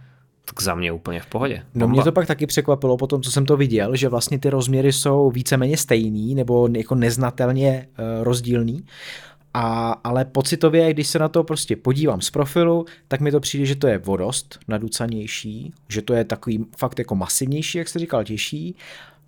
tak 0.49 0.61
za 0.61 0.75
mě 0.75 0.91
úplně 0.91 1.19
v 1.19 1.25
pohodě. 1.25 1.63
No 1.75 1.87
mě 1.87 2.03
to 2.03 2.11
pak 2.11 2.27
taky 2.27 2.47
překvapilo 2.47 2.97
po 2.97 3.07
tom, 3.07 3.21
co 3.21 3.31
jsem 3.31 3.45
to 3.45 3.57
viděl, 3.57 3.95
že 3.95 4.09
vlastně 4.09 4.39
ty 4.39 4.49
rozměry 4.49 4.93
jsou 4.93 5.31
víceméně 5.31 5.77
stejný 5.77 6.35
nebo 6.35 6.69
jako 6.77 6.95
neznatelně 6.95 7.87
uh, 7.89 8.23
rozdílný. 8.23 8.85
A, 9.53 9.91
ale 10.03 10.25
pocitově, 10.25 10.93
když 10.93 11.07
se 11.07 11.19
na 11.19 11.27
to 11.27 11.43
prostě 11.43 11.75
podívám 11.75 12.21
z 12.21 12.29
profilu, 12.29 12.85
tak 13.07 13.21
mi 13.21 13.31
to 13.31 13.39
přijde, 13.39 13.65
že 13.65 13.75
to 13.75 13.87
je 13.87 13.97
vodost 13.97 14.59
naducanější, 14.67 15.73
že 15.89 16.01
to 16.01 16.13
je 16.13 16.25
takový 16.25 16.65
fakt 16.77 16.99
jako 16.99 17.15
masivnější, 17.15 17.77
jak 17.77 17.87
jste 17.87 17.99
říkal, 17.99 18.23
těžší 18.23 18.75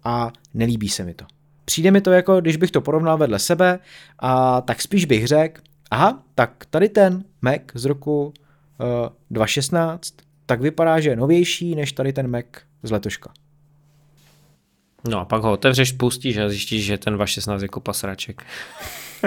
a 0.04 0.32
nelíbí 0.54 0.90
se 0.90 1.04
mi 1.04 1.14
to. 1.14 1.26
Přijde 1.66 1.92
mi 1.92 2.02
to 2.02 2.12
jako, 2.12 2.42
když 2.42 2.58
bych 2.58 2.72
to 2.72 2.82
porovnal 2.82 3.18
vedle 3.18 3.40
sebe, 3.40 3.80
a 4.20 4.62
tak 4.62 4.82
spíš 4.82 5.06
bych 5.06 5.28
řekl, 5.28 5.62
aha, 5.92 6.24
tak 6.36 6.66
tady 6.70 6.90
ten 6.90 7.24
Mac 7.42 7.62
z 7.74 7.86
roku 7.86 8.26
uh, 8.26 9.10
2016, 9.32 10.14
tak 10.46 10.62
vypadá, 10.62 11.00
že 11.00 11.10
je 11.10 11.16
novější 11.16 11.76
než 11.76 11.92
tady 11.92 12.14
ten 12.14 12.28
Mac 12.28 12.46
z 12.84 12.92
letoška. 12.92 13.32
No 15.10 15.20
a 15.20 15.26
pak 15.26 15.42
ho 15.44 15.52
otevřeš, 15.52 15.92
pustíš 15.92 16.38
a 16.38 16.50
zjistíš, 16.50 16.86
že 16.86 16.98
ten 16.98 17.18
2.16 17.18 17.62
jako 17.62 17.80
pasraček. 17.80 18.44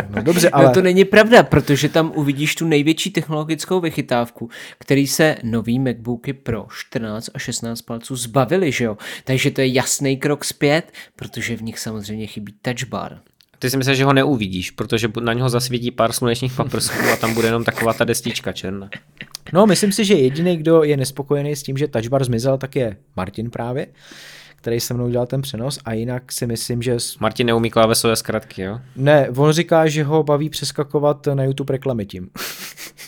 No 0.08 0.22
dobře, 0.22 0.50
ale... 0.50 0.64
No 0.64 0.72
to 0.72 0.82
není 0.82 1.04
pravda, 1.04 1.42
protože 1.42 1.88
tam 1.88 2.12
uvidíš 2.14 2.54
tu 2.54 2.66
největší 2.66 3.10
technologickou 3.10 3.80
vychytávku, 3.80 4.50
který 4.78 5.06
se 5.06 5.36
nový 5.42 5.78
MacBooky 5.78 6.32
Pro 6.32 6.66
14 6.78 7.30
a 7.34 7.38
16 7.38 7.82
palců 7.82 8.16
zbavili, 8.16 8.72
že 8.72 8.84
jo? 8.84 8.96
Takže 9.24 9.50
to 9.50 9.60
je 9.60 9.72
jasný 9.72 10.16
krok 10.16 10.44
zpět, 10.44 10.92
protože 11.16 11.56
v 11.56 11.62
nich 11.62 11.78
samozřejmě 11.78 12.26
chybí 12.26 12.54
touch 12.62 12.88
bar. 12.88 13.20
Ty 13.64 13.70
si 13.70 13.76
myslíš, 13.76 13.98
že 13.98 14.04
ho 14.04 14.12
neuvidíš, 14.12 14.70
protože 14.70 15.08
na 15.20 15.32
něho 15.32 15.48
zasvítí 15.48 15.90
pár 15.90 16.12
slunečních 16.12 16.52
paprsků 16.56 17.08
a 17.12 17.16
tam 17.16 17.34
bude 17.34 17.48
jenom 17.48 17.64
taková 17.64 17.92
ta 17.92 18.04
destička 18.04 18.52
černá. 18.52 18.90
No, 19.52 19.66
myslím 19.66 19.92
si, 19.92 20.04
že 20.04 20.14
jediný, 20.14 20.56
kdo 20.56 20.82
je 20.82 20.96
nespokojený 20.96 21.56
s 21.56 21.62
tím, 21.62 21.76
že 21.76 21.88
touch 21.88 22.06
bar 22.08 22.24
zmizel, 22.24 22.58
tak 22.58 22.76
je 22.76 22.96
Martin 23.16 23.50
právě 23.50 23.86
který 24.56 24.80
se 24.80 24.94
mnou 24.94 25.08
dělal 25.08 25.26
ten 25.26 25.42
přenos 25.42 25.78
a 25.84 25.92
jinak 25.92 26.32
si 26.32 26.46
myslím, 26.46 26.82
že... 26.82 26.96
Martin 27.20 27.46
neumí 27.46 27.70
klávesové 27.70 28.16
zkratky, 28.16 28.62
jo? 28.62 28.80
Ne, 28.96 29.28
on 29.36 29.52
říká, 29.52 29.86
že 29.86 30.04
ho 30.04 30.22
baví 30.22 30.50
přeskakovat 30.50 31.26
na 31.34 31.44
YouTube 31.44 31.72
reklamy 31.72 32.06
tím. 32.06 32.30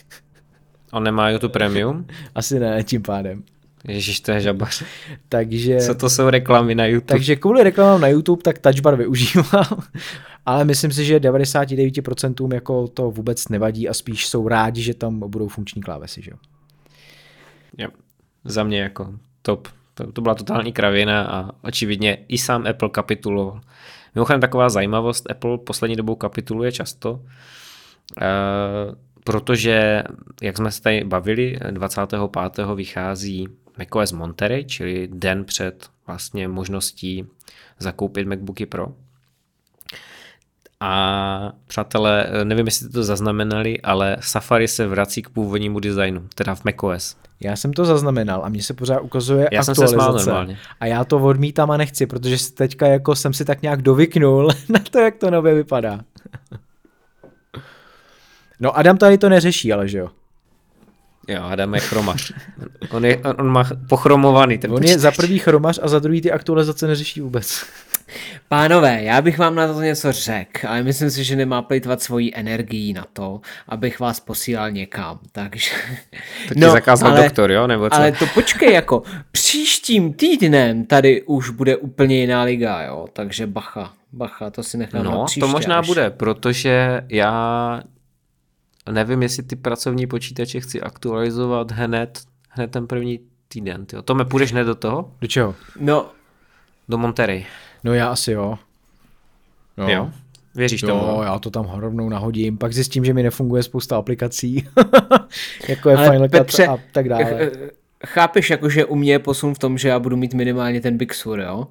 On 0.93 1.03
nemá 1.03 1.31
YouTube 1.31 1.53
Premium? 1.53 2.07
Asi 2.35 2.61
ne, 2.61 2.85
tím 2.85 3.03
pádem. 3.03 3.43
Ježíš, 3.89 4.21
to 4.21 4.33
je 4.33 4.41
žabař. 4.41 4.83
Takže... 5.29 5.81
Co 5.81 5.95
to 5.95 6.11
jsou 6.11 6.31
reklamy 6.31 6.75
na 6.75 6.87
YouTube? 6.87 7.07
Takže 7.07 7.37
kvůli 7.37 7.63
reklamám 7.63 8.01
na 8.01 8.09
YouTube, 8.09 8.43
tak 8.43 8.59
touchbar 8.59 8.97
využívám. 8.97 9.83
Ale 10.47 10.65
myslím 10.65 10.93
si, 10.93 11.05
že 11.05 11.19
99% 11.19 12.55
jako 12.55 12.89
to 12.89 13.11
vůbec 13.11 13.49
nevadí 13.49 13.89
a 13.89 13.95
spíš 13.95 14.29
jsou 14.29 14.49
rádi, 14.49 14.83
že 14.83 14.95
tam 14.95 15.31
budou 15.31 15.49
funkční 15.49 15.83
klávesy, 15.83 16.23
že 16.23 16.31
jo? 16.31 16.37
Za 18.45 18.65
mě 18.65 18.81
jako 18.81 19.15
top. 19.43 19.69
To, 19.95 20.13
to 20.13 20.21
byla 20.21 20.35
totální 20.35 20.73
kravina 20.73 21.25
a 21.25 21.51
očividně 21.63 22.19
i 22.29 22.39
sám 22.39 22.67
Apple 22.67 22.89
kapituloval. 22.89 23.61
Mimochodem 24.15 24.41
taková 24.41 24.69
zajímavost, 24.69 25.31
Apple 25.31 25.59
poslední 25.59 25.97
dobou 25.97 26.15
kapituluje 26.15 26.73
často, 26.73 27.23
e, 28.21 28.27
protože, 29.25 30.03
jak 30.43 30.57
jsme 30.57 30.73
se 30.73 30.83
tady 30.83 31.05
bavili, 31.05 31.59
25. 31.71 32.21
vychází 32.75 33.49
macOS 33.79 34.13
Monterey, 34.13 34.65
čili 34.65 35.09
den 35.13 35.45
před 35.45 35.87
vlastně 36.07 36.49
možností 36.49 37.27
zakoupit 37.79 38.27
MacBooky 38.27 38.67
Pro. 38.67 38.95
A 40.81 41.53
přátelé, 41.67 42.27
nevím, 42.45 42.67
jestli 42.67 42.89
to 42.89 43.05
zaznamenali, 43.05 43.81
ale 43.81 44.17
Safari 44.21 44.69
se 44.69 44.87
vrací 44.87 45.23
k 45.23 45.29
původnímu 45.29 45.81
designu, 45.81 46.29
teda 46.35 46.55
v 46.55 46.65
macOS. 46.65 47.17
Já 47.41 47.57
jsem 47.57 47.73
to 47.73 47.85
zaznamenal 47.85 48.45
a 48.45 48.49
mně 48.49 48.63
se 48.63 48.75
pořád 48.75 49.01
ukazuje 49.01 49.49
já 49.53 49.61
aktualizace. 49.61 49.75
Jsem 49.75 49.89
se 49.89 49.95
smál 49.95 50.13
normálně. 50.13 50.59
A 50.81 50.87
já 50.87 51.05
to 51.05 51.19
odmítám 51.19 51.71
a 51.71 51.77
nechci, 51.77 52.07
protože 52.07 52.37
teďka 52.55 52.87
jako 52.87 53.17
jsem 53.17 53.33
si 53.33 53.45
tak 53.45 53.63
nějak 53.63 53.83
dovyknul 53.83 54.51
na 54.69 54.81
to, 54.91 54.99
jak 54.99 55.17
to 55.17 55.31
nově 55.31 55.55
vypadá. 55.55 56.01
No 58.61 58.79
Adam 58.79 58.99
tady 58.99 59.19
to 59.19 59.29
neřeší, 59.29 59.73
ale 59.73 59.89
že 59.89 59.99
jo? 59.99 60.09
Jo, 61.29 61.43
Adam 61.43 61.75
je 61.75 61.81
chromař. 61.81 62.33
on, 62.91 63.05
je, 63.05 63.19
on 63.39 63.49
má 63.49 63.65
pochromovaný 63.89 64.59
ten 64.59 64.71
On 64.71 64.77
počítač. 64.77 64.91
je 64.93 64.99
za 64.99 65.11
prvý 65.11 65.39
chromař 65.39 65.79
a 65.83 65.89
za 65.89 65.99
druhý 65.99 66.21
ty 66.21 66.33
aktualizace 66.33 66.87
neřeší 66.87 67.21
vůbec. 67.21 67.65
Pánové, 68.49 69.03
já 69.03 69.23
bych 69.23 69.39
vám 69.39 69.55
na 69.55 69.73
to 69.75 69.81
něco 69.81 70.13
řekl, 70.13 70.69
ale 70.69 70.83
myslím 70.83 71.11
si, 71.11 71.25
že 71.25 71.37
nemá 71.37 71.63
plýtvat 71.63 72.03
svojí 72.03 72.37
energií 72.37 72.93
na 72.93 73.05
to, 73.13 73.41
abych 73.69 74.01
vás 74.01 74.21
posílal 74.21 74.71
někam, 74.71 75.19
takže... 75.33 75.71
To 76.49 76.55
ti 76.55 76.61
no, 76.61 76.71
zakázal 76.71 77.11
ale, 77.11 77.23
doktor, 77.23 77.53
jo? 77.53 77.67
Nebo 77.67 77.91
co? 77.91 77.97
Ale 77.97 78.13
to 78.13 78.27
počkej, 78.35 78.73
jako 78.73 79.03
příštím 79.33 80.13
týdnem 80.13 80.87
tady 80.87 81.23
už 81.23 81.51
bude 81.51 81.77
úplně 81.77 82.21
jiná 82.21 82.43
liga, 82.43 82.83
jo? 82.83 83.07
Takže 83.13 83.47
bacha, 83.47 83.93
bacha, 84.13 84.51
to 84.51 84.63
si 84.63 84.79
nechám 84.79 85.05
No, 85.05 85.11
na 85.11 85.25
příště, 85.25 85.41
to 85.41 85.49
možná 85.49 85.79
až... 85.79 85.87
bude, 85.87 86.11
protože 86.11 87.01
já 87.09 87.83
nevím, 88.93 89.23
jestli 89.23 89.43
ty 89.43 89.57
pracovní 89.57 90.07
počítače 90.07 90.61
chci 90.61 90.81
aktualizovat 90.81 91.71
hned, 91.71 92.21
hned 92.49 92.71
ten 92.71 92.87
první 92.87 93.21
týden. 93.49 93.87
Tyjo. 93.87 94.03
Tome, 94.03 94.25
půjdeš 94.25 94.53
hned 94.53 94.65
do 94.65 94.75
toho? 94.75 95.13
Do 95.21 95.27
čeho? 95.27 95.55
No, 95.81 96.07
Do 96.89 96.99
Monterey. 96.99 97.47
No 97.85 97.95
já 97.95 98.09
asi 98.09 98.33
jo. 98.33 98.59
No. 99.77 99.89
Jo? 99.89 100.11
Věříš 100.55 100.83
jo, 100.83 100.89
tomu? 100.89 101.01
Jo, 101.01 101.23
já 101.23 101.39
to 101.39 101.51
tam 101.51 101.71
rovnou 101.75 102.09
nahodím, 102.09 102.59
pak 102.59 102.73
zjistím, 102.73 103.05
že 103.05 103.15
mi 103.15 103.23
nefunguje 103.23 103.63
spousta 103.63 103.97
aplikací, 103.97 104.69
jako 105.69 105.91
je 105.91 105.97
Ale 105.97 106.11
Final 106.11 106.29
Petře, 106.29 106.63
Cut 106.63 106.71
a 106.71 106.79
tak 106.93 107.09
dále. 107.09 107.51
Chápeš, 108.07 108.51
jako, 108.51 108.69
že 108.69 108.85
u 108.85 108.95
mě 108.95 109.13
je 109.13 109.19
posun 109.19 109.55
v 109.55 109.59
tom, 109.59 109.79
že 109.79 109.89
já 109.89 109.99
budu 109.99 110.17
mít 110.17 110.35
minimálně 110.35 110.81
ten 110.81 110.97
Big 110.97 111.15
Sur, 111.15 111.41
jo? 111.41 111.67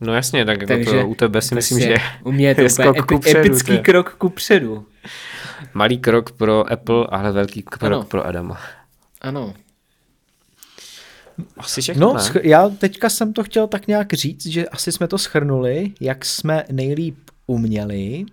No 0.00 0.14
jasně, 0.14 0.44
tak 0.44 0.60
jako 0.60 0.66
Takže, 0.66 1.00
to 1.00 1.08
u 1.08 1.14
tebe 1.14 1.42
si 1.42 1.54
myslím, 1.54 1.80
že 1.80 1.96
u 2.24 2.32
mě 2.32 2.48
je 2.48 2.54
to 2.54 2.60
je 2.60 2.68
úplně 2.68 2.98
epi, 2.98 3.18
předu, 3.18 3.38
epický 3.38 3.76
to. 3.76 3.82
krok 3.82 4.14
ku 4.14 4.28
předu. 4.28 4.86
Malý 5.74 5.98
krok 5.98 6.32
pro 6.32 6.72
Apple, 6.72 7.06
ale 7.10 7.32
velký 7.32 7.62
krok 7.62 7.92
ano. 7.92 8.02
pro 8.04 8.26
Adama. 8.26 8.60
Ano. 9.20 9.54
Asi 11.56 11.80
všechno, 11.80 12.06
no, 12.06 12.14
ne? 12.14 12.20
sch- 12.20 12.40
já 12.42 12.68
teďka 12.68 13.10
jsem 13.10 13.32
to 13.32 13.44
chtěl 13.44 13.66
tak 13.66 13.86
nějak 13.86 14.12
říct, 14.12 14.46
že 14.46 14.68
asi 14.68 14.92
jsme 14.92 15.08
to 15.08 15.18
schrnuli, 15.18 15.92
jak 16.00 16.24
jsme 16.24 16.64
nejlíp 16.72 17.18
uměli. 17.46 18.24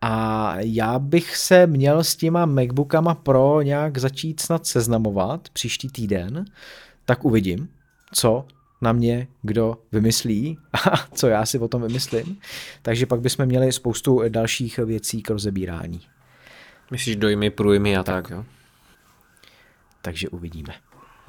A 0.00 0.54
já 0.58 0.98
bych 0.98 1.36
se 1.36 1.66
měl 1.66 2.04
s 2.04 2.16
těma 2.16 2.46
MacBookama 2.46 3.14
Pro 3.14 3.62
nějak 3.62 3.98
začít 3.98 4.40
snad 4.40 4.66
seznamovat 4.66 5.48
příští 5.48 5.88
týden, 5.88 6.44
tak 7.04 7.24
uvidím, 7.24 7.68
co 8.12 8.44
na 8.80 8.92
mě 8.92 9.28
kdo 9.42 9.78
vymyslí 9.92 10.58
a 10.72 10.96
co 11.14 11.28
já 11.28 11.46
si 11.46 11.58
o 11.58 11.68
tom 11.68 11.82
vymyslím. 11.82 12.38
Takže 12.82 13.06
pak 13.06 13.20
bychom 13.20 13.46
měli 13.46 13.72
spoustu 13.72 14.22
dalších 14.28 14.78
věcí 14.78 15.22
k 15.22 15.30
rozebírání. 15.30 16.00
Myslíš 16.90 17.16
dojmy, 17.16 17.50
průjmy 17.50 17.96
a 17.96 18.02
tak, 18.02 18.28
tak 18.28 18.30
jo? 18.30 18.44
Takže 20.02 20.28
uvidíme. 20.28 20.74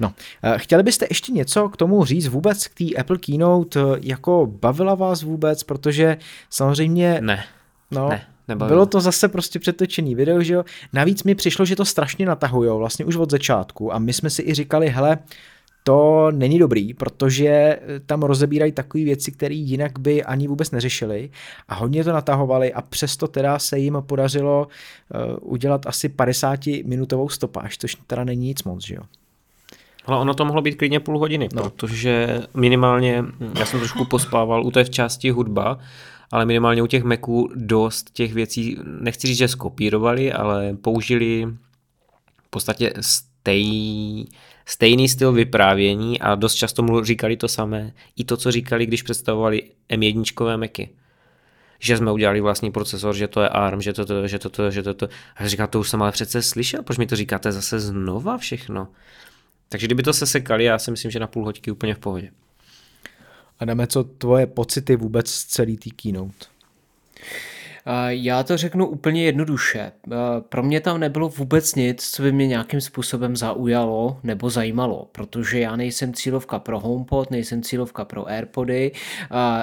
No, 0.00 0.14
chtěli 0.56 0.82
byste 0.82 1.06
ještě 1.10 1.32
něco 1.32 1.68
k 1.68 1.76
tomu 1.76 2.04
říct 2.04 2.26
vůbec 2.26 2.66
k 2.66 2.74
té 2.74 3.00
Apple 3.00 3.18
Keynote, 3.18 3.80
jako 4.00 4.46
bavila 4.60 4.94
vás 4.94 5.22
vůbec, 5.22 5.62
protože 5.62 6.16
samozřejmě... 6.50 7.18
Ne, 7.20 7.44
no, 7.90 8.08
ne, 8.08 8.26
nebavilo. 8.48 8.76
Bylo 8.76 8.86
to 8.86 9.00
zase 9.00 9.28
prostě 9.28 9.58
přetočený 9.58 10.14
video, 10.14 10.42
že 10.42 10.54
jo. 10.54 10.64
Navíc 10.92 11.22
mi 11.22 11.34
přišlo, 11.34 11.64
že 11.64 11.76
to 11.76 11.84
strašně 11.84 12.26
natahujou 12.26 12.78
vlastně 12.78 13.04
už 13.04 13.16
od 13.16 13.30
začátku 13.30 13.94
a 13.94 13.98
my 13.98 14.12
jsme 14.12 14.30
si 14.30 14.42
i 14.42 14.54
říkali, 14.54 14.88
hele, 14.88 15.18
to 15.84 16.30
není 16.30 16.58
dobrý, 16.58 16.94
protože 16.94 17.78
tam 18.06 18.22
rozebírají 18.22 18.72
takové 18.72 19.04
věci, 19.04 19.32
které 19.32 19.54
jinak 19.54 19.98
by 19.98 20.24
ani 20.24 20.48
vůbec 20.48 20.70
neřešili 20.70 21.30
a 21.68 21.74
hodně 21.74 22.04
to 22.04 22.12
natahovali 22.12 22.72
a 22.72 22.82
přesto 22.82 23.28
teda 23.28 23.58
se 23.58 23.78
jim 23.78 23.96
podařilo 24.06 24.68
uh, 24.68 25.52
udělat 25.52 25.86
asi 25.86 26.08
50 26.08 26.60
minutovou 26.84 27.28
stopáž, 27.28 27.78
což 27.78 27.96
teda 28.06 28.24
není 28.24 28.46
nic 28.46 28.62
moc, 28.62 28.86
že 28.86 28.94
jo. 28.94 29.02
Ale 30.06 30.18
ono 30.18 30.34
to 30.34 30.44
mohlo 30.44 30.62
být 30.62 30.74
klidně 30.74 31.00
půl 31.00 31.18
hodiny, 31.18 31.48
no. 31.54 31.62
protože 31.62 32.42
minimálně, 32.54 33.24
já 33.58 33.66
jsem 33.66 33.80
trošku 33.80 34.04
pospával 34.04 34.66
u 34.66 34.70
té 34.70 34.84
v 34.84 34.90
části 34.90 35.30
hudba, 35.30 35.78
ale 36.32 36.44
minimálně 36.44 36.82
u 36.82 36.86
těch 36.86 37.04
Maců 37.04 37.48
dost 37.54 38.10
těch 38.10 38.34
věcí, 38.34 38.78
nechci 39.00 39.26
říct, 39.26 39.38
že 39.38 39.48
skopírovali, 39.48 40.32
ale 40.32 40.76
použili 40.82 41.46
v 42.46 42.50
podstatě 42.50 42.92
stej, 43.00 44.26
stejný 44.68 45.08
styl 45.08 45.32
vyprávění 45.32 46.20
a 46.20 46.34
dost 46.34 46.54
často 46.54 46.82
mu 46.82 47.04
říkali 47.04 47.36
to 47.36 47.48
samé. 47.48 47.92
I 48.16 48.24
to, 48.24 48.36
co 48.36 48.50
říkali, 48.50 48.86
když 48.86 49.02
představovali 49.02 49.62
M1 49.90 50.58
Macy. 50.58 50.88
Že 51.78 51.96
jsme 51.96 52.12
udělali 52.12 52.40
vlastní 52.40 52.72
procesor, 52.72 53.14
že 53.14 53.28
to 53.28 53.40
je 53.40 53.48
ARM, 53.48 53.82
že 53.82 53.92
to, 53.92 54.26
že 54.26 54.38
to, 54.38 54.70
že 54.70 54.82
to. 54.82 55.08
A 55.36 55.42
já 55.42 55.48
říkám, 55.48 55.68
to 55.68 55.80
už 55.80 55.88
jsem 55.88 56.02
ale 56.02 56.12
přece 56.12 56.42
slyšel, 56.42 56.82
proč 56.82 56.98
mi 56.98 57.06
to 57.06 57.16
říkáte 57.16 57.52
zase 57.52 57.80
znova 57.80 58.38
všechno? 58.38 58.88
Takže 59.68 59.86
kdyby 59.86 60.02
to 60.02 60.12
se 60.12 60.26
sekali, 60.26 60.64
já 60.64 60.78
si 60.78 60.90
myslím, 60.90 61.10
že 61.10 61.20
na 61.20 61.26
půl 61.26 61.44
hoďky 61.44 61.70
úplně 61.70 61.94
v 61.94 61.98
pohodě. 61.98 62.30
Adame, 63.58 63.86
co 63.86 64.04
tvoje 64.04 64.46
pocity 64.46 64.96
vůbec 64.96 65.30
z 65.30 65.44
celý 65.44 65.76
tý 65.76 65.90
keynote? 65.90 66.46
Já 68.08 68.42
to 68.42 68.56
řeknu 68.56 68.86
úplně 68.86 69.24
jednoduše. 69.24 69.92
Pro 70.48 70.62
mě 70.62 70.80
tam 70.80 71.00
nebylo 71.00 71.28
vůbec 71.28 71.74
nic, 71.74 72.10
co 72.10 72.22
by 72.22 72.32
mě 72.32 72.46
nějakým 72.46 72.80
způsobem 72.80 73.36
zaujalo 73.36 74.20
nebo 74.22 74.50
zajímalo, 74.50 75.08
protože 75.12 75.60
já 75.60 75.76
nejsem 75.76 76.14
cílovka 76.14 76.58
pro 76.58 76.80
HomePod, 76.80 77.30
nejsem 77.30 77.62
cílovka 77.62 78.04
pro 78.04 78.28
AirPody, 78.28 78.92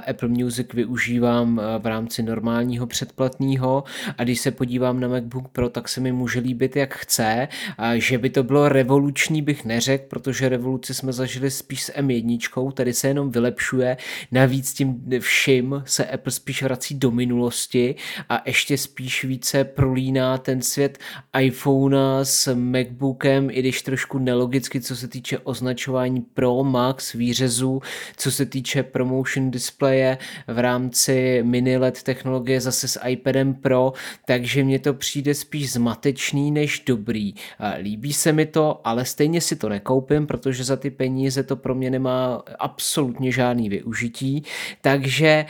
Apple 0.08 0.30
Music 0.30 0.68
využívám 0.74 1.62
v 1.80 1.86
rámci 1.86 2.24
normálního 2.24 2.88
předplatného 2.88 3.84
a 4.18 4.24
když 4.24 4.40
se 4.40 4.52
podívám 4.52 5.00
na 5.00 5.08
MacBook 5.08 5.48
Pro, 5.48 5.70
tak 5.70 5.90
se 5.90 6.02
mi 6.02 6.12
může 6.12 6.40
líbit 6.40 6.76
jak 6.76 6.96
chce. 6.96 7.48
Že 7.96 8.18
by 8.18 8.30
to 8.30 8.44
bylo 8.44 8.70
revoluční 8.70 9.42
bych 9.42 9.66
neřekl, 9.66 10.06
protože 10.10 10.50
revoluci 10.50 10.94
jsme 10.94 11.14
zažili 11.14 11.52
spíš 11.52 11.84
s 11.84 11.94
M1, 11.94 12.72
tady 12.72 12.94
se 12.94 13.08
jenom 13.08 13.32
vylepšuje, 13.32 13.98
navíc 14.32 14.74
tím 14.74 15.04
vším 15.20 15.84
se 15.86 16.06
Apple 16.06 16.32
spíš 16.32 16.64
vrací 16.64 16.96
do 16.96 17.12
minulosti 17.12 17.96
a 18.30 18.42
ještě 18.46 18.78
spíš 18.78 19.24
více 19.24 19.64
prolíná 19.64 20.38
ten 20.38 20.62
svět 20.62 20.98
iPhone 21.40 21.98
s 22.24 22.56
MacBookem, 22.56 23.50
i 23.50 23.60
když 23.60 23.82
trošku 23.82 24.20
nelogicky, 24.20 24.82
co 24.82 24.96
se 24.96 25.08
týče 25.08 25.38
označování 25.40 26.22
Pro, 26.22 26.64
Max, 26.64 27.14
výřezu, 27.14 27.82
co 28.18 28.32
se 28.32 28.46
týče 28.46 28.84
promotion 28.84 29.52
displeje 29.52 30.18
v 30.48 30.60
rámci 30.60 31.44
mini 31.44 31.78
LED 31.78 32.04
technologie 32.04 32.62
zase 32.62 32.88
s 32.88 33.00
iPadem 33.08 33.54
Pro, 33.54 33.94
takže 34.26 34.64
mně 34.64 34.80
to 34.80 34.94
přijde 34.94 35.34
spíš 35.34 35.72
zmatečný 35.72 36.52
než 36.52 36.84
dobrý. 36.86 37.34
Líbí 37.82 38.14
se 38.14 38.32
mi 38.32 38.46
to, 38.46 38.82
ale 38.84 39.06
stejně 39.06 39.42
si 39.42 39.56
to 39.56 39.70
nekoupím, 39.70 40.28
protože 40.28 40.64
za 40.64 40.76
ty 40.76 40.90
peníze 40.90 41.44
to 41.44 41.56
pro 41.56 41.76
mě 41.76 41.90
nemá 41.90 42.44
absolutně 42.60 43.32
žádný 43.32 43.70
využití, 43.70 44.44
takže 44.82 45.46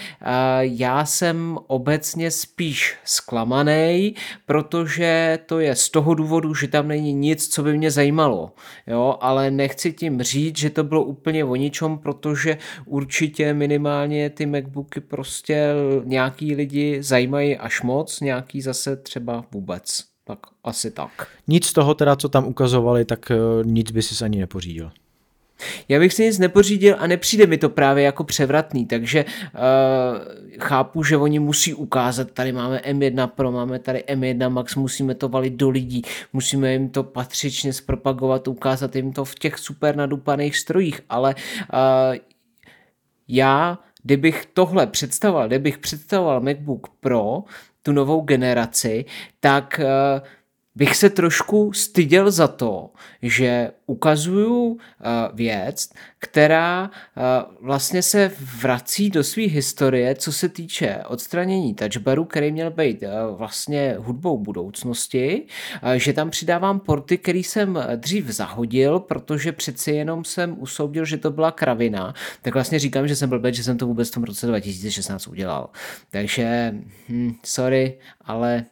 já 0.60 1.06
jsem 1.06 1.58
obecně 1.68 2.32
spíš 2.32 2.45
spíš 2.46 2.96
zklamaný, 3.04 4.16
protože 4.46 5.40
to 5.46 5.60
je 5.60 5.76
z 5.76 5.90
toho 5.90 6.14
důvodu, 6.14 6.54
že 6.54 6.68
tam 6.68 6.88
není 6.88 7.14
nic, 7.14 7.48
co 7.48 7.64
by 7.64 7.78
mě 7.78 7.92
zajímalo. 7.92 8.52
Jo, 8.88 9.18
ale 9.22 9.52
nechci 9.52 9.94
tím 9.94 10.22
říct, 10.22 10.58
že 10.58 10.70
to 10.70 10.84
bylo 10.84 11.04
úplně 11.04 11.46
o 11.46 11.56
ničom, 11.56 11.98
protože 11.98 12.58
určitě 12.86 13.54
minimálně 13.54 14.30
ty 14.30 14.46
MacBooky 14.46 15.02
prostě 15.02 15.74
nějaký 16.04 16.56
lidi 16.56 17.04
zajímají 17.04 17.58
až 17.58 17.82
moc, 17.82 18.22
nějaký 18.22 18.62
zase 18.62 18.96
třeba 18.96 19.46
vůbec. 19.52 20.04
Tak 20.28 20.40
asi 20.64 20.92
tak. 20.92 21.28
Nic 21.48 21.66
z 21.66 21.74
toho 21.74 21.94
teda, 21.94 22.16
co 22.16 22.30
tam 22.30 22.46
ukazovali, 22.46 23.06
tak 23.06 23.32
eh, 23.32 23.38
nic 23.64 23.92
by 23.92 24.02
si 24.02 24.26
ani 24.26 24.40
nepořídil. 24.40 24.92
Já 25.90 26.00
bych 26.00 26.14
si 26.14 26.24
nic 26.24 26.40
nepořídil 26.40 26.96
a 27.00 27.08
nepřijde 27.08 27.48
mi 27.48 27.58
to 27.58 27.70
právě 27.70 28.04
jako 28.04 28.24
převratný, 28.24 28.86
takže 28.86 29.26
uh, 29.26 29.60
chápu, 30.60 31.04
že 31.04 31.18
oni 31.18 31.40
musí 31.40 31.74
ukázat, 31.74 32.32
tady 32.32 32.52
máme 32.52 32.78
M1 32.78 33.28
Pro, 33.28 33.52
máme 33.52 33.80
tady 33.80 34.04
M1 34.08 34.50
Max, 34.50 34.76
musíme 34.76 35.16
to 35.16 35.30
valit 35.30 35.54
do 35.54 35.70
lidí, 35.70 36.02
musíme 36.34 36.72
jim 36.72 36.90
to 36.90 37.04
patřičně 37.04 37.74
zpropagovat, 37.74 38.48
ukázat 38.48 38.96
jim 38.96 39.14
to 39.14 39.26
v 39.26 39.36
těch 39.36 39.60
super 39.60 39.96
nadupaných 39.96 40.58
strojích, 40.58 41.02
ale 41.10 41.36
uh, 41.36 42.16
já, 43.28 43.80
kdybych 44.04 44.46
tohle 44.54 44.88
představoval, 44.88 45.48
kdybych 45.48 45.78
představoval 45.78 46.42
MacBook 46.42 46.88
Pro, 47.00 47.44
tu 47.84 47.92
novou 47.92 48.22
generaci, 48.22 49.06
tak 49.40 49.80
uh, 49.84 50.28
bych 50.76 50.96
se 50.96 51.10
trošku 51.10 51.74
styděl 51.74 52.32
za 52.32 52.48
to, 52.48 52.90
že 53.22 53.72
ukazuju 53.86 54.78
eh, 54.80 55.06
věc, 55.34 55.90
která 56.20 56.92
eh, 56.92 57.22
vlastně 57.62 58.02
se 58.02 58.32
vrací 58.62 59.10
do 59.10 59.24
své 59.24 59.44
historie, 59.44 60.16
co 60.16 60.32
se 60.32 60.50
týče 60.50 61.04
odstranění 61.08 61.74
touchbaru, 61.76 62.26
který 62.26 62.52
měl 62.52 62.72
být 62.72 63.04
eh, 63.04 63.10
vlastně 63.38 63.96
hudbou 63.98 64.38
budoucnosti, 64.38 65.46
že 65.96 66.14
tam 66.14 66.30
přidávám 66.30 66.80
porty, 66.80 67.18
který 67.18 67.44
jsem 67.44 67.80
dřív 67.96 68.26
zahodil, 68.26 69.00
protože 69.00 69.52
přeci 69.52 69.92
jenom 69.92 70.24
jsem 70.24 70.56
usoudil, 70.60 71.06
že 71.06 71.18
to 71.18 71.32
byla 71.32 71.52
kravina, 71.52 72.14
tak 72.42 72.54
vlastně 72.54 72.80
říkám, 72.80 73.08
že 73.08 73.16
jsem 73.16 73.30
byl 73.30 73.42
že 73.54 73.64
jsem 73.64 73.78
to 73.78 73.88
vůbec 73.88 74.10
v 74.10 74.14
tom 74.14 74.24
roce 74.24 74.48
2016 74.48 75.28
udělal. 75.28 75.70
Takže, 76.12 76.74
hm, 77.10 77.34
sorry, 77.44 78.00
ale 78.22 78.66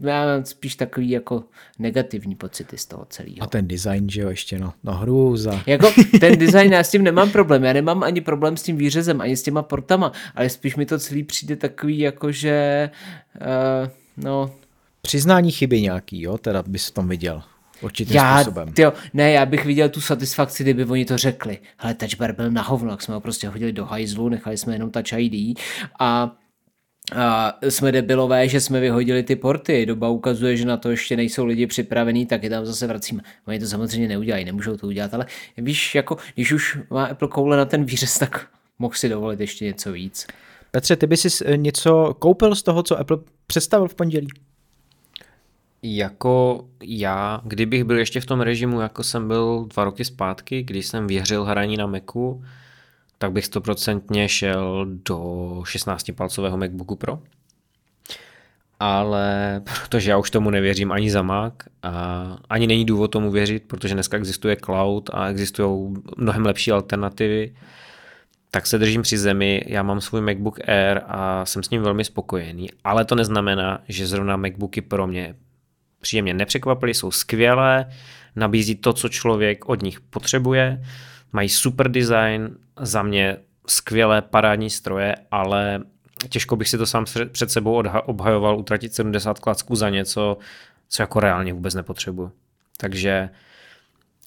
já 0.00 0.26
mám 0.26 0.44
spíš 0.44 0.76
takový 0.76 1.10
jako 1.10 1.44
negativní 1.78 2.34
pocity 2.34 2.78
z 2.78 2.86
toho 2.86 3.06
celého. 3.10 3.36
A 3.40 3.46
ten 3.46 3.68
design, 3.68 4.10
že 4.10 4.20
jo, 4.20 4.28
ještě 4.28 4.58
no, 4.58 4.72
no 4.84 4.94
hrůza. 4.94 5.62
Jako 5.66 5.90
ten 6.20 6.38
design, 6.38 6.72
já 6.72 6.84
s 6.84 6.90
tím 6.90 7.02
nemám 7.02 7.30
problém, 7.30 7.64
já 7.64 7.72
nemám 7.72 8.02
ani 8.02 8.20
problém 8.20 8.56
s 8.56 8.62
tím 8.62 8.76
výřezem, 8.76 9.20
ani 9.20 9.36
s 9.36 9.42
těma 9.42 9.62
portama, 9.62 10.12
ale 10.34 10.48
spíš 10.48 10.76
mi 10.76 10.86
to 10.86 10.98
celý 10.98 11.22
přijde 11.22 11.56
takový 11.56 11.98
jako, 11.98 12.32
že 12.32 12.90
uh, 13.40 13.90
no... 14.16 14.50
Přiznání 15.02 15.52
chyby 15.52 15.82
nějaký, 15.82 16.22
jo, 16.22 16.38
teda 16.38 16.62
bys 16.66 16.88
v 16.88 16.90
tom 16.90 17.08
viděl. 17.08 17.42
Určitým 17.80 18.16
já, 18.16 18.36
způsobem. 18.36 18.72
Tyjo, 18.72 18.92
ne, 19.14 19.32
já 19.32 19.46
bych 19.46 19.64
viděl 19.64 19.88
tu 19.88 20.00
satisfakci, 20.00 20.62
kdyby 20.62 20.84
oni 20.84 21.04
to 21.04 21.18
řekli. 21.18 21.58
Hele, 21.76 21.94
touch 21.94 22.14
bar 22.18 22.32
byl 22.32 22.50
na 22.50 22.62
hovno, 22.62 22.90
jak 22.90 23.02
jsme 23.02 23.14
ho 23.14 23.20
prostě 23.20 23.48
hodili 23.48 23.72
do 23.72 23.84
hajzlu, 23.84 24.28
nechali 24.28 24.56
jsme 24.56 24.74
jenom 24.74 24.90
touch 24.90 25.12
ID 25.12 25.58
a 25.98 26.36
a 27.12 27.58
jsme 27.68 27.92
debilové, 27.92 28.48
že 28.48 28.60
jsme 28.60 28.80
vyhodili 28.80 29.22
ty 29.22 29.36
porty. 29.36 29.86
Doba 29.86 30.08
ukazuje, 30.08 30.56
že 30.56 30.64
na 30.64 30.76
to 30.76 30.90
ještě 30.90 31.16
nejsou 31.16 31.44
lidi 31.44 31.66
připravení, 31.66 32.26
tak 32.26 32.42
je 32.42 32.50
tam 32.50 32.66
zase 32.66 32.86
vracíme. 32.86 33.22
Oni 33.46 33.58
to 33.58 33.66
samozřejmě 33.66 34.08
neudělají, 34.08 34.44
nemůžou 34.44 34.76
to 34.76 34.86
udělat, 34.86 35.14
ale 35.14 35.26
víš, 35.56 35.94
jako, 35.94 36.16
když 36.34 36.52
už 36.52 36.78
má 36.90 37.04
Apple 37.04 37.28
koule 37.28 37.56
na 37.56 37.64
ten 37.64 37.84
výřez, 37.84 38.18
tak 38.18 38.46
mohl 38.78 38.94
si 38.94 39.08
dovolit 39.08 39.40
ještě 39.40 39.64
něco 39.64 39.92
víc. 39.92 40.26
Petře, 40.70 40.96
ty 40.96 41.06
bys 41.06 41.20
si 41.20 41.58
něco 41.58 42.14
koupil 42.18 42.54
z 42.54 42.62
toho, 42.62 42.82
co 42.82 42.98
Apple 42.98 43.18
představil 43.46 43.88
v 43.88 43.94
pondělí? 43.94 44.28
Jako 45.82 46.64
já, 46.82 47.40
kdybych 47.44 47.84
byl 47.84 47.98
ještě 47.98 48.20
v 48.20 48.26
tom 48.26 48.40
režimu, 48.40 48.80
jako 48.80 49.02
jsem 49.02 49.28
byl 49.28 49.66
dva 49.74 49.84
roky 49.84 50.04
zpátky, 50.04 50.62
když 50.62 50.86
jsem 50.86 51.06
věřil 51.06 51.44
hraní 51.44 51.76
na 51.76 51.86
Macu, 51.86 52.44
tak 53.18 53.32
bych 53.32 53.44
stoprocentně 53.44 54.28
šel 54.28 54.86
do 54.88 55.18
16-palcového 55.62 56.56
MacBooku 56.56 56.96
Pro. 56.96 57.18
Ale 58.80 59.60
protože 59.64 60.10
já 60.10 60.18
už 60.18 60.30
tomu 60.30 60.50
nevěřím 60.50 60.92
ani 60.92 61.10
za 61.10 61.22
Mac 61.22 61.54
a 61.82 62.36
ani 62.50 62.66
není 62.66 62.84
důvod 62.84 63.08
tomu 63.08 63.30
věřit, 63.30 63.62
protože 63.66 63.94
dneska 63.94 64.16
existuje 64.16 64.56
cloud 64.64 65.10
a 65.12 65.28
existují 65.28 65.94
mnohem 66.16 66.46
lepší 66.46 66.72
alternativy, 66.72 67.54
tak 68.50 68.66
se 68.66 68.78
držím 68.78 69.02
při 69.02 69.18
zemi, 69.18 69.64
já 69.66 69.82
mám 69.82 70.00
svůj 70.00 70.20
MacBook 70.20 70.68
Air 70.68 71.00
a 71.06 71.44
jsem 71.46 71.62
s 71.62 71.70
ním 71.70 71.82
velmi 71.82 72.04
spokojený, 72.04 72.68
ale 72.84 73.04
to 73.04 73.14
neznamená, 73.14 73.78
že 73.88 74.06
zrovna 74.06 74.36
MacBooky 74.36 74.80
pro 74.80 75.06
mě 75.06 75.34
příjemně 76.00 76.34
nepřekvapily, 76.34 76.94
jsou 76.94 77.10
skvělé, 77.10 77.86
nabízí 78.36 78.74
to, 78.74 78.92
co 78.92 79.08
člověk 79.08 79.68
od 79.68 79.82
nich 79.82 80.00
potřebuje, 80.00 80.84
mají 81.34 81.48
super 81.48 81.90
design, 81.90 82.56
za 82.80 83.02
mě 83.02 83.36
skvělé 83.66 84.22
parádní 84.22 84.70
stroje, 84.70 85.14
ale 85.30 85.80
těžko 86.28 86.56
bych 86.56 86.68
si 86.68 86.78
to 86.78 86.86
sám 86.86 87.04
před 87.32 87.50
sebou 87.50 87.82
obhajoval 88.04 88.58
utratit 88.58 88.94
70 88.94 89.38
klacků 89.38 89.76
za 89.76 89.90
něco, 89.90 90.38
co 90.88 91.02
jako 91.02 91.20
reálně 91.20 91.52
vůbec 91.52 91.74
nepotřebuji. 91.74 92.32
Takže 92.76 93.28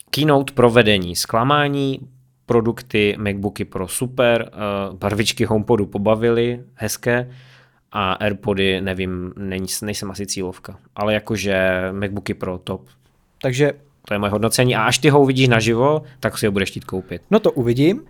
keynote 0.10 0.54
provedení, 0.54 1.16
zklamání, 1.16 2.00
produkty 2.46 3.16
MacBooky 3.20 3.66
Pro 3.66 3.88
super, 3.88 4.50
eh, 4.54 4.58
barvičky 4.94 5.46
HomePodu 5.46 5.86
pobavily, 5.86 6.64
hezké, 6.74 7.32
a 7.92 8.14
AirPody, 8.14 8.82
nevím, 8.82 9.34
nejsem 9.82 10.12
asi 10.12 10.26
cílovka, 10.26 10.80
ale 10.96 11.14
jakože 11.14 11.82
MacBooky 11.92 12.34
Pro 12.34 12.58
top. 12.58 12.88
Takže 13.42 13.74
to 14.08 14.14
je 14.14 14.20
moje 14.20 14.32
hodnocení 14.32 14.76
a 14.76 14.84
až 14.84 14.98
ty 14.98 15.10
ho 15.10 15.22
uvidíš 15.22 15.48
naživo, 15.48 16.02
tak 16.20 16.38
si 16.38 16.46
ho 16.46 16.52
budeš 16.52 16.70
chtít 16.70 16.86
koupit. 16.86 17.22
No 17.32 17.40
to 17.40 17.52
uvidím. 17.52 17.98
Uh, 17.98 18.04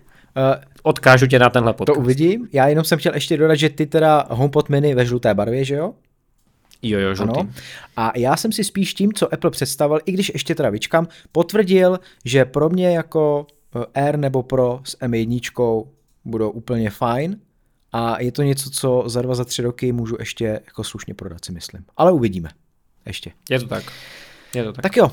Odkážu 0.82 1.26
tě 1.26 1.38
na 1.38 1.50
tenhle 1.50 1.72
podcast. 1.72 1.96
To 1.96 2.00
uvidím. 2.02 2.48
Já 2.52 2.68
jenom 2.68 2.84
jsem 2.84 2.98
chtěl 2.98 3.14
ještě 3.14 3.36
dodat, 3.36 3.54
že 3.54 3.68
ty 3.68 3.86
teda 3.86 4.26
HomePod 4.30 4.68
mini 4.68 4.94
ve 4.94 5.06
žluté 5.06 5.34
barvě, 5.34 5.64
že 5.64 5.74
jo? 5.74 5.94
Jo, 6.82 6.98
jo, 6.98 7.14
žlutý. 7.14 7.40
Ano. 7.40 7.50
A 7.96 8.18
já 8.18 8.36
jsem 8.36 8.52
si 8.52 8.64
spíš 8.64 8.94
tím, 8.94 9.12
co 9.12 9.34
Apple 9.34 9.50
představil, 9.50 10.00
i 10.06 10.12
když 10.12 10.30
ještě 10.34 10.54
teda 10.54 10.70
vyčkám, 10.70 11.08
potvrdil, 11.32 12.00
že 12.24 12.44
pro 12.44 12.68
mě 12.68 12.96
jako 12.96 13.46
eh, 13.76 14.04
Air 14.04 14.16
nebo 14.18 14.42
Pro 14.42 14.80
s 14.84 14.98
M1 14.98 15.86
budou 16.24 16.50
úplně 16.50 16.90
fajn 16.90 17.36
a 17.92 18.20
je 18.22 18.32
to 18.32 18.42
něco, 18.42 18.70
co 18.70 19.04
za 19.06 19.22
dva, 19.22 19.34
za 19.34 19.44
tři 19.44 19.62
roky 19.62 19.92
můžu 19.92 20.16
ještě 20.18 20.44
jako 20.44 20.84
slušně 20.84 21.14
prodat, 21.14 21.44
si 21.44 21.52
myslím. 21.52 21.84
Ale 21.96 22.12
uvidíme. 22.12 22.48
Ještě. 23.06 23.30
Je 23.50 23.60
to 23.60 23.66
tak. 23.66 23.84
Je 24.54 24.64
to 24.64 24.72
tak. 24.72 24.82
tak 24.82 24.96
jo, 24.96 25.10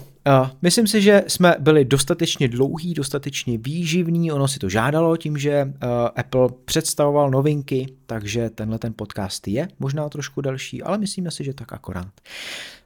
myslím 0.61 0.88
si, 0.88 1.02
že 1.02 1.23
jsme 1.27 1.56
byli 1.60 1.85
dostatečně 1.85 2.47
dlouhý, 2.47 2.93
dostatečně 2.93 3.57
výživný, 3.57 4.31
ono 4.31 4.47
si 4.47 4.60
to 4.60 4.69
žádalo 4.69 5.18
tím, 5.18 5.38
že 5.38 5.65
uh, 5.65 5.89
Apple 6.15 6.49
představoval 6.65 7.31
novinky, 7.31 7.88
takže 8.06 8.49
tenhle 8.49 8.80
ten 8.80 8.93
podcast 8.95 9.47
je 9.47 9.68
možná 9.80 10.10
trošku 10.10 10.41
delší, 10.41 10.84
ale 10.84 10.97
myslíme 10.97 11.31
si, 11.31 11.43
že 11.43 11.53
tak 11.53 11.73
akorát. 11.73 12.11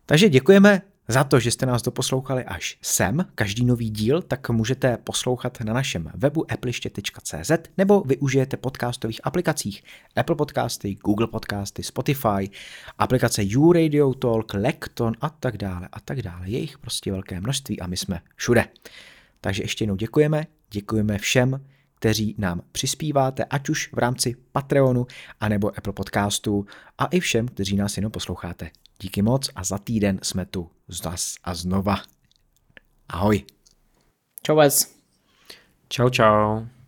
Takže 0.06 0.30
děkujeme 0.30 0.82
za 1.12 1.24
to, 1.24 1.40
že 1.40 1.52
jste 1.52 1.66
nás 1.66 1.82
doposlouchali 1.82 2.44
až 2.44 2.78
sem, 2.82 3.26
každý 3.36 3.66
nový 3.66 3.90
díl, 3.90 4.22
tak 4.22 4.50
můžete 4.50 4.98
poslouchat 4.98 5.58
na 5.60 5.74
našem 5.74 6.12
webu 6.14 6.52
appliště.cz 6.52 7.52
nebo 7.78 8.02
využijete 8.02 8.58
podcastových 8.58 9.22
aplikacích 9.24 9.84
Apple 10.16 10.36
Podcasty, 10.36 10.96
Google 10.96 11.28
Podcasty, 11.28 11.84
Spotify, 11.84 12.50
aplikace 12.98 13.44
YouRadio 13.44 14.14
Talk, 14.14 14.54
Lekton 14.54 15.14
a 15.22 15.30
tak 15.30 15.58
dále 15.58 15.90
a 15.92 16.00
tak 16.00 16.22
dále. 16.22 16.50
Je 16.50 16.60
jich 16.60 16.78
prostě 16.78 17.12
velké 17.12 17.42
množství 17.42 17.80
a 17.80 17.88
my 17.88 17.98
jsme 17.98 18.22
všude. 18.36 18.66
Takže 19.42 19.64
ještě 19.64 19.84
jednou 19.84 19.96
děkujeme, 19.96 20.48
děkujeme 20.72 21.18
všem, 21.18 21.66
kteří 21.96 22.36
nám 22.38 22.62
přispíváte, 22.72 23.44
ať 23.44 23.70
už 23.70 23.94
v 23.94 23.98
rámci 23.98 24.36
Patreonu, 24.52 25.08
anebo 25.40 25.78
Apple 25.78 25.94
Podcastu 25.94 26.66
a 26.98 27.06
i 27.06 27.20
všem, 27.20 27.48
kteří 27.48 27.76
nás 27.76 27.98
jenom 27.98 28.12
posloucháte. 28.12 28.70
Díky 29.02 29.22
moc 29.22 29.50
a 29.56 29.64
za 29.64 29.78
týden 29.78 30.20
jsme 30.24 30.46
tu 30.46 30.72
zas 30.88 31.36
a 31.44 31.54
znova. 31.54 31.96
Ahoj. 33.10 33.44
Čau 34.42 34.56
vás. 34.56 34.96
Čau, 35.90 36.10
čau. 36.10 36.79